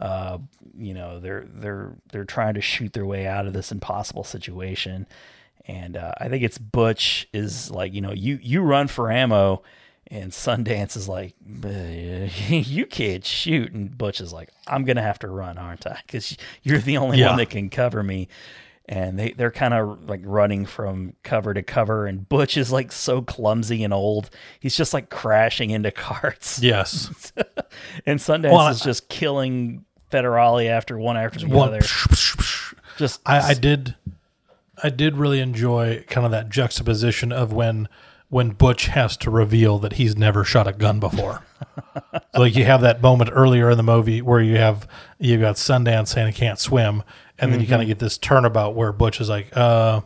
Uh, 0.00 0.38
you 0.76 0.94
know, 0.94 1.20
they're 1.20 1.46
they're 1.46 1.94
they're 2.10 2.24
trying 2.24 2.54
to 2.54 2.60
shoot 2.60 2.92
their 2.94 3.06
way 3.06 3.26
out 3.26 3.46
of 3.46 3.52
this 3.52 3.70
impossible 3.70 4.24
situation. 4.24 5.06
And 5.68 5.96
uh, 5.96 6.12
I 6.18 6.28
think 6.28 6.42
it's 6.42 6.58
Butch 6.58 7.28
is 7.32 7.70
like, 7.70 7.92
you 7.92 8.00
know, 8.00 8.12
you 8.12 8.38
you 8.42 8.62
run 8.62 8.88
for 8.88 9.12
ammo, 9.12 9.62
and 10.06 10.32
Sundance 10.32 10.96
is 10.96 11.06
like, 11.06 11.34
"Uh, 11.64 11.68
you 12.48 12.86
can't 12.86 13.24
shoot, 13.26 13.72
and 13.72 13.96
Butch 13.96 14.22
is 14.22 14.32
like, 14.32 14.48
I'm 14.66 14.84
gonna 14.84 15.02
have 15.02 15.18
to 15.20 15.28
run, 15.28 15.58
aren't 15.58 15.86
I? 15.86 16.00
Because 16.06 16.34
you're 16.62 16.78
the 16.78 16.96
only 16.96 17.18
Yeah. 17.18 17.28
one 17.28 17.36
that 17.36 17.50
can 17.50 17.68
cover 17.68 18.02
me 18.02 18.28
and 18.88 19.16
they 19.18 19.30
they're 19.32 19.52
kind 19.52 19.72
of 19.74 20.08
like 20.08 20.22
running 20.24 20.66
from 20.66 21.12
cover 21.22 21.54
to 21.54 21.62
cover 21.62 22.06
and 22.06 22.28
butch 22.28 22.56
is 22.56 22.72
like 22.72 22.90
so 22.90 23.22
clumsy 23.22 23.84
and 23.84 23.92
old 23.94 24.30
he's 24.58 24.74
just 24.74 24.92
like 24.92 25.10
crashing 25.10 25.70
into 25.70 25.90
carts 25.92 26.60
Yes, 26.60 27.32
and 28.06 28.18
sundance 28.18 28.50
Well, 28.52 28.66
is 28.68 28.80
just 28.80 29.08
killing 29.08 29.84
federale 30.10 30.68
after 30.68 30.98
one 30.98 31.16
after 31.16 31.38
the 31.40 31.48
one. 31.48 31.68
other 31.68 31.80
just 32.98 33.20
I, 33.24 33.38
I 33.50 33.54
did, 33.54 33.94
I 34.82 34.90
did 34.90 35.16
really 35.16 35.40
enjoy 35.40 36.04
kind 36.08 36.24
of 36.24 36.32
that 36.32 36.50
juxtaposition 36.50 37.32
of 37.32 37.52
when 37.52 37.88
when 38.28 38.50
Butch 38.50 38.86
has 38.86 39.16
to 39.18 39.30
reveal 39.30 39.78
that 39.78 39.94
he's 39.94 40.16
never 40.16 40.44
shot 40.44 40.68
a 40.68 40.72
gun 40.72 41.00
before. 41.00 41.42
like 42.34 42.54
you 42.54 42.64
have 42.64 42.80
that 42.82 43.02
moment 43.02 43.30
earlier 43.32 43.70
in 43.70 43.76
the 43.76 43.82
movie 43.82 44.22
where 44.22 44.40
you 44.40 44.56
have 44.56 44.86
you 45.18 45.38
got 45.40 45.56
Sundance 45.56 46.08
saying 46.08 46.28
he 46.28 46.32
can't 46.32 46.58
swim, 46.58 47.02
and 47.38 47.52
then 47.52 47.60
you 47.60 47.66
Mm-hmm. 47.66 47.70
kind 47.72 47.82
of 47.82 47.88
get 47.88 47.98
this 47.98 48.18
turnabout 48.18 48.74
where 48.74 48.92
Butch 48.92 49.20
is 49.20 49.28
like, 49.28 49.56
uh. 49.56 50.02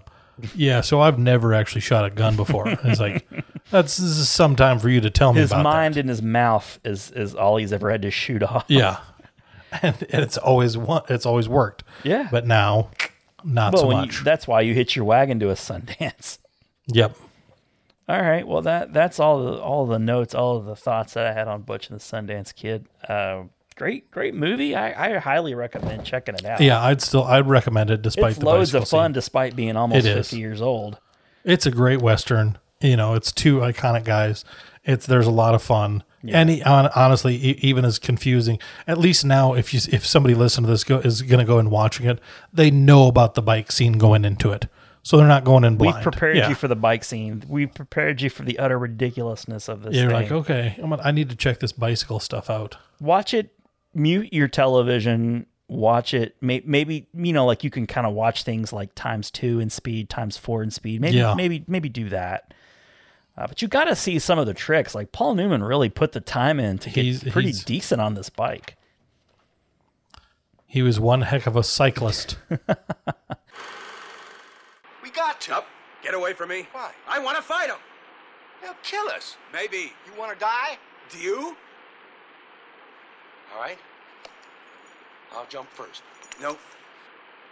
Yeah, 0.56 0.80
so 0.80 1.00
I've 1.00 1.16
never 1.16 1.54
actually 1.54 1.82
shot 1.82 2.04
a 2.04 2.10
gun 2.10 2.34
before. 2.34 2.66
And 2.66 2.78
it's 2.84 2.98
like 2.98 3.24
that's 3.70 3.96
this 3.98 4.16
is 4.18 4.28
some 4.28 4.56
time 4.56 4.80
for 4.80 4.88
you 4.88 5.00
to 5.02 5.08
tell 5.10 5.32
me 5.32 5.40
his 5.40 5.52
mind 5.52 5.94
that. 5.94 6.00
and 6.00 6.08
his 6.08 6.22
mouth 6.22 6.80
is 6.84 7.12
is 7.12 7.36
all 7.36 7.56
he's 7.56 7.72
ever 7.72 7.88
had 7.88 8.02
to 8.02 8.10
shoot 8.10 8.42
off 8.42 8.64
Yeah, 8.66 8.98
and, 9.82 9.96
it's 10.10 10.36
always 10.36 10.76
one. 10.76 11.02
It's 11.08 11.26
always 11.26 11.48
worked. 11.48 11.84
Yeah. 12.02 12.28
but 12.30 12.46
now 12.46 12.90
not 13.44 13.76
so 13.78 13.88
when 13.88 13.96
you, 13.96 14.02
much. 14.06 14.24
that's 14.24 14.48
why 14.48 14.62
you 14.62 14.72
hit 14.72 14.96
your 14.96 15.04
wagon 15.04 15.38
to 15.40 15.50
a 15.50 15.54
sundance 15.54 16.38
yep. 16.86 17.16
All 18.08 18.20
right. 18.20 18.46
Well, 18.46 18.62
that 18.62 18.92
that's 18.92 19.18
all 19.18 19.42
the 19.42 19.58
all 19.58 19.86
the 19.86 19.98
notes, 19.98 20.34
all 20.34 20.56
of 20.56 20.66
the 20.66 20.76
thoughts 20.76 21.14
that 21.14 21.26
I 21.26 21.32
had 21.32 21.48
on 21.48 21.62
Butch 21.62 21.88
and 21.88 21.98
the 21.98 22.04
Sundance 22.04 22.54
Kid. 22.54 22.86
Uh, 23.08 23.44
great, 23.76 24.10
great 24.10 24.34
movie. 24.34 24.74
I, 24.76 25.14
I 25.14 25.18
highly 25.18 25.54
recommend 25.54 26.04
checking 26.04 26.34
it 26.34 26.44
out. 26.44 26.60
Yeah, 26.60 26.82
I'd 26.82 27.00
still 27.00 27.24
I'd 27.24 27.48
recommend 27.48 27.90
it 27.90 28.02
despite 28.02 28.32
it's 28.32 28.38
the 28.40 28.44
loads 28.44 28.74
of 28.74 28.86
fun, 28.88 29.08
scene. 29.08 29.12
despite 29.12 29.56
being 29.56 29.76
almost 29.76 30.04
fifty 30.04 30.38
years 30.38 30.60
old. 30.60 30.98
It's 31.44 31.64
a 31.64 31.70
great 31.70 32.02
western. 32.02 32.58
You 32.80 32.96
know, 32.96 33.14
it's 33.14 33.32
two 33.32 33.58
iconic 33.60 34.04
guys. 34.04 34.44
It's 34.84 35.06
there's 35.06 35.26
a 35.26 35.30
lot 35.32 35.54
of 35.54 35.62
fun. 35.62 36.02
And 36.28 36.48
he, 36.50 36.60
hon, 36.60 36.88
honestly, 36.94 37.34
e- 37.36 37.58
even 37.60 37.84
as 37.84 37.98
confusing, 37.98 38.58
at 38.86 38.98
least 38.98 39.24
now, 39.24 39.54
if 39.54 39.74
you 39.74 39.80
if 39.92 40.06
somebody 40.06 40.34
listening 40.34 40.66
to 40.66 40.70
this 40.72 40.84
go, 40.84 40.98
is 40.98 41.22
going 41.22 41.38
to 41.40 41.44
go 41.44 41.58
and 41.58 41.70
watching 41.70 42.06
it, 42.06 42.18
they 42.52 42.70
know 42.70 43.08
about 43.08 43.34
the 43.34 43.42
bike 43.42 43.70
scene 43.72 43.94
going 43.94 44.24
into 44.24 44.50
it, 44.50 44.66
so 45.02 45.16
they're 45.16 45.26
not 45.26 45.44
going 45.44 45.64
in 45.64 45.76
blind. 45.76 45.96
We've 45.96 46.02
prepared 46.02 46.36
Yeah. 46.36 46.48
you 46.48 46.54
for 46.54 46.68
the 46.68 46.76
bike 46.76 47.04
scene. 47.04 47.42
We've 47.48 47.72
prepared 47.72 48.22
you 48.22 48.30
for 48.30 48.42
the 48.42 48.58
utter 48.58 48.78
ridiculousness 48.78 49.68
of 49.68 49.82
this. 49.82 49.94
Yeah, 49.94 50.02
You're 50.02 50.10
thing. 50.12 50.20
like, 50.22 50.32
okay, 50.32 50.74
I'm 50.82 50.90
gonna, 50.90 51.02
I 51.02 51.10
need 51.10 51.28
to 51.30 51.36
check 51.36 51.60
this 51.60 51.72
bicycle 51.72 52.20
stuff 52.20 52.48
out. 52.48 52.76
watch 53.00 53.34
it 53.34 53.50
mute 53.96 54.32
your 54.32 54.48
television 54.48 55.46
watch 55.68 56.12
it 56.12 56.36
may, 56.42 56.60
maybe 56.66 57.06
you 57.14 57.32
know 57.32 57.46
like 57.46 57.64
you 57.64 57.70
can 57.70 57.86
kind 57.86 58.06
of 58.06 58.12
watch 58.12 58.42
things 58.42 58.72
like 58.72 58.94
times 58.94 59.30
two 59.30 59.60
in 59.60 59.70
speed 59.70 60.10
times 60.10 60.36
four 60.36 60.62
in 60.62 60.70
speed 60.70 61.00
maybe 61.00 61.16
Yeah. 61.16 61.34
maybe 61.34 61.64
maybe 61.68 61.88
do 61.88 62.08
that 62.10 62.52
uh, 63.36 63.46
but 63.46 63.60
you 63.62 63.68
got 63.68 63.84
to 63.84 63.96
see 63.96 64.18
some 64.18 64.38
of 64.38 64.46
the 64.46 64.54
tricks 64.54 64.94
like 64.94 65.12
paul 65.12 65.34
newman 65.34 65.62
really 65.62 65.88
put 65.88 66.12
the 66.12 66.20
time 66.20 66.58
in 66.60 66.78
to 66.78 66.90
get 66.90 67.04
He's- 67.04 67.22
pretty 67.24 67.48
he's- 67.48 67.64
decent 67.64 68.00
on 68.00 68.14
this 68.14 68.28
bike 68.30 68.76
He 70.66 70.82
was 70.82 70.98
one 70.98 71.22
heck 71.22 71.46
of 71.46 71.54
a 71.56 71.62
cyclist. 71.62 72.36
We 75.02 75.10
got 75.10 75.40
to. 75.42 75.56
Up. 75.56 75.66
Get 76.02 76.14
away 76.14 76.32
from 76.32 76.48
me. 76.48 76.66
Why? 76.72 76.92
I 77.08 77.18
want 77.18 77.36
to 77.36 77.42
fight 77.42 77.68
him. 77.68 77.76
They'll 78.62 78.74
kill 78.82 79.06
us. 79.08 79.36
Maybe. 79.52 79.92
You 80.06 80.18
want 80.18 80.32
to 80.32 80.38
die? 80.38 80.78
Do 81.10 81.18
you? 81.18 81.56
All 83.54 83.60
right. 83.60 83.78
I'll 85.34 85.46
jump 85.48 85.68
first. 85.70 86.02
No. 86.40 86.56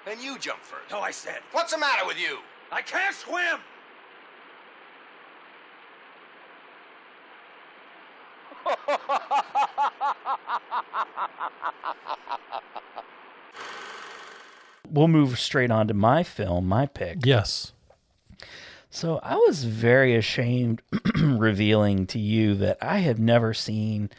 Then 0.04 0.20
you 0.20 0.38
jump 0.38 0.60
first. 0.62 0.90
No, 0.90 1.00
I 1.00 1.10
said. 1.10 1.38
What's 1.52 1.72
the 1.72 1.78
matter 1.78 2.06
with 2.06 2.18
you? 2.18 2.38
I 2.72 2.82
can't 2.82 3.14
swim. 3.14 3.60
we'll 14.90 15.08
move 15.08 15.38
straight 15.38 15.70
on 15.70 15.88
to 15.88 15.94
my 15.94 16.22
film 16.22 16.68
my 16.68 16.84
pick 16.86 17.24
yes. 17.24 17.72
So 18.94 19.20
I 19.22 19.36
was 19.36 19.64
very 19.64 20.14
ashamed 20.14 20.82
revealing 21.18 22.06
to 22.08 22.18
you 22.18 22.54
that 22.56 22.76
I 22.82 22.98
have 22.98 23.18
never 23.18 23.54
seen. 23.54 24.10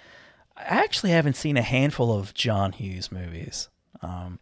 I 0.57 0.63
actually 0.63 1.11
haven't 1.11 1.35
seen 1.35 1.57
a 1.57 1.61
handful 1.61 2.11
of 2.11 2.33
John 2.33 2.71
Hughes 2.71 3.11
movies. 3.11 3.69
Um, 4.01 4.39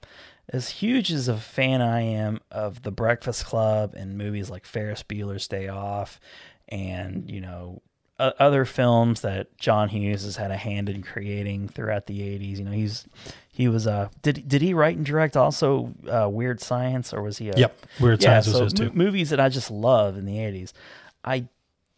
as 0.48 0.70
huge 0.70 1.12
as 1.12 1.28
a 1.28 1.36
fan 1.36 1.82
I 1.82 2.02
am 2.02 2.40
of 2.50 2.84
The 2.84 2.92
Breakfast 2.92 3.46
Club 3.46 3.94
and 3.94 4.18
movies 4.18 4.50
like 4.50 4.66
Ferris 4.66 5.04
Bueller's 5.04 5.50
Day 5.50 5.68
Off, 5.68 6.18
and 6.70 7.30
you 7.30 7.42
know 7.42 7.82
other 8.40 8.66
films 8.66 9.22
that 9.22 9.58
John 9.58 9.90
Hughes 9.90 10.24
has 10.24 10.36
had 10.38 10.52
a 10.52 10.58
hand 10.58 10.90
in 10.90 11.02
creating 11.04 11.70
throughout 11.70 12.06
the 12.08 12.20
'80s. 12.22 12.58
You 12.60 12.64
know, 12.66 12.72
he's 12.72 13.06
he 13.52 13.68
was 13.68 13.88
uh 13.88 14.10
did 14.22 14.48
did 14.48 14.62
he 14.62 14.74
write 14.74 14.98
and 14.98 15.06
direct 15.06 15.36
also 15.38 15.94
uh, 16.10 16.30
Weird 16.30 16.62
Science 16.62 17.14
or 17.14 17.22
was 17.22 17.38
he 17.40 17.50
a 17.50 17.58
Yep. 17.58 17.86
Weird 18.00 18.22
yeah, 18.22 18.40
Science 18.42 18.48
was 18.48 18.56
so 18.58 18.64
his 18.66 18.74
too. 18.74 18.86
mo- 18.86 18.92
movies 19.06 19.30
that 19.32 19.40
I 19.40 19.50
just 19.50 19.70
love 19.72 20.18
in 20.18 20.26
the 20.26 20.38
'80s. 20.38 20.74
I 21.26 21.46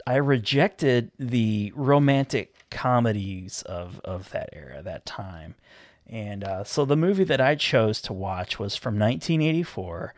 I 0.05 0.15
rejected 0.15 1.11
the 1.17 1.71
romantic 1.75 2.55
comedies 2.69 3.61
of 3.63 3.99
of 4.03 4.29
that 4.31 4.49
era, 4.51 4.81
that 4.81 5.05
time, 5.05 5.55
And 6.07 6.43
uh, 6.43 6.63
so 6.65 6.83
the 6.85 6.97
movie 6.97 7.23
that 7.23 7.39
I 7.39 7.55
chose 7.55 8.01
to 8.03 8.13
watch 8.13 8.59
was 8.59 8.75
from 8.75 8.99
1984, 8.99 10.13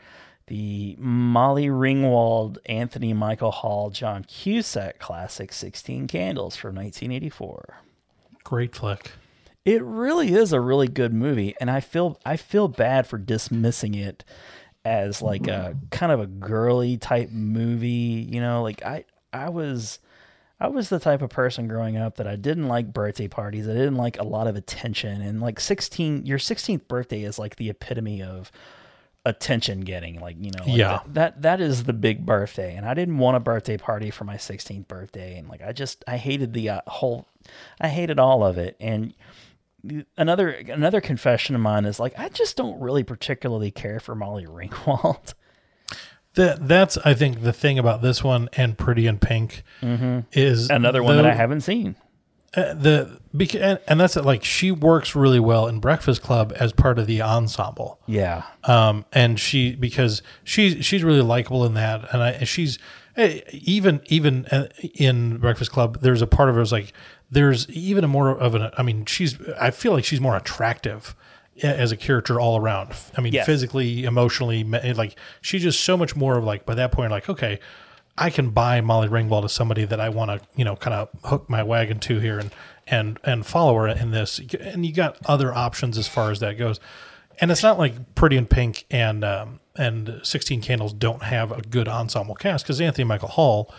the 0.47 0.95
Molly 0.99 1.67
Ringwald, 1.67 2.57
Anthony 2.67 3.13
Michael 3.13 3.51
Hall, 3.51 3.89
John 3.89 4.23
Cusack 4.23 4.99
classic 4.99 5.51
16 5.51 6.07
Candles 6.07 6.55
from 6.55 6.75
1984. 6.75 7.79
Great 8.43 8.75
flick. 8.75 9.11
It 9.63 9.81
really 9.83 10.33
is 10.33 10.53
a 10.53 10.61
really 10.61 10.87
good 10.87 11.13
movie, 11.13 11.55
and 11.59 11.71
I 11.71 11.79
feel 11.79 12.19
I 12.23 12.37
feel 12.37 12.67
bad 12.67 13.07
for 13.07 13.17
dismissing 13.17 13.95
it 13.95 14.23
as 14.83 15.23
like 15.23 15.47
a 15.47 15.75
kind 15.89 16.11
of 16.11 16.19
a 16.19 16.27
girly 16.27 16.97
type 16.97 17.31
movie. 17.31 18.27
You 18.29 18.39
know, 18.39 18.61
like 18.61 18.85
I 18.85 19.05
I 19.33 19.49
was 19.49 19.97
I 20.59 20.67
was 20.67 20.89
the 20.89 20.99
type 20.99 21.23
of 21.23 21.31
person 21.31 21.67
growing 21.67 21.97
up 21.97 22.17
that 22.17 22.27
I 22.27 22.35
didn't 22.35 22.67
like 22.67 22.93
birthday 22.93 23.27
parties. 23.27 23.67
I 23.67 23.73
didn't 23.73 23.95
like 23.95 24.19
a 24.19 24.23
lot 24.23 24.45
of 24.45 24.55
attention, 24.55 25.21
and 25.21 25.41
like 25.41 25.59
sixteen, 25.59 26.25
your 26.27 26.37
sixteenth 26.39 26.87
birthday 26.87 27.23
is 27.23 27.39
like 27.39 27.55
the 27.55 27.71
epitome 27.71 28.21
of 28.21 28.51
attention 29.25 29.81
getting. 29.81 30.19
Like 30.19 30.37
you 30.39 30.51
know, 30.51 30.63
like 30.65 30.77
Yeah. 30.77 30.99
that, 31.05 31.13
that 31.13 31.41
that 31.41 31.61
is 31.61 31.83
the 31.85 31.93
big 31.93 32.25
birthday, 32.25 32.75
and 32.75 32.85
I 32.85 32.93
didn't 32.93 33.17
want 33.17 33.37
a 33.37 33.39
birthday 33.39 33.77
party 33.77 34.11
for 34.11 34.23
my 34.23 34.37
sixteenth 34.37 34.87
birthday, 34.87 35.37
and 35.37 35.47
like 35.49 35.61
I 35.61 35.71
just 35.71 36.03
I 36.07 36.17
hated 36.17 36.53
the 36.53 36.69
uh, 36.69 36.81
whole, 36.87 37.27
I 37.81 37.87
hated 37.89 38.19
all 38.19 38.45
of 38.45 38.57
it, 38.57 38.75
and 38.79 39.13
another 40.17 40.49
another 40.49 41.01
confession 41.01 41.55
of 41.55 41.61
mine 41.61 41.85
is 41.85 41.99
like 41.99 42.13
I 42.17 42.29
just 42.29 42.55
don't 42.57 42.79
really 42.79 43.03
particularly 43.03 43.71
care 43.71 43.99
for 43.99 44.15
Molly 44.15 44.45
Ringwald. 44.47 45.33
That 46.35 46.67
that's 46.67 46.97
I 46.97 47.13
think 47.13 47.43
the 47.43 47.53
thing 47.53 47.79
about 47.79 48.01
this 48.01 48.23
one 48.23 48.49
and 48.53 48.77
Pretty 48.77 49.07
in 49.07 49.19
Pink 49.19 49.63
is 50.33 50.69
Another 50.69 51.01
one 51.01 51.15
that 51.15 51.25
I 51.25 51.33
haven't 51.33 51.61
seen. 51.61 51.95
Uh, 52.55 52.73
the 52.73 53.19
beca- 53.35 53.61
and, 53.61 53.79
and 53.87 53.99
that's 53.99 54.15
it, 54.17 54.25
like 54.25 54.43
she 54.43 54.71
works 54.71 55.15
really 55.15 55.39
well 55.39 55.67
in 55.67 55.79
Breakfast 55.79 56.21
Club 56.21 56.53
as 56.59 56.71
part 56.73 56.97
of 56.99 57.07
the 57.07 57.21
ensemble. 57.21 57.99
Yeah. 58.07 58.43
um, 58.63 59.05
and 59.11 59.39
she 59.39 59.75
because 59.75 60.21
she's 60.43 60.85
she's 60.85 61.03
really 61.03 61.21
likable 61.21 61.65
in 61.65 61.73
that, 61.75 62.13
and 62.13 62.23
I 62.23 62.43
she's 62.45 62.79
eh, 63.17 63.41
even 63.51 64.01
even 64.05 64.45
uh, 64.47 64.67
in 64.95 65.37
Breakfast 65.37 65.71
Club. 65.71 65.99
There's 66.01 66.21
a 66.21 66.27
part 66.27 66.49
of 66.49 66.55
her 66.55 66.61
is 66.61 66.71
like 66.71 66.93
there's 67.31 67.69
even 67.69 68.03
a 68.03 68.07
more 68.07 68.29
of 68.31 68.55
an. 68.55 68.69
I 68.77 68.83
mean, 68.83 69.05
she's 69.05 69.37
I 69.59 69.71
feel 69.71 69.91
like 69.93 70.05
she's 70.05 70.21
more 70.21 70.35
attractive 70.37 71.15
as 71.63 71.91
a 71.91 71.97
character 71.97 72.39
all 72.39 72.57
around. 72.57 72.93
I 73.17 73.21
mean, 73.21 73.31
Yes. 73.33 73.45
physically, 73.45 74.03
emotionally, 74.03 74.63
like 74.63 75.17
she's 75.41 75.63
just 75.63 75.81
so 75.81 75.95
much 75.97 76.15
more 76.15 76.37
of 76.37 76.43
like 76.43 76.65
by 76.65 76.75
that 76.75 76.91
point, 76.91 77.11
like 77.11 77.29
okay. 77.29 77.59
I 78.17 78.29
can 78.29 78.51
buy 78.51 78.81
Molly 78.81 79.07
Ringwald 79.07 79.43
as 79.43 79.51
somebody 79.51 79.83
that 79.85 79.99
I 79.99 80.09
want 80.09 80.31
to, 80.31 80.47
you 80.55 80.63
know, 80.63 80.75
kind 80.75 80.93
of 80.93 81.09
hook 81.25 81.49
my 81.49 81.63
wagon 81.63 81.99
to 82.01 82.19
here 82.19 82.39
and 82.39 82.51
and 82.87 83.19
and 83.23 83.45
follow 83.45 83.75
her 83.75 83.87
in 83.87 84.11
this. 84.11 84.39
And 84.59 84.85
you 84.85 84.93
got 84.93 85.17
other 85.25 85.53
options 85.53 85.97
as 85.97 86.07
far 86.07 86.31
as 86.31 86.39
that 86.39 86.53
goes. 86.57 86.79
And 87.39 87.51
it's 87.51 87.63
not 87.63 87.77
like 87.77 88.15
Pretty 88.15 88.37
in 88.37 88.45
Pink 88.45 88.85
and 88.89 89.25
um, 89.25 89.59
and 89.75 90.21
Sixteen 90.23 90.61
Candles 90.61 90.93
don't 90.93 91.23
have 91.23 91.51
a 91.51 91.61
good 91.61 91.87
ensemble 91.87 92.35
cast 92.35 92.63
because 92.63 92.79
Anthony 92.79 93.03
Michael 93.03 93.27
Hall 93.29 93.73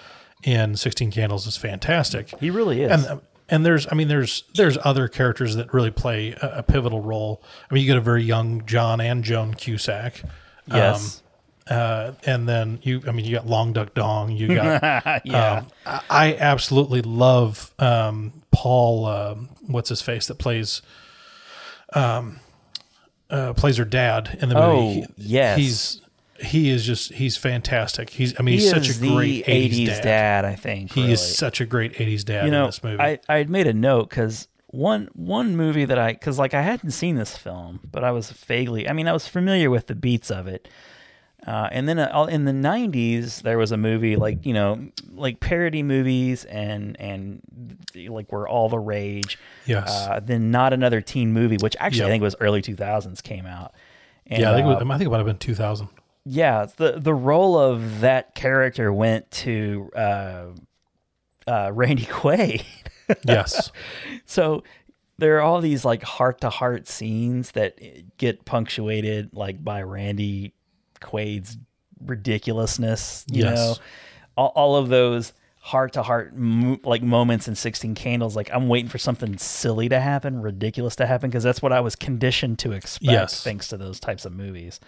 in 0.45 0.77
Sixteen 0.77 1.11
Candles 1.11 1.47
is 1.47 1.57
fantastic. 1.57 2.39
He 2.39 2.51
really 2.51 2.83
is. 2.83 2.91
And 3.07 3.21
and 3.49 3.65
there's 3.65 3.87
I 3.91 3.95
mean 3.95 4.09
there's 4.09 4.45
there's 4.55 4.77
other 4.85 5.09
characters 5.09 5.57
that 5.57 5.73
really 5.73 5.91
play 5.91 6.33
a, 6.43 6.59
a 6.59 6.63
pivotal 6.63 7.01
role. 7.01 7.43
I 7.71 7.75
mean 7.75 7.83
you 7.83 7.87
get 7.87 7.97
a 7.97 8.03
very 8.03 8.23
young 8.23 8.67
John 8.67 9.01
and 9.01 9.25
Joan 9.25 9.55
Cusack. 9.55 10.23
yes. 10.67 11.23
Uh, 11.69 12.13
and 12.25 12.49
then 12.49 12.79
you, 12.83 13.03
I 13.09 13.13
mean, 13.13 13.25
you 13.25 13.35
got 13.35 13.47
Long 13.47 13.73
Duck 13.73 13.93
Dong. 13.95 14.31
You 14.31 14.55
got, 14.55 15.23
Yeah. 15.25 15.65
um, 15.89 16.01
I, 16.09 16.35
absolutely 16.37 17.03
love 17.03 17.75
um, 17.79 18.33
Paul. 18.53 19.07
Um, 19.07 19.49
what's 19.67 19.89
his 19.89 20.01
face 20.01 20.27
that 20.29 20.37
plays, 20.39 20.81
um, 21.93 22.39
uh, 23.31 23.53
plays 23.55 23.77
her 23.79 23.85
dad 23.85 24.39
in 24.41 24.49
the 24.49 24.57
Oh, 24.59 24.77
movie. 24.85 25.01
He- 25.01 25.07
yes. 25.17 25.59
he's 25.59 26.01
he 26.39 26.69
is 26.71 26.85
just 26.85 27.15
he's 27.15 27.37
fantastic. 27.37 28.11
He's 28.11 28.39
I 28.39 28.43
mean 28.43 28.59
he 28.59 28.61
he's 28.61 28.71
such 28.71 28.91
a 28.91 28.99
great 29.01 29.47
80s, 29.47 29.87
dad. 29.87 30.03
dad. 30.03 30.45
I 30.45 30.55
think. 30.55 30.93
He 30.93 31.01
really. 31.01 31.13
is 31.15 31.37
such 31.37 31.61
a 31.63 31.67
great 31.67 31.95
'80s 31.95 32.25
dad 32.27 32.45
you 32.45 32.51
know, 32.51 32.65
in 32.65 32.69
this 32.69 32.85
movie. 32.85 33.03
I, 33.03 33.19
I 33.29 33.39
had 33.39 33.49
made 33.49 33.67
a 33.67 33.73
note 33.73 34.11
because 34.11 34.47
one 34.67 35.09
one 35.15 35.57
movie 35.57 35.87
that 35.87 35.99
I 35.99 36.13
because 36.13 36.39
like 36.39 36.53
I 36.53 36.61
hadn't 36.61 36.91
seen 36.91 37.17
this 37.17 37.37
film, 37.39 37.81
but 37.91 38.05
I 38.05 38.11
was 38.11 38.31
vaguely. 38.31 38.87
I 38.89 38.93
mean, 38.93 39.09
I 39.09 39.13
was 39.15 39.27
familiar 39.27 39.71
with 39.71 39.87
the 39.87 39.95
beats 39.95 40.31
of 40.31 40.47
it. 40.47 40.69
Uh, 41.47 41.69
and 41.71 41.89
then 41.89 41.99
uh, 42.01 42.25
in 42.29 42.45
the 42.45 42.51
'90s, 42.53 43.43
there 43.43 43.57
was 43.57 43.71
a 43.71 43.77
movie 43.77 44.17
like 44.17 44.45
you 44.45 44.53
know, 44.53 44.89
like 45.15 45.39
parody 45.39 45.83
movies 45.85 46.45
and 46.47 47.01
and 47.01 47.41
like 47.95 48.33
were 48.33 48.49
all 48.49 48.69
the 48.69 48.79
rage. 48.81 49.39
Yes. 49.65 49.89
Uh, 49.89 50.19
then 50.21 50.51
not 50.51 50.73
another 50.73 51.01
teen 51.01 51.33
movie, 51.33 51.57
which 51.61 51.77
actually 51.79 52.03
I 52.03 52.07
Yep. 52.07 52.13
think 52.15 52.23
was 52.23 52.37
early 52.41 52.63
2000s 52.63 53.23
came 53.23 53.47
out. 53.47 53.73
And, 54.27 54.41
yeah, 54.41 54.51
I 54.51 54.55
think, 54.55 54.65
it 54.65 54.71
uh, 54.71 54.75
was, 54.75 54.91
I 54.91 54.99
think 54.99 55.07
it 55.07 55.11
might 55.11 55.19
have 55.19 55.27
been 55.27 55.39
2000. 55.39 55.89
yeah, 56.25 56.67
the 56.77 56.99
the 56.99 57.15
role 57.15 57.57
of 57.57 58.01
that 58.01 58.35
character 58.35 58.93
went 58.93 59.31
to 59.31 59.89
uh, 59.95 60.47
uh, 61.47 61.71
Randy 61.73 62.05
Quaid. 62.11 62.65
Yes, 63.25 63.71
so 64.27 64.65
there 65.19 65.37
are 65.37 65.43
all 65.43 65.61
these 65.61 65.85
like 65.85 66.03
heart 66.03 66.41
to 66.41 66.51
heart 66.51 66.89
scenes 66.89 67.53
that 67.53 67.79
get 68.19 68.45
punctuated 68.45 69.31
like 69.33 69.63
by 69.63 69.81
Randy 69.83 70.53
Quaid's 71.01 71.57
ridiculousness. 72.05 73.25
You 73.31 73.43
Yes. 73.43 73.57
know, 73.57 73.75
all, 74.37 74.53
all 74.55 74.77
of 74.77 74.89
those 74.89 75.33
heart 75.61 75.93
to 75.95 76.03
heart 76.03 76.33
like 76.85 77.03
moments 77.03 77.49
in 77.49 77.57
16 77.57 77.93
candles 77.97 78.37
like 78.37 78.49
i'm 78.53 78.69
waiting 78.69 78.89
for 78.89 78.99
something 78.99 79.37
silly 79.37 79.89
to 79.89 79.99
happen 79.99 80.41
ridiculous 80.41 80.95
to 80.95 81.05
happen 81.05 81.29
because 81.29 81.43
that's 81.43 81.61
what 81.61 81.73
i 81.73 81.81
was 81.81 81.97
conditioned 81.97 82.57
to 82.57 82.71
expect 82.71 83.11
Yes. 83.11 83.43
thanks 83.43 83.67
to 83.67 83.77
those 83.77 83.99
types 83.99 84.25
of 84.25 84.33
movies 84.33 84.79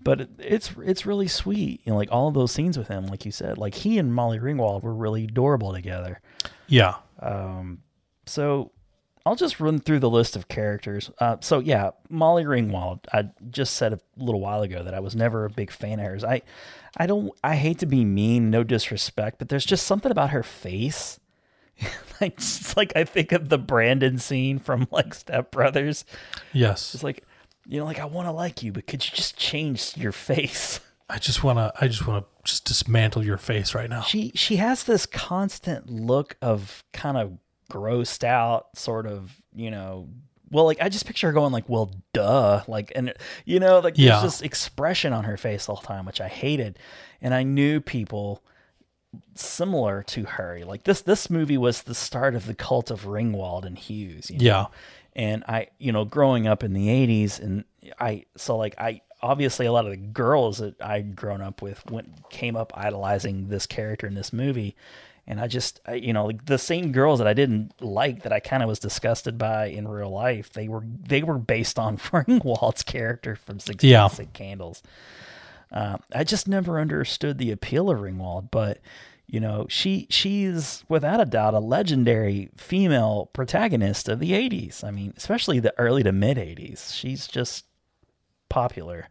but 0.00 0.22
it, 0.22 0.30
it's 0.40 0.72
it's 0.82 1.06
really 1.06 1.28
sweet 1.28 1.82
you 1.84 1.92
know 1.92 1.96
like 1.96 2.08
all 2.10 2.26
of 2.26 2.34
those 2.34 2.50
scenes 2.50 2.76
with 2.76 2.88
him 2.88 3.06
like 3.06 3.24
you 3.24 3.30
said 3.30 3.58
like 3.58 3.76
he 3.76 3.96
and 3.96 4.12
molly 4.12 4.40
ringwald 4.40 4.82
were 4.82 4.92
really 4.92 5.22
adorable 5.22 5.72
together 5.72 6.20
yeah, 6.66 6.96
um, 7.20 7.78
so 8.26 8.72
I'll 9.24 9.36
just 9.36 9.60
run 9.60 9.78
through 9.78 10.00
the 10.00 10.10
list 10.10 10.34
of 10.34 10.48
characters. 10.48 11.10
Uh, 11.18 11.36
so 11.40 11.58
yeah, 11.60 11.90
Molly 12.08 12.44
Ringwald. 12.44 13.00
I 13.12 13.30
just 13.50 13.74
said 13.74 13.92
a 13.92 14.00
little 14.16 14.40
while 14.40 14.62
ago 14.62 14.82
that 14.82 14.94
I 14.94 15.00
was 15.00 15.14
never 15.14 15.44
a 15.44 15.50
big 15.50 15.70
fan 15.70 16.00
of 16.00 16.06
hers. 16.06 16.24
I, 16.24 16.42
I 16.96 17.06
don't. 17.06 17.32
I 17.44 17.56
hate 17.56 17.78
to 17.78 17.86
be 17.86 18.04
mean, 18.04 18.50
no 18.50 18.64
disrespect, 18.64 19.38
but 19.38 19.48
there's 19.48 19.64
just 19.64 19.86
something 19.86 20.10
about 20.10 20.30
her 20.30 20.42
face. 20.42 21.20
like 22.20 22.34
it's 22.34 22.76
like 22.76 22.92
I 22.96 23.04
think 23.04 23.32
of 23.32 23.48
the 23.48 23.58
Brandon 23.58 24.18
scene 24.18 24.58
from 24.58 24.88
like 24.90 25.14
Step 25.14 25.50
Brothers. 25.50 26.04
yes. 26.52 26.94
It's 26.94 27.04
like, 27.04 27.24
you 27.66 27.78
know, 27.78 27.84
like 27.84 28.00
I 28.00 28.04
want 28.06 28.26
to 28.28 28.32
like 28.32 28.62
you, 28.62 28.72
but 28.72 28.86
could 28.86 29.04
you 29.04 29.12
just 29.14 29.36
change 29.36 29.96
your 29.96 30.12
face? 30.12 30.80
I 31.08 31.18
just 31.18 31.44
wanna, 31.44 31.72
I 31.78 31.88
just 31.88 32.06
wanna 32.06 32.24
just 32.42 32.64
dismantle 32.64 33.24
your 33.24 33.36
face 33.36 33.74
right 33.74 33.90
now. 33.90 34.00
she 34.02 34.32
she 34.34 34.56
has 34.56 34.84
this 34.84 35.04
constant 35.04 35.90
look 35.90 36.36
of 36.40 36.82
kind 36.92 37.16
of 37.18 37.38
grossed 37.72 38.24
out 38.24 38.68
sort 38.76 39.06
of 39.06 39.40
you 39.54 39.70
know 39.70 40.08
well 40.50 40.64
like 40.66 40.78
i 40.82 40.88
just 40.88 41.06
picture 41.06 41.28
her 41.28 41.32
going 41.32 41.52
like 41.52 41.68
well 41.68 41.90
duh 42.12 42.62
like 42.68 42.92
and 42.94 43.14
you 43.46 43.58
know 43.58 43.78
like 43.80 43.96
Yeah. 43.96 44.20
there's 44.20 44.22
this 44.24 44.42
expression 44.42 45.12
on 45.12 45.24
her 45.24 45.36
face 45.36 45.68
all 45.68 45.76
the 45.76 45.80
whole 45.86 45.96
time 45.96 46.04
which 46.06 46.20
i 46.20 46.28
hated 46.28 46.78
and 47.20 47.32
i 47.32 47.42
knew 47.42 47.80
people 47.80 48.42
similar 49.34 50.02
to 50.02 50.24
her 50.24 50.60
like 50.64 50.84
this 50.84 51.02
this 51.02 51.28
movie 51.28 51.58
was 51.58 51.82
the 51.82 51.94
start 51.94 52.34
of 52.34 52.46
the 52.46 52.54
cult 52.54 52.90
of 52.90 53.02
ringwald 53.04 53.64
and 53.64 53.78
hughes 53.78 54.30
you 54.30 54.38
know? 54.38 54.44
Yeah. 54.44 54.66
and 55.14 55.44
i 55.48 55.68
you 55.78 55.92
know 55.92 56.04
growing 56.04 56.46
up 56.46 56.62
in 56.62 56.72
the 56.72 56.88
80s 56.88 57.38
and 57.40 57.64
i 58.00 58.24
so 58.36 58.56
like 58.56 58.74
i 58.78 59.00
obviously 59.20 59.66
a 59.66 59.72
lot 59.72 59.84
of 59.84 59.90
the 59.90 59.96
girls 59.98 60.58
that 60.58 60.80
i'd 60.82 61.14
grown 61.14 61.40
up 61.42 61.60
with 61.62 61.84
went 61.90 62.28
came 62.30 62.56
up 62.56 62.72
idolizing 62.76 63.48
this 63.48 63.66
character 63.66 64.06
in 64.06 64.14
this 64.14 64.32
movie 64.32 64.74
and 65.26 65.40
i 65.40 65.46
just 65.46 65.80
I, 65.86 65.94
you 65.94 66.12
know 66.12 66.26
like 66.26 66.46
the 66.46 66.58
same 66.58 66.92
girls 66.92 67.18
that 67.18 67.28
i 67.28 67.34
didn't 67.34 67.72
like 67.80 68.22
that 68.22 68.32
i 68.32 68.40
kind 68.40 68.62
of 68.62 68.68
was 68.68 68.78
disgusted 68.78 69.38
by 69.38 69.66
in 69.66 69.86
real 69.88 70.10
life 70.10 70.52
they 70.52 70.68
were 70.68 70.84
they 71.06 71.22
were 71.22 71.38
based 71.38 71.78
on 71.78 71.96
ringwald's 72.12 72.82
character 72.82 73.36
from 73.36 73.58
16 73.60 73.88
Yeah. 73.90 74.08
candles 74.32 74.82
uh, 75.70 75.96
I 76.14 76.22
just 76.22 76.46
never 76.48 76.78
understood 76.78 77.38
the 77.38 77.50
appeal 77.50 77.88
of 77.88 78.00
Ringwald, 78.00 78.50
but 78.50 78.78
you 79.26 79.40
know, 79.40 79.64
she 79.70 80.06
she's 80.10 80.84
without 80.86 81.18
a 81.18 81.24
doubt 81.24 81.54
a 81.54 81.60
legendary 81.60 82.50
female 82.58 83.30
protagonist 83.32 84.06
of 84.06 84.18
the 84.18 84.32
'80s. 84.32 84.84
I 84.84 84.90
mean, 84.90 85.14
especially 85.16 85.60
the 85.60 85.72
early 85.78 86.02
to 86.02 86.12
mid 86.12 86.36
'80s. 86.36 86.92
She's 86.94 87.26
just 87.26 87.64
popular. 88.50 89.08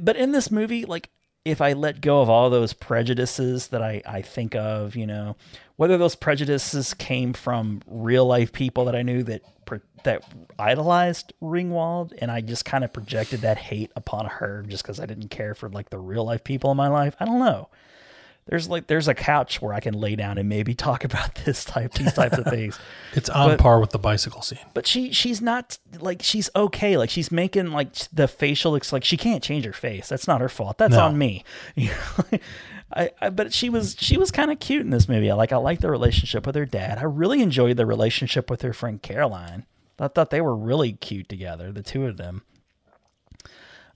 But 0.00 0.16
in 0.16 0.32
this 0.32 0.50
movie, 0.50 0.86
like 0.86 1.10
if 1.44 1.60
I 1.60 1.74
let 1.74 2.00
go 2.00 2.20
of 2.22 2.30
all 2.30 2.48
those 2.48 2.72
prejudices 2.72 3.68
that 3.68 3.82
I, 3.82 4.00
I 4.06 4.22
think 4.22 4.54
of, 4.54 4.96
you 4.96 5.06
know, 5.06 5.36
whether 5.76 5.98
those 5.98 6.14
prejudices 6.14 6.94
came 6.94 7.32
from 7.34 7.82
real 7.86 8.24
life 8.26 8.52
people 8.52 8.86
that 8.86 8.96
I 8.96 9.02
knew 9.02 9.22
that 9.24 9.42
that 10.04 10.22
idolized 10.58 11.32
Ringwald, 11.42 12.12
and 12.18 12.30
I 12.30 12.42
just 12.42 12.66
kind 12.66 12.84
of 12.84 12.92
projected 12.92 13.40
that 13.40 13.56
hate 13.56 13.90
upon 13.96 14.26
her 14.26 14.62
just 14.68 14.82
because 14.82 15.00
I 15.00 15.06
didn't 15.06 15.28
care 15.28 15.54
for 15.54 15.70
like 15.70 15.88
the 15.88 15.98
real 15.98 16.24
life 16.24 16.44
people 16.44 16.70
in 16.70 16.76
my 16.76 16.88
life. 16.88 17.16
I 17.18 17.24
don't 17.24 17.38
know, 17.38 17.70
there's 18.46 18.68
like 18.68 18.86
there's 18.88 19.08
a 19.08 19.14
couch 19.14 19.62
where 19.62 19.72
I 19.72 19.80
can 19.80 19.94
lay 19.94 20.16
down 20.16 20.36
and 20.38 20.48
maybe 20.48 20.74
talk 20.74 21.04
about 21.04 21.34
this 21.44 21.64
type 21.64 21.92
these 21.94 22.12
types 22.12 22.36
of 22.38 22.44
things. 22.46 22.78
It's 23.14 23.28
on 23.30 23.50
But- 23.50 23.60
par 23.60 23.78
with 23.80 23.90
the 23.90 23.98
bicycle 23.98 24.42
scene. 24.42 24.58
But 24.74 24.86
she 24.86 25.12
she's 25.12 25.40
not 25.40 25.78
like 26.00 26.22
she's 26.22 26.50
okay. 26.56 26.96
Like 26.96 27.10
she's 27.10 27.30
making 27.30 27.70
like 27.72 27.94
the 28.12 28.26
facial 28.28 28.72
looks 28.72 28.92
like 28.92 29.04
she 29.04 29.16
can't 29.16 29.42
change 29.42 29.64
her 29.64 29.72
face. 29.72 30.08
That's 30.08 30.26
not 30.26 30.40
her 30.40 30.48
fault. 30.48 30.78
That's 30.78 30.92
No. 30.94 31.04
on 31.04 31.16
me. 31.16 31.44
You 31.76 31.90
know? 32.32 32.38
I, 32.92 33.10
I 33.20 33.30
but 33.30 33.52
she 33.52 33.70
was 33.70 33.96
she 33.98 34.16
was 34.18 34.30
kind 34.30 34.50
of 34.50 34.58
cute 34.58 34.82
in 34.82 34.90
this 34.90 35.08
movie. 35.08 35.30
I 35.30 35.34
like 35.34 35.52
I 35.52 35.56
like 35.56 35.80
the 35.80 35.90
relationship 35.90 36.44
with 36.46 36.54
her 36.56 36.66
dad. 36.66 36.98
I 36.98 37.04
really 37.04 37.40
enjoyed 37.40 37.76
the 37.76 37.86
relationship 37.86 38.50
with 38.50 38.62
her 38.62 38.72
friend 38.72 39.00
Caroline. 39.00 39.64
I 39.98 40.08
thought 40.08 40.30
they 40.30 40.40
were 40.40 40.56
really 40.56 40.92
cute 40.92 41.28
together, 41.28 41.70
the 41.70 41.82
two 41.82 42.06
of 42.06 42.16
them. 42.16 42.42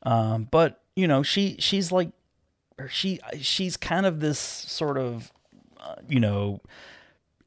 Um, 0.05 0.49
but 0.51 0.81
you 0.97 1.07
know, 1.09 1.23
she 1.23 1.57
she's 1.59 1.91
like, 1.93 2.11
or 2.79 2.89
she 2.89 3.21
she's 3.41 3.77
kind 3.77 4.07
of 4.07 4.21
this 4.21 4.39
sort 4.39 4.97
of, 4.99 5.33
uh, 5.81 5.97
you 6.09 6.21
know, 6.21 6.61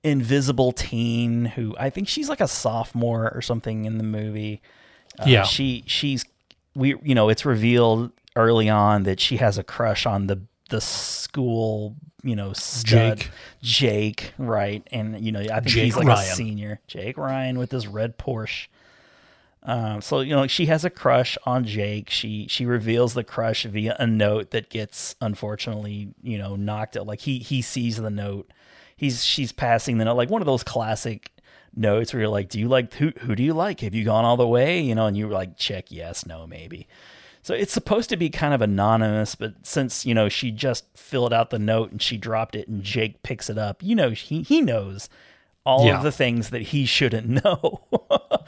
invisible 0.03 0.71
teen 0.71 1.45
who 1.45 1.75
I 1.79 1.89
think 1.89 2.07
she's 2.07 2.29
like 2.29 2.41
a 2.41 2.47
sophomore 2.47 3.31
or 3.33 3.41
something 3.41 3.85
in 3.85 3.97
the 3.97 4.03
movie. 4.03 4.61
Uh, 5.19 5.25
Yeah. 5.27 5.43
she 5.43 5.83
she's 5.87 6.25
we 6.75 6.95
you 7.03 7.13
know 7.15 7.29
it's 7.29 7.45
revealed 7.45 8.11
early 8.35 8.69
on 8.69 9.03
that 9.03 9.19
she 9.19 9.37
has 9.37 9.57
a 9.57 9.63
crush 9.63 10.05
on 10.05 10.27
the 10.27 10.41
the 10.69 10.79
school 10.81 11.95
you 12.23 12.35
know 12.35 12.53
stud, 12.53 13.19
Jake. 13.19 13.29
Jake 13.61 14.33
right 14.37 14.87
and 14.91 15.19
you 15.23 15.31
know 15.31 15.41
I 15.41 15.59
think 15.59 15.67
Jake 15.67 15.83
he's 15.85 15.97
like 15.97 16.07
Ryan. 16.07 16.31
a 16.31 16.35
senior 16.35 16.79
Jake 16.87 17.17
Ryan 17.17 17.59
with 17.59 17.71
his 17.71 17.87
red 17.87 18.17
Porsche. 18.17 18.67
Um, 19.63 20.01
so 20.01 20.21
you 20.21 20.35
know 20.35 20.47
she 20.47 20.65
has 20.67 20.83
a 20.83 20.89
crush 20.89 21.37
on 21.45 21.65
Jake. 21.65 22.09
She 22.09 22.47
she 22.47 22.65
reveals 22.65 23.13
the 23.13 23.23
crush 23.23 23.63
via 23.65 23.95
a 23.99 24.07
note 24.07 24.51
that 24.51 24.69
gets 24.69 25.15
unfortunately 25.21 26.13
you 26.23 26.37
know 26.37 26.55
knocked 26.55 26.97
out. 26.97 27.05
Like 27.05 27.21
he 27.21 27.39
he 27.39 27.61
sees 27.61 27.97
the 27.97 28.09
note. 28.09 28.51
He's 28.95 29.23
she's 29.23 29.51
passing 29.51 29.97
the 29.97 30.05
note 30.05 30.15
like 30.15 30.29
one 30.29 30.41
of 30.41 30.47
those 30.47 30.63
classic 30.63 31.31
notes 31.75 32.13
where 32.13 32.21
you're 32.21 32.29
like, 32.29 32.49
do 32.49 32.59
you 32.59 32.67
like 32.67 32.93
who 32.95 33.11
who 33.19 33.35
do 33.35 33.43
you 33.43 33.53
like? 33.53 33.81
Have 33.81 33.93
you 33.93 34.03
gone 34.03 34.25
all 34.25 34.37
the 34.37 34.47
way? 34.47 34.79
You 34.81 34.95
know, 34.95 35.05
and 35.05 35.15
you're 35.15 35.29
like 35.29 35.57
check 35.57 35.91
yes, 35.91 36.25
no, 36.25 36.47
maybe. 36.47 36.87
So 37.43 37.55
it's 37.55 37.73
supposed 37.73 38.09
to 38.09 38.17
be 38.17 38.29
kind 38.29 38.53
of 38.53 38.61
anonymous, 38.61 39.35
but 39.35 39.65
since 39.65 40.05
you 40.05 40.15
know 40.15 40.27
she 40.27 40.51
just 40.51 40.85
filled 40.97 41.33
out 41.33 41.51
the 41.51 41.59
note 41.59 41.91
and 41.91 42.01
she 42.01 42.17
dropped 42.17 42.55
it, 42.55 42.67
and 42.67 42.83
Jake 42.83 43.21
picks 43.23 43.49
it 43.49 43.59
up, 43.59 43.83
you 43.83 43.95
know 43.95 44.09
he 44.09 44.41
he 44.41 44.61
knows 44.61 45.07
all 45.65 45.85
Yeah. 45.85 45.97
of 45.97 46.03
the 46.03 46.11
things 46.11 46.49
that 46.49 46.61
he 46.63 46.85
shouldn't 46.85 47.27
know. 47.43 47.81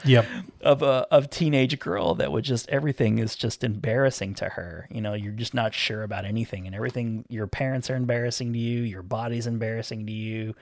Yep. 0.04 0.26
of 0.60 0.82
a 0.82 1.06
of 1.10 1.30
teenage 1.30 1.78
girl 1.78 2.14
that 2.16 2.30
would 2.32 2.44
just 2.44 2.68
everything 2.68 3.18
is 3.18 3.36
just 3.36 3.62
embarrassing 3.64 4.34
to 4.34 4.50
her. 4.50 4.86
You 4.90 5.00
know, 5.00 5.14
you're 5.14 5.32
just 5.32 5.54
not 5.54 5.72
sure 5.74 6.02
about 6.02 6.24
anything, 6.24 6.66
and 6.66 6.74
everything. 6.74 7.24
Your 7.28 7.46
parents 7.46 7.88
are 7.90 7.96
embarrassing 7.96 8.52
to 8.52 8.58
you. 8.58 8.82
Your 8.82 9.02
body's 9.02 9.46
embarrassing 9.46 10.06
to 10.06 10.12
you. 10.12 10.54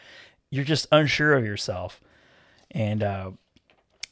You're 0.50 0.64
just 0.64 0.86
unsure 0.92 1.34
of 1.34 1.44
yourself, 1.44 2.00
and 2.70 3.02
uh, 3.02 3.30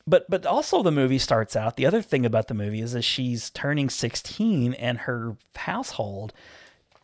but 0.06 0.28
but 0.30 0.46
also 0.46 0.82
the 0.82 0.90
movie 0.90 1.18
starts 1.18 1.54
out. 1.54 1.76
The 1.76 1.86
other 1.86 2.02
thing 2.02 2.24
about 2.24 2.48
the 2.48 2.54
movie 2.54 2.80
is 2.80 2.92
that 2.92 3.02
she's 3.02 3.50
turning 3.50 3.90
16, 3.90 4.72
and 4.74 4.98
her 5.00 5.36
household 5.54 6.32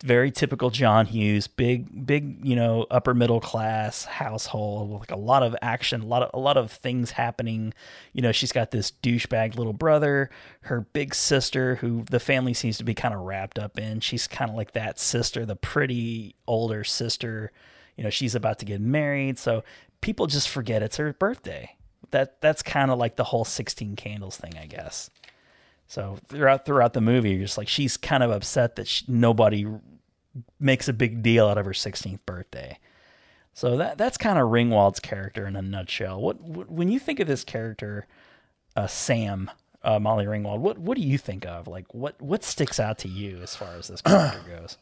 very 0.03 0.29
typical 0.29 0.69
John 0.69 1.07
Hughes, 1.07 1.47
big, 1.47 2.05
big, 2.05 2.45
you 2.45 2.55
know, 2.55 2.85
upper 2.91 3.13
middle 3.13 3.39
class 3.41 4.05
household, 4.05 4.99
like 4.99 5.11
a 5.11 5.17
lot 5.17 5.41
of 5.41 5.55
action, 5.61 6.01
a 6.01 6.05
lot 6.05 6.21
of 6.21 6.29
a 6.33 6.39
lot 6.39 6.55
of 6.55 6.71
things 6.71 7.11
happening. 7.11 7.73
You 8.13 8.21
know, 8.21 8.31
she's 8.31 8.51
got 8.51 8.71
this 8.71 8.91
douchebag 8.91 9.55
little 9.55 9.73
brother, 9.73 10.29
her 10.61 10.81
big 10.81 11.15
sister, 11.15 11.75
who 11.75 12.03
the 12.09 12.19
family 12.19 12.53
seems 12.53 12.77
to 12.77 12.83
be 12.83 12.93
kind 12.93 13.13
of 13.13 13.21
wrapped 13.21 13.57
up 13.57 13.79
in. 13.79 13.99
She's 13.99 14.27
kind 14.27 14.51
of 14.51 14.55
like 14.55 14.73
that 14.73 14.99
sister, 14.99 15.45
the 15.45 15.55
pretty 15.55 16.35
older 16.47 16.83
sister. 16.83 17.51
You 17.95 18.03
know, 18.03 18.11
she's 18.11 18.35
about 18.35 18.59
to 18.59 18.65
get 18.65 18.79
married, 18.79 19.39
so 19.39 19.63
people 20.01 20.27
just 20.27 20.47
forget 20.47 20.83
it's 20.83 20.97
her 20.97 21.13
birthday. 21.13 21.75
That 22.11 22.39
that's 22.39 22.61
kind 22.61 22.91
of 22.91 22.99
like 22.99 23.15
the 23.15 23.23
whole 23.23 23.45
sixteen 23.45 23.95
candles 23.95 24.37
thing, 24.37 24.53
I 24.61 24.67
guess. 24.67 25.09
So 25.87 26.17
throughout 26.27 26.65
throughout 26.65 26.93
the 26.93 27.01
movie, 27.01 27.31
you're 27.31 27.39
just 27.39 27.57
like 27.57 27.67
she's 27.67 27.97
kind 27.97 28.21
of 28.21 28.31
upset 28.31 28.75
that 28.75 28.87
she, 28.87 29.05
nobody 29.07 29.65
makes 30.59 30.87
a 30.87 30.93
big 30.93 31.23
deal 31.23 31.47
out 31.47 31.57
of 31.57 31.65
her 31.65 31.71
16th 31.71 32.19
birthday. 32.25 32.77
So 33.53 33.77
that 33.77 33.97
that's 33.97 34.17
kind 34.17 34.37
of 34.37 34.49
Ringwald's 34.49 34.99
character 34.99 35.47
in 35.47 35.55
a 35.55 35.61
nutshell. 35.61 36.21
What, 36.21 36.41
what 36.41 36.69
when 36.69 36.89
you 36.89 36.99
think 36.99 37.19
of 37.19 37.27
this 37.27 37.43
character, 37.43 38.05
uh, 38.75 38.87
Sam 38.87 39.49
uh, 39.83 39.97
Molly 39.99 40.25
Ringwald, 40.25 40.59
what 40.59 40.77
what 40.77 40.97
do 40.97 41.03
you 41.03 41.17
think 41.17 41.45
of? 41.45 41.67
Like 41.67 41.91
what 41.93 42.21
what 42.21 42.43
sticks 42.43 42.79
out 42.79 42.99
to 42.99 43.07
you 43.07 43.39
as 43.41 43.55
far 43.55 43.73
as 43.75 43.87
this 43.87 44.01
character 44.01 44.41
goes? 44.47 44.77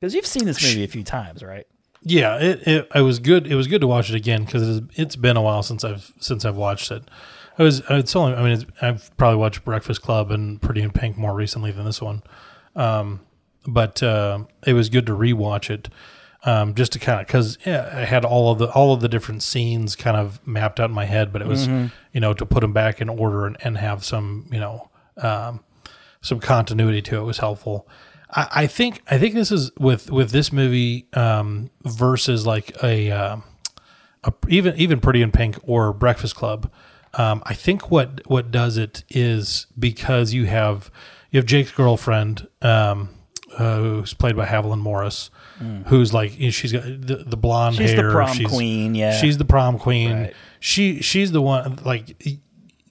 Because 0.00 0.14
you've 0.14 0.26
seen 0.26 0.44
this 0.44 0.62
movie 0.62 0.84
a 0.84 0.88
few 0.88 1.04
times, 1.04 1.42
right? 1.42 1.66
Yeah, 2.02 2.38
it, 2.38 2.66
it 2.66 2.88
it 2.94 3.00
was 3.02 3.18
good. 3.18 3.46
It 3.46 3.54
was 3.54 3.68
good 3.68 3.82
to 3.82 3.86
watch 3.86 4.10
it 4.10 4.16
again 4.16 4.44
because 4.44 4.78
it's, 4.78 4.98
it's 4.98 5.16
been 5.16 5.36
a 5.36 5.42
while 5.42 5.62
since 5.62 5.84
I've 5.84 6.10
since 6.18 6.44
I've 6.44 6.56
watched 6.56 6.90
it. 6.90 7.04
I 7.58 7.62
was 7.62 7.82
it's 7.88 8.14
only 8.14 8.34
I 8.36 8.42
mean 8.42 8.52
it's, 8.52 8.66
I've 8.80 9.16
probably 9.16 9.38
watched 9.38 9.64
Breakfast 9.64 10.02
Club 10.02 10.30
and 10.30 10.60
Pretty 10.60 10.82
in 10.82 10.90
Pink 10.90 11.16
more 11.16 11.34
recently 11.34 11.70
than 11.72 11.84
this 11.84 12.02
one, 12.02 12.22
um, 12.74 13.20
but 13.66 14.02
uh, 14.02 14.44
it 14.66 14.74
was 14.74 14.88
good 14.88 15.06
to 15.06 15.12
rewatch 15.12 15.70
it 15.70 15.88
um, 16.44 16.74
just 16.74 16.92
to 16.92 16.98
kind 16.98 17.20
of 17.20 17.26
because 17.26 17.58
yeah, 17.66 17.90
I 17.92 18.04
had 18.04 18.24
all 18.24 18.52
of 18.52 18.58
the 18.58 18.70
all 18.70 18.94
of 18.94 19.00
the 19.00 19.08
different 19.08 19.42
scenes 19.42 19.96
kind 19.96 20.16
of 20.16 20.44
mapped 20.46 20.78
out 20.78 20.90
in 20.90 20.94
my 20.94 21.04
head, 21.04 21.32
but 21.32 21.42
it 21.42 21.48
was 21.48 21.66
you 22.12 22.20
know 22.20 22.32
to 22.34 22.46
put 22.46 22.60
them 22.60 22.72
back 22.72 23.00
in 23.00 23.08
order 23.08 23.46
and, 23.46 23.56
and 23.64 23.78
have 23.78 24.04
some 24.04 24.46
you 24.52 24.60
know 24.60 24.88
um, 25.18 25.64
some 26.20 26.40
continuity 26.40 27.02
to 27.02 27.18
it 27.18 27.24
was 27.24 27.38
helpful. 27.38 27.88
I, 28.30 28.48
I 28.52 28.66
think 28.66 29.02
I 29.10 29.18
think 29.18 29.34
this 29.34 29.50
is 29.50 29.72
with 29.78 30.10
with 30.10 30.30
this 30.30 30.52
movie 30.52 31.06
um, 31.14 31.70
versus 31.84 32.46
like 32.46 32.80
a, 32.82 33.10
uh, 33.10 33.36
a 34.24 34.32
even 34.48 34.76
even 34.76 35.00
Pretty 35.00 35.22
in 35.22 35.32
Pink 35.32 35.58
or 35.64 35.92
Breakfast 35.92 36.36
Club. 36.36 36.70
Um, 37.16 37.42
I 37.46 37.54
think 37.54 37.90
what 37.90 38.20
what 38.26 38.50
does 38.50 38.76
it 38.76 39.04
is 39.08 39.66
because 39.78 40.32
you 40.32 40.44
have 40.46 40.90
you 41.30 41.38
have 41.38 41.46
Jake's 41.46 41.72
girlfriend 41.72 42.46
um, 42.62 43.08
uh, 43.56 43.76
who's 43.78 44.14
played 44.14 44.36
by 44.36 44.46
Haviland 44.46 44.80
Morris, 44.80 45.30
who's 45.86 46.12
like 46.12 46.38
you 46.38 46.46
know, 46.46 46.50
she's 46.50 46.72
got 46.72 46.82
the, 46.84 47.24
the 47.26 47.36
blonde 47.36 47.76
Mm. 47.76 47.78
She's 47.78 47.90
the 47.90 48.02
hair. 48.02 48.10
prom 48.10 48.44
queen, 48.44 48.94
yeah. 48.94 49.18
she's 49.18 49.38
the 49.38 49.44
prom 49.44 49.78
queen. 49.78 50.12
Right. 50.12 50.34
She 50.60 51.00
she's 51.00 51.32
the 51.32 51.40
one 51.40 51.78
like 51.84 52.22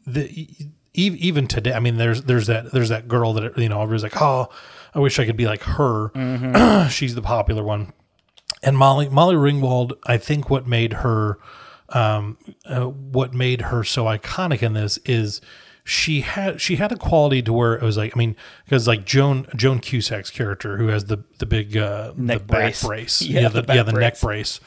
the 0.08 0.66
even 0.94 1.48
today. 1.48 1.74
I 1.74 1.80
mean, 1.80 1.98
there's 1.98 2.24
there's 2.24 2.48
that 2.48 2.72
there's 2.72 2.90
that 2.90 3.08
girl 3.08 3.34
that 3.34 3.58
you 3.58 3.70
know 3.70 3.82
everybody's 3.82 4.04
like, 4.04 4.22
oh, 4.22 4.50
I 4.94 5.00
wish 5.00 5.20
I 5.20 5.26
could 5.26 5.38
be 5.38 5.46
like 5.46 5.62
her. 5.64 6.10
Mm-hmm. 6.10 6.88
she's 6.90 7.16
the 7.16 7.22
popular 7.22 7.64
one. 7.64 7.94
And 8.64 8.78
Molly 8.78 9.10
Molly 9.10 9.36
Ringwald, 9.36 9.94
I 10.06 10.18
think 10.18 10.50
what 10.50 10.68
made 10.68 10.94
her 10.94 11.38
um, 11.90 12.38
uh, 12.66 12.86
what 12.88 13.34
made 13.34 13.62
her 13.62 13.84
so 13.84 14.06
iconic 14.06 14.62
in 14.64 14.74
this 14.74 14.98
is 15.06 15.42
she 15.88 16.22
had 16.22 16.60
she 16.60 16.78
had 16.78 16.92
a 16.92 16.96
quality 16.96 17.44
to 17.44 17.54
where 17.54 17.76
it 17.76 17.84
was 17.84 17.96
like 17.96 18.12
I 18.16 18.18
mean 18.18 18.36
because 18.64 18.88
like 18.88 19.06
Joan 19.06 19.46
Joan 19.56 19.80
Cusack's 19.80 20.32
character 20.32 20.78
who 20.78 20.88
has 20.88 21.06
the 21.06 21.24
the 21.38 21.46
big 21.46 21.78
uh, 21.78 22.12
Neck 22.18 22.40
the 22.40 22.44
brace. 22.46 22.82
back 22.82 22.88
brace. 22.90 23.22
Yeah, 23.26 23.42
yeah, 23.42 23.48
the 23.50 23.62
the, 23.62 23.76
yeah 23.76 23.84
the 23.84 23.92
neck 23.94 24.20
brace. 24.20 24.60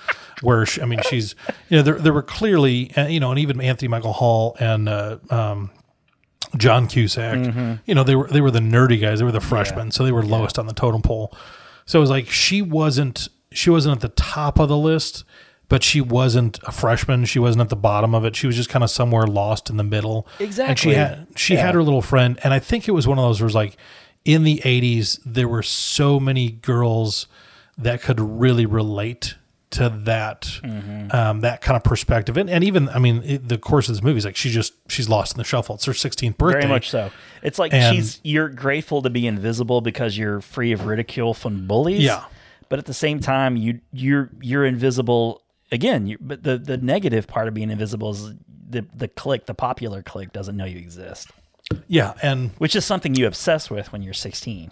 where 0.43 0.65
she, 0.65 0.81
I 0.81 0.85
mean 0.85 1.01
she's 1.09 1.35
you 1.69 1.77
know 1.78 1.82
there 1.82 1.95
there 1.95 2.12
were 2.12 2.23
clearly 2.23 2.93
uh, 2.97 3.09
you 3.09 3.19
know 3.19 3.31
and 3.31 3.40
even 3.40 3.61
Anthony 3.61 3.89
Michael 3.89 4.12
Hall 4.12 4.57
and 4.61 4.89
uh, 4.89 5.19
um, 5.31 5.70
John 6.57 6.86
Cusack 6.86 7.36
Mm-hmm. 7.39 7.73
you 7.85 7.97
know 7.97 8.05
they 8.05 8.15
were 8.15 8.28
they 8.28 8.40
were 8.40 8.53
the 8.53 8.61
nerdy 8.61 9.01
guys. 9.01 9.19
They 9.19 9.24
were 9.24 9.32
the 9.32 9.40
freshmen. 9.40 9.90
So 9.90 10.05
they 10.05 10.12
were 10.12 10.23
lowest 10.24 10.57
on 10.57 10.66
the 10.66 10.73
totem 10.73 11.03
pole. 11.03 11.36
So 11.85 11.99
it 11.99 12.01
was 12.01 12.11
like 12.11 12.28
she 12.28 12.62
wasn't 12.62 13.28
she 13.51 13.70
wasn't 13.70 13.97
at 13.97 14.01
the 14.03 14.09
top 14.23 14.61
of 14.61 14.69
the 14.69 14.77
list 14.78 15.24
but 15.69 15.82
she 15.82 16.01
wasn't 16.01 16.59
a 16.65 16.73
freshman 16.73 17.24
she 17.24 17.39
wasn't 17.39 17.61
at 17.61 17.69
the 17.69 17.77
bottom 17.77 18.15
of 18.15 18.24
it 18.24 18.35
she 18.36 18.47
was 18.47 18.57
just 18.57 18.69
kind 18.70 18.82
of 18.82 18.90
somewhere 18.90 19.27
lost 19.27 19.69
in 19.70 19.77
the 19.77 19.85
middle 19.85 20.27
and 20.39 20.47
Exactly. 20.49 20.93
she 20.93 20.97
had 20.97 21.27
she 21.36 21.55
Yeah. 21.55 21.66
had 21.66 21.74
her 21.74 21.82
little 21.82 22.03
friend 22.03 22.39
and 22.45 22.53
I 22.55 22.59
think 22.59 22.89
it 22.89 22.93
was 22.93 23.07
one 23.07 23.19
of 23.19 23.24
those 23.24 23.40
where 23.40 23.45
it 23.47 23.49
was 23.49 23.55
like 23.55 23.77
in 24.24 24.45
the 24.45 24.61
80s 24.65 25.20
there 25.24 25.49
were 25.49 25.62
so 25.62 26.19
many 26.20 26.51
girls 26.51 27.27
that 27.77 28.03
could 28.03 28.19
really 28.20 28.66
relate 28.66 29.35
to 29.70 29.89
that 29.90 30.43
Mm-hmm. 30.62 31.15
um, 31.15 31.40
that 31.43 31.61
kind 31.61 31.77
of 31.77 31.85
perspective 31.85 32.36
and, 32.39 32.49
and 32.49 32.65
even 32.65 32.89
I 32.89 32.99
mean 32.99 33.23
it, 33.24 33.49
the 33.49 33.59
course 33.59 33.89
of 33.90 33.95
this 33.95 34.03
movie 34.03 34.16
is 34.19 34.24
like 34.24 34.36
she 34.36 34.49
just 34.51 34.73
she's 34.90 35.09
lost 35.11 35.32
in 35.35 35.39
the 35.39 35.45
shuffle 35.45 35.74
it's 35.74 35.85
her 35.85 35.93
16th 35.93 36.39
birthday 36.39 36.61
Very 36.61 36.69
much 36.73 36.89
so. 36.89 37.11
It's 37.43 37.59
like 37.59 37.74
And- 37.74 37.95
she's 37.95 38.20
you're 38.24 38.49
grateful 38.49 39.03
to 39.03 39.11
be 39.11 39.27
invisible 39.27 39.81
because 39.82 40.16
you're 40.16 40.40
free 40.40 40.73
of 40.73 40.86
ridicule 40.86 41.35
from 41.35 41.66
bullies. 41.66 42.01
Yeah. 42.01 42.24
But 42.70 42.78
at 42.78 42.85
the 42.86 42.95
same 42.95 43.20
time, 43.20 43.57
you 43.57 43.81
you're 43.93 44.31
you're 44.43 44.65
invisible 44.66 45.43
again. 45.70 46.07
You, 46.07 46.19
but 46.20 46.43
the 46.43 46.59
the 46.59 46.77
negative 46.77 47.27
part 47.27 47.49
of 47.49 47.55
being 47.55 47.70
invisible 47.70 48.11
is 48.11 48.35
the 48.69 48.86
the 48.95 49.09
clique, 49.09 49.47
the 49.47 49.55
popular 49.55 50.03
click, 50.03 50.32
doesn't 50.32 50.57
know 50.57 50.65
you 50.65 50.78
exist, 50.78 51.31
yeah 51.86 52.15
and 52.23 52.51
which 52.59 52.77
is 52.77 52.85
something 52.85 53.15
you 53.15 53.27
obsess 53.27 53.70
with 53.70 53.93
when 53.93 54.03
you're 54.03 54.15
16. 54.15 54.70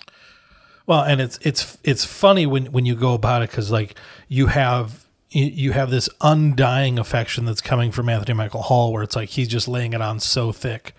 Well, 0.87 1.03
and 1.03 1.21
it's 1.21 1.39
it's 1.43 1.79
it's 1.83 2.05
funny 2.05 2.47
when 2.47 2.67
when 2.67 2.87
you 2.87 2.95
go 2.95 3.15
about 3.15 3.43
it 3.43 3.51
because 3.51 3.71
like 3.71 3.97
you 4.29 4.47
have 4.47 5.07
you- 5.31 5.73
have 5.73 5.91
this 5.91 6.09
undying 6.21 6.99
affection 6.99 7.45
that's 7.45 7.61
coming 7.61 7.91
from 7.91 8.09
Anthony 8.09 8.35
Michael 8.35 8.63
Hall, 8.63 8.93
where 8.93 9.03
it's 9.03 9.17
like 9.17 9.29
he's 9.31 9.49
just 9.49 9.67
laying 9.67 9.93
it 9.93 10.01
on 10.01 10.21
so 10.21 10.53
thick, 10.53 10.95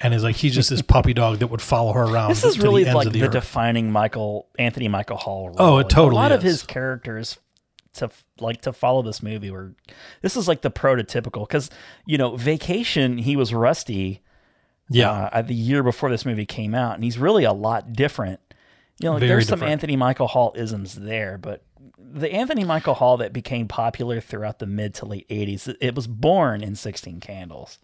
and 0.00 0.14
is 0.14 0.22
like 0.22 0.36
he's 0.36 0.54
just 0.54 0.70
this 0.70 0.82
puppy 0.94 1.12
dog 1.12 1.40
that 1.40 1.48
would 1.48 1.60
follow 1.60 1.92
her 1.92 2.04
around. 2.04 2.30
This 2.30 2.44
is 2.44 2.56
the 2.56 2.62
really 2.62 2.86
ends 2.86 2.94
like 2.94 3.12
the, 3.12 3.20
the, 3.20 3.28
defining 3.28 3.90
Michael 3.90 4.46
Anthony 4.58 4.86
Michael 4.88 5.16
Hall. 5.16 5.48
Role. 5.48 5.56
Oh, 5.58 5.78
it 5.78 5.84
Like, 5.84 5.88
totally 5.88 6.12
A 6.12 6.22
lot 6.22 6.32
of 6.32 6.42
his 6.42 6.62
characters 6.62 7.38
to 7.94 8.10
like 8.40 8.62
to 8.62 8.72
follow 8.72 9.02
this 9.02 9.22
movie 9.22 9.50
where 9.50 9.72
this 10.22 10.36
is 10.36 10.48
like 10.48 10.62
the 10.62 10.70
prototypical 10.70 11.46
because 11.46 11.70
you 12.06 12.16
know 12.18 12.36
Vacation 12.36 13.18
he 13.18 13.36
was 13.36 13.52
Rusty 13.52 14.22
Yeah. 14.88 15.28
uh, 15.32 15.42
the 15.42 15.54
year 15.54 15.82
before 15.82 16.10
this 16.10 16.24
movie 16.24 16.46
came 16.46 16.74
out, 16.74 16.94
and 16.94 17.04
he's 17.04 17.18
really 17.18 17.44
a 17.44 17.52
lot 17.52 17.92
different. 17.92 18.40
You 19.00 19.06
know, 19.06 19.12
like 19.14 19.20
Very 19.20 19.28
there's 19.30 19.48
some. 19.48 19.62
Anthony 19.62 19.96
Michael 19.96 20.26
Hall 20.28 20.52
isms 20.56 20.94
there, 20.94 21.38
but 21.38 21.64
the 21.98 22.32
Anthony 22.32 22.62
Michael 22.64 22.94
Hall 22.94 23.16
that 23.18 23.32
became 23.32 23.66
popular 23.68 24.20
throughout 24.20 24.58
the 24.58 24.66
mid 24.66 24.94
to 24.94 25.06
late 25.06 25.28
'80s, 25.28 25.74
it 25.80 25.94
was 25.94 26.06
born 26.06 26.62
in 26.62 26.76
Sixteen 26.76 27.20
Candles. 27.20 27.78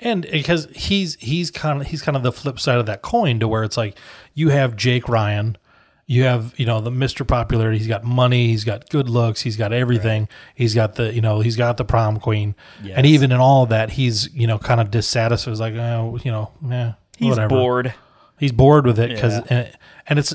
and 0.00 0.26
because 0.30 0.68
he's 0.74 1.16
he's 1.16 1.50
kind 1.50 1.80
of 1.80 1.86
he's 1.86 2.02
kind 2.02 2.16
of 2.16 2.22
the 2.22 2.32
flip 2.32 2.58
side 2.60 2.78
of 2.78 2.86
that 2.86 3.02
coin 3.02 3.40
to 3.40 3.48
where 3.48 3.62
it's 3.64 3.76
like 3.76 3.96
you 4.34 4.48
have 4.50 4.76
Jake 4.76 5.08
Ryan, 5.08 5.56
you 6.06 6.24
have 6.24 6.52
you 6.58 6.66
know 6.66 6.80
the 6.80 6.90
Mr. 6.90 7.26
Popularity. 7.26 7.78
He's 7.78 7.86
got 7.88 8.04
money, 8.04 8.48
he's 8.48 8.64
got 8.64 8.88
good 8.90 9.08
looks, 9.08 9.40
he's 9.42 9.56
got 9.56 9.72
everything. 9.72 10.28
He's 10.54 10.74
got 10.74 10.96
the 10.96 11.12
you 11.14 11.20
know 11.20 11.40
he's 11.40 11.56
got 11.56 11.76
the 11.76 11.84
prom 11.84 12.18
queen, 12.20 12.54
Yes. 12.82 12.94
and 12.96 13.06
even 13.06 13.32
in 13.32 13.38
all 13.40 13.66
that, 13.66 13.90
he's 13.90 14.32
you 14.34 14.46
know 14.46 14.58
kind 14.58 14.80
of 14.80 14.90
dissatisfied. 14.90 15.52
He's 15.52 15.60
like 15.60 15.74
oh 15.74 16.18
you 16.24 16.30
know 16.32 16.50
yeah 16.68 16.94
He's 17.16 17.30
whatever. 17.30 17.48
bored. 17.50 17.94
He's 18.38 18.52
bored 18.52 18.86
with 18.86 18.98
it 18.98 19.10
because 19.10 19.34
Yeah. 19.34 19.44
and, 19.50 19.72
and 20.08 20.18
it's 20.18 20.32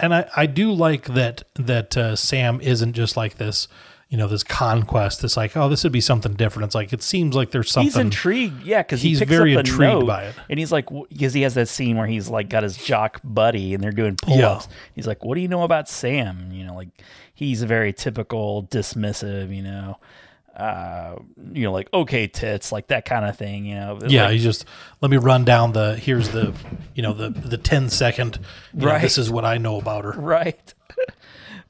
and 0.00 0.14
I, 0.14 0.28
I 0.34 0.46
do 0.46 0.72
like 0.72 1.04
that 1.14 1.42
that 1.56 1.94
uh, 1.96 2.16
Sam 2.16 2.60
isn't 2.62 2.94
just 2.94 3.16
like 3.18 3.36
this 3.36 3.68
you 4.10 4.18
know 4.18 4.26
this 4.26 4.42
conquest. 4.44 5.24
It's 5.24 5.36
like 5.36 5.56
oh 5.56 5.68
this 5.68 5.82
would 5.84 5.92
be 5.92 6.00
something 6.02 6.34
different. 6.34 6.66
It's 6.66 6.74
like 6.74 6.92
it 6.92 7.02
seems 7.02 7.34
like 7.34 7.52
there's 7.52 7.70
something 7.70 7.86
He's 7.86 7.96
intrigued, 7.96 8.62
yeah, 8.64 8.82
because 8.82 9.00
he 9.00 9.10
He's 9.10 9.20
picks 9.20 9.30
very 9.30 9.54
intrigued 9.54 10.06
by 10.06 10.24
it. 10.24 10.34
and 10.50 10.58
he's 10.58 10.72
like, 10.72 10.88
because 11.08 11.32
he 11.32 11.42
has 11.42 11.54
that 11.54 11.68
scene 11.68 11.96
where 11.96 12.06
he's 12.08 12.28
like 12.28 12.48
got 12.48 12.62
his 12.64 12.76
jock 12.76 13.20
buddy, 13.24 13.72
and 13.72 13.82
they're 13.82 13.92
doing 13.92 14.16
pull-ups. 14.20 14.68
He's 14.94 15.06
like, 15.06 15.24
"What 15.24 15.36
do 15.36 15.40
you 15.40 15.48
know 15.48 15.62
about 15.62 15.88
Sam?" 15.88 16.50
You 16.52 16.64
know, 16.66 16.74
like 16.74 16.88
he's 17.34 17.62
a 17.62 17.66
very 17.66 17.92
typical 17.92 18.64
dismissive, 18.64 19.54
you 19.54 19.62
know, 19.62 19.96
uh, 20.56 21.14
you 21.52 21.62
know, 21.62 21.72
like 21.72 21.88
okay, 21.94 22.26
tits, 22.26 22.72
like 22.72 22.88
that 22.88 23.04
kind 23.04 23.24
of 23.24 23.38
thing, 23.38 23.64
you 23.64 23.76
know. 23.76 23.98
Yeah, 24.06 24.24
Like, 24.24 24.34
you 24.34 24.40
just 24.40 24.64
let 25.00 25.10
me 25.12 25.16
run 25.18 25.44
down 25.44 25.72
the 25.72 25.94
here's 25.96 26.30
the 26.30 26.52
you 26.96 27.02
know 27.04 27.12
the 27.12 27.30
the 27.30 27.56
10 27.58 27.88
second 27.90 28.40
you 28.74 28.80
know, 28.80 28.86
Right. 28.92 29.02
this 29.02 29.16
is 29.18 29.30
what 29.30 29.44
I 29.44 29.56
know 29.58 29.78
about 29.78 30.04
her. 30.04 30.12
right. 30.18 30.74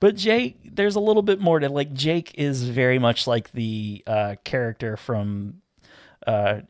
but 0.01 0.17
Jake, 0.17 0.59
there's 0.73 0.97
a 0.97 1.01
little 1.01 1.23
bit 1.23 1.41
more 1.41 1.59
to 1.59 1.69
like. 1.69 1.93
Jake 1.93 2.33
is 2.37 2.69
very 2.69 2.99
much 2.99 3.27
like 3.27 3.53
the 3.53 4.03
uh, 4.07 4.35
character 4.45 4.97
from. 4.97 5.63
Uh, 6.27 6.61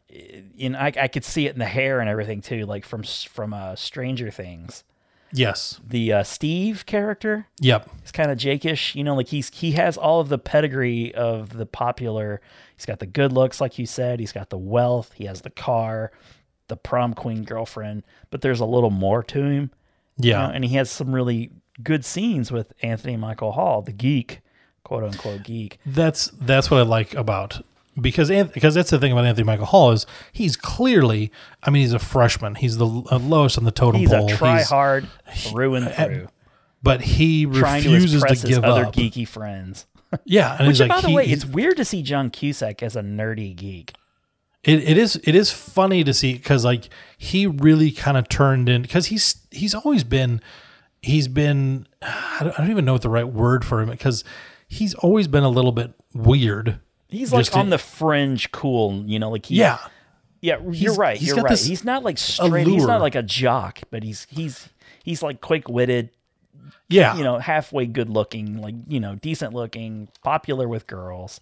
in 0.57 0.77
I, 0.77 0.93
I 0.97 1.09
could 1.09 1.25
see 1.25 1.47
it 1.47 1.53
in 1.53 1.59
the 1.59 1.65
hair 1.67 1.99
and 2.01 2.09
everything 2.09 2.41
too, 2.41 2.67
like 2.67 2.85
from 2.85 3.03
from 3.03 3.53
uh, 3.53 3.75
Stranger 3.77 4.31
Things. 4.31 4.85
Yes. 5.33 5.81
the 5.87 6.13
uh, 6.13 6.23
Steve 6.25 6.87
character 6.87 7.47
Yep. 7.61 7.89
is 8.05 8.11
kind 8.11 8.33
of 8.33 8.39
Jakeish. 8.39 8.97
You 8.97 9.05
know, 9.05 9.15
like 9.15 9.29
he's 9.29 9.49
he 9.55 9.73
has 9.73 9.97
all 9.97 10.21
of 10.21 10.29
the 10.29 10.39
pedigree 10.39 11.15
of 11.15 11.57
the 11.57 11.67
popular. 11.67 12.41
He's 12.77 12.87
got 12.87 12.99
the 12.99 13.07
good 13.07 13.33
looks, 13.33 13.61
like 13.61 13.79
you 13.79 13.87
said. 13.87 14.19
He's 14.21 14.33
got 14.33 14.51
the 14.51 14.59
wealth. 14.59 15.13
He 15.15 15.27
has 15.27 15.43
the 15.43 15.51
car, 15.51 16.11
the 16.69 16.77
prom 16.77 17.15
queen 17.15 17.45
girlfriend. 17.45 18.05
But 18.31 18.41
there's 18.41 18.61
a 18.61 18.65
little 18.67 18.91
more 18.91 19.23
to 19.25 19.43
him. 19.45 19.71
you 20.17 20.31
Yeah. 20.31 20.47
know, 20.47 20.53
and 20.53 20.65
he 20.65 20.75
has 20.77 20.91
some 20.91 21.13
really 21.13 21.51
good 21.83 22.05
scenes 22.05 22.51
with 22.53 22.73
Anthony 22.83 23.17
Michael 23.17 23.53
Hall, 23.53 23.83
the 23.83 23.93
geek, 23.93 24.41
quote 24.85 25.05
unquote 25.05 25.43
geek. 25.45 25.79
That's 25.87 26.27
that's 26.41 26.71
what 26.71 26.79
I 26.81 26.83
like 26.83 27.15
about 27.15 27.65
because 28.01 28.29
because 28.53 28.75
that's 28.75 28.91
the 28.91 28.99
thing 28.99 29.13
about 29.13 29.25
Anthony 29.25 29.45
Michael 29.45 29.67
Hall 29.67 29.93
is 29.93 30.07
he's 30.33 30.57
clearly 30.57 31.31
I 31.63 31.71
mean 31.71 31.83
he's 31.83 31.93
a 31.93 31.99
freshman. 31.99 32.55
He's 32.57 32.77
the 32.79 32.87
uh, 32.87 33.19
lowest 33.19 33.59
on 33.59 33.65
the 33.65 33.71
totem 33.71 34.01
He's 34.01 34.11
pole. 34.11 34.31
a 34.33 34.37
try 34.37 34.63
hard 34.63 35.09
through 35.35 35.75
and 35.77 35.91
through, 35.93 36.29
but 36.83 37.01
he 37.03 37.45
to 37.45 37.51
refuses 37.51 38.23
to, 38.23 38.29
his 38.29 38.45
give 38.45 38.65
other 38.65 38.87
up. 38.87 38.95
geeky 38.95 39.27
friends. 39.27 39.87
Yeah, 40.25 40.57
and 40.59 40.67
Which, 40.67 40.79
he's 40.79 40.81
like 40.81 40.89
by 40.91 41.01
the 41.03 41.09
he- 41.09 41.15
way, 41.15 41.27
he's- 41.27 41.45
it's 41.45 41.47
weird 41.47 41.77
to 41.77 41.85
see 41.85 42.03
John 42.03 42.31
Cusack 42.31 42.83
as 42.83 42.97
a 42.97 43.01
nerdy 43.01 43.55
geek. 43.55 43.93
It, 44.65 44.83
it 44.83 44.99
is 44.99 45.21
it 45.25 45.35
is 45.37 45.53
funny 45.53 46.03
to 46.05 46.13
see 46.13 46.33
because 46.35 46.65
like 46.65 46.89
he 47.17 47.47
really 47.47 47.93
kind 47.93 48.17
of 48.17 48.29
turned 48.29 48.69
in 48.69 48.83
because 48.83 49.07
he's 49.07 49.37
he's 49.53 49.73
always 49.75 50.03
been 50.03 50.41
he's 51.03 51.29
been 51.29 51.87
I 52.03 52.39
don't, 52.41 52.53
I 52.55 52.63
don't 52.63 52.71
even 52.71 52.85
know 52.85 52.93
what 52.95 53.03
the 53.03 53.09
right 53.11 53.29
word 53.29 53.65
for 53.65 53.81
him 53.81 53.91
because 53.91 54.25
he's 54.69 54.95
always 54.95 55.29
been 55.29 55.43
a 55.45 55.49
little 55.49 55.73
bit 55.73 55.93
weird. 56.15 56.79
He's 57.09 57.33
like 57.33 57.55
on 57.57 57.67
in- 57.67 57.71
the 57.71 57.79
fringe, 57.79 58.53
cool. 58.53 59.03
You 59.07 59.19
know, 59.19 59.31
like 59.31 59.47
he, 59.47 59.57
Yeah, 59.57 59.79
yeah. 60.41 60.59
You're 60.71 60.95
right. 60.95 61.17
he's 61.17 61.29
You're 61.29 61.37
right. 61.43 61.59
He's 61.59 61.85
not 61.85 62.03
like 62.05 62.19
straight. 62.19 62.67
He's 62.67 62.87
not 62.87 63.01
like 63.01 63.15
a 63.17 63.23
jock, 63.23 63.81
but 63.91 64.03
he's 64.03 64.27
he's 64.31 64.69
he's 65.03 65.23
like 65.23 65.41
quick 65.41 65.69
witted. 65.69 66.11
yeah, 66.89 67.17
You 67.17 67.25
know, 67.25 67.39
halfway 67.39 67.87
good 67.87 68.09
looking, 68.11 68.61
like 68.61 68.75
you 68.89 69.01
know, 69.01 69.17
decent 69.17 69.55
looking, 69.55 70.09
popular 70.23 70.69
with 70.69 70.87
girls. 70.87 71.41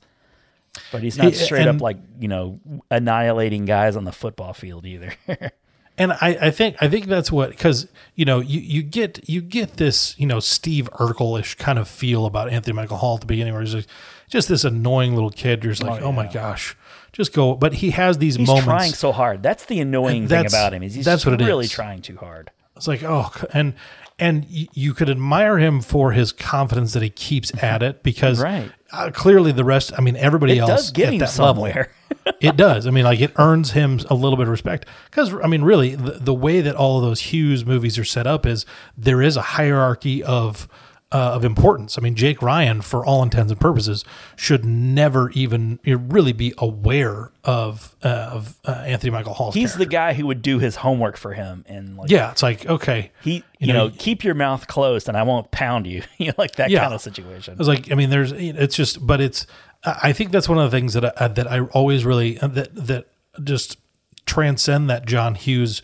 But 0.92 1.02
he's 1.02 1.18
not 1.18 1.28
He- 1.28 1.34
straight 1.34 1.66
up 1.66 1.80
like 1.80 1.98
you 2.20 2.28
know 2.28 2.60
annihilating 2.90 3.64
guys 3.66 3.96
on 3.96 4.04
the 4.04 4.12
football 4.12 4.54
field 4.54 4.86
either. 4.86 5.12
and 5.98 6.12
I, 6.12 6.38
I 6.40 6.50
think 6.50 6.76
I 6.80 6.88
think 6.88 7.06
that's 7.06 7.30
what 7.30 7.50
because 7.50 7.88
you 8.14 8.24
know 8.24 8.40
you, 8.40 8.60
you 8.60 8.82
get 8.82 9.28
you 9.28 9.40
get 9.40 9.76
this 9.76 10.18
you 10.18 10.26
know 10.26 10.40
Steve 10.40 10.88
Urkel 10.92 11.38
ish 11.40 11.54
kind 11.56 11.78
of 11.78 11.88
feel 11.88 12.24
about 12.26 12.48
Anthony 12.50 12.74
Michael 12.74 12.96
Hall 12.96 13.14
at 13.16 13.20
the 13.20 13.26
beginning 13.26 13.52
where 13.52 13.62
he's 13.62 13.74
like, 13.74 13.86
just 14.28 14.48
this 14.48 14.64
annoying 14.64 15.14
little 15.14 15.30
kid. 15.30 15.64
You're 15.64 15.72
just 15.72 15.82
like, 15.82 16.02
oh, 16.02 16.12
my 16.12 16.26
gosh, 16.30 16.76
just 17.12 17.32
go. 17.32 17.54
But 17.54 17.74
he 17.74 17.90
has 17.90 18.18
these 18.18 18.36
he's 18.36 18.46
moments. 18.46 18.64
trying 18.66 18.92
so 18.92 19.12
hard. 19.12 19.42
That's 19.42 19.64
the 19.66 19.80
annoying 19.80 20.28
thing 20.28 20.46
about 20.46 20.72
him. 20.74 20.82
Is 20.82 20.94
he's 20.94 21.04
that's 21.04 21.26
what 21.26 21.38
really 21.40 21.64
is. 21.66 21.70
trying 21.72 22.02
too 22.02 22.16
hard. 22.16 22.50
It's 22.76 22.86
like, 22.86 23.02
oh, 23.02 23.32
and 23.52 23.74
and 24.20 24.46
you 24.48 24.94
could 24.94 25.08
admire 25.10 25.58
him 25.58 25.80
for 25.80 26.12
his 26.12 26.32
confidence 26.32 26.92
that 26.92 27.02
he 27.02 27.10
keeps 27.10 27.52
at 27.62 27.82
it 27.82 28.02
because 28.02 28.40
Right. 28.42 28.70
uh, 28.92 29.10
clearly 29.12 29.52
the 29.52 29.64
rest. 29.64 29.92
I 29.96 30.00
mean, 30.00 30.16
everybody 30.16 30.54
It 30.58 30.60
else 30.60 30.70
does 30.70 30.90
get 30.92 31.08
at 31.08 31.12
him 31.14 31.18
that 31.20 31.28
somewhere. 31.30 31.72
level, 31.74 31.92
it 32.40 32.56
does. 32.56 32.86
I 32.86 32.90
mean, 32.90 33.04
like 33.04 33.20
it 33.20 33.32
earns 33.36 33.72
him 33.72 34.00
a 34.10 34.14
little 34.14 34.36
bit 34.36 34.44
of 34.44 34.50
respect 34.50 34.86
because 35.10 35.34
I 35.34 35.46
mean, 35.46 35.62
really, 35.62 35.94
the, 35.94 36.12
the 36.12 36.34
way 36.34 36.60
that 36.60 36.74
all 36.76 36.98
of 36.98 37.04
those 37.04 37.20
Hughes 37.20 37.64
movies 37.66 37.98
are 37.98 38.04
set 38.04 38.26
up 38.26 38.46
is 38.46 38.64
there 38.96 39.22
is 39.22 39.36
a 39.36 39.42
hierarchy 39.42 40.22
of. 40.22 40.68
Uh, 41.10 41.32
of 41.36 41.42
importance. 41.42 41.96
I 41.96 42.02
mean, 42.02 42.14
Jake 42.16 42.42
Ryan, 42.42 42.82
for 42.82 43.02
all 43.02 43.22
intents 43.22 43.50
and 43.50 43.58
purposes, 43.58 44.04
should 44.36 44.62
never 44.66 45.30
even 45.30 45.78
really 45.86 46.34
be 46.34 46.52
aware 46.58 47.32
of 47.44 47.96
uh, 48.04 48.08
of 48.30 48.60
uh, 48.66 48.72
Anthony 48.86 49.10
Michael 49.12 49.32
Hall. 49.32 49.50
He's 49.50 49.72
the 49.74 49.86
guy 49.86 50.12
who 50.12 50.26
would 50.26 50.42
do 50.42 50.58
his 50.58 50.76
homework 50.76 51.16
for 51.16 51.32
him 51.32 51.64
and 51.66 51.96
like 51.96 52.10
Yeah, 52.10 52.30
it's 52.30 52.42
like 52.42 52.66
okay, 52.66 53.10
He, 53.22 53.36
You 53.36 53.42
you, 53.58 53.72
know, 53.72 53.86
know, 53.88 53.94
keep 53.96 54.22
your 54.22 54.34
mouth 54.34 54.66
closed, 54.66 55.08
and 55.08 55.16
I 55.16 55.22
won't 55.22 55.50
pound 55.50 55.86
you. 55.86 56.02
you 56.18 56.26
know, 56.26 56.34
like 56.36 56.56
that 56.56 56.68
Yeah. 56.68 56.80
kind 56.80 56.92
of 56.92 57.00
situation. 57.00 57.56
It's 57.58 57.68
like, 57.68 57.90
I 57.90 57.94
mean, 57.94 58.10
there's, 58.10 58.32
it's 58.32 58.76
just, 58.76 59.06
but 59.06 59.22
it's, 59.22 59.46
I 59.84 59.98
I 60.02 60.12
think 60.12 60.30
that's 60.32 60.48
one 60.48 60.58
of 60.58 60.70
the 60.70 60.76
things 60.76 60.94
that 60.94 61.20
I, 61.20 61.28
that 61.28 61.50
I 61.50 61.60
always 61.60 62.04
really 62.04 62.38
uh, 62.38 62.48
that 62.48 62.74
that 62.74 63.06
just 63.42 63.78
transcend 64.26 64.90
that 64.90 65.06
John 65.06 65.34
Hughes 65.34 65.82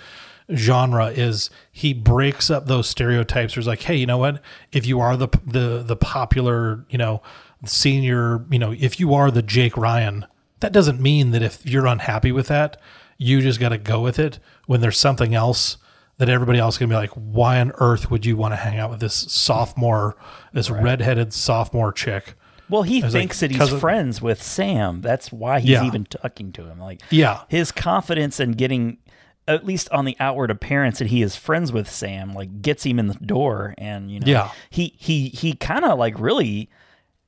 genre 0.54 1.06
is 1.06 1.48
he 1.72 1.94
breaks 1.94 2.50
up 2.50 2.66
those 2.66 2.88
stereotypes. 2.88 3.54
There's 3.54 3.66
like, 3.66 3.82
hey, 3.82 3.96
you 3.96 4.06
know 4.06 4.18
what? 4.18 4.42
If 4.72 4.86
you 4.86 5.00
are 5.00 5.16
the 5.16 5.28
the 5.46 5.82
the 5.86 5.96
popular, 5.96 6.84
you 6.90 6.98
know, 6.98 7.22
senior, 7.64 8.44
you 8.50 8.58
know, 8.58 8.72
if 8.72 9.00
you 9.00 9.14
are 9.14 9.30
the 9.30 9.42
Jake 9.42 9.76
Ryan, 9.76 10.26
that 10.60 10.72
doesn't 10.72 11.00
mean 11.00 11.30
that 11.30 11.42
if 11.42 11.64
you're 11.64 11.86
unhappy 11.86 12.32
with 12.32 12.48
that, 12.48 12.80
you 13.16 13.40
just 13.40 13.60
got 13.60 13.70
to 13.70 13.78
go 13.78 14.00
with 14.00 14.18
it. 14.18 14.38
When 14.66 14.80
there's 14.80 14.98
something 14.98 15.34
else 15.34 15.78
that 16.18 16.28
everybody 16.28 16.58
else 16.58 16.74
is 16.74 16.78
gonna 16.78 16.90
be 16.90 16.96
like, 16.96 17.10
why 17.10 17.60
on 17.60 17.72
earth 17.78 18.10
would 18.10 18.24
you 18.24 18.36
want 18.36 18.52
to 18.52 18.56
hang 18.56 18.78
out 18.78 18.90
with 18.90 19.00
this 19.00 19.14
sophomore, 19.14 20.16
this 20.52 20.70
redheaded 20.70 21.32
sophomore 21.32 21.92
chick? 21.92 22.34
Well, 22.70 22.82
he 22.82 23.02
was 23.02 23.12
like, 23.14 23.20
thinks 23.22 23.40
that 23.40 23.50
he's 23.50 23.72
of- 23.72 23.80
friends 23.80 24.22
with 24.22 24.42
Sam. 24.42 25.00
That's 25.00 25.30
why 25.32 25.60
he's 25.60 25.70
Yeah. 25.70 25.84
even 25.84 26.04
talking 26.06 26.50
to 26.52 26.64
him. 26.66 26.78
Like, 26.80 27.00
Yeah. 27.10 27.40
his 27.48 27.70
confidence 27.72 28.40
in 28.40 28.52
getting, 28.52 28.98
at 29.46 29.66
least 29.66 29.90
on 29.90 30.04
the 30.06 30.16
outward 30.18 30.50
appearance, 30.50 30.98
that 30.98 31.08
he 31.08 31.20
is 31.22 31.36
friends 31.36 31.72
with 31.72 31.90
Sam, 31.90 32.32
like 32.32 32.62
gets 32.62 32.84
him 32.84 32.98
in 32.98 33.08
the 33.08 33.14
door. 33.14 33.74
And 33.78 34.10
you 34.10 34.20
know, 34.20 34.26
Yeah. 34.26 34.50
he 34.70 34.94
he 34.96 35.28
he 35.28 35.52
kind 35.54 35.84
of 35.84 35.98
like 35.98 36.18
really, 36.18 36.70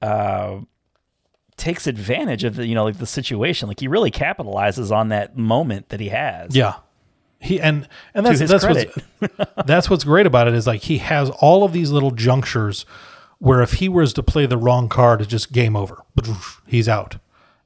uh, 0.01 0.61
takes 1.57 1.87
advantage 1.87 2.45
of 2.45 2.57
the 2.57 2.67
you 2.67 2.75
know 2.75 2.85
like 2.85 2.99
the 2.99 3.07
situation. 3.07 3.69
Like 3.69 3.81
he 3.81 3.89
really 3.89 4.11
capitalizes 4.11 4.91
on 4.95 5.09
that 5.09 5.37
moment 5.37 5.89
that 5.91 6.01
he 6.01 6.09
has. 6.11 6.55
Yeah. 6.55 6.75
He 7.41 7.61
and 7.61 7.87
and 8.15 8.25
that's 8.25 8.41
that's 8.41 8.65
credit. 8.65 8.91
what's 9.19 9.51
that's 9.67 9.91
what's 9.91 10.05
great 10.05 10.27
about 10.27 10.49
it 10.49 10.55
is 10.55 10.67
like 10.67 10.83
he 10.83 10.99
has 10.99 11.29
all 11.31 11.65
of 11.65 11.73
these 11.73 11.91
little 11.91 12.11
junctures 12.11 12.87
where 13.39 13.61
if 13.63 13.75
he 13.75 13.89
was 13.89 14.13
to 14.15 14.23
play 14.23 14.47
the 14.47 14.57
wrong 14.59 14.89
card, 14.89 15.21
it's 15.21 15.31
just 15.31 15.53
game 15.53 15.77
over. 15.77 16.03
He's 16.67 16.89
out. 16.89 17.17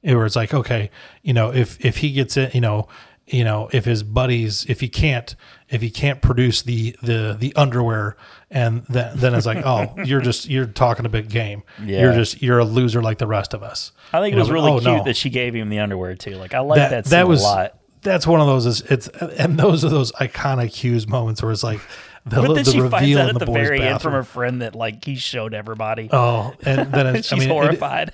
Where 0.01 0.25
it's 0.25 0.35
like, 0.35 0.53
okay, 0.53 0.89
you 1.21 1.33
know, 1.33 1.53
if 1.53 1.83
if 1.85 1.97
he 1.97 2.11
gets 2.11 2.35
it, 2.35 2.55
you 2.55 2.61
know, 2.61 2.87
you 3.27 3.43
know, 3.43 3.69
if 3.71 3.85
his 3.85 4.01
buddies, 4.01 4.65
if 4.67 4.79
he 4.79 4.89
can't, 4.89 5.35
if 5.69 5.79
he 5.81 5.91
can't 5.91 6.21
produce 6.23 6.63
the 6.63 6.95
the 7.03 7.37
the 7.39 7.55
underwear, 7.55 8.17
and 8.49 8.83
then 8.89 9.11
then 9.15 9.35
it's 9.35 9.45
like, 9.45 9.63
oh, 9.63 9.93
you're 10.03 10.19
just 10.21 10.49
you're 10.49 10.65
talking 10.65 11.05
a 11.05 11.09
big 11.09 11.29
game. 11.29 11.61
Yeah. 11.83 12.01
You're 12.01 12.13
just 12.13 12.41
you're 12.41 12.57
a 12.57 12.65
loser 12.65 13.01
like 13.03 13.19
the 13.19 13.27
rest 13.27 13.53
of 13.53 13.61
us. 13.61 13.91
I 14.11 14.21
think 14.21 14.33
You 14.33 14.37
it 14.37 14.41
was 14.41 14.49
know, 14.49 14.55
but, 14.55 14.61
really 14.61 14.71
oh, 14.71 14.79
cute 14.79 14.97
no. 14.97 15.03
that 15.03 15.15
she 15.15 15.29
gave 15.29 15.53
him 15.53 15.69
the 15.69 15.77
underwear 15.79 16.15
too. 16.15 16.31
Like 16.35 16.55
I 16.55 16.59
like 16.61 16.77
that, 16.77 16.89
that 16.89 17.05
scene 17.05 17.11
that 17.11 17.27
was 17.27 17.41
a 17.41 17.45
lot. 17.45 17.77
that's 18.01 18.25
one 18.25 18.41
of 18.41 18.47
those 18.47 18.65
is 18.65 18.81
it's 18.81 19.07
and 19.07 19.59
those 19.59 19.85
are 19.85 19.89
those 19.89 20.11
iconic 20.13 20.69
Hughes 20.69 21.07
moments 21.07 21.43
where 21.43 21.51
it's 21.51 21.63
like 21.63 21.79
the, 22.25 22.35
But 22.41 22.53
then 22.53 22.63
the 22.63 22.71
she 22.71 22.79
finds 22.81 23.17
out 23.17 23.29
at 23.29 23.39
the, 23.39 23.45
the 23.45 23.51
very 23.51 23.81
end 23.81 24.01
from 24.01 24.13
her 24.13 24.23
friend 24.23 24.61
that 24.61 24.75
like 24.75 25.03
he 25.03 25.15
showed 25.15 25.53
everybody. 25.53 26.09
Oh, 26.11 26.53
and 26.63 26.91
then 26.91 27.15
She's 27.23 27.31
I 27.33 27.35
mean, 27.37 27.49
horrified. 27.49 28.13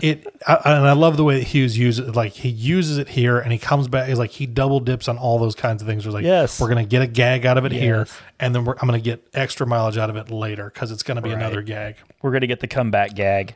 it 0.00 0.26
I, 0.46 0.54
and 0.76 0.86
I 0.88 0.92
love 0.94 1.16
the 1.16 1.24
way 1.24 1.38
that 1.38 1.44
Hughes 1.48 1.76
uses 1.76 2.08
it. 2.08 2.16
Like 2.16 2.32
he 2.32 2.48
uses 2.48 2.98
it 2.98 3.08
here, 3.10 3.38
and 3.38 3.52
he 3.52 3.58
comes 3.58 3.88
back. 3.88 4.08
He's 4.08 4.18
like 4.18 4.30
he 4.30 4.46
double 4.46 4.80
dips 4.80 5.06
on 5.08 5.18
all 5.18 5.38
those 5.38 5.54
kinds 5.54 5.82
of 5.82 5.88
things. 5.88 6.06
We're 6.06 6.12
like, 6.12 6.24
Yes. 6.24 6.60
we're 6.60 6.68
gonna 6.68 6.84
get 6.86 7.02
a 7.02 7.06
gag 7.06 7.44
out 7.46 7.58
of 7.58 7.64
it 7.64 7.72
here, 7.72 8.06
and 8.40 8.54
then 8.54 8.64
we're, 8.64 8.74
I'm 8.80 8.86
gonna 8.88 9.00
get 9.00 9.26
extra 9.34 9.66
mileage 9.66 9.98
out 9.98 10.10
of 10.10 10.16
it 10.16 10.30
later 10.30 10.70
because 10.72 10.90
it's 10.90 11.02
gonna 11.02 11.20
be 11.22 11.28
Right. 11.30 11.38
another 11.38 11.62
gag. 11.62 11.96
We're 12.22 12.32
gonna 12.32 12.46
get 12.46 12.60
the 12.60 12.68
comeback 12.68 13.14
gag. 13.14 13.54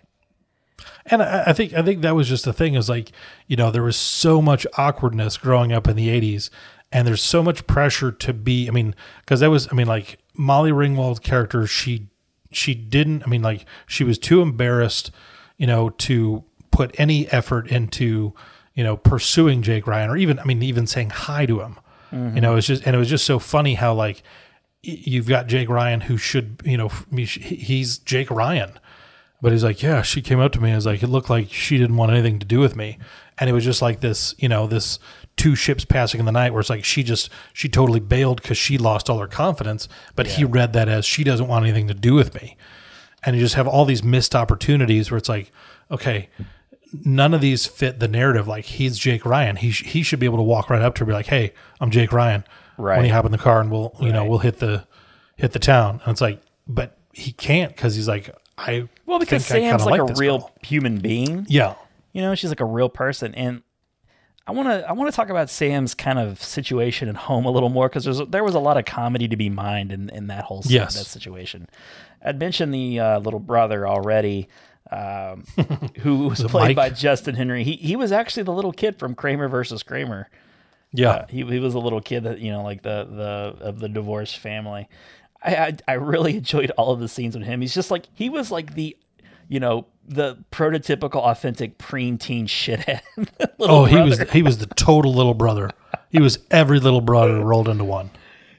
And 1.07 1.23
I, 1.23 1.45
I 1.49 1.53
think 1.53 1.73
I 1.73 1.83
think 1.83 2.03
that 2.03 2.15
was 2.15 2.29
just 2.29 2.45
the 2.45 2.53
thing 2.53 2.75
is 2.75 2.89
like 2.89 3.13
you 3.47 3.57
know 3.57 3.71
there 3.71 3.83
was 3.83 3.97
so 3.97 4.43
much 4.43 4.67
awkwardness 4.77 5.37
growing 5.39 5.73
up 5.73 5.89
in 5.89 5.97
the 5.97 6.09
'80s, 6.09 6.51
and 6.93 7.07
there's 7.07 7.23
so 7.23 7.43
much 7.43 7.67
pressure 7.67 8.13
to 8.13 8.33
be. 8.33 8.69
I 8.69 8.71
mean, 8.71 8.95
because 9.21 9.41
that 9.41 9.51
was 9.51 9.69
I 9.71 9.75
mean 9.75 9.87
like 9.87 10.19
Molly 10.35 10.71
Ringwald's 10.71 11.19
character, 11.19 11.67
she 11.67 12.09
she 12.51 12.75
didn't. 12.75 13.23
I 13.25 13.27
mean 13.27 13.43
like 13.43 13.67
she 13.87 14.05
was 14.05 14.19
too 14.19 14.41
embarrassed, 14.41 15.11
you 15.57 15.67
know, 15.67 15.91
to 15.91 16.45
put 16.71 16.99
any 16.99 17.29
effort 17.29 17.69
into 17.69 18.35
you 18.75 18.85
know 18.85 18.97
pursuing 18.97 19.63
Jake 19.63 19.87
Ryan 19.87 20.11
or 20.11 20.17
even 20.17 20.39
I 20.39 20.45
mean 20.45 20.63
even 20.63 20.87
saying 20.87 21.11
hi 21.11 21.47
to 21.47 21.61
him. 21.61 21.79
You 22.13 22.41
know, 22.41 22.51
mm-hmm. 22.51 22.59
it's 22.59 22.67
just 22.67 22.87
and 22.87 22.95
it 22.95 22.99
was 22.99 23.11
just 23.11 23.27
so 23.27 23.39
funny 23.39 23.75
how 23.75 23.93
like 23.93 24.23
you've 24.83 25.29
got 25.29 25.49
Jake 25.49 25.69
Ryan 25.69 26.03
who 26.03 26.17
should 26.17 26.63
you 26.65 26.77
know 26.77 26.89
he's 27.11 27.99
Jake 27.99 28.31
Ryan. 28.31 28.79
But 29.43 29.53
he's 29.53 29.65
like, 29.65 29.83
yeah, 29.83 30.01
she 30.01 30.23
came 30.23 30.41
up 30.41 30.53
to 30.53 30.61
me. 30.61 30.71
and 30.71 30.77
was 30.77 30.87
like, 30.87 31.03
it 31.03 31.09
looked 31.09 31.29
like 31.29 31.53
she 31.53 31.77
didn't 31.77 31.97
want 31.97 32.11
anything 32.11 32.39
to 32.39 32.47
do 32.47 32.59
with 32.59 32.75
me. 32.75 32.99
And 33.39 33.51
it 33.51 33.53
was 33.53 33.65
just 33.65 33.83
like 33.83 34.01
this, 34.01 34.35
you 34.39 34.49
know, 34.49 34.67
this 34.67 34.99
two 35.37 35.55
ships 35.55 35.85
passing 35.85 36.19
in 36.21 36.27
the 36.27 36.33
night 36.33 36.53
where 36.53 36.61
it's 36.61 36.71
like 36.71 36.85
she 36.85 37.03
just, 37.03 37.29
she 37.53 37.69
totally 37.69 38.01
bailed 38.01 38.41
because 38.43 38.57
she 38.57 38.79
lost 38.79 39.11
all 39.11 39.19
her 39.19 39.27
confidence. 39.27 39.89
But 40.15 40.27
he 40.27 40.45
read 40.45 40.73
that 40.73 40.89
as 40.89 41.05
she 41.05 41.25
doesn't 41.25 41.47
want 41.49 41.65
anything 41.65 41.89
to 41.89 41.95
do 41.95 42.15
with 42.15 42.35
me. 42.35 42.57
And 43.25 43.37
you 43.37 43.43
just 43.43 43.55
have 43.55 43.67
all 43.69 43.85
these 43.85 44.03
missed 44.03 44.35
opportunities 44.35 45.11
where 45.11 45.19
it's 45.19 45.29
like, 45.29 45.51
okay, 45.91 46.29
none 47.05 47.35
of 47.35 47.41
these 47.41 47.67
fit 47.67 47.99
the 48.01 48.09
narrative. 48.09 48.47
Like 48.49 48.65
he's 48.65 48.99
Jake 48.99 49.25
Ryan. 49.27 49.57
He, 49.57 49.71
sh- 49.73 49.85
he 49.85 50.03
should 50.03 50.21
be 50.21 50.27
able 50.27 50.39
to 50.39 50.43
walk 50.43 50.71
right 50.71 50.81
up 50.83 50.95
to 50.97 51.01
her 51.01 51.05
and 51.05 51.09
be 51.11 51.15
like, 51.15 51.27
hey, 51.27 51.53
I'm 51.81 51.91
Jake 51.91 52.13
Ryan. 52.13 52.45
Right. 52.79 52.97
When 52.97 53.07
you 53.07 53.13
hop 53.13 53.25
in 53.25 53.33
the 53.33 53.39
car 53.39 53.61
and 53.61 53.71
we'll, 53.71 53.95
you 54.01 54.13
know, 54.13 54.25
we'll 54.25 54.39
hit 54.39 54.59
the, 54.59 54.87
hit 55.37 55.53
the 55.53 55.59
town. 55.59 56.01
And 56.05 56.13
it's 56.13 56.21
like, 56.21 56.41
but 56.69 56.97
he 57.13 57.33
can't 57.33 57.75
because 57.75 57.95
he's 57.95 58.09
like, 58.09 58.31
I 58.59 58.89
Well, 59.05 59.19
because 59.19 59.45
Sam's 59.45 59.83
kinda 59.83 59.85
like, 59.85 60.01
a 60.01 60.15
real 60.19 60.39
girl. 60.39 60.53
human 60.63 60.99
being. 60.99 61.47
Yeah. 61.49 61.75
You 62.13 62.23
know, 62.23 62.35
she's 62.35 62.51
like 62.51 62.61
a 62.61 62.65
real 62.67 62.89
person, 62.89 63.35
and 63.35 63.63
I 64.47 64.53
want 64.53 64.69
to 64.69 64.89
I 64.89 64.93
want 64.93 65.11
to 65.11 65.17
talk 65.17 65.29
about 65.29 65.51
Sam's 65.51 65.95
kind 65.95 66.19
of 66.19 66.41
situation 66.43 67.09
at 67.09 67.17
home 67.17 67.47
a 67.47 67.51
little 67.51 67.69
more 67.69 67.89
because 67.89 68.05
there 68.29 68.45
was 68.45 68.55
a 68.55 68.61
lot 68.61 68.77
of 68.77 68.85
comedy 68.85 69.27
to 69.29 69.37
be 69.37 69.49
mined 69.51 69.91
in, 69.93 70.09
in 70.11 70.29
that 70.29 70.45
whole 70.45 70.63
Yes. 70.67 70.97
that 70.97 71.07
situation. 71.07 71.69
I'd 72.25 72.39
mentioned 72.39 72.73
the 72.73 73.01
uh, 73.01 73.19
little 73.21 73.41
brother 73.41 73.87
already, 73.89 74.49
um, 74.91 75.45
who 76.01 76.29
was 76.29 76.43
played 76.45 76.69
Mike? 76.69 76.77
by 76.77 76.91
Justin 76.91 77.35
Henry. 77.35 77.65
He 77.65 77.73
he 77.77 77.97
was 77.97 78.13
actually 78.13 78.45
the 78.45 78.53
little 78.53 78.73
kid 78.73 78.99
from 78.99 79.15
Kramer 79.15 79.49
versus 79.49 79.83
Kramer. 79.83 80.29
Yeah. 80.93 81.11
Uh, 81.11 81.27
he 81.29 81.43
he 81.45 81.59
was 81.59 81.75
a 81.75 81.79
little 81.81 82.01
kid 82.01 82.23
that 82.25 82.39
you 82.39 82.53
know 82.53 82.63
like 82.63 82.83
the 82.83 83.05
the 83.59 83.65
of 83.65 83.81
the 83.81 83.89
divorced 83.89 84.39
family. 84.39 84.89
I, 85.43 85.57
I 85.57 85.77
I 85.89 85.93
really 85.95 86.37
enjoyed 86.39 86.71
all 86.79 86.93
of 86.93 87.01
the 87.01 87.09
scenes 87.09 87.37
with 87.37 87.47
him. 87.47 87.61
He's 87.61 87.75
just 87.75 87.91
like 87.91 88.07
he 88.15 88.29
was 88.31 88.51
like 88.53 88.75
the 88.75 88.97
you 89.49 89.59
know 89.61 89.87
the 90.09 90.37
prototypical 90.53 91.17
authentic 91.23 91.79
preteen 91.79 92.45
shithead. 92.45 93.01
oh, 93.61 93.85
he 93.85 93.97
was 93.97 94.19
he 94.31 94.43
was 94.43 94.59
the 94.59 94.67
total 94.67 95.13
little 95.15 95.35
brother. 95.35 95.71
He 96.11 96.21
was 96.21 96.39
every 96.51 96.81
little 96.81 97.01
brother 97.01 97.41
rolled 97.45 97.69
into 97.69 97.85
one. 97.85 98.11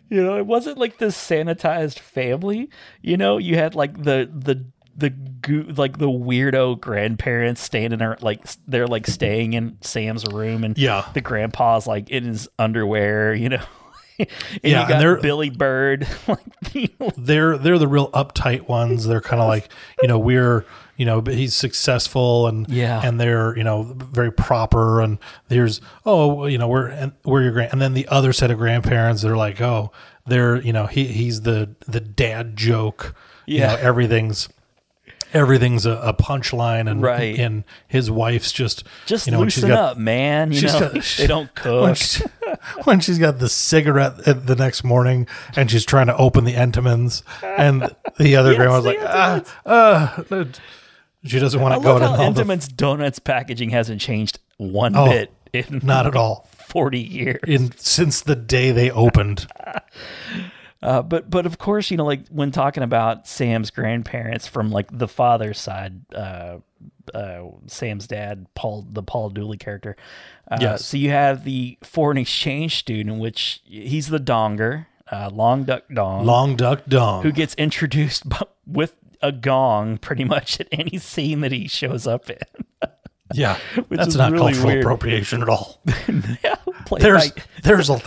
you 0.10 0.24
know 0.24 0.38
it 0.38 0.46
wasn't 0.46 0.78
like 0.78 0.98
this 0.98 1.16
sanitized 1.18 2.00
family. 2.00 2.70
You 3.02 3.18
know 3.18 3.38
you 3.38 3.56
had 3.56 3.76
like 3.76 4.04
the 4.04 4.30
the 4.34 4.66
the 4.96 5.10
goo, 5.12 5.64
like 5.76 6.00
the 6.00 6.08
weirdo 6.10 6.80
grandparents 6.82 7.62
staying 7.62 7.92
in 7.94 8.00
their 8.00 8.18
like 8.22 8.44
they're 8.68 8.88
like 8.88 9.06
staying 9.08 9.54
in 9.54 9.78
Sam's 9.82 10.26
room 10.26 10.64
and 10.64 10.76
Yeah. 10.78 11.06
the 11.14 11.22
grandpa's 11.22 11.86
like 11.86 12.10
in 12.10 12.24
his 12.24 12.50
underwear. 12.58 13.34
You 13.36 13.50
know. 13.50 13.64
and 14.20 14.28
Yeah, 14.64 14.88
you 14.88 14.94
and 14.96 15.02
they're- 15.02 15.18
Billie 15.22 15.52
Bird, 15.52 16.08
like 16.28 16.40
They're 17.16 17.58
they're 17.60 17.78
the 17.78 17.88
real 17.88 18.10
uptight 18.12 18.68
ones. 18.68 19.06
They're 19.06 19.22
kind 19.22 19.40
of 19.42 19.48
like 19.48 19.70
you 20.02 20.08
know 20.08 20.18
we're 20.18 20.66
you 20.98 21.06
know 21.06 21.22
but 21.22 21.34
he's 21.36 21.56
successful 21.56 22.48
and 22.48 22.68
Yeah. 22.70 23.00
and 23.04 23.20
they're 23.20 23.56
you 23.58 23.64
know 23.64 23.84
very 23.98 24.32
proper 24.32 25.00
and 25.02 25.18
there's 25.48 25.80
oh 26.06 26.46
you 26.48 26.58
know 26.58 26.68
we're 26.68 26.88
and 26.90 27.14
we're 27.24 27.44
your 27.44 27.52
grand 27.54 27.72
and 27.72 27.82
then 27.82 27.94
the 27.94 28.08
other 28.10 28.34
set 28.34 28.52
of 28.52 28.58
grandparents 28.58 29.22
they're 29.22 29.38
like 29.38 29.62
oh 29.62 29.92
they're 30.26 30.58
you 30.62 30.74
know 30.74 30.88
he 30.88 31.06
he's 31.06 31.42
the 31.42 31.76
the 31.88 32.02
dad 32.02 32.58
joke 32.58 33.16
you 33.46 33.60
Yeah. 33.60 33.68
know 33.68 33.76
everything's 33.80 34.50
everything's 35.34 35.86
a, 35.86 35.92
a 35.92 36.14
punchline 36.14 36.90
and 36.90 37.02
Right. 37.02 37.38
and 37.38 37.64
his 37.88 38.10
wife's 38.10 38.52
just 38.52 38.84
just 39.06 39.28
you 39.28 39.32
know 39.34 39.40
when 39.40 39.50
she's 39.50 39.64
loosen 39.64 39.76
got- 39.76 39.92
up, 39.92 39.98
man. 39.98 40.52
You 40.52 40.62
know, 40.62 40.80
got- 40.80 40.94
they 41.18 41.28
don't 41.28 41.50
when, 41.66 41.94
cook. 41.94 41.98
she, 41.98 42.24
when 42.86 43.00
she's 43.02 43.20
got 43.20 43.40
the 43.40 43.50
cigarette 43.50 44.24
the 44.24 44.56
next 44.56 44.84
morning 44.84 45.28
and 45.56 45.70
she's 45.70 45.86
trying 45.86 46.08
to 46.08 46.16
open 46.18 46.46
the 46.46 46.54
Entenmann's 46.54 47.24
and 47.44 47.94
the 48.18 48.36
other 48.38 48.52
Yes, 48.54 48.58
grandma's 48.58 48.86
like, 48.86 49.00
ah, 49.02 49.44
ah, 49.66 50.24
no." 50.32 50.48
She 51.26 51.40
doesn't 51.40 51.60
want 51.62 51.76
to 51.76 51.82
go 51.82 52.00
to 52.00 52.08
how 52.08 52.16
Entenmann's 52.18 52.68
donuts 52.68 53.20
packaging 53.20 53.70
hasn't 53.72 54.00
changed 54.02 54.40
one 54.58 54.96
Oh, 54.96 55.06
bit 55.10 55.32
in 55.54 55.82
not 55.84 56.06
at 56.08 56.16
all 56.16 56.48
forty 56.52 57.00
years. 57.00 57.40
in 57.48 57.72
since 57.78 58.22
the 58.22 58.36
day 58.36 58.72
they 58.72 58.90
opened. 58.92 59.48
Uh, 60.80 61.02
but 61.02 61.28
but 61.28 61.48
of 61.48 61.58
course, 61.58 61.90
you 61.90 61.98
know, 61.98 62.06
like 62.06 62.28
when 62.28 62.52
talking 62.52 62.84
about 62.84 63.28
Sam's 63.28 63.72
grandparents 63.72 64.46
from 64.46 64.70
like 64.70 64.86
the 64.96 65.08
father's 65.08 65.60
side, 65.60 66.02
uh, 66.14 66.58
uh, 67.16 67.42
Sam's 67.66 68.06
dad, 68.06 68.46
Paul, 68.54 68.86
the 68.88 69.02
Paul 69.02 69.32
Dooley 69.32 69.58
character. 69.58 69.96
Uh, 70.50 70.60
Yes. 70.62 70.86
So 70.86 70.98
you 70.98 71.10
have 71.10 71.44
the 71.46 71.80
foreign 71.82 72.20
exchange 72.20 72.76
student, 72.78 73.20
which 73.20 73.62
he's 73.66 74.08
the 74.10 74.20
donger, 74.20 74.86
uh, 75.12 75.32
Long 75.34 75.64
Duck 75.64 75.86
Dong, 75.92 76.24
Long 76.28 76.56
Duck 76.56 76.84
Dong. 76.88 77.24
who 77.24 77.32
gets 77.32 77.56
introduced 77.56 78.30
bu- 78.30 78.46
with 78.68 78.96
a 79.22 79.32
gong 79.32 79.98
pretty 79.98 80.24
much 80.24 80.60
at 80.60 80.68
any 80.72 80.98
scene 80.98 81.42
that 81.42 81.52
he 81.52 81.68
shows 81.68 82.06
up 82.08 82.30
in. 82.30 82.38
yeah, 83.34 83.58
Which 83.88 83.98
that's 83.98 84.10
is 84.10 84.16
not 84.18 84.32
really 84.32 84.54
cultural 84.54 84.68
weird. 84.68 84.84
appropriation 84.84 85.42
at 85.42 85.50
all. 85.50 85.82
yeah, 86.44 86.56
There's 87.00 87.32
by- 87.32 87.42
there's 87.64 87.90
a 87.90 88.02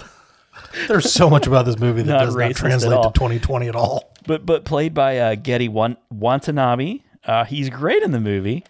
there's 0.88 1.12
so 1.12 1.28
much 1.28 1.46
about 1.46 1.66
this 1.66 1.78
movie 1.78 2.02
that 2.02 2.12
Not 2.12 2.24
does 2.26 2.36
not 2.36 2.54
translate 2.54 3.02
to 3.02 3.10
2020 3.12 3.68
at 3.68 3.74
all. 3.74 4.12
but 4.26 4.46
but 4.46 4.64
played 4.64 4.94
by 4.94 5.18
uh, 5.18 5.34
Gedde 5.34 5.68
Wan- 5.70 5.96
Watanabe. 6.10 6.98
Uh, 7.24 7.44
he's 7.44 7.68
great 7.70 8.02
in 8.02 8.12
the 8.12 8.20
movie. 8.20 8.64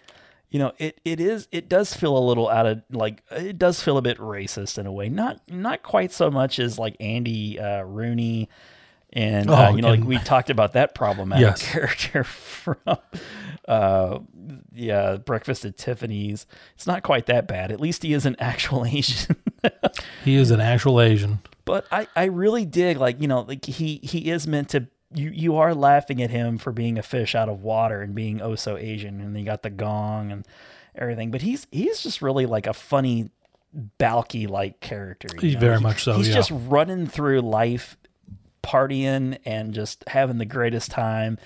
You 0.49 0.59
know, 0.59 0.73
it, 0.79 0.99
it 1.05 1.21
is 1.21 1.47
it 1.51 1.69
does 1.69 1.93
feel 1.93 2.17
a 2.17 2.19
little 2.19 2.49
out 2.49 2.65
of 2.65 2.81
like 2.89 3.23
it 3.31 3.57
does 3.57 3.81
feel 3.81 3.97
a 3.97 4.01
bit 4.01 4.17
racist 4.17 4.77
in 4.77 4.85
a 4.85 4.91
way. 4.91 5.07
Not 5.09 5.39
not 5.47 5.83
quite 5.83 6.11
so 6.11 6.29
much 6.29 6.59
as 6.59 6.77
like 6.79 6.97
Andy 6.99 7.57
uh, 7.59 7.83
Rooney 7.83 8.49
and 9.13 9.49
uh, 9.49 9.67
Oh, 9.69 9.75
you 9.75 9.81
know 9.81 9.89
like 9.89 10.03
we 10.03 10.17
talked 10.19 10.49
about 10.49 10.73
that 10.73 10.95
problematic 10.95 11.41
Yes. 11.41 11.61
character 11.71 12.23
from 12.23 12.77
uh 13.67 14.19
yeah 14.73 15.17
Breakfast 15.17 15.65
at 15.65 15.77
Tiffany's. 15.77 16.45
It's 16.75 16.87
not 16.87 17.03
quite 17.03 17.25
that 17.27 17.47
bad. 17.47 17.71
At 17.71 17.79
least 17.79 18.03
he 18.03 18.13
is 18.13 18.25
an 18.25 18.35
actual 18.39 18.85
Asian. 18.85 19.35
He 20.25 20.35
is 20.35 20.51
an 20.51 20.59
actual 20.61 20.99
Asian. 21.01 21.39
but 21.65 21.85
I, 21.91 22.07
I 22.15 22.25
really 22.25 22.65
dig 22.65 22.97
like 22.97 23.21
you 23.21 23.27
know 23.27 23.41
like 23.41 23.65
he 23.65 23.99
he 24.03 24.29
is 24.31 24.47
meant 24.47 24.69
to 24.69 24.87
you 25.13 25.29
you 25.29 25.57
are 25.57 25.75
laughing 25.75 26.21
at 26.23 26.29
him 26.29 26.57
for 26.57 26.71
being 26.71 26.97
a 26.97 27.03
fish 27.03 27.35
out 27.35 27.49
of 27.49 27.61
water 27.63 28.01
and 28.01 28.15
being 28.15 28.41
oh 28.41 28.55
so 28.55 28.77
Asian 28.77 29.19
and 29.19 29.35
he 29.35 29.43
got 29.43 29.61
the 29.61 29.69
gong 29.69 30.31
and 30.31 30.47
everything 30.95 31.31
but 31.31 31.41
he's 31.41 31.67
he's 31.71 32.01
just 32.01 32.21
really 32.21 32.45
like 32.45 32.65
a 32.65 32.73
funny 32.73 33.29
Balki 33.99 34.49
like 34.49 34.79
character 34.81 35.27
He's 35.39 35.53
know? 35.53 35.59
very 35.59 35.77
He- 35.77 35.83
much 35.83 36.03
so, 36.03 36.13
he's 36.17 36.29
yeah. 36.29 36.35
just 36.35 36.51
running 36.51 37.07
through 37.07 37.41
life 37.41 37.97
partying 38.63 39.37
and 39.45 39.73
just 39.73 40.03
having 40.07 40.37
the 40.37 40.45
greatest 40.45 40.91
time 40.91 41.37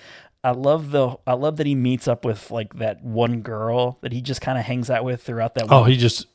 I 0.44 0.50
love 0.52 0.90
the 0.92 1.16
I 1.26 1.32
love 1.32 1.56
that 1.56 1.66
he 1.66 1.74
meets 1.74 2.06
up 2.06 2.24
with 2.24 2.50
like 2.50 2.74
that 2.74 3.02
one 3.02 3.40
girl 3.40 3.98
that 4.02 4.12
he 4.12 4.20
just 4.20 4.40
kind 4.40 4.56
of 4.58 4.64
hangs 4.64 4.90
out 4.90 5.04
with 5.04 5.22
throughout 5.22 5.54
that 5.56 5.64
Oh, 5.70 5.80
one 5.80 5.90
he 5.90 5.96
just 5.96 6.26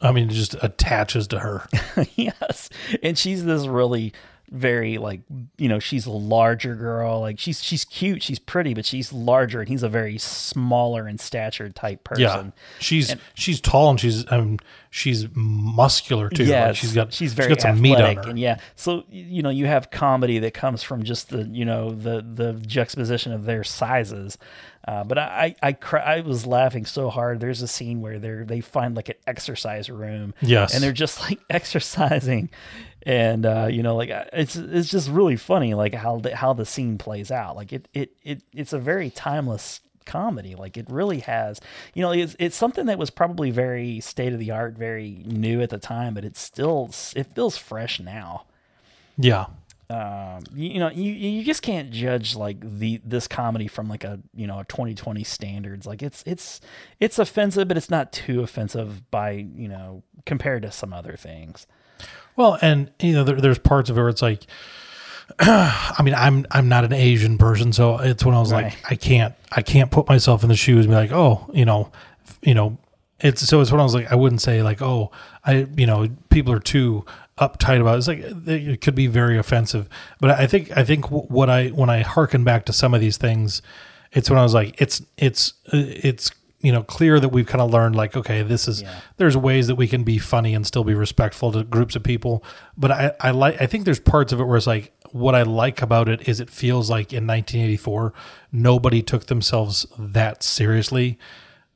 I 0.00 0.12
mean 0.12 0.28
just 0.30 0.54
attaches 0.62 1.26
to 1.28 1.40
her. 1.40 1.66
yes 2.16 2.70
and 3.02 3.18
she's 3.18 3.44
this 3.44 3.66
really 3.66 4.12
very 4.50 4.98
like 4.98 5.20
you 5.58 5.68
know 5.68 5.78
she's 5.78 6.06
a 6.06 6.10
larger 6.10 6.74
girl 6.74 7.20
like 7.20 7.38
she's 7.38 7.62
she's 7.62 7.84
cute 7.84 8.22
she's 8.22 8.38
pretty 8.38 8.72
but 8.74 8.86
she's 8.86 9.12
larger 9.12 9.60
and 9.60 9.68
he's 9.68 9.82
a 9.82 9.88
very 9.88 10.16
smaller 10.18 11.06
in 11.06 11.18
stature 11.18 11.68
type 11.68 12.02
person 12.04 12.22
Yeah, 12.22 12.50
she's 12.78 13.14
she's 13.34 13.60
tall 13.60 13.90
and 13.90 14.00
she's 14.00 14.24
um 14.32 14.58
she's 14.90 15.26
muscular 15.34 16.30
too. 16.30 16.44
yeah 16.44 16.68
like 16.68 16.76
she's 16.76 16.94
got 16.94 17.12
she's 17.12 17.34
very 17.34 17.50
got 17.50 17.60
some 17.60 17.80
meat 17.80 17.96
on 18.00 18.16
her. 18.16 18.22
and 18.30 18.38
yeah 18.38 18.58
so 18.74 19.04
you 19.10 19.42
know 19.42 19.50
you 19.50 19.66
have 19.66 19.90
comedy 19.90 20.38
that 20.38 20.54
comes 20.54 20.82
from 20.82 21.02
just 21.02 21.28
the 21.28 21.44
you 21.44 21.64
know 21.64 21.90
the 21.90 22.22
the 22.22 22.54
juxtaposition 22.66 23.32
of 23.32 23.44
their 23.44 23.62
sizes 23.64 24.38
Uh, 24.88 25.04
but 25.04 25.18
I 25.18 25.54
I, 25.62 25.68
I, 25.68 25.72
cry, 25.74 26.00
I 26.00 26.20
was 26.20 26.46
laughing 26.46 26.86
so 26.86 27.10
hard. 27.10 27.40
There's 27.40 27.60
a 27.60 27.68
scene 27.68 28.00
where 28.00 28.18
they 28.18 28.44
they 28.46 28.60
find 28.62 28.96
like 28.96 29.10
an 29.10 29.16
exercise 29.26 29.90
room. 29.90 30.32
Yes. 30.40 30.72
and 30.72 30.82
they're 30.82 30.92
just 30.96 31.20
like 31.20 31.38
exercising, 31.50 32.48
and 33.04 33.46
uh, 33.46 33.68
you 33.70 33.82
know 33.82 33.96
like 33.96 34.10
it's 34.32 34.56
it's 34.56 34.88
just 34.88 35.08
really 35.08 35.36
funny 35.36 35.74
like 35.74 35.94
how 35.94 36.18
the, 36.18 36.34
how 36.36 36.52
the 36.52 36.66
scene 36.66 36.98
plays 36.98 37.30
out. 37.30 37.56
Like 37.56 37.72
it 37.72 37.88
it 37.94 38.16
it 38.22 38.42
it's 38.52 38.72
a 38.72 38.78
very 38.78 39.10
timeless 39.10 39.80
comedy. 40.08 40.56
Like 40.56 40.76
it 40.76 40.86
really 40.90 41.20
has, 41.20 41.60
you 41.94 42.02
know, 42.02 42.10
it's, 42.10 42.34
it's 42.40 42.56
something 42.56 42.86
that 42.86 42.98
was 42.98 43.10
probably 43.10 43.52
very 43.52 44.00
state 44.00 44.32
of 44.32 44.40
the 44.40 44.50
art, 44.50 44.74
very 44.76 45.22
new 45.24 45.60
at 45.60 45.70
the 45.70 45.78
time, 45.78 46.14
but 46.14 46.24
it's 46.24 46.40
still 46.40 46.90
it 47.14 47.26
feels 47.34 47.56
fresh 47.56 48.00
now. 48.00 48.46
Yeah. 49.16 49.46
Um, 49.90 50.44
you, 50.54 50.70
you 50.70 50.80
know, 50.80 50.90
you 50.90 51.12
you 51.12 51.44
just 51.44 51.62
can't 51.62 51.90
judge 51.90 52.34
like 52.34 52.58
the 52.60 53.00
this 53.04 53.26
comedy 53.26 53.68
from 53.68 53.88
like 53.88 54.04
a 54.04 54.20
you 54.34 54.46
know 54.46 54.60
a 54.60 54.64
2020 54.64 55.24
standards. 55.24 55.86
Like 55.86 56.02
it's 56.02 56.22
it's 56.26 56.60
it's 57.00 57.18
offensive, 57.18 57.68
but 57.68 57.76
it's 57.76 57.88
not 57.88 58.12
too 58.12 58.42
offensive 58.42 59.10
by 59.10 59.30
you 59.30 59.68
know 59.68 60.02
compared 60.26 60.62
to 60.62 60.72
some 60.72 60.92
other 60.92 61.16
things. 61.16 61.66
Well, 62.38 62.56
and 62.62 62.90
you 63.00 63.12
know, 63.14 63.24
there, 63.24 63.40
there's 63.40 63.58
parts 63.58 63.90
of 63.90 63.98
it 63.98 64.00
where 64.00 64.08
it's 64.08 64.22
like, 64.22 64.46
I 65.40 66.00
mean, 66.02 66.14
I'm 66.14 66.46
I'm 66.50 66.68
not 66.68 66.84
an 66.84 66.92
Asian 66.92 67.36
person, 67.36 67.72
so 67.72 67.98
it's 67.98 68.24
when 68.24 68.34
I 68.34 68.40
was 68.40 68.52
Right. 68.52 68.64
like, 68.66 68.78
I 68.90 68.94
can't 68.94 69.34
I 69.52 69.60
can't 69.62 69.90
put 69.90 70.08
myself 70.08 70.42
in 70.42 70.48
the 70.48 70.56
shoes 70.56 70.86
and 70.86 70.92
be 70.92 70.96
like, 70.96 71.12
oh, 71.12 71.50
you 71.52 71.64
know, 71.64 71.90
you 72.42 72.54
know, 72.54 72.78
it's 73.20 73.42
so 73.46 73.60
it's 73.60 73.70
when 73.72 73.80
I 73.80 73.84
was 73.84 73.94
like, 73.94 74.10
I 74.10 74.14
wouldn't 74.14 74.40
say 74.40 74.62
like, 74.62 74.80
oh, 74.80 75.10
I 75.44 75.66
you 75.76 75.86
know, 75.86 76.08
people 76.30 76.52
are 76.52 76.60
too 76.60 77.04
uptight 77.38 77.80
about 77.80 77.94
it. 77.94 77.98
It's 77.98 78.08
like 78.08 78.20
it 78.48 78.80
could 78.80 78.94
be 78.94 79.06
very 79.08 79.36
offensive, 79.36 79.88
but 80.20 80.30
I 80.30 80.46
think 80.46 80.76
I 80.76 80.84
think 80.84 81.06
wh- 81.06 81.30
what 81.30 81.50
I 81.50 81.68
when 81.68 81.90
I 81.90 82.02
hearken 82.02 82.44
back 82.44 82.64
to 82.66 82.72
some 82.72 82.94
of 82.94 83.00
these 83.00 83.16
things, 83.16 83.62
it's 84.12 84.30
when 84.30 84.38
I 84.38 84.42
was 84.42 84.54
like, 84.54 84.80
it's 84.80 85.02
it's 85.16 85.54
uh, 85.72 85.82
it's 86.02 86.30
you 86.60 86.72
know 86.72 86.82
clear 86.82 87.20
that 87.20 87.28
we've 87.28 87.46
kind 87.46 87.60
of 87.62 87.70
learned 87.70 87.94
like 87.94 88.16
okay 88.16 88.42
this 88.42 88.66
is 88.66 88.82
Yeah. 88.82 89.00
there's 89.16 89.36
ways 89.36 89.68
that 89.68 89.76
we 89.76 89.86
can 89.86 90.02
be 90.02 90.18
funny 90.18 90.54
and 90.54 90.66
still 90.66 90.82
be 90.84 90.94
respectful 90.94 91.52
to 91.52 91.62
groups 91.64 91.94
of 91.96 92.02
people. 92.02 92.42
But 92.76 92.90
i 92.90 93.12
i 93.20 93.30
like 93.30 93.60
i 93.62 93.66
think 93.66 93.84
there's 93.84 94.00
parts 94.00 94.32
of 94.32 94.40
it 94.40 94.44
where 94.44 94.56
it's 94.56 94.66
like 94.66 94.92
what 95.12 95.34
i 95.34 95.42
like 95.42 95.80
about 95.82 96.08
it 96.08 96.28
is 96.28 96.40
it 96.40 96.50
feels 96.50 96.90
like 96.90 97.12
in 97.12 97.26
1984 97.26 98.12
nobody 98.52 99.02
took 99.02 99.26
themselves 99.26 99.86
that 99.98 100.42
seriously 100.42 101.18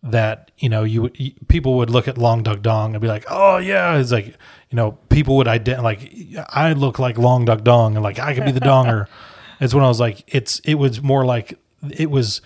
that 0.03 0.51
you 0.59 0.69
know 0.69 0.83
you 0.83 1.03
would 1.03 1.19
you- 1.19 1.33
people 1.47 1.77
would 1.77 1.89
look 1.91 2.09
at 2.09 2.19
long 2.19 2.43
duck 2.43 2.61
dong 2.61 2.95
and 2.95 3.01
be 3.01 3.07
like 3.09 3.25
oh 3.31 3.59
yeah. 3.59 3.97
It's 3.99 4.11
like 4.11 4.27
you 4.71 4.77
know 4.77 4.93
people 5.11 5.37
would 5.37 5.47
ident 5.47 5.83
like 5.83 6.13
i 6.49 6.73
look 6.73 6.99
like 6.99 7.19
long 7.19 7.45
duck 7.45 7.63
dong 7.63 7.95
and 7.95 8.03
like 8.03 8.19
i 8.19 8.35
could 8.35 8.45
be 8.45 8.53
the 8.53 8.61
donger. 8.61 9.07
It's 9.61 9.73
when 9.73 9.85
i 9.85 9.89
was 9.89 10.01
like 10.01 10.25
it's 10.27 10.59
it 10.65 10.75
was 10.75 11.01
more 11.01 11.25
like 11.25 11.57
it 11.97 12.11
was 12.11 12.41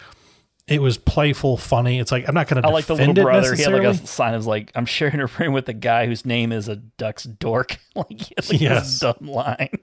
it 0.69 0.83
was 0.83 0.99
playful 0.99 1.57
funny 1.57 2.01
it's 2.01 2.11
like 2.11 2.27
i'm 2.29 2.35
not 2.35 2.49
going 2.49 2.61
to 2.61 2.69
I 2.69 2.73
like 2.73 2.87
the 2.87 2.95
defend 2.95 3.17
little 3.17 3.29
it 3.29 3.33
brother. 3.33 3.55
He 3.55 3.63
had 3.63 3.73
like 3.73 3.83
a 3.85 3.95
sign 4.07 4.35
of 4.35 4.47
like, 4.47 4.73
I'm 4.75 4.87
sharing 4.87 5.21
a 5.21 5.27
room 5.39 5.53
with 5.53 5.69
a 5.69 5.73
guy 5.73 6.07
whose 6.07 6.27
name 6.27 6.51
is 6.51 6.67
a 6.69 6.77
duck's 6.77 7.23
dork. 7.25 7.79
like, 7.95 8.09
he 8.11 8.35
had, 8.37 8.49
like 8.51 8.61
Yes. 8.61 8.85
this 8.87 8.99
dumb 9.01 9.29
line. 9.29 9.71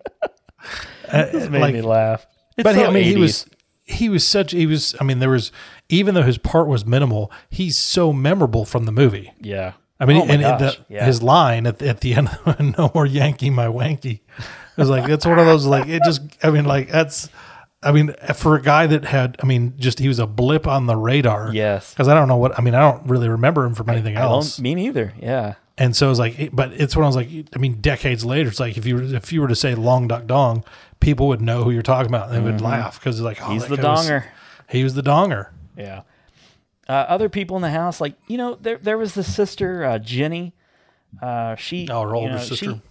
Uh, 1.12 1.26
made 1.52 1.60
like- 1.60 1.74
me 1.74 1.82
laugh. 1.82 2.26
It's 2.58 2.64
but 2.64 2.76
so 2.76 2.86
I 2.86 2.90
mean, 2.92 3.04
he 3.04 3.18
was 3.18 3.46
he 3.86 4.08
was 4.10 4.26
such 4.26 4.52
he 4.52 4.66
was. 4.66 4.96
I 5.00 5.04
mean, 5.04 5.20
there 5.20 5.30
was 5.30 5.52
even 5.90 6.16
though 6.16 6.22
his 6.24 6.38
part 6.38 6.68
was 6.68 6.86
minimal, 6.86 7.32
he's 7.50 7.78
so 7.78 8.14
memorable 8.14 8.64
from 8.64 8.86
the 8.86 8.92
movie. 8.94 9.34
yeah. 9.42 9.74
I 10.00 10.06
mean, 10.06 10.18
Oh 10.22 10.26
my 10.26 10.34
and 10.34 10.44
the, 10.60 10.78
yeah. 10.90 11.06
his 11.06 11.22
line 11.24 11.66
at 11.68 11.80
the, 11.80 11.88
at 11.90 12.00
the 12.02 12.14
end, 12.16 12.30
"No 12.78 12.92
more 12.96 13.06
Yankee, 13.06 13.50
my 13.50 13.68
wanky," 13.68 14.22
it 14.38 14.78
was 14.78 14.90
like 14.90 15.06
that's 15.06 15.26
one 15.26 15.38
of 15.40 15.46
those 15.46 15.66
like 15.66 15.88
it 15.88 16.02
just. 16.06 16.22
I 16.44 16.50
mean, 16.50 16.66
like 16.66 16.90
that's. 16.90 17.30
I 17.86 17.92
mean, 17.92 18.14
for 18.36 18.56
a 18.56 18.62
guy 18.62 18.88
that 18.88 19.06
had, 19.06 19.38
I 19.42 19.46
mean, 19.46 19.74
just 19.78 20.00
he 20.00 20.08
was 20.08 20.20
a 20.20 20.28
blip 20.28 20.68
on 20.68 20.86
the 20.88 20.96
radar. 20.96 21.52
Yes. 21.54 21.92
Because 21.94 22.08
I 22.08 22.14
don't 22.14 22.28
know 22.28 22.38
what 22.38 22.58
I 22.58 22.62
mean. 22.62 22.76
I 22.76 22.80
don't 22.80 23.08
really 23.08 23.30
remember 23.30 23.66
him 23.66 23.76
from 23.76 23.90
anything 23.90 24.16
I 24.18 24.22
don't- 24.22 24.32
else. 24.32 24.60
me 24.60 24.76
neither. 24.76 25.14
Yeah. 25.22 25.56
And 25.78 25.96
so 25.96 26.10
it's 26.12 26.20
like, 26.20 26.52
but 26.54 26.72
it's 26.74 26.96
when 26.96 27.04
I 27.04 27.08
was 27.08 27.16
like, 27.16 27.30
I 27.56 27.58
mean, 27.58 27.82
decades 27.82 28.24
later, 28.24 28.50
it's 28.50 28.60
like 28.60 28.78
if 28.78 28.86
you 28.86 28.96
were 28.96 29.02
if 29.04 29.34
you 29.34 29.42
were 29.42 29.48
to 29.48 29.56
say 29.56 29.74
Long 29.74 30.08
Duck 30.08 30.28
Dong, 30.28 30.64
people 31.00 31.28
would 31.30 31.42
know 31.42 31.64
who 31.64 31.72
you're 31.72 31.82
talking 31.82 32.12
about. 32.12 32.28
and 32.30 32.38
They 32.38 32.42
would 32.52 32.62
laugh 32.62 33.00
because 33.00 33.20
it's 33.20 33.26
like, 33.26 33.42
oh, 33.42 33.46
Mm-hmm. 33.46 33.54
He's 33.54 33.68
the 33.68 33.78
donger. 33.78 34.24
he 34.70 34.84
was 34.84 34.94
the 34.94 35.02
donger. 35.02 35.48
Yeah. 35.76 36.02
Uh, 36.88 36.92
other 37.10 37.28
people 37.28 37.56
in 37.56 37.62
the 37.64 37.72
house, 37.72 38.00
like 38.00 38.14
you 38.28 38.38
know, 38.38 38.56
there 38.62 38.78
there 38.78 38.98
was 39.00 39.14
the 39.16 39.24
sister 39.24 39.84
uh, 39.84 39.98
Jenny. 40.00 40.54
Uh, 41.22 41.56
she, 41.56 41.88
Oh, 41.90 42.02
her 42.04 42.10
you 42.10 42.16
older 42.16 42.34
know, 42.34 42.40
sister. 42.40 42.56
she- 42.66 42.82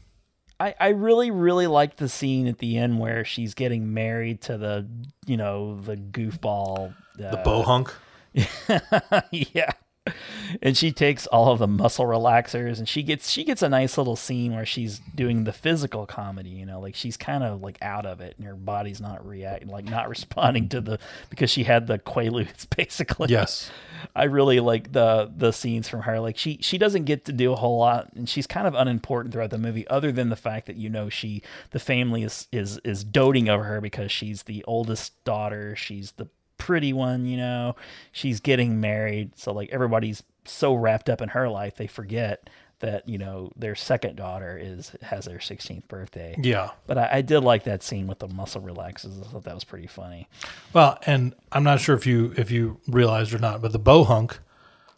I 0.62 0.74
I 0.78 0.89
really 0.90 1.30
really 1.30 1.66
liked 1.66 1.97
the 1.97 2.09
scene 2.09 2.47
at 2.47 2.59
the 2.59 2.78
end 2.78 3.01
where 3.01 3.24
she's 3.24 3.55
getting 3.55 3.93
married 3.93 4.40
to 4.43 4.56
the 4.56 4.86
you 5.26 5.36
know 5.36 5.80
the 5.80 5.97
goofball 5.97 6.94
uh, 7.22 7.30
The 7.30 7.36
bohunk 7.39 7.93
yeah. 9.30 9.72
And 10.60 10.76
she 10.76 10.92
takes 10.92 11.26
all 11.28 11.50
of 11.50 11.58
the 11.60 11.66
muscle 11.66 12.04
relaxers 12.04 12.78
and 12.78 12.86
she 12.86 13.02
gets 13.02 13.30
she 13.30 13.42
gets 13.42 13.62
a 13.62 13.70
nice 13.70 13.96
little 13.96 14.16
scene 14.16 14.54
where 14.54 14.66
she's 14.66 15.00
doing 15.14 15.44
the 15.44 15.52
physical 15.52 16.04
comedy, 16.04 16.50
you 16.50 16.66
know, 16.66 16.78
like 16.78 16.94
she's 16.94 17.16
kind 17.16 17.42
of 17.42 17.62
like 17.62 17.78
out 17.80 18.04
of 18.04 18.20
it 18.20 18.34
and 18.36 18.46
her 18.46 18.54
body's 18.54 19.00
not 19.00 19.26
reacting 19.26 19.68
like 19.68 19.86
not 19.86 20.10
responding 20.10 20.68
to 20.68 20.82
the 20.82 20.98
because 21.30 21.50
she 21.50 21.64
had 21.64 21.86
the 21.86 21.98
quaaludes 21.98 22.68
basically. 22.76 23.28
Yes. 23.30 23.70
I 24.14 24.24
really 24.24 24.60
like 24.60 24.92
the 24.92 25.32
the 25.34 25.52
scenes 25.52 25.88
from 25.88 26.02
her. 26.02 26.20
Like 26.20 26.36
she 26.36 26.58
she 26.60 26.78
doesn't 26.78 27.04
get 27.04 27.24
to 27.26 27.32
do 27.32 27.52
a 27.52 27.56
whole 27.56 27.78
lot, 27.78 28.12
and 28.14 28.28
she's 28.28 28.46
kind 28.46 28.66
of 28.66 28.74
unimportant 28.74 29.32
throughout 29.32 29.50
the 29.50 29.58
movie, 29.58 29.86
other 29.88 30.12
than 30.12 30.28
the 30.28 30.36
fact 30.36 30.66
that 30.66 30.76
you 30.76 30.90
know 30.90 31.08
she 31.08 31.42
the 31.70 31.78
family 31.78 32.22
is 32.22 32.48
is 32.52 32.78
is 32.84 33.04
doting 33.04 33.48
over 33.48 33.64
her 33.64 33.80
because 33.80 34.10
she's 34.10 34.44
the 34.44 34.64
oldest 34.64 35.22
daughter. 35.24 35.74
She's 35.76 36.12
the 36.12 36.28
pretty 36.62 36.93
one, 36.93 37.26
you 37.26 37.36
know. 37.36 37.74
She's 38.12 38.40
getting 38.40 38.80
married, 38.80 39.32
so 39.36 39.52
like 39.52 39.70
everybody's 39.70 40.22
so 40.44 40.74
wrapped 40.74 41.09
up 41.09 41.20
in 41.20 41.30
her 41.30 41.48
life, 41.48 41.76
they 41.76 41.86
forget 41.86 42.48
that 42.80 43.09
you 43.09 43.16
know 43.16 43.51
their 43.56 43.74
second 43.76 44.16
daughter 44.16 44.59
is 44.60 44.93
has 45.02 45.24
their 45.24 45.39
16th 45.39 45.86
birthday. 45.89 46.34
Yeah. 46.39 46.70
But 46.86 46.98
I, 46.98 47.09
I 47.14 47.22
did 47.22 47.40
like 47.40 47.64
that 47.64 47.82
scene 47.82 48.06
with 48.06 48.18
the 48.18 48.28
muscle 48.28 48.60
relaxes. 48.60 49.20
I 49.20 49.24
thought 49.30 49.44
that 49.44 49.55
was 49.55 49.64
pretty 49.64 49.86
funny. 49.86 50.28
Well, 50.72 50.98
and 51.06 51.34
I'm 51.52 51.64
not 51.64 51.80
sure 51.80 51.94
if 51.97 52.06
you 52.06 52.34
if 52.36 52.51
you 52.51 52.78
realized 52.89 53.32
or 53.34 53.39
not, 53.39 53.62
but 53.62 53.72
the 53.72 53.80
bohunk 53.80 54.39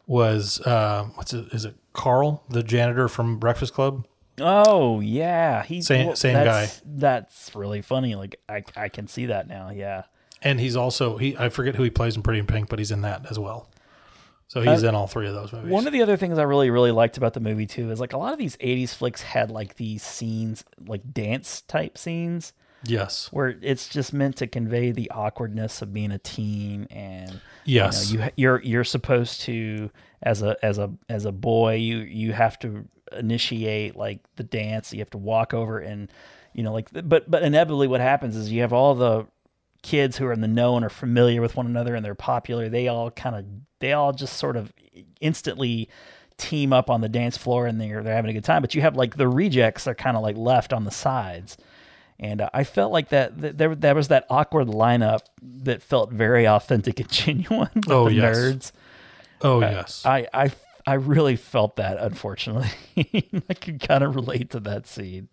was 0.07 0.61
uh, 0.63 1.09
what's 1.15 1.33
it? 1.33 1.47
Is 1.53 1.65
it 1.65 1.77
Carl, 1.93 2.43
the 2.49 2.63
janitor 2.63 3.09
from 3.09 3.39
Breakfast 3.39 3.75
Club? 3.75 4.07
Oh 4.41 5.01
yeah, 5.01 5.63
he's 5.63 5.87
Same- 5.87 6.17
same 6.17 6.35
that's, 6.35 6.83
That's 6.85 7.55
really 7.55 7.83
funny. 7.83 8.15
Like 8.15 8.41
I 8.49 8.65
I 8.77 8.89
can 8.89 9.07
see 9.09 9.27
that 9.27 9.47
now. 9.47 9.71
Yeah. 9.71 10.05
And 10.45 10.61
he's 10.61 10.77
also 10.77 11.17
he 11.17 11.37
I 11.37 11.49
forget 11.49 11.75
who 11.75 11.83
he 11.83 11.91
plays 11.91 12.17
in 12.17 12.23
Pretty 12.23 12.39
in 12.41 12.47
Pink, 12.47 12.69
but 12.69 12.79
he's 12.79 12.91
in 12.91 13.01
that 13.03 13.27
as 13.31 13.39
well. 13.39 13.69
So 14.47 14.61
he's 14.61 14.85
Uh, 14.85 14.89
in 14.89 14.95
all 14.95 15.07
three 15.07 15.27
of 15.27 15.35
those 15.35 15.53
movies. 15.53 15.73
One 15.73 15.87
of 15.87 15.93
the 15.93 16.03
other 16.03 16.17
things 16.17 16.39
I 16.39 16.43
really 16.43 16.71
really 16.71 16.91
liked 16.93 17.17
about 17.17 17.33
the 17.35 17.41
movie 17.41 17.67
too 17.67 17.91
is 17.91 17.99
like 17.99 18.13
a 18.13 18.19
lot 18.19 18.33
of 18.33 18.39
these 18.39 18.57
'80s 18.59 18.95
flicks 18.95 19.23
had 19.23 19.51
like 19.51 19.77
these 19.77 20.03
scenes, 20.03 20.65
like 20.87 21.13
dance 21.13 21.63
type 21.63 21.97
scenes, 21.97 22.53
yes. 22.85 23.29
where 23.33 23.57
it's 23.63 23.89
just 23.89 24.13
meant 24.13 24.37
to 24.37 24.47
convey 24.47 24.91
the 24.93 25.11
awkwardness 25.11 25.81
of 25.83 25.93
being 25.95 26.13
a 26.13 26.19
teen 26.19 26.87
and 26.91 27.41
Yes. 27.65 28.13
you 28.13 28.19
know, 28.19 28.25
you 28.27 28.31
you're 28.37 28.63
you're 28.63 28.85
supposed 28.85 29.41
to 29.43 29.91
as 30.23 30.43
a 30.43 30.57
as 30.63 30.77
a 30.79 30.93
as 31.09 31.25
a 31.25 31.33
boy 31.33 31.75
you 31.77 31.99
you 31.99 32.33
have 32.35 32.59
to 32.61 32.85
initiate 33.13 33.97
like 33.97 34.21
the 34.37 34.43
dance 34.45 34.93
you 34.93 34.99
have 34.99 35.11
to 35.11 35.19
walk 35.19 35.55
over 35.55 35.79
and 35.79 36.11
you 36.53 36.63
know 36.63 36.73
like 36.73 36.89
but 36.93 37.31
but 37.31 37.43
inevitably 37.43 37.89
what 37.89 38.01
happens 38.01 38.37
is 38.37 38.53
you 38.53 38.61
have 38.61 38.73
all 38.73 38.95
the 38.95 39.27
kids 39.85 40.17
who 40.17 40.27
are 40.27 40.33
in 40.33 40.41
the 40.41 40.49
know 40.49 40.75
and 40.77 40.85
are 40.85 40.89
familiar 40.91 41.41
with 41.41 41.55
one 41.57 41.67
another 41.67 41.95
and 41.95 42.05
they're 42.05 42.15
popular 42.15 42.69
they 42.69 42.89
all 42.89 43.11
kind 43.11 43.37
of 43.37 43.45
they 43.81 43.93
all 43.93 44.13
just 44.13 44.37
sort 44.39 44.57
of 44.57 44.73
instantly 45.21 45.89
team 46.39 46.73
up 46.73 46.91
on 46.91 47.01
the 47.01 47.09
dance 47.09 47.37
floor 47.37 47.67
and 47.67 47.81
they're 47.81 48.03
they're 48.03 48.15
having 48.17 48.31
a 48.31 48.35
good 48.35 48.43
time 48.45 48.61
but 48.63 48.75
you 48.75 48.81
have 48.81 48.97
like 48.97 49.17
the 49.17 49.29
rejects 49.29 49.87
are 49.87 49.95
kind 49.95 50.17
of 50.17 50.23
like 50.23 50.37
left 50.37 50.73
on 50.73 50.85
the 50.85 50.91
sides 50.91 51.57
and 52.19 52.41
uh, 52.41 52.49
I 52.55 52.63
felt 52.65 52.93
like 52.93 53.09
that, 53.11 53.41
that 53.41 53.59
there 53.59 53.75
there 53.75 53.95
was 53.95 54.09
that 54.09 54.25
awkward 54.31 54.69
lineup 54.69 55.21
that 55.43 55.83
felt 55.83 56.13
very 56.13 56.47
authentic 56.47 56.99
and 57.01 57.09
genuine 57.11 57.69
with 57.75 57.91
Oh, 57.91 58.05
the 58.09 58.15
yes. 58.15 58.37
nerds. 58.39 58.73
oh 59.43 59.61
yes. 59.61 60.03
I, 60.07 60.27
I 60.33 60.51
I 60.87 60.95
really 60.95 61.35
felt 61.37 61.77
that. 61.77 61.97
Unfortunately, 61.99 62.69
I 63.51 63.55
could 63.55 63.81
kind 63.81 64.05
of 64.05 64.15
relate 64.15 64.51
to 64.51 64.61
that 64.61 64.87
scene, 64.87 65.29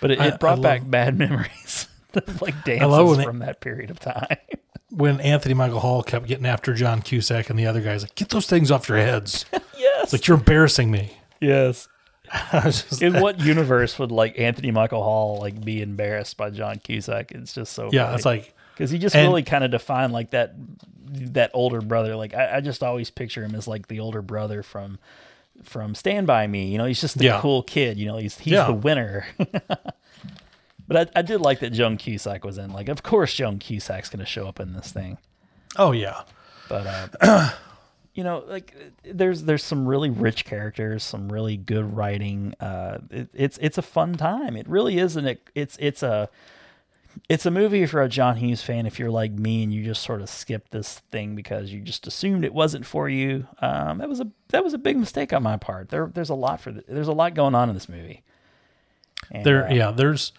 but 0.00 0.10
it, 0.10 0.20
I- 0.20 0.26
it 0.28 0.40
brought 0.40 0.58
I 0.58 0.62
back 0.62 0.80
love- 0.82 0.90
bad 0.90 1.16
memories, 1.26 1.86
like 2.40 2.64
dances 2.64 3.18
it- 3.18 3.24
from 3.24 3.38
that 3.40 3.60
period 3.60 3.90
of 3.90 3.98
time. 4.00 4.36
when 4.90 5.20
Anthony 5.20 5.54
Michael 5.54 5.80
Hall 5.80 6.02
kept 6.02 6.26
getting 6.26 6.46
after 6.46 6.74
John 6.74 7.00
Cusack 7.02 7.48
and 7.50 7.58
the 7.58 7.66
other 7.66 7.80
guys, 7.80 8.02
like, 8.02 8.14
get 8.16 8.30
those 8.30 8.46
things 8.46 8.70
off 8.70 8.88
your 8.88 8.98
heads. 8.98 9.44
yes, 9.78 10.04
It's 10.04 10.12
like 10.12 10.26
you're 10.26 10.36
embarrassing 10.36 10.90
me. 10.90 11.16
yes. 11.40 11.88
Just- 12.52 13.02
In 13.02 13.20
what 13.20 13.40
universe 13.40 13.98
would 13.98 14.12
like 14.12 14.38
Anthony 14.38 14.70
Michael 14.70 15.02
Hall 15.02 15.38
like 15.40 15.64
be 15.64 15.82
embarrassed 15.82 16.36
by 16.36 16.50
John 16.50 16.78
Cusack? 16.78 17.32
It's 17.32 17.52
just 17.52 17.72
so 17.72 17.90
yeah, 17.92 18.14
it's 18.14 18.24
like 18.24 18.54
because 18.74 18.90
he 18.90 18.98
just 18.98 19.16
And- 19.16 19.26
really 19.26 19.42
kind 19.42 19.64
of 19.64 19.70
defined 19.72 20.12
like 20.12 20.30
that 20.30 20.54
that 21.12 21.50
older 21.54 21.80
brother 21.80 22.14
like 22.14 22.34
I, 22.34 22.58
I 22.58 22.60
just 22.60 22.84
always 22.84 23.10
picture 23.10 23.42
him 23.42 23.56
as 23.56 23.66
like 23.66 23.88
the 23.88 23.98
older 23.98 24.22
brother 24.22 24.62
from 24.62 25.00
from 25.64 25.96
stand 25.96 26.28
by 26.28 26.46
me 26.46 26.66
you 26.70 26.78
know 26.78 26.84
he's 26.84 27.00
just 27.00 27.18
the 27.18 27.24
Yeah. 27.24 27.40
cool 27.40 27.64
kid 27.64 27.98
you 27.98 28.06
know 28.06 28.16
he's 28.16 28.38
he's 28.38 28.52
Yeah. 28.52 28.66
the 28.68 28.74
winner 28.74 29.26
but 30.90 31.08
I, 31.14 31.20
I 31.20 31.22
did 31.22 31.40
like 31.40 31.60
that 31.60 31.70
joan 31.70 31.96
cusack 31.96 32.44
was 32.44 32.58
in 32.58 32.72
like 32.72 32.88
of 32.88 33.02
course 33.02 33.32
joan 33.32 33.60
cusack's 33.60 34.10
gonna 34.10 34.26
show 34.26 34.46
up 34.48 34.58
in 34.58 34.72
this 34.72 34.90
thing 34.90 35.18
Oh 35.76 35.92
yeah, 35.92 36.22
But 36.68 37.10
uh, 37.20 37.50
you 38.14 38.24
know, 38.24 38.44
like 38.46 38.74
there's 39.04 39.44
there's 39.44 39.62
some 39.62 39.86
really 39.86 40.10
rich 40.10 40.44
characters, 40.44 41.02
some 41.02 41.30
really 41.30 41.56
good 41.56 41.96
writing. 41.96 42.54
Uh, 42.60 42.98
it, 43.10 43.28
it's 43.32 43.58
it's 43.58 43.78
a 43.78 43.82
fun 43.82 44.14
time. 44.14 44.56
It 44.56 44.68
really 44.68 44.98
is, 44.98 45.16
and 45.16 45.28
it, 45.28 45.48
it's 45.54 45.76
it's 45.80 46.02
a 46.02 46.28
it's 47.28 47.46
a 47.46 47.50
movie 47.50 47.82
if 47.82 47.92
you're 47.92 48.02
a 48.02 48.08
John 48.08 48.36
Hughes 48.36 48.62
fan. 48.62 48.86
If 48.86 48.98
you're 48.98 49.10
like 49.10 49.32
me 49.32 49.62
and 49.62 49.72
you 49.72 49.84
just 49.84 50.02
sort 50.02 50.22
of 50.22 50.28
skip 50.28 50.70
this 50.70 50.98
thing 51.10 51.36
because 51.36 51.72
you 51.72 51.80
just 51.80 52.06
assumed 52.06 52.44
it 52.44 52.54
wasn't 52.54 52.84
for 52.84 53.08
you, 53.08 53.46
um, 53.60 53.98
that 53.98 54.08
was 54.08 54.20
a 54.20 54.28
that 54.48 54.64
was 54.64 54.74
a 54.74 54.78
big 54.78 54.96
mistake 54.96 55.32
on 55.32 55.44
my 55.44 55.56
part. 55.56 55.90
There 55.90 56.10
there's 56.12 56.30
a 56.30 56.34
lot 56.34 56.60
for 56.60 56.72
the, 56.72 56.84
there's 56.88 57.08
a 57.08 57.12
lot 57.12 57.34
going 57.34 57.54
on 57.54 57.68
in 57.68 57.74
this 57.74 57.88
movie. 57.88 58.22
And, 59.30 59.44
there 59.44 59.68
uh, 59.68 59.72
yeah 59.72 59.90
there's 59.92 60.32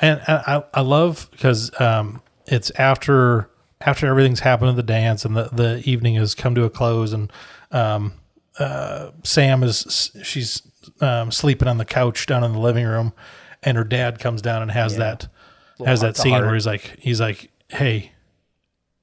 and, 0.00 0.20
I, 0.26 0.62
I 0.74 0.80
love 0.80 1.28
because 1.30 1.70
um 1.80 2.22
it's 2.46 2.70
after 2.72 3.48
after 3.80 4.06
everything's 4.06 4.40
happened 4.40 4.70
at 4.70 4.76
the 4.76 4.82
dance 4.82 5.24
and 5.24 5.36
the, 5.36 5.44
the 5.52 5.82
evening 5.88 6.14
has 6.16 6.34
come 6.34 6.54
to 6.54 6.64
a 6.64 6.70
close 6.70 7.12
and 7.12 7.32
um 7.70 8.12
uh 8.58 9.10
sam 9.22 9.62
is 9.62 10.10
she's 10.22 10.62
um 11.00 11.30
sleeping 11.30 11.68
on 11.68 11.78
the 11.78 11.84
couch 11.84 12.26
down 12.26 12.44
in 12.44 12.52
the 12.52 12.58
living 12.58 12.84
room 12.84 13.12
and 13.62 13.76
her 13.76 13.84
dad 13.84 14.18
comes 14.18 14.42
down 14.42 14.62
and 14.62 14.70
has 14.70 14.96
that 14.96 15.28
has 15.86 16.00
that 16.00 16.16
scene 16.16 16.32
heart. 16.32 16.44
where 16.44 16.54
he's 16.54 16.66
like 16.66 16.96
he's 16.98 17.20
like 17.20 17.50
hey 17.68 18.12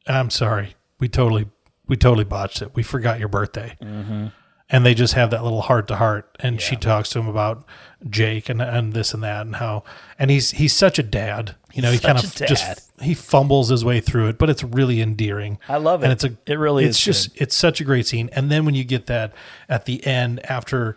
i'm 0.08 0.30
sorry 0.30 0.76
we 1.00 1.08
totally 1.08 1.48
we 1.88 1.96
totally 1.96 2.24
botched 2.26 2.62
it 2.62 2.72
we 2.76 2.84
forgot 2.84 3.20
your 3.20 3.30
birthday 3.30 3.76
Mm-hmm. 3.82 4.28
And 4.70 4.86
they 4.86 4.94
just 4.94 5.14
have 5.14 5.32
that 5.32 5.44
little 5.44 5.62
heart 5.62 5.88
to 5.88 5.96
heart. 5.96 6.36
And 6.40 6.62
she 6.62 6.76
talks 6.76 7.10
to 7.10 7.20
him 7.20 7.28
about 7.28 7.66
jake 8.08 8.48
and, 8.48 8.62
and 8.62 8.94
this 8.94 9.12
and 9.12 9.24
that 9.24 9.44
and 9.44 9.56
how 9.56 9.84
and 10.20 10.30
he's 10.30 10.52
he's 10.52 10.72
such 10.72 11.00
a 11.00 11.04
dad 11.04 11.56
you 11.74 11.82
know 11.82 11.92
he 11.92 11.98
kind 11.98 12.16
of 12.16 12.32
just 12.36 12.92
he 13.02 13.16
fumbles 13.16 13.70
his 13.70 13.84
way 13.84 14.00
through 14.00 14.28
it 14.28 14.38
but 14.38 14.52
it's 14.52 14.64
really 14.64 15.02
endearing. 15.02 15.58
I 15.68 15.78
love 15.78 16.02
it. 16.04 16.06
and 16.06 16.14
it's 16.14 16.24
a 16.24 16.38
It 16.46 16.60
really 16.60 16.86
it's 16.86 17.00
is 17.00 17.04
just 17.04 17.42
it's 17.42 17.56
such 17.56 17.82
a 17.82 17.84
great 17.84 18.06
scene. 18.06 18.30
And 18.34 18.52
then 18.52 18.66
when 18.66 18.76
you 18.76 18.84
get 18.84 19.08
that 19.08 19.34
at 19.68 19.86
the 19.86 20.06
end 20.06 20.46
after 20.50 20.96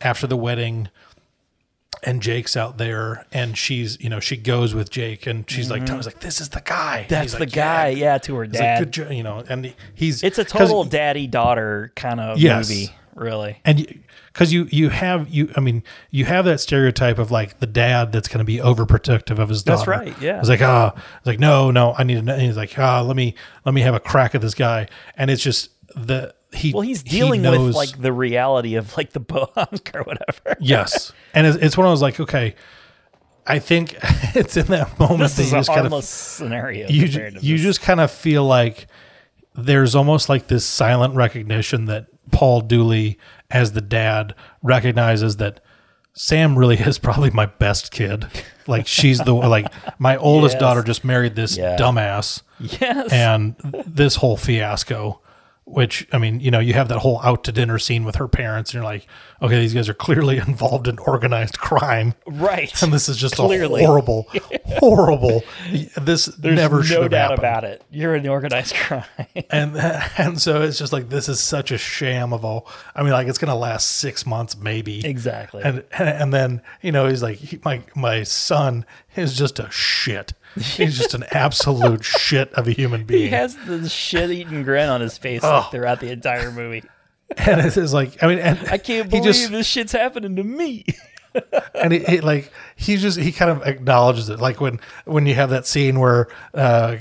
after 0.00 0.26
the 0.26 0.36
wedding 0.38 0.88
and 2.04 2.22
Jake's 2.22 2.56
out 2.56 2.78
there 2.78 3.26
and 3.32 3.56
she's 3.58 4.00
you 4.00 4.08
know 4.08 4.20
she 4.20 4.36
goes 4.36 4.74
with 4.74 4.88
Jake 4.90 5.26
and 5.26 5.48
she's 5.50 5.70
like 5.70 5.84
Tom's 5.84 6.06
like 6.06 6.20
this 6.20 6.40
is 6.40 6.48
the 6.50 6.60
guy. 6.60 7.00
Mm-hmm. 7.00 7.08
That's 7.08 7.32
the 7.32 7.40
like, 7.40 7.52
guy, 7.52 7.88
yeah, 7.88 8.18
to 8.18 8.34
her 8.36 8.44
like, 8.44 8.52
dad. 8.52 8.92
good 8.92 9.10
you 9.12 9.22
know, 9.22 9.42
and 9.48 9.74
he's 9.94 10.22
it's 10.22 10.38
a 10.38 10.44
total 10.44 10.84
daddy 10.84 11.26
daughter 11.26 11.92
kind 11.96 12.20
of 12.20 12.38
Yes. 12.38 12.68
movie, 12.68 12.90
really. 13.18 13.60
and 13.64 14.02
because 14.32 14.52
you, 14.52 14.68
you 14.70 14.88
have 14.90 15.28
you 15.28 15.50
I 15.56 15.60
mean 15.60 15.82
you 16.10 16.24
have 16.26 16.44
that 16.44 16.60
stereotype 16.60 17.18
of 17.18 17.30
like 17.30 17.58
the 17.58 17.66
dad 17.66 18.12
that's 18.12 18.28
going 18.28 18.38
to 18.38 18.44
be 18.44 18.58
overprotective 18.58 19.38
of 19.38 19.48
his 19.48 19.62
daughter. 19.62 19.78
That's 19.78 19.88
right, 19.88 20.22
yeah. 20.22 20.38
It's 20.38 20.48
like 20.48 20.62
ah, 20.62 20.92
it's 21.18 21.26
like 21.26 21.38
no, 21.40 21.70
no, 21.70 21.94
I 21.98 22.04
need 22.04 22.14
to. 22.14 22.22
know. 22.22 22.36
He's 22.38 22.56
like 22.56 22.78
ah, 22.78 23.00
let 23.00 23.16
me 23.16 23.34
let 23.64 23.74
me 23.74 23.80
have 23.80 23.94
a 23.94 24.00
crack 24.00 24.34
at 24.34 24.40
this 24.40 24.54
guy, 24.54 24.88
and 25.16 25.30
it's 25.30 25.42
just 25.42 25.70
the 25.96 26.34
he. 26.52 26.72
Well, 26.72 26.82
he's 26.82 27.02
he 27.02 27.08
dealing 27.10 27.42
knows- 27.42 27.58
with 27.66 27.74
like 27.74 28.00
the 28.00 28.12
reality 28.12 28.74
of 28.76 28.96
like 28.96 29.12
the 29.12 29.20
bohunk 29.32 29.94
or 29.94 30.02
whatever. 30.04 30.56
yes, 30.60 31.12
and 31.34 31.46
it's, 31.46 31.56
it's 31.58 31.76
when 31.76 31.86
I 31.86 31.90
was 31.90 32.02
like 32.02 32.20
okay, 32.20 32.54
I 33.46 33.58
think 33.58 33.96
it's 34.36 34.56
in 34.56 34.66
that 34.66 34.98
moment 35.00 35.20
This 35.20 35.36
that 35.36 35.44
you 35.46 35.50
just 35.50 35.68
kind 35.70 35.92
of 35.92 36.04
scenario. 36.04 36.88
you 36.88 37.04
compared 37.08 37.34
ju- 37.34 37.40
to 37.40 37.46
you 37.46 37.56
this. 37.56 37.62
just 37.66 37.80
kind 37.80 37.98
of 38.00 38.10
feel 38.10 38.44
like 38.44 38.86
there's 39.54 39.96
almost 39.96 40.28
like 40.28 40.46
this 40.46 40.64
silent 40.64 41.16
recognition 41.16 41.86
that 41.86 42.06
Paul 42.32 42.60
Dooley 42.62 43.18
as 43.50 43.72
the 43.72 43.80
dad 43.80 44.34
recognizes 44.62 45.36
that 45.38 45.60
Sam 46.14 46.58
really 46.58 46.76
is 46.78 46.98
probably 46.98 47.30
my 47.30 47.46
best 47.46 47.90
kid. 47.92 48.26
Like 48.66 48.86
she's 48.86 49.18
the 49.20 49.32
like 49.34 49.66
my 49.98 50.16
oldest 50.16 50.54
Yes. 50.54 50.60
daughter 50.60 50.82
just 50.82 51.04
married 51.04 51.34
this 51.36 51.56
Yeah. 51.56 51.76
dumbass 51.76 52.42
yes, 52.60 53.12
and 53.12 53.54
this 53.86 54.16
whole 54.16 54.36
fiasco 54.36 55.20
which 55.70 56.08
I 56.12 56.18
mean, 56.18 56.40
you 56.40 56.50
know, 56.50 56.58
you 56.60 56.72
have 56.74 56.88
that 56.88 56.98
whole 56.98 57.20
out 57.22 57.44
to 57.44 57.52
dinner 57.52 57.78
scene 57.78 58.04
with 58.04 58.16
her 58.16 58.28
parents, 58.28 58.70
and 58.70 58.74
you're 58.78 58.84
like, 58.84 59.06
okay, 59.42 59.60
these 59.60 59.74
guys 59.74 59.88
are 59.88 59.94
clearly 59.94 60.36
involved 60.46 60.88
in 60.88 60.98
organized 61.00 61.58
crime, 61.58 62.14
right. 62.26 62.82
and 62.82 62.92
this 62.92 63.08
is 63.08 63.16
just 63.16 63.36
Clearly. 63.36 63.82
a 63.82 63.86
horrible, 63.86 64.26
horrible. 64.66 65.42
This 66.00 66.26
There's 66.26 66.56
never 66.56 66.82
should 66.82 66.96
no 66.96 67.02
have 67.02 67.10
doubt 67.10 67.30
happened 67.30 67.38
about 67.38 67.64
it. 67.64 67.82
You're 67.90 68.14
in 68.14 68.22
the 68.22 68.30
organized 68.30 68.74
crime. 68.76 69.04
and 69.50 69.76
and 69.76 70.40
so 70.40 70.62
it's 70.62 70.78
just 70.78 70.92
like 70.92 71.08
this 71.10 71.28
is 71.28 71.40
such 71.40 71.70
a 71.70 71.78
sham 71.78 72.32
of 72.32 72.44
all. 72.44 72.66
I 72.94 73.02
mean, 73.02 73.12
like 73.12 73.28
it's 73.28 73.38
gonna 73.38 73.56
last 73.56 73.96
six 73.96 74.26
months 74.26 74.56
maybe. 74.56 75.04
exactly. 75.06 75.62
And 75.62 75.84
and 75.92 76.32
then 76.32 76.62
you 76.82 76.92
know 76.92 77.06
he's 77.08 77.22
like 77.22 77.36
he, 77.36 77.58
my 77.64 77.82
my 77.94 78.22
son 78.22 78.86
is 79.18 79.36
just 79.36 79.58
a 79.58 79.70
shit. 79.70 80.32
He's 80.54 80.96
just 80.96 81.14
an 81.14 81.24
absolute 81.30 82.04
shit 82.04 82.52
of 82.54 82.66
a 82.66 82.72
human 82.72 83.04
being. 83.04 83.22
he 83.24 83.28
has 83.28 83.56
the 83.66 83.88
shit-eating 83.88 84.62
grin 84.62 84.88
on 84.88 85.00
his 85.00 85.18
face 85.18 85.42
Oh. 85.44 85.58
like, 85.60 85.70
throughout 85.70 86.00
the 86.00 86.10
entire 86.10 86.50
movie. 86.50 86.82
and 87.36 87.60
it's 87.60 87.92
like 87.92 88.22
I 88.22 88.26
mean, 88.26 88.38
and 88.38 88.58
I 88.70 88.78
can't 88.78 89.10
believe 89.10 89.24
just 89.24 89.50
this 89.50 89.66
shit's 89.66 89.92
happening 89.92 90.36
to 90.36 90.44
me. 90.44 90.86
and 91.74 91.92
he, 91.92 92.20
like 92.22 92.50
he 92.74 92.96
just 92.96 93.18
he 93.18 93.30
kind 93.32 93.50
of 93.50 93.62
acknowledges 93.66 94.30
it 94.30 94.40
like 94.40 94.62
when 94.62 94.80
when 95.04 95.26
you 95.26 95.34
have 95.34 95.50
that 95.50 95.66
scene 95.66 96.00
where 96.00 96.26
uh 96.54 96.96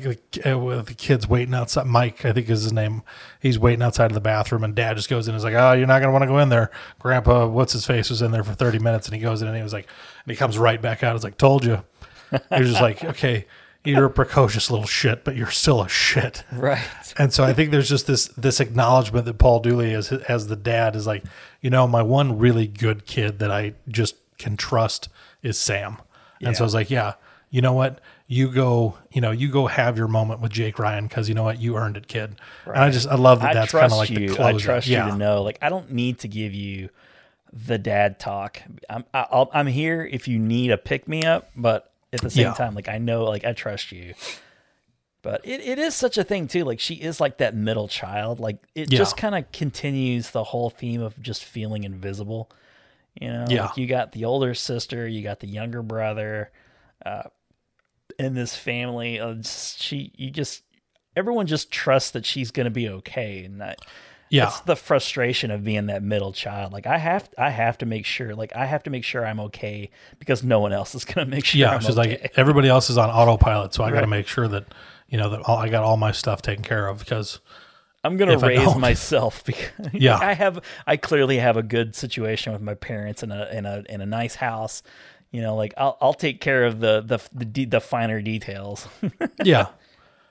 uh, 0.46 0.60
with 0.60 0.88
the 0.88 0.94
kids 0.94 1.28
waiting 1.30 1.54
outside 1.54 1.88
mike 1.88 2.26
i 2.26 2.34
think 2.34 2.50
is 2.50 2.62
his 2.64 2.74
name 2.74 3.02
he's 3.40 3.58
waiting 3.58 3.82
outside 3.82 4.12
of 4.12 4.14
the 4.14 4.20
bathroom 4.22 4.66
and 4.66 4.76
dad 4.76 4.98
just 4.98 5.10
goes 5.10 5.28
in 5.28 5.34
and 5.34 5.38
is 5.40 5.46
like 5.46 5.54
oh 5.56 5.72
you're 5.72 5.88
not 5.88 6.00
going 6.02 6.10
to 6.10 6.12
want 6.12 6.24
to 6.24 6.28
go 6.28 6.40
in 6.40 6.50
there 6.50 6.70
grandpa 7.00 7.48
what's 7.48 7.72
his 7.72 7.86
face 7.86 8.10
was 8.10 8.22
in 8.22 8.32
there 8.32 8.44
for 8.44 8.54
30 8.54 8.80
minutes 8.80 9.08
and 9.08 9.16
he 9.16 9.22
goes 9.22 9.42
in 9.42 9.48
and 9.48 9.56
he 9.58 9.64
was 9.64 9.74
like 9.74 9.88
and 10.26 10.32
he 10.32 10.36
comes 10.36 10.58
right 10.58 10.82
back 10.82 11.04
out 11.04 11.16
it's 11.16 11.24
like 11.24 11.38
told 11.38 11.64
you 11.64 11.82
you're 12.32 12.64
just 12.64 12.82
like 12.82 13.04
okay 13.04 13.46
you're 13.84 14.06
a 14.06 14.10
precocious 14.10 14.70
little 14.70 14.86
shit 14.86 15.24
but 15.24 15.36
you're 15.36 15.50
still 15.50 15.82
a 15.82 15.88
shit 15.88 16.44
right. 16.52 16.82
and 17.18 17.34
so 17.34 17.44
I 17.44 17.54
think 17.54 17.72
there's 17.72 17.90
just 17.90 18.08
this 18.08 18.28
this 18.30 18.60
acknowledgement 18.60 19.26
that 19.26 19.38
Paul 19.38 19.60
Dooley 19.60 19.94
as 19.94 20.12
as 20.12 20.48
the 20.48 20.56
dad 20.56 20.96
is 20.96 21.08
like, 21.08 21.24
you 21.62 21.70
know, 21.70 21.88
my 21.88 22.02
one 22.02 22.38
really 22.38 22.68
good 22.68 23.06
kid 23.06 23.40
that 23.40 23.52
I 23.52 23.74
just 23.88 24.16
can 24.38 24.58
trust 24.58 25.10
is 25.42 25.58
Sam. 25.58 25.98
And 26.42 26.56
so 26.56 26.64
I 26.64 26.66
was 26.66 26.74
like, 26.74 26.92
yeah, 26.92 27.14
you 27.50 27.62
know 27.62 27.74
what? 27.74 28.00
You 28.28 28.52
go, 28.52 28.98
you 29.12 29.22
know, 29.22 29.32
you 29.32 29.50
go 29.50 29.68
have 29.68 29.98
your 29.98 30.08
moment 30.08 30.42
with 30.42 30.52
Jake 30.52 30.78
Ryan 30.78 31.08
because 31.08 31.30
you 31.30 31.36
know 31.36 31.44
what, 31.44 31.60
you 31.60 31.78
earned 31.78 31.98
it, 31.98 32.08
kid. 32.08 32.36
And 32.66 32.78
I 32.78 32.90
just 32.92 33.08
I 33.08 33.16
love 33.16 33.42
that 33.42 33.52
I 33.52 33.54
that's 33.54 33.72
kind 33.72 33.92
of 33.92 33.98
like 33.98 34.10
you. 34.10 34.28
the 34.30 34.34
I 34.34 34.52
close. 34.52 34.62
trust 34.62 34.88
yeah. 34.88 35.06
you 35.06 35.12
to 35.14 35.18
know. 35.18 35.42
Like, 35.42 35.58
I 35.62 35.70
don't 35.70 35.92
need 35.92 36.20
to 36.20 36.28
give 36.28 36.54
you 36.54 36.90
the 37.52 37.78
dad 37.78 38.20
talk. 38.20 38.62
I'm 38.90 39.06
I, 39.14 39.26
I'll, 39.32 39.50
I'm 39.54 39.68
here 39.68 40.08
if 40.12 40.28
you 40.28 40.38
need 40.38 40.72
a 40.72 40.78
pick 40.78 41.08
me 41.08 41.24
up, 41.24 41.50
but 41.56 41.92
at 42.14 42.22
the 42.22 42.30
same 42.30 42.46
Yeah. 42.46 42.54
time, 42.54 42.76
like 42.76 42.88
I 42.90 42.98
know, 42.98 43.24
like 43.26 43.46
I 43.46 43.54
trust 43.54 43.92
you. 43.92 44.14
But 45.22 45.42
it, 45.44 45.60
it 45.62 45.80
is 45.80 45.94
such 45.96 46.18
a 46.18 46.24
thing 46.24 46.48
too. 46.48 46.64
Like 46.64 46.80
she 46.80 46.96
is 46.96 47.20
like 47.20 47.38
that 47.40 47.56
middle 47.56 47.88
child. 47.88 48.40
Like 48.40 48.58
it 48.76 48.92
Yeah. 48.92 48.98
just 49.00 49.18
kind 49.18 49.36
of 49.36 49.52
continues 49.52 50.30
the 50.32 50.44
whole 50.46 50.70
theme 50.70 51.02
of 51.02 51.20
just 51.22 51.44
feeling 51.44 51.84
invisible. 51.84 52.50
You 53.20 53.30
know, 53.30 53.46
Yeah. 53.50 53.62
like 53.64 53.78
you 53.78 53.88
got 53.88 54.12
the 54.12 54.26
older 54.26 54.54
sister, 54.54 55.08
you 55.08 55.24
got 55.24 55.40
the 55.40 55.48
younger 55.48 55.82
brother, 55.82 56.52
uh, 57.06 57.24
in 58.20 58.36
this 58.36 58.56
family. 58.56 59.20
Uh, 59.20 59.36
she, 59.44 60.12
you 60.16 60.30
just 60.32 60.64
everyone 61.16 61.48
just 61.48 61.72
trusts 61.72 62.12
that 62.12 62.26
she's 62.26 62.52
gonna 62.52 62.70
be 62.70 62.88
okay, 62.88 63.44
and 63.44 63.60
that 63.60 63.80
Yeah. 64.30 64.46
that's 64.46 64.60
the 64.62 64.76
frustration 64.76 65.52
of 65.52 65.64
being 65.64 65.88
that 65.88 66.04
middle 66.04 66.34
child. 66.34 66.74
Like 66.74 66.86
I 66.86 66.98
have, 66.98 67.30
I 67.38 67.50
have 67.50 67.78
to 67.80 67.86
make 67.86 68.06
sure, 68.06 68.36
like 68.36 68.56
I 68.56 68.66
have 68.66 68.84
to 68.84 68.90
make 68.90 69.04
sure 69.04 69.26
I'm 69.26 69.40
okay 69.42 69.90
because 70.20 70.44
no 70.44 70.60
one 70.60 70.74
else 70.74 70.96
is 70.96 71.06
gonna 71.06 71.28
make 71.28 71.46
sure. 71.46 71.60
Yeah, 71.60 71.76
I'm 71.76 71.82
she's 71.82 71.98
okay. 71.98 72.20
like 72.22 72.34
everybody 72.36 72.68
else 72.68 72.90
is 72.90 72.98
on 72.98 73.10
autopilot, 73.10 73.74
so 73.74 73.84
I 73.84 73.92
got 73.92 74.02
to 74.02 74.08
make 74.08 74.28
sure 74.28 74.48
that 74.48 74.66
you 75.08 75.18
know 75.18 75.30
that 75.30 75.42
all, 75.42 75.58
I 75.58 75.70
got 75.70 75.84
all 75.84 75.98
my 75.98 76.12
stuff 76.12 76.42
taken 76.42 76.64
care 76.64 76.88
of 76.88 77.00
because 77.00 77.40
I'm 78.04 78.18
gonna 78.18 78.38
raise 78.38 78.76
myself 78.76 79.44
because 79.46 79.70
Yeah. 79.94 80.18
I 80.18 80.34
have, 80.34 80.62
I 80.86 80.98
clearly 80.98 81.38
have 81.38 81.58
a 81.58 81.64
good 81.64 81.96
situation 81.96 82.54
with 82.54 82.62
my 82.62 82.74
parents 82.74 83.24
in 83.24 83.32
a 83.32 83.48
in 83.52 83.66
a 83.66 83.84
in 83.90 84.02
a 84.02 84.06
nice 84.06 84.36
house. 84.36 84.84
You 85.32 85.42
know, 85.42 85.56
like 85.56 85.74
I'll 85.78 85.98
I'll 86.02 86.14
take 86.14 86.40
care 86.42 86.66
of 86.66 86.80
the 86.80 87.02
the 87.02 87.20
the, 87.46 87.66
the 87.66 87.82
finer 87.82 88.22
details. 88.22 88.88
yeah. 89.44 89.68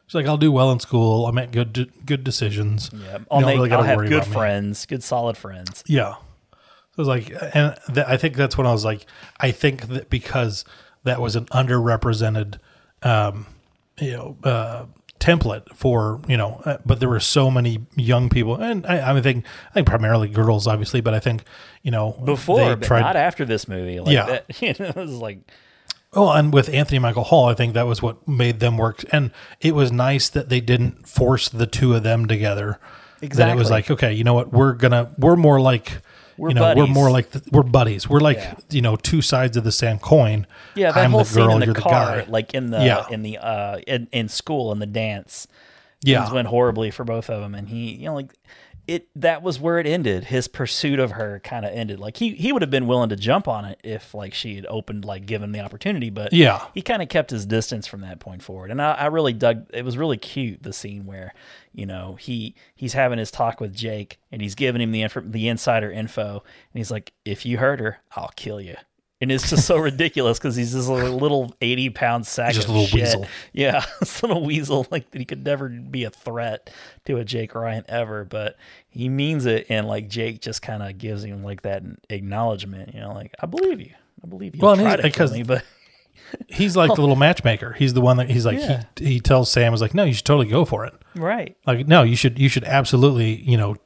She's 0.06 0.14
like, 0.14 0.26
I'll 0.26 0.36
do 0.36 0.52
well 0.52 0.70
in 0.72 0.78
school. 0.80 1.26
I 1.26 1.30
make 1.32 1.50
good 1.50 1.90
good 2.06 2.22
decisions. 2.24 2.90
yeah, 2.94 3.18
I'll 3.30 3.40
make, 3.40 3.56
really 3.56 3.72
I'll 3.72 3.82
have 3.82 3.98
good 4.08 4.24
friends, 4.24 4.86
good 4.86 5.02
solid 5.02 5.36
friends. 5.36 5.82
Yeah. 5.86 6.14
So 6.92 7.02
it 7.02 7.06
was 7.06 7.08
like, 7.08 7.30
and 7.54 7.76
th- 7.92 8.06
I 8.06 8.16
think 8.16 8.36
that's 8.36 8.56
when 8.56 8.66
I 8.66 8.72
was 8.72 8.84
like, 8.84 9.04
I 9.40 9.50
think 9.50 9.88
that 9.88 10.08
because 10.08 10.64
that 11.04 11.20
was 11.20 11.36
an 11.36 11.46
underrepresented, 11.46 12.58
um, 13.02 13.46
you 13.98 14.12
know, 14.12 14.36
uh, 14.44 14.86
template 15.18 15.74
for 15.74 16.20
you 16.28 16.36
know, 16.36 16.60
uh, 16.64 16.78
but 16.86 17.00
there 17.00 17.08
were 17.08 17.20
so 17.20 17.50
many 17.50 17.80
young 17.96 18.28
people, 18.28 18.54
and 18.56 18.86
I, 18.86 19.12
I 19.16 19.20
think 19.20 19.44
I 19.70 19.74
think 19.74 19.86
primarily 19.88 20.28
girls, 20.28 20.66
obviously, 20.66 21.00
but 21.00 21.14
I 21.14 21.20
think 21.20 21.42
you 21.82 21.90
know 21.90 22.12
Before, 22.24 22.76
but 22.76 22.86
tried- 22.86 23.00
not 23.00 23.16
after 23.16 23.44
this 23.44 23.66
movie. 23.68 23.98
Like 24.00 24.12
Yeah. 24.12 24.26
that, 24.26 24.44
you 24.62 24.74
know, 24.78 24.86
it 24.90 24.96
was 24.96 25.12
like 25.12 25.40
Oh, 26.16 26.30
and 26.30 26.52
with 26.52 26.68
Anthony 26.70 26.98
Michael 26.98 27.24
Hall, 27.24 27.46
I 27.46 27.54
think 27.54 27.74
that 27.74 27.86
was 27.86 28.00
what 28.02 28.26
made 28.26 28.58
them 28.60 28.76
work. 28.78 29.04
And 29.12 29.30
it 29.60 29.74
was 29.74 29.92
nice 29.92 30.28
that 30.30 30.48
they 30.48 30.60
didn't 30.60 31.06
force 31.06 31.48
the 31.48 31.66
two 31.66 31.94
of 31.94 32.02
them 32.02 32.26
together. 32.26 32.80
That 33.20 33.50
it 33.50 33.56
was 33.56 33.70
like, 33.70 33.90
okay, 33.90 34.12
you 34.12 34.24
know 34.24 34.34
what? 34.34 34.52
We're 34.52 34.72
gonna 34.72 35.12
we're 35.18 35.36
more 35.36 35.60
like 35.60 36.00
We're 36.36 36.50
you 36.50 36.54
know 36.54 36.74
we're 36.76 36.86
more 36.86 37.10
like 37.10 37.30
the, 37.30 37.42
we're 37.50 37.62
buddies. 37.62 38.08
We're 38.08 38.20
like 38.20 38.36
Yeah. 38.38 38.54
you 38.70 38.82
know 38.82 38.96
two 38.96 39.22
sides 39.22 39.56
of 39.56 39.64
the 39.64 39.72
same 39.72 39.98
coin. 39.98 40.46
Yeah, 40.74 40.92
that 40.92 41.04
I'm 41.04 41.10
whole 41.12 41.20
the 41.20 41.26
scene 41.26 41.44
girl, 41.44 41.52
in 41.54 41.60
the 41.60 41.66
you're 41.66 41.74
car, 41.74 42.16
the 42.16 42.22
guy. 42.24 42.30
like 42.30 42.54
in 42.54 42.70
the 42.70 42.84
Yeah. 42.84 43.06
in 43.10 43.22
the 43.22 43.38
uh 43.38 43.78
in, 43.86 44.08
in 44.12 44.28
school 44.28 44.70
in 44.72 44.78
the 44.80 44.86
dance, 44.86 45.46
Yeah. 46.02 46.22
things 46.22 46.34
went 46.34 46.48
horribly 46.48 46.90
for 46.90 47.04
both 47.04 47.30
of 47.30 47.40
them, 47.40 47.54
and 47.54 47.68
he, 47.68 47.94
you 47.94 48.06
know, 48.06 48.14
like 48.14 48.32
it. 48.86 49.08
That 49.16 49.42
was 49.42 49.58
where 49.60 49.78
it 49.78 49.86
ended. 49.86 50.24
His 50.24 50.48
pursuit 50.48 50.98
of 50.98 51.12
her 51.12 51.40
kind 51.44 51.64
of 51.64 51.72
ended. 51.72 51.98
Like 52.00 52.16
he 52.16 52.30
he 52.34 52.52
would 52.52 52.62
have 52.62 52.70
been 52.70 52.86
willing 52.86 53.08
to 53.10 53.16
jump 53.16 53.48
on 53.48 53.64
it 53.64 53.80
if 53.84 54.14
like 54.14 54.34
she 54.34 54.56
had 54.56 54.66
opened, 54.66 55.04
like 55.04 55.26
given 55.26 55.52
the 55.52 55.60
opportunity, 55.60 56.10
but 56.10 56.32
Yeah. 56.32 56.66
he 56.74 56.82
kind 56.82 57.02
of 57.02 57.08
kept 57.08 57.30
his 57.30 57.46
distance 57.46 57.86
from 57.86 58.00
that 58.02 58.20
point 58.20 58.42
forward. 58.42 58.70
And 58.70 58.80
I, 58.82 58.92
I 58.92 59.06
really 59.06 59.32
dug. 59.32 59.66
It 59.72 59.84
was 59.84 59.96
really 59.98 60.16
cute 60.16 60.62
the 60.62 60.72
scene 60.72 61.06
where 61.06 61.34
you 61.72 61.86
know 61.86 62.16
he 62.20 62.54
he's 62.74 62.92
having 62.94 63.18
his 63.18 63.30
talk 63.30 63.60
with 63.60 63.74
Jake, 63.74 64.18
and 64.32 64.40
he's 64.42 64.54
giving 64.54 64.80
him 64.80 64.92
the 64.92 65.02
inf- 65.02 65.18
the 65.24 65.48
insider 65.48 65.90
info, 65.90 66.32
and 66.72 66.78
he's 66.78 66.90
like, 66.90 67.12
"If 67.24 67.44
you 67.46 67.58
hurt 67.58 67.80
her, 67.80 67.98
I'll 68.16 68.32
kill 68.36 68.60
you." 68.60 68.76
And 69.20 69.32
it's 69.32 69.48
just 69.48 69.66
so 69.66 69.78
ridiculous 69.90 70.38
because 70.38 70.56
he's 70.56 70.72
this 70.74 70.88
little, 70.88 71.16
little 71.16 71.54
eighty 71.62 71.88
pound 71.90 72.26
sack 72.26 72.52
Just 72.54 72.68
of 72.68 72.74
a 72.74 72.78
little 72.78 72.86
shit. 72.88 73.00
weasel. 73.00 73.26
Yeah, 73.52 73.84
this 74.00 74.22
little 74.22 74.44
weasel 74.44 74.86
like 74.90 75.10
that 75.12 75.18
he 75.18 75.24
could 75.24 75.44
never 75.44 75.68
be 75.70 76.04
a 76.04 76.10
threat 76.10 76.68
to 77.06 77.16
a 77.16 77.24
Jake 77.24 77.54
Ryan 77.54 77.84
ever, 77.88 78.24
but 78.24 78.56
he 78.88 79.08
means 79.08 79.46
it, 79.46 79.66
and 79.70 79.86
like 79.88 80.08
Jake 80.08 80.40
just 80.42 80.60
kind 80.62 80.82
of 80.82 80.98
gives 80.98 81.24
him 81.24 81.42
like 81.42 81.62
that 81.62 81.82
acknowledgement. 82.10 82.94
You 82.94 83.00
know, 83.00 83.12
like 83.12 83.34
I 83.40 83.46
believe 83.46 83.80
you, 83.80 83.92
I 84.22 84.26
believe 84.26 84.54
you. 84.54 84.60
Well, 84.62 84.74
try 84.76 84.84
he's- 84.84 84.96
to 84.96 85.02
because- 85.02 85.32
me, 85.32 85.42
but 85.42 85.64
He's 86.48 86.76
like 86.76 86.92
the 86.94 87.00
little 87.00 87.14
matchmaker. 87.14 87.72
He's 87.74 87.94
the 87.94 88.00
one 88.00 88.16
that 88.16 88.28
he's 88.28 88.44
like 88.44 88.58
Yeah. 88.58 88.84
he 88.96 89.04
he 89.04 89.20
tells 89.20 89.50
Sam 89.50 89.72
is 89.74 89.80
like, 89.80 89.94
no, 89.94 90.02
you 90.02 90.12
should 90.12 90.24
totally 90.24 90.48
go 90.48 90.64
for 90.64 90.84
it. 90.84 90.94
right. 91.14 91.56
Like, 91.66 91.86
no, 91.86 92.02
you 92.02 92.16
should 92.16 92.38
you 92.38 92.48
should 92.48 92.64
absolutely 92.64 93.36
you 93.42 93.56
know 93.56 93.76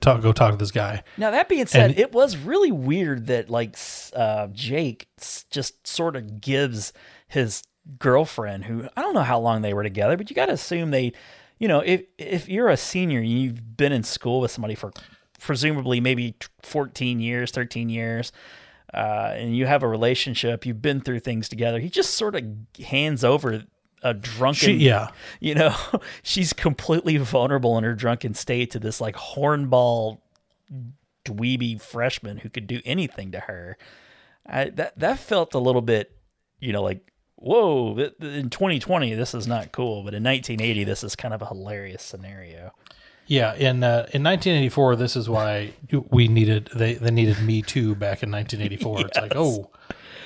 talk 0.00 0.22
go 0.22 0.32
talk 0.32 0.52
to 0.52 0.56
this 0.56 0.70
guy. 0.70 1.02
Now 1.16 1.30
that 1.30 1.48
being 1.48 1.66
said, 1.66 1.90
And- 1.90 1.98
it 1.98 2.12
was 2.12 2.36
really 2.36 2.72
weird 2.72 3.26
that 3.26 3.50
like 3.50 3.76
uh, 4.14 4.48
Jake 4.48 5.08
just 5.50 5.86
sort 5.86 6.16
of 6.16 6.40
gives 6.40 6.92
his 7.28 7.62
girlfriend, 7.98 8.64
who 8.64 8.88
I 8.96 9.02
don't 9.02 9.14
know 9.14 9.22
how 9.22 9.38
long 9.40 9.62
they 9.62 9.74
were 9.74 9.82
together, 9.82 10.16
but 10.16 10.30
you 10.30 10.36
got 10.36 10.46
to 10.46 10.52
assume 10.52 10.90
they, 10.90 11.12
you 11.58 11.68
know, 11.68 11.80
if 11.80 12.02
if 12.18 12.48
you're 12.48 12.68
a 12.68 12.76
senior, 12.76 13.20
you've 13.20 13.76
been 13.76 13.92
in 13.92 14.02
school 14.02 14.40
with 14.40 14.50
somebody 14.50 14.74
for 14.74 14.92
presumably 15.40 16.00
maybe 16.00 16.34
14 16.62 17.20
years, 17.20 17.50
13 17.50 17.88
years. 17.90 18.32
Uh, 18.92 19.32
and 19.36 19.56
you 19.56 19.66
have 19.66 19.82
a 19.82 19.88
relationship, 19.88 20.64
you've 20.64 20.80
been 20.80 21.00
through 21.00 21.18
things 21.18 21.48
together. 21.48 21.80
He 21.80 21.88
just 21.90 22.14
sort 22.14 22.36
of 22.36 22.44
hands 22.86 23.24
over 23.24 23.64
a 24.04 24.14
drunken 24.14 24.78
She, 24.78 24.84
yeah, 24.84 25.08
you 25.40 25.54
know, 25.54 25.74
she's 26.22 26.52
completely 26.52 27.16
vulnerable 27.16 27.76
in 27.78 27.84
her 27.84 27.94
drunken 27.94 28.34
state 28.34 28.70
to 28.72 28.78
this 28.78 29.00
like 29.00 29.16
hornball 29.16 30.20
dweeby 31.24 31.80
freshman 31.80 32.36
who 32.38 32.50
could 32.50 32.66
do 32.66 32.80
anything 32.84 33.32
to 33.32 33.40
her. 33.40 33.76
I, 34.46 34.66
that 34.70 34.98
that 34.98 35.18
felt 35.18 35.54
a 35.54 35.58
little 35.58 35.82
bit, 35.82 36.16
you 36.60 36.72
know, 36.72 36.82
like 36.82 37.10
whoa. 37.36 37.96
In 38.20 38.50
2020, 38.50 39.14
this 39.14 39.34
is 39.34 39.46
not 39.46 39.72
cool, 39.72 40.02
but 40.02 40.14
in 40.14 40.22
1980, 40.22 40.84
this 40.84 41.02
is 41.02 41.16
kind 41.16 41.34
of 41.34 41.42
a 41.42 41.46
hilarious 41.46 42.02
scenario. 42.02 42.72
yeah. 43.26 43.54
In 43.54 43.82
uh, 43.82 44.06
in 44.12 44.22
1984, 44.22 44.96
this 44.96 45.16
is 45.16 45.28
why 45.28 45.72
we 46.10 46.28
needed 46.28 46.68
they 46.74 46.94
they 46.94 47.10
needed 47.10 47.40
Me 47.42 47.62
Too 47.62 47.94
back 47.94 48.22
in 48.22 48.30
1984. 48.32 49.00
It's 49.06 49.18
like, 49.18 49.32
oh, 49.34 49.70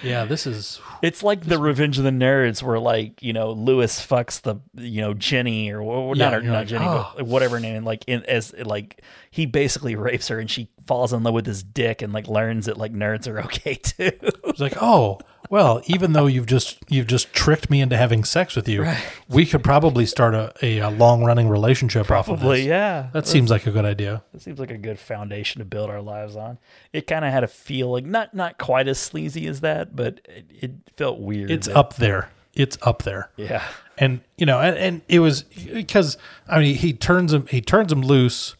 yeah, 0.02 0.24
this 0.24 0.46
is 0.46 0.80
It's 1.02 1.22
like 1.22 1.44
the 1.44 1.58
Revenge 1.58 1.98
of 1.98 2.04
the 2.04 2.10
Nerds, 2.10 2.62
where 2.62 2.78
like 2.78 3.22
you 3.22 3.32
know 3.32 3.52
Lewis 3.52 4.04
fucks 4.04 4.40
the 4.40 4.56
you 4.74 5.00
know 5.00 5.14
Jenny 5.14 5.72
or 5.72 6.14
Yeah, 6.14 6.24
not 6.24 6.32
her, 6.34 6.42
not 6.42 6.52
like, 6.52 6.68
Jenny, 6.68 6.84
oh. 6.86 7.12
but 7.16 7.26
whatever 7.26 7.60
name, 7.60 7.76
and 7.76 7.86
like 7.86 8.04
in, 8.06 8.24
as 8.24 8.54
like 8.54 9.02
he 9.30 9.46
basically 9.46 9.96
rapes 9.96 10.28
her 10.28 10.38
and 10.38 10.50
she 10.50 10.70
falls 10.86 11.12
in 11.12 11.22
love 11.22 11.34
with 11.34 11.46
his 11.46 11.62
dick 11.62 12.02
and 12.02 12.12
like 12.12 12.28
learns 12.28 12.66
that 12.66 12.78
like 12.78 12.92
nerds 12.92 13.26
are 13.26 13.40
okay 13.42 13.74
too. 13.82 14.12
It's 14.44 14.60
like, 14.60 14.80
oh, 14.80 15.18
well, 15.50 15.80
even 15.86 16.12
though 16.12 16.26
you've 16.26 16.46
just 16.46 16.78
you've 16.88 17.06
just 17.06 17.32
tricked 17.32 17.70
me 17.70 17.80
into 17.80 17.96
having 17.96 18.24
sex 18.24 18.54
with 18.56 18.68
you, 18.68 18.86
we 19.28 19.46
could 19.46 19.62
probably 19.64 20.04
start 20.06 20.34
a, 20.34 20.52
a, 20.62 20.78
a 20.80 20.90
long 20.90 21.24
running 21.24 21.48
relationship 21.48 22.10
off 22.10 22.28
of 22.28 22.40
Probably, 22.40 22.58
this. 22.58 22.66
yeah. 22.66 23.08
That 23.12 23.26
seems 23.26 23.50
like 23.50 23.66
a 23.66 23.70
good 23.70 23.84
idea. 23.84 24.22
It 24.34 24.42
seems 24.42 24.58
like 24.58 24.70
a 24.70 24.78
good 24.78 24.98
foundation 24.98 25.58
to 25.60 25.64
build 25.64 25.90
our 25.90 26.02
lives 26.02 26.36
on. 26.36 26.58
It 26.92 27.06
kind 27.06 27.24
of 27.24 27.32
had 27.32 27.44
a 27.44 27.48
feel 27.48 27.92
like 27.92 28.04
not 28.04 28.34
not 28.34 28.58
quite 28.58 28.88
as 28.88 28.98
sleazy 28.98 29.46
as 29.46 29.60
that, 29.60 29.94
but 29.96 30.20
it, 30.26 30.46
it 30.60 30.70
felt 30.96 31.18
weird. 31.20 31.50
It's 31.50 31.66
that- 31.68 31.76
up 31.76 31.96
there. 31.96 32.30
It's 32.54 32.76
up 32.82 33.04
there. 33.04 33.30
Yeah. 33.36 33.62
and 33.96 34.20
you 34.36 34.44
know, 34.44 34.58
and, 34.58 34.76
and 34.76 35.02
it 35.08 35.20
was 35.20 35.42
because 35.44 36.18
I 36.48 36.58
mean, 36.58 36.74
he 36.74 36.92
turns 36.92 37.32
him 37.32 37.46
he 37.46 37.60
turns 37.60 37.92
him 37.92 38.02
loose, 38.02 38.56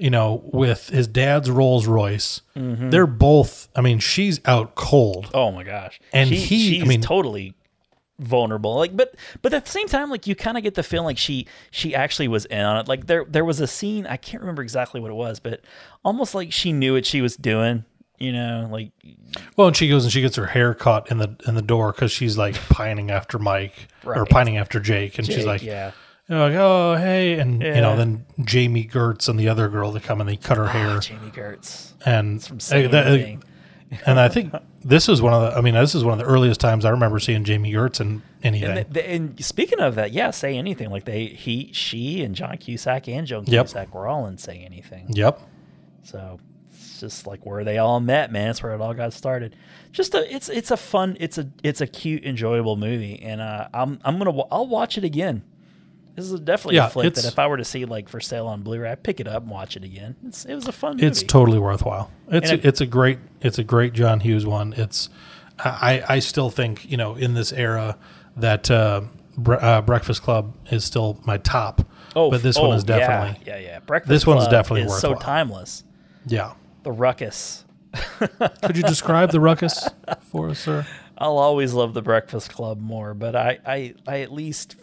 you 0.00 0.10
know, 0.10 0.42
with 0.52 0.88
his 0.88 1.06
dad's 1.06 1.48
Rolls 1.50 1.86
Royce. 1.86 2.40
They're 2.56 3.06
both. 3.06 3.68
I 3.76 3.80
mean, 3.82 3.98
she's 4.00 4.40
out 4.46 4.74
cold. 4.74 5.30
Oh 5.34 5.52
my 5.52 5.62
gosh. 5.62 6.00
And 6.12 6.28
she, 6.30 6.36
he- 6.78 6.80
I 6.82 6.84
mean- 6.84 7.02
totally 7.02 7.54
vulnerable. 8.18 8.76
Like, 8.76 8.96
but 8.96 9.14
but 9.42 9.54
at 9.54 9.64
the 9.64 9.70
same 9.70 9.88
time, 9.88 10.10
like 10.10 10.26
you 10.26 10.34
kind 10.34 10.56
of 10.56 10.62
get 10.62 10.74
the 10.74 10.82
feeling 10.82 11.06
like 11.06 11.18
she 11.18 11.46
she 11.70 11.94
actually 11.94 12.28
was 12.28 12.44
in 12.46 12.60
on 12.60 12.76
it. 12.78 12.88
Like 12.88 13.06
there 13.06 13.24
there 13.28 13.44
was 13.44 13.60
a 13.60 13.66
scene 13.66 14.06
I 14.06 14.16
can't 14.16 14.40
remember 14.42 14.62
exactly 14.62 15.00
what 15.00 15.10
it 15.10 15.14
was, 15.14 15.40
but 15.40 15.60
almost 16.04 16.34
like 16.34 16.52
she 16.52 16.72
knew 16.72 16.94
what 16.94 17.06
she 17.06 17.20
was 17.20 17.36
doing. 17.36 17.84
You 18.18 18.32
know, 18.32 18.68
like 18.70 18.90
Well, 19.56 19.68
and 19.68 19.76
she 19.76 19.88
goes 19.88 20.04
and 20.04 20.12
she 20.12 20.20
gets 20.20 20.36
her 20.36 20.46
hair 20.46 20.74
caught 20.74 21.10
in 21.10 21.16
the 21.18 21.34
in 21.46 21.54
the 21.54 21.62
door 21.62 21.92
because 21.92 22.12
she's 22.12 22.36
like 22.36 22.54
pining 22.68 23.10
after 23.10 23.38
Mike 23.38 23.88
or 24.04 24.12
Right. 24.12 24.28
pining 24.30 24.58
after 24.58 24.78
Jake, 24.80 25.16
and 25.18 25.26
she's 25.26 25.46
like, 25.46 25.62
yeah. 25.62 25.92
You 26.30 26.36
know, 26.36 26.46
like, 26.46 26.54
oh 26.54 26.94
hey, 26.96 27.38
and 27.40 27.60
you 27.60 27.70
know, 27.72 27.90
Yeah. 27.90 27.96
then 27.96 28.24
Jami 28.44 28.84
Gertz 28.86 29.28
and 29.28 29.38
the 29.38 29.48
other 29.48 29.68
girl 29.68 29.90
that 29.92 30.04
come 30.04 30.20
and 30.20 30.30
they 30.30 30.36
cut 30.36 30.56
her 30.58 30.68
hair, 30.68 30.96
Ah, 30.96 31.00
Jami 31.00 31.30
Gertz. 31.30 31.92
and 32.06 32.42
From 32.42 32.60
saying 32.60 32.90
that- 32.92 33.08
anything. 33.08 33.42
and 34.06 34.20
I 34.20 34.28
think 34.28 34.54
this 34.84 35.08
is 35.08 35.20
one 35.20 35.32
of 35.34 35.42
the. 35.42 35.58
I 35.58 35.60
mean, 35.60 35.74
this 35.74 35.96
is 35.96 36.04
one 36.04 36.12
of 36.12 36.24
the 36.24 36.32
earliest 36.32 36.60
times 36.60 36.84
I 36.84 36.90
remember 36.90 37.18
seeing 37.18 37.42
Jami 37.42 37.72
Gertz 37.72 38.00
in 38.00 38.22
anything. 38.44 38.68
And, 38.78 38.94
th- 38.94 39.04
th- 39.04 39.16
and 39.20 39.44
speaking 39.44 39.80
of 39.80 39.96
that, 39.96 40.12
yeah, 40.12 40.30
say 40.30 40.56
anything. 40.56 40.90
Like 40.90 41.04
they, 41.04 41.26
he, 41.26 41.70
she, 41.72 42.22
and 42.22 42.36
John 42.36 42.56
Cusack 42.58 43.08
and 43.08 43.26
Joan 43.26 43.44
Yep. 43.48 43.66
Cusack 43.66 43.92
were 43.92 44.06
all 44.06 44.26
in 44.28 44.38
say 44.38 44.62
anything. 44.64 45.06
yep. 45.10 45.40
So 46.04 46.38
it's 46.72 47.00
just 47.00 47.26
like 47.26 47.44
where 47.44 47.64
they 47.64 47.78
all 47.78 47.98
met, 47.98 48.30
man. 48.30 48.46
That's 48.46 48.62
where 48.62 48.72
it 48.72 48.80
all 48.80 48.94
got 48.94 49.12
started. 49.12 49.56
Just 49.90 50.14
a, 50.14 50.32
it's 50.32 50.48
it's 50.48 50.70
a 50.70 50.76
fun, 50.76 51.16
it's 51.18 51.36
a 51.38 51.50
it's 51.64 51.80
a 51.80 51.86
cute, 51.88 52.24
enjoyable 52.24 52.76
movie, 52.76 53.20
and 53.20 53.40
uh, 53.40 53.66
I'm 53.74 53.98
I'm 54.04 54.18
gonna 54.18 54.30
wa- 54.30 54.46
I'll 54.52 54.68
watch 54.68 54.96
it 54.96 55.02
again. 55.02 55.42
This 56.20 56.30
is 56.32 56.40
definitely 56.40 56.76
Yeah, 56.76 56.86
a 56.86 56.90
flick 56.90 57.14
that 57.14 57.24
if 57.24 57.38
I 57.38 57.46
were 57.46 57.56
to 57.56 57.64
see 57.64 57.84
like 57.86 58.08
for 58.08 58.20
sale 58.20 58.46
on 58.46 58.62
Blu-ray, 58.62 58.90
I'd 58.90 59.02
pick 59.02 59.20
it 59.20 59.26
up 59.26 59.42
and 59.42 59.50
watch 59.50 59.76
it 59.76 59.84
again. 59.84 60.16
It's 60.26 60.44
it 60.44 60.54
was 60.54 60.66
a 60.68 60.72
fun 60.72 60.92
movie. 60.96 61.06
It's 61.06 61.22
totally 61.22 61.58
worthwhile. 61.58 62.10
It's 62.28 62.50
And 62.50 62.62
a, 62.62 62.68
it's 62.68 62.80
a 62.82 62.86
great 62.86 63.18
it's 63.40 63.58
a 63.58 63.64
great 63.64 63.94
John 63.94 64.20
Hughes 64.20 64.44
one. 64.44 64.74
It's 64.74 65.08
I 65.58 66.02
I 66.08 66.18
still 66.18 66.50
think 66.50 66.90
you 66.90 66.96
know 66.98 67.14
in 67.14 67.32
this 67.34 67.52
era 67.52 67.96
that 68.36 68.70
uh, 68.70 69.02
Bre- 69.38 69.54
uh, 69.54 69.80
Breakfast 69.82 70.22
Club 70.22 70.54
is 70.70 70.84
still 70.84 71.18
my 71.24 71.38
top. 71.38 71.86
oh, 72.14 72.30
but 72.30 72.42
this 72.42 72.56
oh, 72.58 72.68
one 72.68 72.76
is 72.76 72.84
definitely 72.84 73.42
yeah, 73.46 73.56
yeah, 73.56 73.66
yeah. 73.66 73.78
Breakfast 73.80 74.10
this 74.10 74.26
one's 74.26 74.40
Club 74.42 74.50
definitely 74.50 74.82
is 74.82 74.98
so 75.00 75.14
timeless. 75.14 75.84
yeah. 76.26 76.52
The 76.82 76.92
ruckus. 76.92 77.64
Could 78.62 78.76
you 78.76 78.82
describe 78.82 79.32
the 79.32 79.40
ruckus 79.40 79.88
for 80.22 80.50
us, 80.50 80.58
sir? 80.60 80.86
I'll 81.18 81.38
always 81.38 81.74
love 81.74 81.92
the 81.92 82.02
Breakfast 82.02 82.50
Club 82.52 82.80
more, 82.80 83.12
but 83.12 83.36
I, 83.36 83.58
I, 83.66 83.94
I 84.06 84.20
at 84.20 84.32
least 84.32 84.76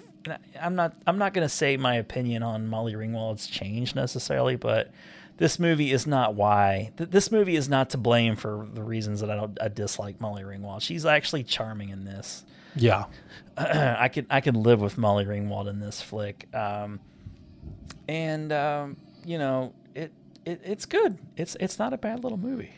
I'm 0.61 0.75
not 0.75 0.93
I'm 1.05 1.17
not 1.17 1.33
gonna 1.33 1.49
say 1.49 1.77
my 1.77 1.95
opinion 1.95 2.43
on 2.43 2.67
Molly 2.67 2.93
Ringwald's 2.93 3.47
changed 3.47 3.95
necessarily, 3.95 4.55
but 4.55 4.91
this 5.37 5.59
movie 5.59 5.91
is 5.91 6.07
not 6.07 6.33
why. 6.35 6.91
Th- 6.97 7.09
This 7.09 7.31
movie 7.31 7.55
is 7.55 7.69
not 7.69 7.91
to 7.91 7.97
blame 7.97 8.35
for 8.35 8.67
the 8.73 8.81
reasons 8.83 9.19
that 9.21 9.29
I 9.29 9.35
don't 9.35 9.57
I 9.61 9.67
dislike 9.67 10.19
Molly 10.19 10.43
Ringwald. 10.43 10.81
She's 10.81 11.05
actually 11.05 11.43
charming 11.43 11.89
in 11.89 12.05
this. 12.05 12.43
Yeah. 12.75 13.05
I 13.57 14.07
could 14.09 14.25
I 14.29 14.41
could 14.41 14.55
live 14.57 14.81
with 14.81 14.97
Molly 14.97 15.25
Ringwald 15.25 15.67
in 15.67 15.79
this 15.79 16.01
flick. 16.01 16.47
Um, 16.55 16.99
and 18.07 18.51
um, 18.53 18.97
you 19.25 19.37
know 19.37 19.73
it, 19.95 20.11
it 20.45 20.61
it's 20.63 20.85
good. 20.85 21.17
It's 21.35 21.55
it's 21.59 21.77
not 21.79 21.93
a 21.93 21.97
bad 21.97 22.23
little 22.23 22.37
movie. 22.37 22.71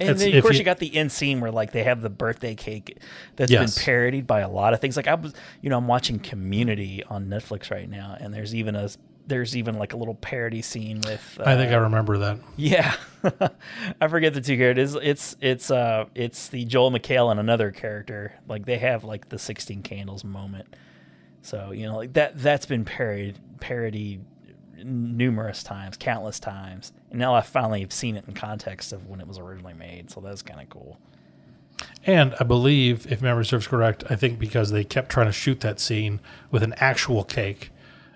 And 0.00 0.18
then, 0.18 0.34
of 0.34 0.42
course, 0.42 0.54
you- 0.54 0.60
you, 0.60 0.64
got 0.64 0.78
the 0.78 0.94
end 0.96 1.12
scene 1.12 1.40
where 1.40 1.50
like 1.50 1.72
they 1.72 1.82
have 1.84 2.00
the 2.00 2.10
birthday 2.10 2.54
cake 2.54 2.98
that's 3.36 3.52
Yes. 3.52 3.74
been 3.76 3.84
parodied 3.84 4.26
by 4.26 4.40
a 4.40 4.48
lot 4.48 4.72
of 4.74 4.80
things. 4.80 4.96
Like 4.96 5.06
I 5.06 5.14
was, 5.14 5.34
you 5.60 5.70
know, 5.70 5.76
I'm 5.76 5.86
watching 5.86 6.18
Community 6.18 7.04
on 7.04 7.26
Netflix 7.26 7.70
right 7.70 7.88
now, 7.88 8.16
and 8.18 8.32
there's 8.32 8.54
even 8.54 8.74
a 8.74 8.88
there's 9.24 9.56
even 9.56 9.76
like 9.78 9.92
a 9.92 9.96
little 9.96 10.16
parody 10.16 10.62
scene 10.62 11.00
with. 11.04 11.38
Uh, 11.38 11.44
I 11.46 11.56
think 11.56 11.70
I 11.72 11.76
remember 11.76 12.18
that. 12.18 12.38
yeah, 12.56 12.94
I 14.00 14.08
forget 14.08 14.34
the 14.34 14.40
two 14.40 14.56
characters. 14.56 14.96
It's 15.00 15.36
it's 15.40 15.70
uh 15.70 16.06
it's 16.14 16.48
the 16.48 16.64
Joel 16.64 16.90
McHale 16.90 17.30
and 17.30 17.38
another 17.38 17.70
character. 17.70 18.32
Like 18.48 18.64
they 18.66 18.78
have 18.78 19.04
like 19.04 19.28
the 19.28 19.38
sixteen 19.38 19.82
candles 19.82 20.24
moment. 20.24 20.74
So 21.42 21.70
you 21.72 21.86
know 21.86 21.96
like 21.96 22.14
that 22.14 22.38
that's 22.38 22.66
been 22.66 22.84
parodied 22.84 23.38
parodied 23.60 24.24
numerous 24.82 25.62
times, 25.62 25.96
countless 25.96 26.40
times, 26.40 26.92
and 27.12 27.20
now 27.20 27.34
I 27.34 27.42
finally 27.42 27.80
have 27.82 27.92
seen 27.92 28.16
it 28.16 28.24
in 28.26 28.34
context 28.34 28.92
of 28.92 29.06
when 29.06 29.20
it 29.20 29.28
was 29.28 29.38
originally 29.38 29.74
made. 29.74 30.10
So 30.10 30.20
that's 30.20 30.42
kind 30.42 30.60
of 30.60 30.68
cool. 30.70 30.98
And 32.06 32.34
I 32.40 32.44
believe, 32.44 33.10
if 33.10 33.22
memory 33.22 33.44
serves 33.44 33.66
correct, 33.66 34.02
I 34.08 34.16
think 34.16 34.38
because 34.38 34.70
they 34.70 34.82
kept 34.82 35.10
trying 35.10 35.26
to 35.26 35.32
shoot 35.32 35.60
that 35.60 35.78
scene 35.78 36.20
with 36.50 36.62
an 36.62 36.74
actual 36.78 37.22
cake, 37.22 37.70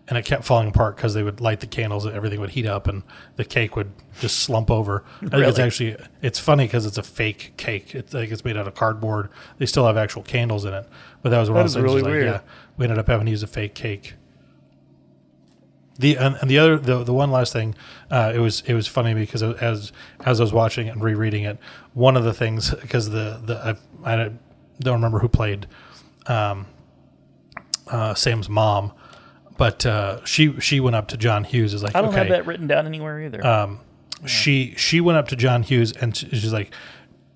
and 0.08 0.16
it 0.16 0.24
kept 0.24 0.44
falling 0.44 0.68
apart 0.68 0.94
because 0.96 1.14
they 1.14 1.22
would 1.24 1.40
light 1.40 1.58
the 1.60 1.66
candles 1.66 2.04
and 2.04 2.14
everything 2.14 2.40
would 2.40 2.50
heat 2.50 2.66
up, 2.66 2.86
and 2.86 3.02
the 3.34 3.44
cake 3.44 3.74
would 3.76 3.92
just 4.20 4.38
slump 4.38 4.70
over. 4.70 5.04
I 5.20 5.28
think 5.28 5.46
it's 5.46 5.58
actually 5.58 5.96
it's 6.22 6.38
funny 6.38 6.64
because 6.64 6.86
it's 6.86 6.96
a 6.98 7.02
fake 7.02 7.54
cake. 7.56 7.94
It's 7.94 8.14
like 8.14 8.30
it's 8.30 8.44
made 8.44 8.56
out 8.56 8.68
of 8.68 8.74
cardboard. 8.74 9.30
They 9.58 9.66
still 9.66 9.86
have 9.86 9.96
actual 9.96 10.22
candles 10.22 10.64
in 10.64 10.72
it, 10.72 10.86
but 11.22 11.30
that 11.30 11.38
was 11.40 11.50
one 11.50 11.56
That 11.56 11.60
of 11.66 11.66
those 11.66 11.74
things. 11.74 11.84
really 11.84 12.02
like, 12.02 12.10
weird. 12.10 12.26
Yeah, 12.26 12.40
we 12.76 12.84
ended 12.84 12.98
up 13.00 13.08
having 13.08 13.26
to 13.26 13.30
use 13.30 13.42
a 13.42 13.48
fake 13.48 13.74
cake. 13.74 14.14
The 15.98 16.16
and, 16.18 16.36
and 16.40 16.50
the 16.50 16.58
other 16.58 16.78
the, 16.78 17.04
the 17.04 17.12
one 17.12 17.30
last 17.30 17.52
thing, 17.52 17.74
uh, 18.10 18.32
it 18.34 18.38
was 18.38 18.62
it 18.66 18.74
was 18.74 18.86
funny 18.86 19.14
because 19.14 19.42
as 19.42 19.92
as 20.24 20.40
I 20.40 20.42
was 20.42 20.52
watching 20.52 20.88
it 20.88 20.90
and 20.90 21.02
rereading 21.02 21.44
it, 21.44 21.58
one 21.94 22.16
of 22.16 22.24
the 22.24 22.34
things 22.34 22.70
because 22.70 23.10
the 23.10 23.40
the 23.44 23.78
I, 24.04 24.12
I 24.24 24.30
don't 24.80 24.94
remember 24.94 25.18
who 25.20 25.28
played 25.28 25.66
um, 26.26 26.66
uh, 27.88 28.14
Sam's 28.14 28.48
mom, 28.48 28.92
but 29.56 29.86
uh, 29.86 30.24
she 30.24 30.60
she 30.60 30.80
went 30.80 30.96
up 30.96 31.08
to 31.08 31.16
John 31.16 31.44
Hughes 31.44 31.72
is 31.72 31.82
like 31.82 31.96
I 31.96 32.00
don't 32.00 32.10
okay 32.10 32.18
have 32.18 32.28
that 32.28 32.46
written 32.46 32.66
down 32.66 32.86
anywhere 32.86 33.20
either. 33.24 33.46
she 34.26 34.74
she 34.76 35.00
went 35.00 35.18
up 35.18 35.28
to 35.28 35.36
John 35.36 35.62
Hughes 35.62 35.92
and 35.92 36.16
she's 36.16 36.52
like, 36.52 36.72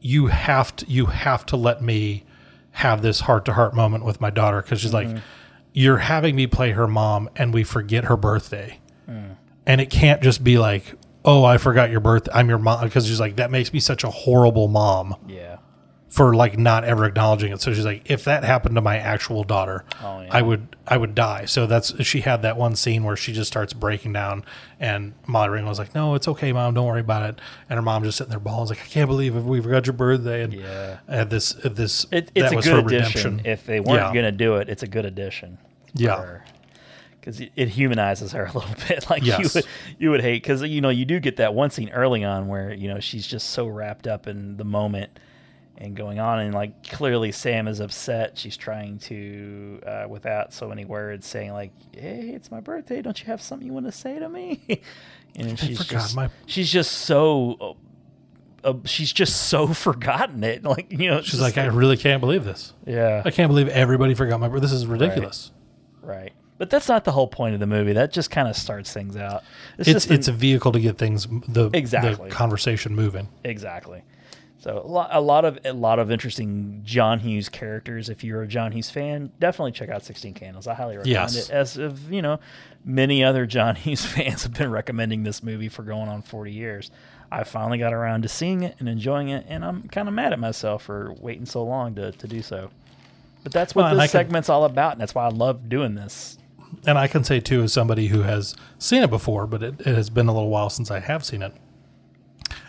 "You 0.00 0.26
have 0.26 0.74
to 0.76 0.86
you 0.90 1.06
have 1.06 1.46
to 1.46 1.56
let 1.56 1.82
me 1.82 2.24
have 2.72 3.02
this 3.02 3.20
heart 3.20 3.44
to 3.46 3.52
heart 3.52 3.74
moment 3.74 4.04
with 4.04 4.20
my 4.20 4.30
daughter 4.30 4.62
because 4.62 4.80
she's 4.80 4.94
like, 4.94 5.08
you're 5.72 5.98
having 5.98 6.36
me 6.36 6.46
play 6.46 6.72
her 6.72 6.86
mom 6.86 7.28
and 7.36 7.54
we 7.54 7.64
forget 7.64 8.04
her 8.04 8.16
birthday, 8.16 8.78
mm. 9.08 9.36
and 9.66 9.80
it 9.80 9.90
can't 9.90 10.22
just 10.22 10.42
be 10.44 10.58
like." 10.58 10.94
Oh, 11.22 11.44
I 11.44 11.58
forgot 11.58 11.90
your 11.90 12.00
birth. 12.00 12.30
I'm 12.32 12.48
your 12.48 12.56
mom 12.56 12.82
because 12.84 13.06
she's 13.06 13.20
like 13.20 13.36
that 13.36 13.50
makes 13.50 13.74
me 13.74 13.78
such 13.78 14.04
a 14.04 14.10
horrible 14.10 14.68
mom 14.68 15.16
yeah. 15.28 15.49
For 16.10 16.34
like 16.34 16.58
not 16.58 16.82
ever 16.84 17.04
acknowledging 17.06 17.52
it. 17.52 17.60
So 17.62 17.72
she's 17.72 17.84
like, 17.84 18.10
if 18.10 18.24
that 18.24 18.42
happened 18.44 18.74
to 18.74 18.80
my 18.80 18.98
actual 18.98 19.44
daughter, 19.44 19.84
Oh, 20.02 20.20
yeah. 20.20 20.28
I 20.30 20.42
would 20.42 20.76
I 20.86 20.96
would 20.96 21.14
die. 21.14 21.44
So 21.44 21.66
that's 21.66 22.04
she 22.04 22.20
had 22.22 22.42
that 22.42 22.56
one 22.56 22.74
scene 22.76 23.04
where 23.04 23.16
she 23.16 23.32
just 23.32 23.48
starts 23.48 23.72
breaking 23.72 24.12
down, 24.12 24.44
and 24.80 25.14
Molly 25.28 25.50
Ring 25.50 25.66
was 25.66 25.78
like, 25.78 25.94
"No, 25.94 26.16
it's 26.16 26.26
okay, 26.26 26.52
mom, 26.52 26.74
don't 26.74 26.86
worry 26.86 27.00
about 27.00 27.22
it." 27.30 27.40
And 27.68 27.76
her 27.78 27.82
mom 27.82 28.02
just 28.02 28.18
sitting 28.18 28.30
there 28.30 28.40
bawling, 28.40 28.68
like, 28.68 28.80
"I 28.82 28.86
can't 28.86 29.08
believe 29.08 29.36
we 29.36 29.60
forgot 29.62 29.86
your 29.86 29.92
birthday." 29.94 30.42
And 30.42 30.52
Yeah. 30.52 30.98
had 31.08 31.30
this 31.30 31.54
uh, 31.64 31.68
this 31.68 32.06
It, 32.10 32.32
it's 32.34 32.44
that 32.46 32.52
a 32.52 32.56
was 32.56 32.64
good 32.66 32.84
addition. 32.84 33.36
redemption. 33.36 33.40
If 33.52 33.64
they 33.66 33.78
weren't 33.80 34.00
Yeah. 34.02 34.12
going 34.12 34.24
to 34.26 34.32
do 34.32 34.56
it, 34.56 34.68
it's 34.68 34.82
a 34.82 34.88
good 34.88 35.04
addition. 35.06 35.58
Yeah. 35.94 36.38
Because 37.20 37.38
it, 37.40 37.52
it 37.54 37.68
humanizes 37.68 38.32
her 38.32 38.46
a 38.46 38.52
little 38.58 38.74
bit. 38.88 39.08
Like 39.10 39.22
Yes. 39.24 39.38
you 39.54 39.60
would, 39.60 39.64
you 39.98 40.10
would 40.10 40.20
hate 40.22 40.42
because 40.42 40.62
you 40.62 40.80
know 40.80 40.88
you 40.88 41.04
do 41.04 41.20
get 41.20 41.36
that 41.36 41.54
one 41.54 41.70
scene 41.70 41.90
early 41.90 42.24
on 42.24 42.48
where 42.48 42.72
you 42.72 42.88
know 42.88 42.98
she's 42.98 43.26
just 43.26 43.50
so 43.50 43.66
wrapped 43.68 44.06
up 44.08 44.26
in 44.26 44.56
the 44.56 44.64
moment 44.64 45.10
and 45.80 45.96
going 45.96 46.20
on 46.20 46.40
and 46.40 46.54
like 46.54 46.86
clearly 46.88 47.32
Sam 47.32 47.66
is 47.66 47.80
upset. 47.80 48.36
She's 48.38 48.56
trying 48.56 48.98
to 49.00 49.80
uh, 49.86 50.04
without 50.08 50.52
so 50.52 50.68
many 50.68 50.84
words 50.84 51.26
saying 51.26 51.52
like, 51.52 51.72
"Hey, 51.94 52.30
it's 52.34 52.50
my 52.50 52.60
birthday. 52.60 53.00
Don't 53.02 53.18
you 53.18 53.26
have 53.26 53.40
something 53.42 53.66
you 53.66 53.72
want 53.72 53.86
to 53.86 53.92
say 53.92 54.18
to 54.18 54.28
me?" 54.28 54.60
and 55.36 55.58
she's 55.58 55.84
just 55.86 56.14
my- 56.14 56.30
she's 56.46 56.70
just 56.70 56.92
so. 56.92 57.76
Uh, 58.62 58.74
she's 58.84 59.10
just 59.10 59.48
so 59.48 59.66
forgotten 59.72 60.44
it, 60.44 60.62
like 60.64 60.92
you 60.92 61.10
know. 61.10 61.22
She's 61.22 61.40
like, 61.40 61.56
I 61.56 61.64
really 61.66 61.96
can't 61.96 62.20
believe 62.20 62.44
this. 62.44 62.74
yeah, 62.86 63.22
I 63.24 63.30
can't 63.30 63.48
believe 63.48 63.68
everybody 63.68 64.12
forgot 64.14 64.38
my 64.38 64.48
birthday. 64.48 64.60
This 64.66 64.72
is 64.72 64.86
ridiculous. 64.86 65.50
Right. 66.02 66.32
But 66.58 66.68
that's 66.68 66.86
not 66.90 67.04
the 67.04 67.12
whole 67.12 67.26
point 67.26 67.54
of 67.54 67.60
the 67.60 67.66
movie. 67.66 67.94
That 67.94 68.12
just 68.12 68.30
kind 68.30 68.46
of 68.46 68.54
starts 68.54 68.92
things 68.92 69.16
out. 69.16 69.44
It's 69.78 69.88
just 69.90 70.10
it's 70.10 70.28
an- 70.28 70.34
a 70.34 70.36
vehicle 70.36 70.72
to 70.72 70.80
get 70.80 70.98
things 70.98 71.26
the 71.48 71.70
Exactly. 71.72 72.28
the 72.28 72.34
conversation 72.34 72.94
moving. 72.94 73.28
exactly. 73.44 74.02
So 74.60 74.82
a 74.84 74.86
lot, 74.86 75.08
a 75.10 75.20
lot 75.22 75.44
of 75.46 75.58
a 75.64 75.72
lot 75.72 75.98
of 75.98 76.10
interesting 76.10 76.82
John 76.84 77.18
Hughes 77.20 77.48
characters. 77.48 78.08
If 78.10 78.22
you're 78.22 78.42
a 78.42 78.46
John 78.46 78.72
Hughes 78.72 78.90
fan, 78.90 79.32
definitely 79.40 79.72
check 79.72 79.88
out 79.88 80.04
Sixteen 80.04 80.34
Candles. 80.34 80.66
I 80.66 80.74
highly 80.74 80.98
recommend 80.98 81.32
Yes. 81.32 81.48
it. 81.48 81.50
As 81.50 81.76
of 81.78 82.12
you 82.12 82.20
know, 82.20 82.38
many 82.84 83.24
other 83.24 83.46
John 83.46 83.74
Hughes 83.76 84.04
fans 84.04 84.42
have 84.42 84.52
been 84.52 84.70
recommending 84.70 85.22
this 85.22 85.42
movie 85.42 85.68
for 85.70 85.82
going 85.82 86.08
on 86.10 86.20
40 86.22 86.52
years. 86.52 86.90
I 87.32 87.44
finally 87.44 87.78
got 87.78 87.94
around 87.94 88.22
to 88.22 88.28
seeing 88.28 88.62
it 88.62 88.76
and 88.78 88.88
enjoying 88.88 89.28
it, 89.30 89.46
and 89.48 89.64
I'm 89.64 89.88
kind 89.88 90.08
of 90.08 90.14
mad 90.14 90.32
at 90.34 90.38
myself 90.38 90.82
for 90.82 91.14
waiting 91.20 91.46
so 91.46 91.64
long 91.64 91.94
to, 91.94 92.12
to 92.12 92.26
do 92.28 92.42
so. 92.42 92.70
But 93.42 93.52
that's 93.52 93.74
what 93.74 93.84
Well, 93.84 93.94
this 93.94 94.00
I 94.02 94.06
can- 94.08 94.10
segment's 94.26 94.48
all 94.50 94.64
about, 94.64 94.92
and 94.92 95.00
that's 95.00 95.14
why 95.14 95.24
I 95.24 95.28
love 95.30 95.68
doing 95.70 95.94
this. 95.94 96.36
and 96.86 96.98
I 96.98 97.06
can 97.06 97.24
say 97.24 97.40
too, 97.40 97.62
as 97.62 97.72
somebody 97.72 98.08
who 98.08 98.22
has 98.22 98.54
seen 98.78 99.02
it 99.02 99.08
before, 99.10 99.46
but 99.46 99.62
it, 99.62 99.80
it 99.80 99.94
has 99.94 100.10
been 100.10 100.26
a 100.28 100.34
little 100.34 100.50
while 100.50 100.68
since 100.70 100.90
I 100.90 100.98
have 100.98 101.24
seen 101.24 101.40
it. 101.40 101.54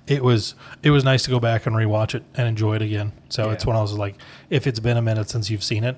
It 0.07 0.23
was 0.23 0.55
it 0.83 0.89
was 0.91 1.03
nice 1.03 1.23
to 1.23 1.29
go 1.29 1.39
back 1.39 1.65
and 1.65 1.75
rewatch 1.75 2.15
it 2.15 2.23
and 2.35 2.47
enjoy 2.47 2.75
it 2.75 2.81
again. 2.81 3.13
So 3.29 3.47
Yeah. 3.47 3.53
it's 3.53 3.65
one 3.65 3.75
of 3.75 3.87
those 3.87 3.97
like, 3.97 4.15
if 4.49 4.67
it's 4.67 4.79
been 4.79 4.97
a 4.97 5.01
minute 5.01 5.29
since 5.29 5.49
you've 5.49 5.63
seen 5.63 5.83
it, 5.83 5.97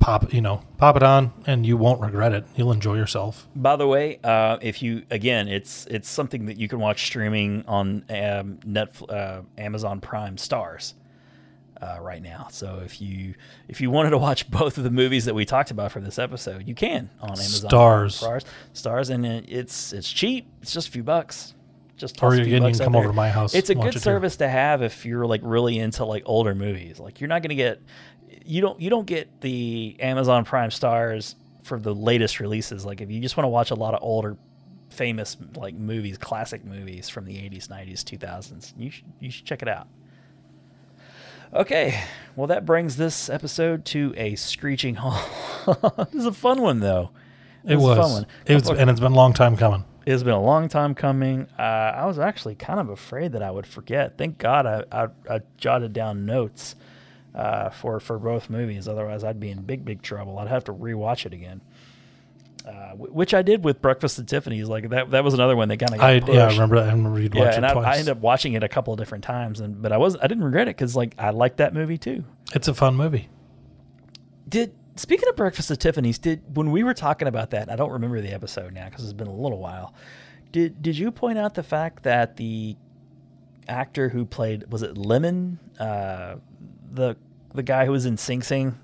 pop 0.00 0.32
you 0.32 0.40
know 0.40 0.62
pop 0.76 0.96
it 0.96 1.02
on 1.02 1.32
and 1.46 1.66
you 1.66 1.76
won't 1.76 2.00
regret 2.00 2.32
it. 2.32 2.46
You'll 2.56 2.72
enjoy 2.72 2.94
yourself. 2.94 3.48
By 3.56 3.76
the 3.76 3.86
way, 3.86 4.18
uh, 4.24 4.58
if 4.62 4.82
you 4.82 5.02
again, 5.10 5.48
it's 5.48 5.86
it's 5.86 6.08
something 6.08 6.46
that 6.46 6.56
you 6.58 6.68
can 6.68 6.78
watch 6.78 7.04
streaming 7.06 7.64
on 7.66 8.04
um, 8.10 8.58
Netflix, 8.66 9.10
uh, 9.12 9.42
Amazon 9.58 10.00
Prime 10.00 10.36
Starz 10.36 10.94
uh, 11.82 11.98
right 12.00 12.22
now. 12.22 12.46
So 12.50 12.80
if 12.84 13.00
you 13.00 13.34
if 13.68 13.80
you 13.80 13.90
wanted 13.90 14.10
to 14.10 14.18
watch 14.18 14.50
both 14.50 14.78
of 14.78 14.84
the 14.84 14.90
movies 14.90 15.24
that 15.26 15.34
we 15.34 15.44
talked 15.44 15.70
about 15.70 15.92
for 15.92 16.00
this 16.00 16.18
episode, 16.18 16.66
you 16.66 16.74
can 16.74 17.10
on 17.20 17.30
Amazon 17.30 17.70
Starz. 17.70 18.22
Starz, 18.22 18.44
Starz, 18.74 19.10
and 19.10 19.26
it's 19.26 19.92
it's 19.92 20.10
cheap. 20.10 20.46
It's 20.62 20.72
just 20.72 20.88
a 20.88 20.90
few 20.90 21.02
bucks. 21.02 21.54
Just 21.98 22.22
Or 22.22 22.32
again, 22.34 22.62
you 22.62 22.70
can 22.70 22.78
come 22.78 22.92
there. 22.92 23.00
over 23.00 23.08
to 23.08 23.14
my 23.14 23.28
house 23.28 23.54
It's 23.54 23.70
a 23.70 23.74
good 23.74 23.96
it 23.96 24.00
service 24.00 24.36
to 24.36 24.48
have 24.48 24.82
if 24.82 25.04
you're 25.04 25.26
like 25.26 25.40
really 25.44 25.78
into 25.78 26.04
like 26.04 26.22
older 26.26 26.54
movies. 26.54 26.98
Like 27.00 27.20
you're 27.20 27.28
not 27.28 27.42
gonna 27.42 27.54
get 27.56 27.82
you 28.44 28.60
don't 28.60 28.80
you 28.80 28.88
don't 28.88 29.06
get 29.06 29.40
the 29.40 29.96
Amazon 30.00 30.44
Prime 30.44 30.70
Starz 30.70 31.34
for 31.64 31.78
the 31.78 31.94
latest 31.94 32.40
releases. 32.40 32.86
Like 32.86 33.00
if 33.00 33.10
you 33.10 33.20
just 33.20 33.36
want 33.36 33.44
to 33.44 33.48
watch 33.48 33.70
a 33.70 33.74
lot 33.74 33.94
of 33.94 34.02
older 34.02 34.36
famous 34.90 35.36
like 35.56 35.74
movies, 35.74 36.16
classic 36.18 36.64
movies 36.64 37.08
from 37.08 37.24
the 37.26 37.34
80s, 37.34 37.68
90s, 37.68 38.02
2000s, 38.04 38.72
you 38.78 38.90
should 38.90 39.04
you 39.20 39.30
should 39.30 39.44
check 39.44 39.60
it 39.62 39.68
out. 39.68 39.88
Okay, 41.52 41.98
well 42.36 42.46
that 42.48 42.64
brings 42.66 42.96
this 42.96 43.28
episode 43.28 43.84
to 43.86 44.14
a 44.16 44.34
screeching 44.36 44.94
halt. 44.96 46.08
this 46.12 46.20
is 46.20 46.26
a 46.26 46.32
fun 46.32 46.60
one 46.62 46.80
though. 46.80 47.10
It 47.64 47.76
was 47.76 47.84
a 47.84 47.88
was. 47.88 47.98
fun 47.98 48.12
one. 48.12 48.26
It 48.46 48.54
was, 48.54 48.70
and 48.70 48.88
it's 48.90 49.00
been 49.00 49.12
a 49.12 49.16
long 49.16 49.32
time 49.32 49.56
coming. 49.56 49.84
It's 50.14 50.22
been 50.22 50.32
a 50.34 50.42
long 50.42 50.68
time 50.68 50.94
coming. 50.94 51.46
Uh, 51.58 51.62
I 51.62 52.06
was 52.06 52.18
actually 52.18 52.54
kind 52.54 52.80
of 52.80 52.88
afraid 52.88 53.32
that 53.32 53.42
I 53.42 53.50
would 53.50 53.66
forget. 53.66 54.16
Thank 54.18 54.38
God 54.38 54.66
I, 54.66 54.84
I, 54.90 55.08
I 55.30 55.40
jotted 55.56 55.92
down 55.92 56.24
notes 56.26 56.74
uh, 57.34 57.70
for 57.70 58.00
for 58.00 58.18
both 58.18 58.48
movies. 58.50 58.88
Otherwise, 58.88 59.24
I'd 59.24 59.38
be 59.40 59.50
in 59.50 59.62
big 59.62 59.84
big 59.84 60.02
trouble. 60.02 60.38
I'd 60.38 60.48
have 60.48 60.64
to 60.64 60.72
rewatch 60.72 61.26
it 61.26 61.32
again. 61.34 61.60
Uh, 62.66 62.92
wh- 62.92 63.14
which 63.14 63.32
I 63.34 63.42
did 63.42 63.64
with 63.64 63.80
Breakfast 63.80 64.18
at 64.18 64.26
Tiffany's. 64.26 64.68
Like 64.68 64.88
that, 64.90 65.10
that 65.12 65.24
was 65.24 65.34
another 65.34 65.56
one 65.56 65.68
that 65.68 65.78
kind 65.78 65.92
of 65.92 65.98
got 66.00 66.10
I 66.10 66.20
pushed. 66.20 66.32
yeah, 66.32 66.46
I 66.46 66.50
remember. 66.50 66.76
I 66.78 66.90
remember 66.90 67.20
you'd 67.20 67.34
watch 67.34 67.52
Yeah, 67.52 67.58
it 67.58 67.64
I, 67.64 67.72
twice. 67.72 67.86
I 67.86 67.98
ended 67.98 68.08
up 68.10 68.18
watching 68.18 68.52
it 68.54 68.62
a 68.62 68.68
couple 68.68 68.92
of 68.92 68.98
different 68.98 69.24
times, 69.24 69.60
and 69.60 69.80
but 69.80 69.92
I 69.92 69.96
was 69.98 70.16
I 70.16 70.26
didn't 70.26 70.44
regret 70.44 70.68
it 70.68 70.76
because 70.76 70.94
like 70.96 71.14
I 71.18 71.30
liked 71.30 71.58
that 71.58 71.72
movie 71.74 71.98
too. 71.98 72.24
it's 72.54 72.68
a 72.68 72.74
fun 72.74 72.94
movie. 72.96 73.28
Did 74.48 74.72
speaking 74.98 75.28
of 75.28 75.36
Breakfast 75.36 75.70
at 75.70 75.80
Tiffany's, 75.80 76.18
did 76.18 76.56
when 76.56 76.70
we 76.70 76.82
were 76.82 76.94
talking 76.94 77.28
about 77.28 77.50
that, 77.50 77.70
I 77.70 77.76
don't 77.76 77.90
remember 77.92 78.20
the 78.20 78.32
episode 78.32 78.72
now 78.72 78.86
because 78.88 79.04
it's 79.04 79.12
been 79.12 79.26
a 79.28 79.34
little 79.34 79.58
while. 79.58 79.94
Did 80.52 80.82
did 80.82 80.96
you 80.98 81.10
point 81.10 81.38
out 81.38 81.54
the 81.54 81.62
fact 81.62 82.02
that 82.04 82.36
the 82.36 82.76
actor 83.68 84.08
who 84.08 84.24
played 84.24 84.70
was 84.70 84.82
it 84.82 84.96
Lemon, 84.96 85.58
uh, 85.78 86.36
the 86.92 87.16
the 87.54 87.62
guy 87.62 87.84
who 87.86 87.92
was 87.92 88.06
in 88.06 88.16
Sing 88.16 88.42
Sing? 88.42 88.78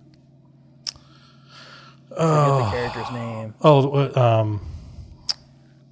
I 2.16 2.58
forget 2.60 2.64
the 2.64 2.70
character's 2.70 3.12
name. 3.12 3.54
Oh, 3.62 4.20
um, 4.40 4.60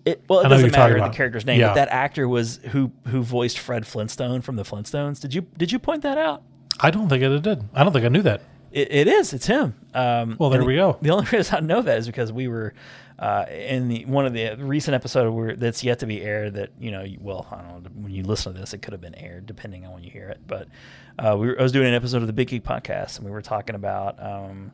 It, 0.04 0.22
well, 0.28 0.40
it 0.40 0.46
I 0.46 0.48
know 0.48 0.56
who 0.56 0.62
doesn't 0.68 0.72
matter 0.72 1.00
the 1.00 1.08
character's 1.08 1.44
name, 1.46 1.58
Yeah. 1.60 1.68
but 1.68 1.74
that 1.74 1.88
actor 1.88 2.28
was 2.28 2.58
who 2.70 2.92
who 3.08 3.22
voiced 3.22 3.58
Fred 3.58 3.86
Flintstone 3.86 4.40
from 4.40 4.56
the 4.56 4.62
Flintstones. 4.62 5.20
Did 5.20 5.34
you 5.34 5.42
did 5.56 5.72
you 5.72 5.78
point 5.78 6.02
that 6.02 6.18
out? 6.18 6.42
I 6.80 6.90
don't 6.90 7.08
think 7.08 7.22
I 7.24 7.38
did. 7.38 7.68
I 7.74 7.82
don't 7.84 7.92
think 7.92 8.04
I 8.04 8.08
knew 8.08 8.22
that. 8.22 8.40
It, 8.72 8.92
it 8.92 9.08
is. 9.08 9.32
It's 9.32 9.46
him. 9.46 9.74
Um, 9.94 10.36
Well, 10.38 10.50
there 10.50 10.64
we 10.64 10.76
go. 10.76 10.98
The 11.02 11.10
only 11.10 11.26
reason 11.30 11.56
I 11.56 11.60
know 11.60 11.82
that 11.82 11.98
is 11.98 12.06
because 12.06 12.32
we 12.32 12.48
were 12.48 12.74
uh, 13.18 13.44
in 13.50 13.88
the 13.88 14.04
one 14.06 14.26
of 14.26 14.32
the 14.32 14.54
recent 14.56 14.94
episodes 14.94 15.30
where 15.34 15.54
that's 15.54 15.84
yet 15.84 15.98
to 16.00 16.06
be 16.06 16.22
aired. 16.22 16.54
That 16.54 16.70
you 16.80 16.90
know, 16.90 17.02
you- 17.02 17.18
well, 17.20 17.46
I 17.50 17.56
don't 17.56 17.82
know. 17.84 17.90
When 17.94 18.12
you 18.12 18.22
listen 18.24 18.54
to 18.54 18.58
this, 18.60 18.72
it 18.74 18.82
could 18.82 18.92
have 18.92 19.00
been 19.00 19.14
aired 19.14 19.46
depending 19.46 19.84
on 19.86 19.92
when 19.92 20.02
you 20.02 20.10
hear 20.10 20.28
it. 20.28 20.40
But 20.46 20.68
uh, 21.18 21.36
we 21.38 21.48
were, 21.48 21.58
I 21.60 21.62
was 21.62 21.72
doing 21.72 21.86
an 21.88 21.94
episode 21.94 22.22
of 22.22 22.26
the 22.26 22.32
Big 22.32 22.48
Geek 22.48 22.64
Podcast, 22.64 23.16
and 23.18 23.24
we 23.26 23.30
were 23.30 23.42
talking 23.42 23.74
about. 23.76 24.20
Um, 24.22 24.72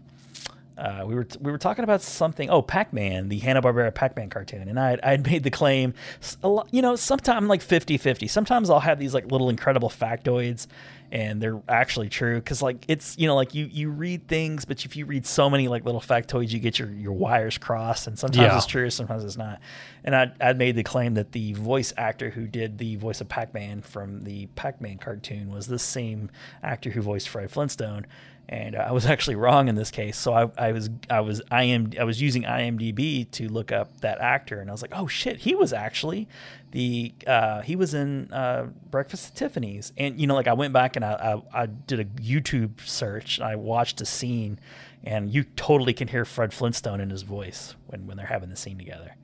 uh, 0.79 1.03
we 1.05 1.13
were 1.17 1.27
we 1.41 1.51
were 1.51 1.59
talking 1.59 1.83
about 1.83 2.01
something. 2.01 2.49
Oh, 2.51 2.63
Pac 2.63 2.93
Man, 2.93 3.29
the 3.29 3.39
Hanna 3.41 3.61
Barbera 3.61 3.93
Pac 3.93 4.15
Man 4.15 4.31
cartoon, 4.31 4.69
and 4.69 4.79
I 4.79 4.97
I 5.03 5.11
had 5.11 5.27
made 5.27 5.43
the 5.43 5.51
claim. 5.51 5.93
s- 6.23 6.37
A 6.45 6.49
lot, 6.49 6.69
you 6.71 6.83
know, 6.83 6.95
sometimes 6.95 7.49
like 7.49 7.63
50-50. 7.63 8.31
Sometimes 8.31 8.71
I'll 8.71 8.79
have 8.79 9.01
these 9.01 9.13
like 9.13 9.29
little 9.33 9.49
incredible 9.51 9.89
factoids, 9.91 10.69
and 11.11 11.41
they're 11.41 11.61
actually 11.69 12.09
true 12.09 12.37
because 12.37 12.61
like 12.61 12.85
it's 12.89 13.17
you 13.19 13.27
know 13.27 13.35
like 13.35 13.55
you 13.55 13.65
you 13.67 13.91
read 13.91 14.27
things, 14.29 14.65
but 14.65 14.85
if 14.85 14.97
you 14.97 15.07
read 15.07 15.25
so 15.27 15.49
many 15.49 15.69
like 15.69 15.85
little 15.85 16.01
factoids, 16.01 16.51
you 16.51 16.59
get 16.59 16.79
your 16.79 16.91
your 16.91 17.13
wires 17.13 17.59
crossed, 17.59 18.07
and 18.07 18.19
sometimes 18.19 18.43
Yeah. 18.43 18.57
it's 18.57 18.67
true, 18.67 18.91
sometimes 18.91 19.25
it's 19.25 19.37
not. 19.37 19.61
And 20.05 20.15
I 20.15 20.33
I 20.41 20.53
made 20.53 20.77
the 20.77 20.83
claim 20.83 21.15
that 21.15 21.33
the 21.33 21.53
voice 21.55 21.93
actor 21.97 22.31
who 22.31 22.47
did 22.47 22.79
the 22.79 22.97
voice 22.97 23.21
of 23.21 23.29
Pac 23.29 23.55
Man 23.55 23.83
from 23.83 24.25
the 24.25 24.47
Pac 24.55 24.81
Man 24.81 24.99
cartoon 24.99 25.51
was 25.51 25.67
the 25.67 25.79
same 25.79 26.31
actor 26.63 26.91
who 26.91 27.03
voiced 27.03 27.29
Fred 27.29 27.51
Flintstone 27.51 28.07
and 28.49 28.75
uh, 28.75 28.87
I 28.89 28.93
was 28.93 29.07
actually 29.15 29.37
wrong 29.37 29.69
in 29.69 29.75
this 29.75 29.91
case. 29.91 30.17
So 30.19 30.33
I, 30.33 30.51
I 30.57 30.73
was 30.73 30.91
I 31.11 31.21
was 31.21 31.43
IM 31.53 31.93
I 31.99 32.05
was 32.05 32.21
using 32.21 32.43
IMDb 32.43 33.31
to 33.33 33.49
look 33.49 33.73
up 33.73 34.01
that 34.01 34.21
actor, 34.21 34.61
and 34.61 34.71
I 34.71 34.73
was 34.73 34.83
like, 34.83 34.93
oh 34.95 35.07
shit, 35.07 35.39
he 35.39 35.55
was 35.55 35.73
actually 35.73 36.29
the 36.71 37.13
uh, 37.27 37.63
he 37.63 37.77
was 37.77 37.95
in 37.95 38.33
uh, 38.33 38.69
Breakfast 38.91 39.29
at 39.29 39.35
Tiffany's, 39.37 39.93
and 39.97 40.21
you 40.21 40.27
know, 40.27 40.35
like 40.35 40.49
I 40.49 40.55
went 40.55 40.73
back 40.73 40.97
and 40.97 41.05
I, 41.05 41.43
I 41.55 41.63
I 41.63 41.67
did 41.67 42.01
a 42.01 42.05
YouTube 42.05 42.81
search, 42.87 43.39
and 43.39 43.47
I 43.47 43.57
watched 43.57 44.01
a 44.01 44.07
scene, 44.07 44.59
and 45.05 45.33
you 45.33 45.45
totally 45.45 45.93
can 45.93 46.09
hear 46.09 46.25
Fred 46.25 46.53
Flintstone 46.53 47.01
in 47.01 47.11
his 47.11 47.23
voice 47.23 47.75
when 47.87 48.07
when 48.07 48.17
they're 48.17 48.27
having 48.27 48.51
the 48.51 48.57
scene 48.57 48.79
together. 48.79 49.15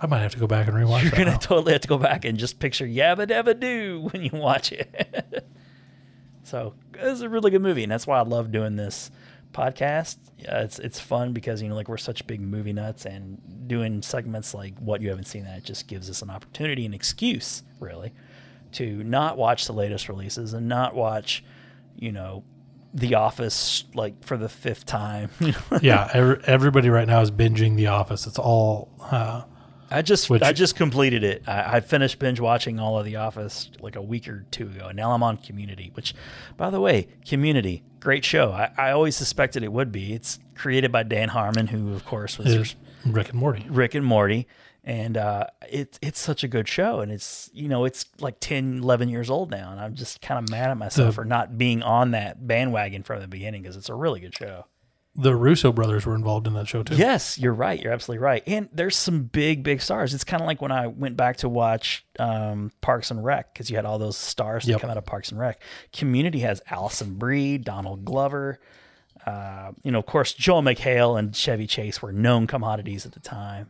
I 0.00 0.06
might 0.06 0.20
have 0.20 0.32
to 0.32 0.38
go 0.38 0.46
back 0.46 0.66
and 0.66 0.76
rewatch 0.76 1.02
You're 1.02 1.10
that. 1.10 1.16
gonna 1.18 1.30
now. 1.32 1.36
totally 1.40 1.72
have 1.72 1.82
to 1.82 1.88
go 1.88 1.98
back 1.98 2.24
and 2.24 2.36
just 2.38 2.58
picture 2.58 2.86
Yabba 2.86 3.26
Dabba 3.28 3.58
Doo 3.58 4.08
when 4.12 4.22
you 4.22 4.30
watch 4.32 4.72
it. 4.72 5.46
so 6.42 6.74
it's 6.94 7.20
a 7.20 7.28
really 7.28 7.50
good 7.50 7.62
movie, 7.62 7.82
and 7.82 7.92
that's 7.92 8.06
why 8.06 8.18
I 8.18 8.22
love 8.22 8.50
doing 8.52 8.76
this 8.76 9.10
podcast. 9.52 10.16
Yeah, 10.38 10.60
it's 10.62 10.78
it's 10.78 10.98
fun 11.00 11.32
because 11.32 11.62
you 11.62 11.68
know 11.68 11.74
like 11.74 11.88
we're 11.88 11.96
such 11.96 12.26
big 12.26 12.40
movie 12.40 12.72
nuts, 12.72 13.06
and 13.06 13.40
doing 13.68 14.02
segments 14.02 14.52
like 14.52 14.76
what 14.78 15.00
you 15.00 15.08
haven't 15.08 15.26
seen 15.26 15.44
that 15.44 15.64
just 15.64 15.86
gives 15.88 16.10
us 16.10 16.22
an 16.22 16.30
opportunity, 16.30 16.84
an 16.84 16.92
excuse 16.94 17.62
really, 17.80 18.12
to 18.72 19.02
not 19.04 19.36
watch 19.38 19.66
the 19.66 19.72
latest 19.72 20.08
releases 20.08 20.52
and 20.54 20.68
not 20.68 20.94
watch, 20.94 21.44
you 21.96 22.12
know. 22.12 22.44
The 22.96 23.16
Office, 23.16 23.86
like 23.94 24.22
for 24.24 24.36
the 24.36 24.48
fifth 24.48 24.86
time. 24.86 25.28
yeah, 25.82 26.08
every, 26.14 26.38
everybody 26.46 26.90
right 26.90 27.08
now 27.08 27.22
is 27.22 27.30
binging 27.32 27.74
The 27.74 27.88
Office. 27.88 28.24
It's 28.28 28.38
all 28.38 28.88
uh, 29.00 29.42
I 29.96 30.02
just 30.02 30.28
Which- 30.28 30.42
I 30.42 30.52
just 30.52 30.76
completed 30.76 31.22
it. 31.24 31.42
I, 31.48 31.76
I 31.76 31.80
finished 31.80 32.18
binge 32.18 32.40
watching 32.40 32.78
all 32.80 32.98
of 32.98 33.04
The 33.04 33.16
Office 33.16 33.70
like 33.80 33.96
a 33.96 34.02
week 34.02 34.28
or 34.28 34.44
two 34.50 34.64
ago, 34.66 34.86
and 34.88 34.96
now 34.96 35.12
I'm 35.12 35.22
on 35.22 35.36
Community. 35.36 35.90
Which, 35.94 36.14
by 36.56 36.70
the 36.70 36.80
way, 36.80 37.08
Community, 37.26 37.82
great 38.00 38.24
show. 38.24 38.50
I, 38.52 38.70
I 38.76 38.90
always 38.90 39.16
suspected 39.16 39.62
it 39.62 39.72
would 39.72 39.92
be. 39.92 40.12
It's 40.12 40.38
created 40.54 40.90
by 40.92 41.02
Dan 41.04 41.28
Harmon, 41.28 41.66
who 41.68 41.94
of 41.94 42.04
course 42.04 42.38
was 42.38 42.74
Rick 43.06 43.28
and 43.30 43.38
Morty. 43.38 43.66
Rick 43.68 43.94
and 43.94 44.04
Morty, 44.04 44.46
and 44.82 45.16
uh, 45.16 45.46
it's 45.70 45.98
it's 46.02 46.18
such 46.20 46.42
a 46.44 46.48
good 46.48 46.68
show. 46.68 47.00
And 47.00 47.12
it's 47.12 47.50
you 47.54 47.68
know 47.68 47.84
it's 47.84 48.06
like 48.20 48.40
10, 48.40 48.80
11 48.82 49.08
years 49.08 49.30
old 49.30 49.50
now, 49.50 49.70
and 49.70 49.80
I'm 49.80 49.94
just 49.94 50.20
kind 50.20 50.42
of 50.42 50.50
mad 50.50 50.70
at 50.70 50.76
myself 50.76 51.08
The- 51.10 51.12
for 51.12 51.24
not 51.24 51.56
being 51.56 51.82
on 51.82 52.10
that 52.12 52.46
bandwagon 52.46 53.02
from 53.04 53.20
the 53.20 53.28
beginning 53.28 53.62
because 53.62 53.76
it's 53.76 53.88
a 53.88 53.94
really 53.94 54.20
good 54.20 54.34
show. 54.34 54.66
The 55.16 55.36
Russo 55.36 55.70
brothers 55.72 56.04
were 56.06 56.14
involved 56.16 56.46
in 56.48 56.54
that 56.54 56.66
show 56.66 56.82
too. 56.82 56.96
Yes, 56.96 57.38
you're 57.38 57.52
right. 57.54 57.80
You're 57.80 57.92
absolutely 57.92 58.24
right. 58.24 58.42
And 58.48 58.68
there's 58.72 58.96
some 58.96 59.22
big, 59.22 59.62
big 59.62 59.80
stars. 59.80 60.12
It's 60.12 60.24
kind 60.24 60.42
of 60.42 60.46
like 60.48 60.60
when 60.60 60.72
I 60.72 60.88
went 60.88 61.16
back 61.16 61.36
to 61.38 61.48
watch 61.48 62.04
um, 62.18 62.72
Parks 62.80 63.12
and 63.12 63.24
Rec 63.24 63.52
because 63.54 63.70
you 63.70 63.76
had 63.76 63.84
all 63.84 63.98
those 63.98 64.16
stars 64.16 64.64
that 64.64 64.72
Yep. 64.72 64.80
come 64.80 64.90
out 64.90 64.96
of 64.96 65.04
Parks 65.04 65.30
and 65.30 65.38
Rec. 65.38 65.62
Community 65.92 66.40
has 66.40 66.60
Alison 66.68 67.14
Brie, 67.14 67.58
Donald 67.58 68.04
Glover. 68.04 68.58
Uh, 69.24 69.70
you 69.84 69.92
know, 69.92 70.00
of 70.00 70.06
course, 70.06 70.32
Joel 70.34 70.62
McHale 70.62 71.16
and 71.18 71.34
Chevy 71.34 71.66
Chase 71.68 72.02
were 72.02 72.12
known 72.12 72.46
commodities 72.48 73.06
at 73.06 73.12
the 73.12 73.20
time. 73.20 73.68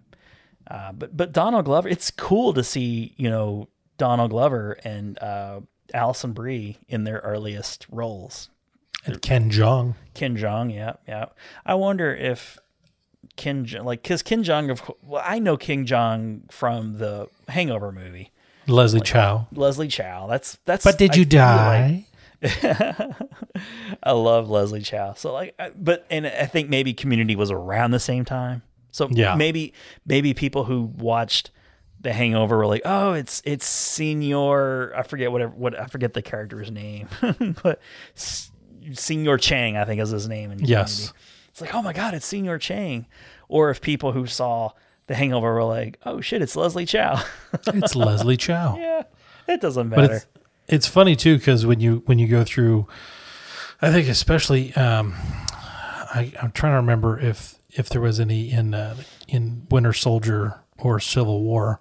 Uh, 0.66 0.92
but 0.92 1.14
but 1.14 1.32
Donald 1.32 1.66
Glover, 1.66 1.88
it's 1.90 2.10
cool 2.10 2.54
to 2.54 2.64
see 2.64 3.12
you 3.18 3.28
know 3.28 3.68
Donald 3.98 4.30
Glover 4.30 4.78
and 4.82 5.18
uh, 5.18 5.60
Alison 5.92 6.32
Brie 6.32 6.78
in 6.88 7.04
their 7.04 7.18
earliest 7.18 7.86
roles. 7.90 8.48
And 9.06 9.20
Ken 9.22 9.50
Jeong. 9.50 9.94
Ken 10.14 10.36
Jeong, 10.36 10.72
yeah, 10.74 10.94
yeah. 11.06 11.26
I 11.66 11.74
wonder 11.74 12.14
if 12.14 12.58
Ken, 13.36 13.66
like, 13.82 14.02
because 14.02 14.22
Ken 14.22 14.42
Jeong, 14.44 14.70
of 14.70 14.90
well, 15.02 15.22
I 15.24 15.38
know 15.38 15.56
King 15.56 15.84
Jong 15.86 16.42
from 16.50 16.98
the 16.98 17.28
Hangover 17.48 17.92
movie. 17.92 18.30
Leslie 18.66 19.00
Chow. 19.00 19.46
Leslie 19.52 19.88
Chow. 19.88 20.26
That's 20.26 20.56
that's. 20.64 20.84
But 20.84 20.96
did 20.98 21.12
I 21.12 21.14
you 21.16 21.24
die? 21.26 22.06
like- 22.42 22.64
I 24.02 24.12
love 24.12 24.48
Leslie 24.50 24.80
Chow. 24.82 25.14
So 25.14 25.32
like, 25.32 25.58
but 25.76 26.06
and 26.10 26.26
I 26.26 26.46
think 26.46 26.68
maybe 26.68 26.92
Community 26.94 27.36
was 27.36 27.50
around 27.50 27.90
the 27.92 28.00
same 28.00 28.24
time. 28.24 28.62
So 28.90 29.08
Yeah. 29.10 29.34
maybe 29.34 29.72
maybe 30.06 30.34
people 30.34 30.64
who 30.64 30.82
watched 30.96 31.50
The 32.00 32.12
Hangover 32.12 32.56
were 32.58 32.66
like, 32.66 32.82
oh, 32.84 33.12
it's 33.14 33.42
it's 33.44 33.66
Senior. 33.66 34.94
I 34.96 35.02
forget 35.02 35.32
whatever 35.32 35.52
what 35.54 35.78
I 35.78 35.86
forget 35.86 36.14
the 36.14 36.22
character's 36.22 36.70
name, 36.70 37.08
but 37.62 37.80
Señor 38.92 39.40
Chang, 39.40 39.76
I 39.76 39.84
think 39.84 40.00
is 40.00 40.10
his 40.10 40.28
name. 40.28 40.50
In 40.50 40.58
Yes. 40.64 40.94
Community. 41.08 41.18
It's 41.50 41.60
like, 41.60 41.74
oh 41.74 41.82
my 41.82 41.92
god, 41.92 42.14
it's 42.14 42.30
Señor 42.30 42.60
Chang. 42.60 43.06
Or 43.48 43.70
if 43.70 43.80
people 43.80 44.12
who 44.12 44.26
saw 44.26 44.70
The 45.06 45.14
Hangover 45.14 45.54
were 45.54 45.64
like, 45.64 45.98
oh 46.04 46.20
shit, 46.20 46.42
it's 46.42 46.56
Leslie 46.56 46.86
Chow. 46.86 47.22
it's 47.68 47.94
Leslie 47.94 48.36
Chow. 48.36 48.76
yeah, 48.78 49.02
it 49.46 49.60
doesn't 49.60 49.88
But 49.90 49.98
matter. 49.98 50.14
it's 50.14 50.26
it's 50.66 50.86
funny 50.88 51.14
too 51.14 51.36
because 51.36 51.64
when 51.66 51.78
you 51.80 52.02
when 52.06 52.18
you 52.18 52.26
go 52.26 52.42
through, 52.42 52.86
I 53.82 53.92
think 53.92 54.08
especially 54.08 54.72
um, 54.74 55.14
I, 55.48 56.32
I'm 56.40 56.52
trying 56.52 56.72
to 56.72 56.76
remember 56.76 57.18
if 57.20 57.56
if 57.72 57.88
there 57.88 58.00
was 58.00 58.18
any 58.18 58.50
in 58.50 58.72
uh, 58.74 58.96
in 59.28 59.66
Winter 59.70 59.92
Soldier 59.92 60.60
or 60.78 60.98
Civil 61.00 61.42
War, 61.42 61.80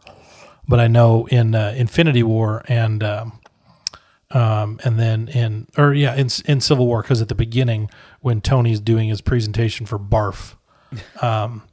but 0.68 0.80
I 0.80 0.88
know 0.88 1.26
in 1.28 1.56
uh, 1.56 1.74
Infinity 1.78 2.24
War 2.24 2.64
and 2.68 3.04
um, 3.04 3.40
um, 4.34 4.80
and 4.84 5.00
then 5.00 5.28
in 5.30 5.68
or 5.78 5.94
yeah 5.94 6.16
in 6.16 6.28
in 6.46 6.60
Civil 6.60 6.88
War 6.88 7.02
because 7.02 7.22
at 7.22 7.30
the 7.30 7.36
beginning 7.36 7.90
when 8.22 8.42
Tony's 8.42 8.80
doing 8.80 9.10
his 9.10 9.22
presentation 9.22 9.86
for 9.86 10.00
Barf, 10.00 10.56
um, 11.22 11.64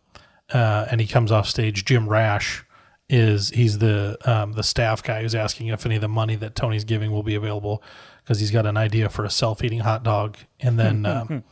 uh, 0.52 0.86
and 0.90 1.00
he 1.00 1.06
comes 1.06 1.32
off 1.32 1.48
stage, 1.48 1.84
Jim 1.84 2.08
Rash 2.08 2.64
is 3.08 3.50
he's 3.50 3.78
the 3.78 4.16
um, 4.24 4.52
the 4.52 4.62
staff 4.62 5.02
guy 5.02 5.22
who's 5.22 5.34
asking 5.34 5.68
if 5.68 5.84
any 5.84 5.96
of 5.96 6.00
the 6.00 6.08
money 6.08 6.36
that 6.36 6.54
Tony's 6.54 6.84
giving 6.84 7.10
will 7.10 7.24
be 7.24 7.34
available 7.34 7.82
because 8.22 8.38
he's 8.38 8.50
got 8.50 8.66
an 8.66 8.76
idea 8.76 9.08
for 9.08 9.24
a 9.24 9.30
self 9.30 9.64
eating 9.64 9.80
hot 9.80 10.02
dog, 10.02 10.36
and 10.60 10.78
then 10.78 11.06
um, 11.06 11.44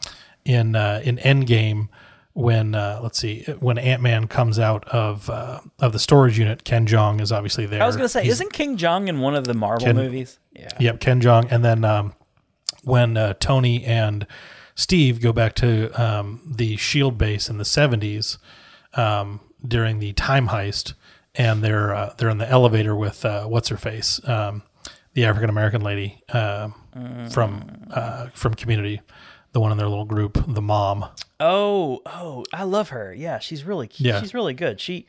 in 0.44 0.76
uh, 0.76 1.00
in 1.04 1.16
Endgame. 1.18 1.88
When 2.38 2.76
uh, 2.76 3.00
let's 3.02 3.18
see, 3.18 3.42
when 3.58 3.78
Ant 3.78 4.00
Man 4.00 4.28
comes 4.28 4.60
out 4.60 4.86
of 4.90 5.28
uh, 5.28 5.58
of 5.80 5.92
the 5.92 5.98
storage 5.98 6.38
unit, 6.38 6.62
Ken 6.62 6.86
Jeong 6.86 7.20
is 7.20 7.32
obviously 7.32 7.66
there. 7.66 7.82
I 7.82 7.86
was 7.86 7.96
gonna 7.96 8.08
say, 8.08 8.22
He's- 8.22 8.34
isn't 8.34 8.52
King 8.52 8.76
Jong 8.76 9.08
in 9.08 9.18
one 9.18 9.34
of 9.34 9.44
the 9.44 9.54
Marvel 9.54 9.84
Ken- 9.86 9.96
movies? 9.96 10.38
Yeah. 10.52 10.68
Yep, 10.78 11.00
Ken 11.00 11.20
Jeong. 11.20 11.48
And 11.50 11.64
then 11.64 11.84
um, 11.84 12.14
when 12.84 13.16
uh, 13.16 13.34
Tony 13.40 13.84
and 13.84 14.24
Steve 14.76 15.20
go 15.20 15.32
back 15.32 15.56
to 15.56 15.90
um, 16.00 16.40
the 16.56 16.76
Shield 16.76 17.18
base 17.18 17.48
in 17.50 17.58
the 17.58 17.64
seventies 17.64 18.38
um, 18.94 19.40
during 19.66 19.98
the 19.98 20.12
time 20.12 20.46
heist, 20.46 20.94
and 21.34 21.60
they're 21.64 21.92
uh, 21.92 22.14
they're 22.18 22.30
in 22.30 22.38
the 22.38 22.48
elevator 22.48 22.94
with 22.94 23.24
uh, 23.24 23.46
what's 23.46 23.68
her 23.68 23.76
face, 23.76 24.20
um, 24.28 24.62
the 25.14 25.24
African 25.24 25.50
American 25.50 25.80
lady 25.80 26.22
uh, 26.28 26.68
from 27.32 27.88
uh, 27.90 28.28
from 28.28 28.54
Community, 28.54 29.00
the 29.52 29.60
one 29.60 29.72
in 29.72 29.78
their 29.78 29.88
little 29.88 30.04
group, 30.04 30.42
the 30.46 30.62
mom. 30.62 31.06
Oh, 31.40 32.00
oh, 32.06 32.44
I 32.52 32.64
love 32.64 32.90
her. 32.90 33.14
Yeah, 33.14 33.38
she's 33.38 33.64
really 33.64 33.88
cute. 33.88 34.08
Yeah. 34.08 34.20
She's 34.20 34.34
really 34.34 34.54
good. 34.54 34.80
She, 34.80 35.06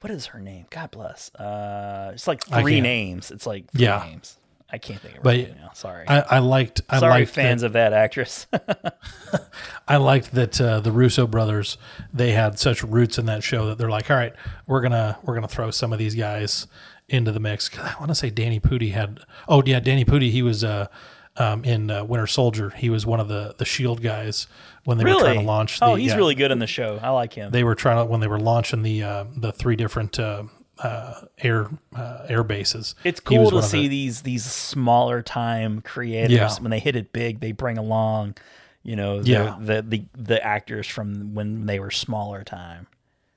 what 0.00 0.10
is 0.10 0.26
her 0.26 0.40
name? 0.40 0.66
God 0.70 0.90
bless. 0.90 1.34
Uh, 1.34 2.10
it's 2.14 2.26
like 2.28 2.44
three 2.44 2.80
names. 2.80 3.30
It's 3.30 3.46
like 3.46 3.70
three 3.72 3.84
Yeah. 3.84 4.04
names. 4.08 4.36
I 4.72 4.78
can't 4.78 5.00
think 5.00 5.14
of 5.14 5.18
her 5.18 5.22
But 5.24 5.36
name 5.36 5.56
now. 5.60 5.70
Sorry. 5.74 6.06
I, 6.06 6.20
I 6.20 6.38
liked 6.38 6.82
I 6.88 7.00
Sorry, 7.00 7.12
liked 7.22 7.32
fans 7.32 7.62
that, 7.62 7.66
of 7.68 7.72
that 7.72 7.92
actress. 7.92 8.46
I 9.88 9.96
liked 9.96 10.32
that 10.34 10.60
uh, 10.60 10.78
the 10.80 10.92
Russo 10.92 11.26
brothers 11.26 11.76
they 12.12 12.32
had 12.32 12.58
such 12.58 12.82
roots 12.84 13.18
in 13.18 13.26
that 13.26 13.42
show 13.42 13.66
that 13.66 13.78
they're 13.78 13.90
like, 13.90 14.10
all 14.10 14.16
right, 14.16 14.32
we're 14.68 14.80
gonna 14.80 15.18
we're 15.24 15.34
gonna 15.34 15.48
throw 15.48 15.70
some 15.72 15.92
of 15.92 15.98
these 15.98 16.14
guys 16.14 16.66
into 17.08 17.32
the 17.32 17.40
mix. 17.40 17.76
I 17.78 17.94
want 17.98 18.10
to 18.10 18.14
say 18.14 18.30
Danny 18.30 18.60
Pudi 18.60 18.92
had. 18.92 19.20
Oh 19.48 19.62
yeah, 19.66 19.80
Danny 19.80 20.04
Pudi. 20.04 20.30
He 20.30 20.42
was 20.42 20.62
uh, 20.62 20.86
um, 21.36 21.64
in 21.64 21.90
uh, 21.90 22.04
Winter 22.04 22.26
Soldier. 22.26 22.70
He 22.70 22.90
was 22.90 23.06
one 23.06 23.20
of 23.20 23.28
the 23.28 23.54
the 23.58 23.64
Shield 23.64 24.02
guys 24.02 24.46
when 24.84 24.98
they 24.98 25.04
were 25.04 25.18
trying 25.18 25.40
to 25.40 25.46
launch. 25.46 25.78
The, 25.80 25.86
oh, 25.86 25.94
he's 25.94 26.10
yeah, 26.12 26.16
really 26.16 26.34
good 26.34 26.50
in 26.50 26.58
the 26.58 26.66
show. 26.66 26.98
I 27.02 27.10
like 27.10 27.32
him. 27.34 27.50
They 27.52 27.64
were 27.64 27.74
trying 27.74 27.98
to 27.98 28.04
when 28.04 28.20
they 28.20 28.26
were 28.28 28.40
launching 28.40 28.82
the 28.82 29.02
uh, 29.02 29.24
the 29.36 29.52
three 29.52 29.76
different. 29.76 30.18
Uh, 30.18 30.44
uh, 30.82 31.26
air 31.42 31.68
uh, 31.94 32.24
air 32.26 32.42
bases. 32.42 32.94
it's 33.04 33.20
cool 33.20 33.50
to 33.50 33.62
see 33.62 33.82
the- 33.82 33.88
these 33.88 34.22
these 34.22 34.44
smaller 34.44 35.20
time 35.20 35.82
creators 35.82 36.32
Yeah. 36.32 36.54
when 36.60 36.70
they 36.70 36.78
hit 36.78 36.96
it 36.96 37.12
big. 37.12 37.40
They 37.40 37.52
bring 37.52 37.76
along, 37.76 38.36
you 38.82 38.96
know, 38.96 39.20
the, 39.20 39.28
Yeah. 39.30 39.56
the 39.60 39.82
the 39.82 40.04
the 40.16 40.42
actors 40.42 40.86
from 40.86 41.34
when 41.34 41.66
they 41.66 41.78
were 41.80 41.90
smaller 41.90 42.44
time. 42.44 42.86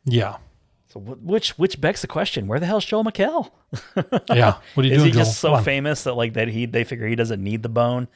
Yeah, 0.06 0.38
So 0.94 1.00
which 1.00 1.58
which 1.58 1.82
begs 1.82 2.02
the 2.02 2.08
question: 2.08 2.46
Where 2.46 2.60
the 2.60 2.68
hell's 2.68 2.86
Joel 2.86 3.04
McHale? 3.04 3.50
yeah. 4.30 4.58
What 4.76 4.86
are 4.86 4.88
you 4.88 4.90
doing? 4.90 4.92
Is 4.92 4.98
doing, 4.98 5.06
he 5.06 5.12
just 5.12 5.42
Joel? 5.42 5.58
so 5.58 5.64
famous 5.64 6.04
that 6.04 6.14
like 6.14 6.34
that 6.34 6.50
he 6.50 6.68
they 6.68 6.84
figure 6.84 7.08
he 7.08 7.16
doesn't 7.16 7.44
need 7.44 7.64
the 7.64 7.70
bone? 7.70 8.08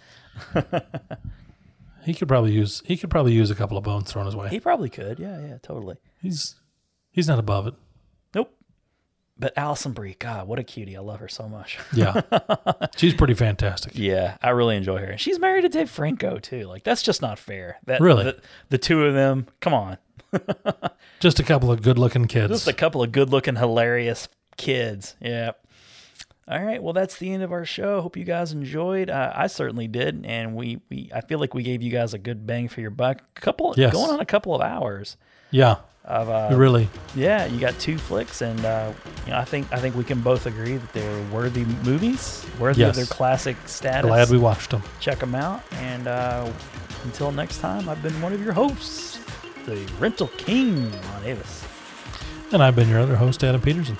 He 2.04 2.14
could 2.14 2.28
probably 2.28 2.54
use 2.54 2.84
he 2.86 2.96
could 2.96 3.10
probably 3.10 3.34
use 3.34 3.50
a 3.50 3.56
couple 3.56 3.78
of 3.78 3.84
bones 3.84 4.12
thrown 4.12 4.26
his 4.28 4.36
way. 4.36 4.50
He 4.50 4.60
probably 4.60 4.90
could. 4.90 5.18
Yeah, 5.20 5.40
yeah, 5.46 5.58
totally. 5.64 5.98
He's 6.22 6.56
he's 7.10 7.28
not 7.28 7.40
above 7.40 7.66
it. 7.68 7.74
Nope. 8.36 8.54
But 9.40 9.58
Alison 9.58 9.92
Brie, 9.94 10.16
God, 10.18 10.48
what 10.48 10.58
a 10.60 10.64
cutie! 10.64 10.96
I 10.96 11.00
love 11.02 11.20
her 11.20 11.28
so 11.28 11.50
much. 11.50 11.78
Yeah, 11.94 12.22
she's 12.96 13.14
pretty 13.14 13.34
fantastic. 13.34 13.92
yeah, 13.96 14.38
I 14.42 14.50
really 14.52 14.78
enjoy 14.78 15.00
her, 15.00 15.06
and 15.12 15.20
she's 15.20 15.38
married 15.40 15.64
to 15.64 15.70
Dave 15.70 15.90
Franco 15.90 16.38
too. 16.38 16.64
Like 16.66 16.84
that's 16.84 17.02
just 17.02 17.22
not 17.22 17.38
fair. 17.40 17.80
That 17.88 18.02
Really? 18.02 18.24
the, 18.26 18.38
the 18.70 18.78
two 18.78 19.04
of 19.04 19.14
them. 19.16 19.48
Come 19.60 19.74
on, 19.74 19.98
Just 21.20 21.40
a 21.40 21.44
couple 21.44 21.72
of 21.72 21.82
good-looking 21.82 22.26
kids. 22.26 22.52
just 22.54 22.68
a 22.68 22.74
couple 22.74 23.02
of 23.02 23.12
good-looking, 23.12 23.56
hilarious 23.56 24.28
kids. 24.58 25.16
Yeah. 25.22 25.52
All 26.50 26.64
right, 26.64 26.82
well 26.82 26.94
that's 26.94 27.18
the 27.18 27.32
end 27.34 27.44
of 27.44 27.52
our 27.52 27.66
show. 27.66 28.00
Hope 28.02 28.16
you 28.16 28.24
guys 28.24 28.54
enjoyed. 28.54 29.10
Uh, 29.10 29.34
I 29.36 29.48
certainly 29.48 29.88
did, 29.90 30.26
and 30.26 30.56
we, 30.56 30.80
we 30.90 31.10
I 31.14 31.20
feel 31.22 31.40
like 31.40 31.54
we 31.54 31.62
gave 31.64 31.82
you 31.82 31.92
guys 31.92 32.14
a 32.14 32.18
good 32.18 32.48
bang 32.48 32.70
for 32.70 32.80
your 32.80 32.90
buck. 32.90 33.22
Couple 33.36 33.74
Yes. 33.76 33.92
going 33.92 34.12
on 34.12 34.20
a 34.22 34.26
couple 34.26 34.56
of 34.56 34.62
hours. 34.62 35.18
yeah, 35.52 35.78
Of, 36.06 36.30
uh, 36.30 36.56
really. 36.56 36.88
Yeah, 37.16 37.48
you 37.48 37.60
got 37.60 37.78
two 37.80 37.98
flicks, 37.98 38.42
and 38.42 38.64
uh, 38.64 38.94
you 39.26 39.32
know, 39.32 39.40
I 39.40 39.44
think 39.44 39.68
I 39.74 39.80
think 39.80 39.96
we 39.98 40.06
can 40.06 40.22
both 40.22 40.46
agree 40.46 40.78
that 40.78 40.94
they're 40.94 41.24
worthy 41.34 41.66
movies, 41.84 42.46
worthy 42.60 42.80
Yes. 42.82 42.92
of 42.92 42.96
their 42.96 43.14
classic 43.14 43.58
status. 43.66 44.08
Glad 44.08 44.30
we 44.30 44.38
watched 44.38 44.70
them. 44.72 44.82
check 45.02 45.20
them 45.20 45.36
out. 45.36 45.62
And 45.74 46.08
uh, 46.08 46.50
until 47.04 47.34
next 47.34 47.58
time, 47.58 47.90
I've 47.90 48.02
been 48.02 48.22
one 48.22 48.32
of 48.32 48.42
your 48.42 48.54
hosts, 48.54 49.20
the 49.68 49.86
Rental 50.00 50.30
King 50.38 50.94
on 51.14 51.26
Avis. 51.26 51.68
And 52.54 52.64
I've 52.64 52.74
been 52.74 52.88
your 52.88 53.02
other 53.02 53.18
host, 53.18 53.44
Adam 53.44 53.60
Peterson. 53.60 53.98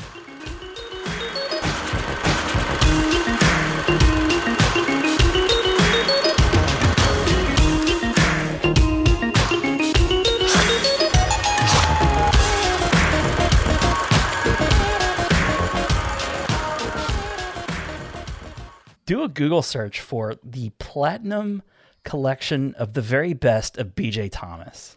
Do 19.06 19.24
a 19.24 19.28
Google 19.28 19.62
search 19.62 20.00
for 20.00 20.36
the 20.44 20.70
platinum 20.80 21.62
collection 22.06 22.74
of 22.76 22.94
the 22.94 23.02
very 23.02 23.34
best 23.34 23.78
of 23.78 23.96
BJ 23.96 24.30
Thomas. 24.32 24.97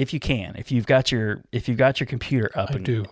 If 0.00 0.12
you 0.14 0.20
can, 0.20 0.54
if 0.56 0.72
you've 0.72 0.86
got 0.86 1.12
your 1.12 1.42
if 1.52 1.68
you've 1.68 1.78
got 1.78 2.00
your 2.00 2.06
computer 2.06 2.50
up 2.54 2.70
I 2.70 2.74
and 2.76 2.84
do. 2.84 3.04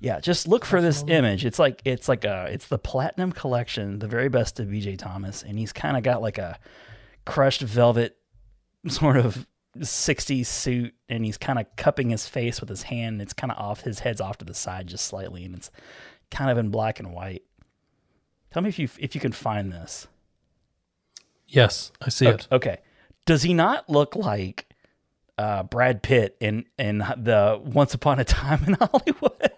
Yeah, 0.00 0.18
just 0.18 0.48
look 0.48 0.64
for 0.64 0.80
this 0.80 1.04
image. 1.06 1.44
It's 1.44 1.58
like 1.58 1.80
it's 1.84 2.08
like 2.08 2.24
a 2.24 2.48
it's 2.50 2.66
the 2.66 2.78
platinum 2.78 3.30
collection, 3.32 3.98
the 4.00 4.08
very 4.08 4.28
best 4.28 4.58
of 4.58 4.66
BJ 4.68 4.98
Thomas, 4.98 5.42
and 5.42 5.58
he's 5.58 5.72
kind 5.72 5.96
of 5.96 6.02
got 6.02 6.22
like 6.22 6.38
a 6.38 6.58
crushed 7.24 7.60
velvet 7.60 8.16
sort 8.88 9.16
of 9.16 9.46
60s 9.78 10.46
suit 10.46 10.94
and 11.08 11.24
he's 11.24 11.38
kind 11.38 11.58
of 11.58 11.66
cupping 11.76 12.10
his 12.10 12.26
face 12.28 12.60
with 12.60 12.68
his 12.68 12.82
hand. 12.82 13.14
and 13.14 13.22
It's 13.22 13.32
kind 13.32 13.50
of 13.52 13.58
off 13.58 13.82
his 13.82 14.00
head's 14.00 14.20
off 14.20 14.38
to 14.38 14.44
the 14.44 14.52
side 14.54 14.86
just 14.88 15.06
slightly 15.06 15.44
and 15.44 15.54
it's 15.54 15.70
kind 16.30 16.50
of 16.50 16.58
in 16.58 16.70
black 16.70 16.98
and 16.98 17.12
white. 17.12 17.42
Tell 18.52 18.62
me 18.62 18.68
if 18.70 18.78
you 18.78 18.88
if 18.98 19.14
you 19.14 19.20
can 19.20 19.32
find 19.32 19.70
this. 19.72 20.08
Yes, 21.48 21.92
I 22.00 22.08
see 22.08 22.26
Okay. 22.28 22.34
it. 22.34 22.48
okay. 22.52 22.78
Does 23.26 23.42
he 23.42 23.54
not 23.54 23.88
look 23.88 24.16
like 24.16 24.66
uh, 25.38 25.62
Brad 25.64 26.02
Pitt 26.02 26.36
in 26.40 26.64
in 26.78 26.98
the 26.98 27.60
Once 27.64 27.94
Upon 27.94 28.18
a 28.20 28.24
Time 28.24 28.62
in 28.66 28.74
Hollywood? 28.80 29.52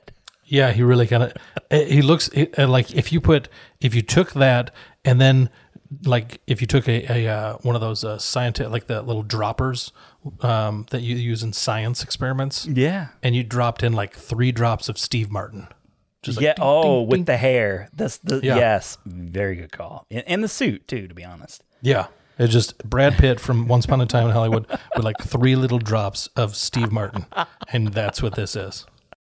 Yeah, 0.45 0.73
he 0.73 0.83
really 0.83 1.07
kind 1.07 1.23
of. 1.23 1.33
He 1.71 2.03
looks 2.03 2.31
uh, 2.59 2.69
like 2.69 2.93
if 2.95 3.13
you 3.13 3.21
put 3.21 3.49
if 3.81 3.95
you 3.95 4.03
took 4.03 4.33
that 4.35 4.73
and 5.05 5.21
then 5.21 5.51
like 6.05 6.41
if 6.47 6.61
you 6.61 6.67
took 6.67 6.89
a, 6.89 7.11
a 7.13 7.29
uh, 7.29 7.57
one 7.59 7.75
of 7.75 7.81
those 7.81 8.05
uh, 8.05 8.19
scientific 8.19 8.71
like 8.73 8.87
the 8.87 9.01
little 9.03 9.23
droppers 9.23 9.93
um, 10.41 10.87
that 10.91 11.03
you 11.03 11.17
use 11.17 11.43
in 11.43 11.53
science 11.53 12.03
experiments, 12.03 12.67
Yeah. 12.67 13.09
and 13.23 13.35
you 13.37 13.43
dropped 13.45 13.83
in 13.83 13.93
like 13.93 14.15
three 14.15 14.53
drops 14.53 14.89
of 14.89 14.99
Steve 14.99 15.31
Martin. 15.31 15.69
Just 16.23 16.39
like 16.39 16.45
yeah. 16.45 16.55
ding, 16.55 16.65
oh, 16.67 17.01
ding, 17.01 17.09
with 17.09 17.19
ding. 17.19 17.25
the 17.27 17.37
hair. 17.37 17.89
That's 17.95 18.19
the 18.19 18.41
Yeah. 18.43 18.57
yes. 18.57 18.97
Very 19.05 19.57
good 19.57 19.73
call. 19.73 20.07
And, 20.11 20.25
and 20.27 20.45
the 20.45 20.49
suit 20.49 20.89
too. 20.89 21.07
To 21.09 21.15
be 21.15 21.25
honest. 21.25 21.63
yeah. 21.83 22.07
It's 22.39 22.53
just 22.53 22.79
Brad 22.89 23.15
Pitt 23.15 23.39
from 23.39 23.69
Once 23.69 23.85
Upon 23.85 24.01
a 24.01 24.07
Time 24.07 24.27
in 24.27 24.33
Hollywood 24.33 24.67
with 24.97 25.05
like 25.05 25.19
three 25.19 25.55
little 25.55 25.79
drops 25.79 26.27
of 26.37 26.57
Steve 26.57 26.91
Martin, 26.91 27.27
and 27.73 27.89
that's 27.89 28.23
what 28.23 28.35
this 28.35 28.57
is. 28.57 28.87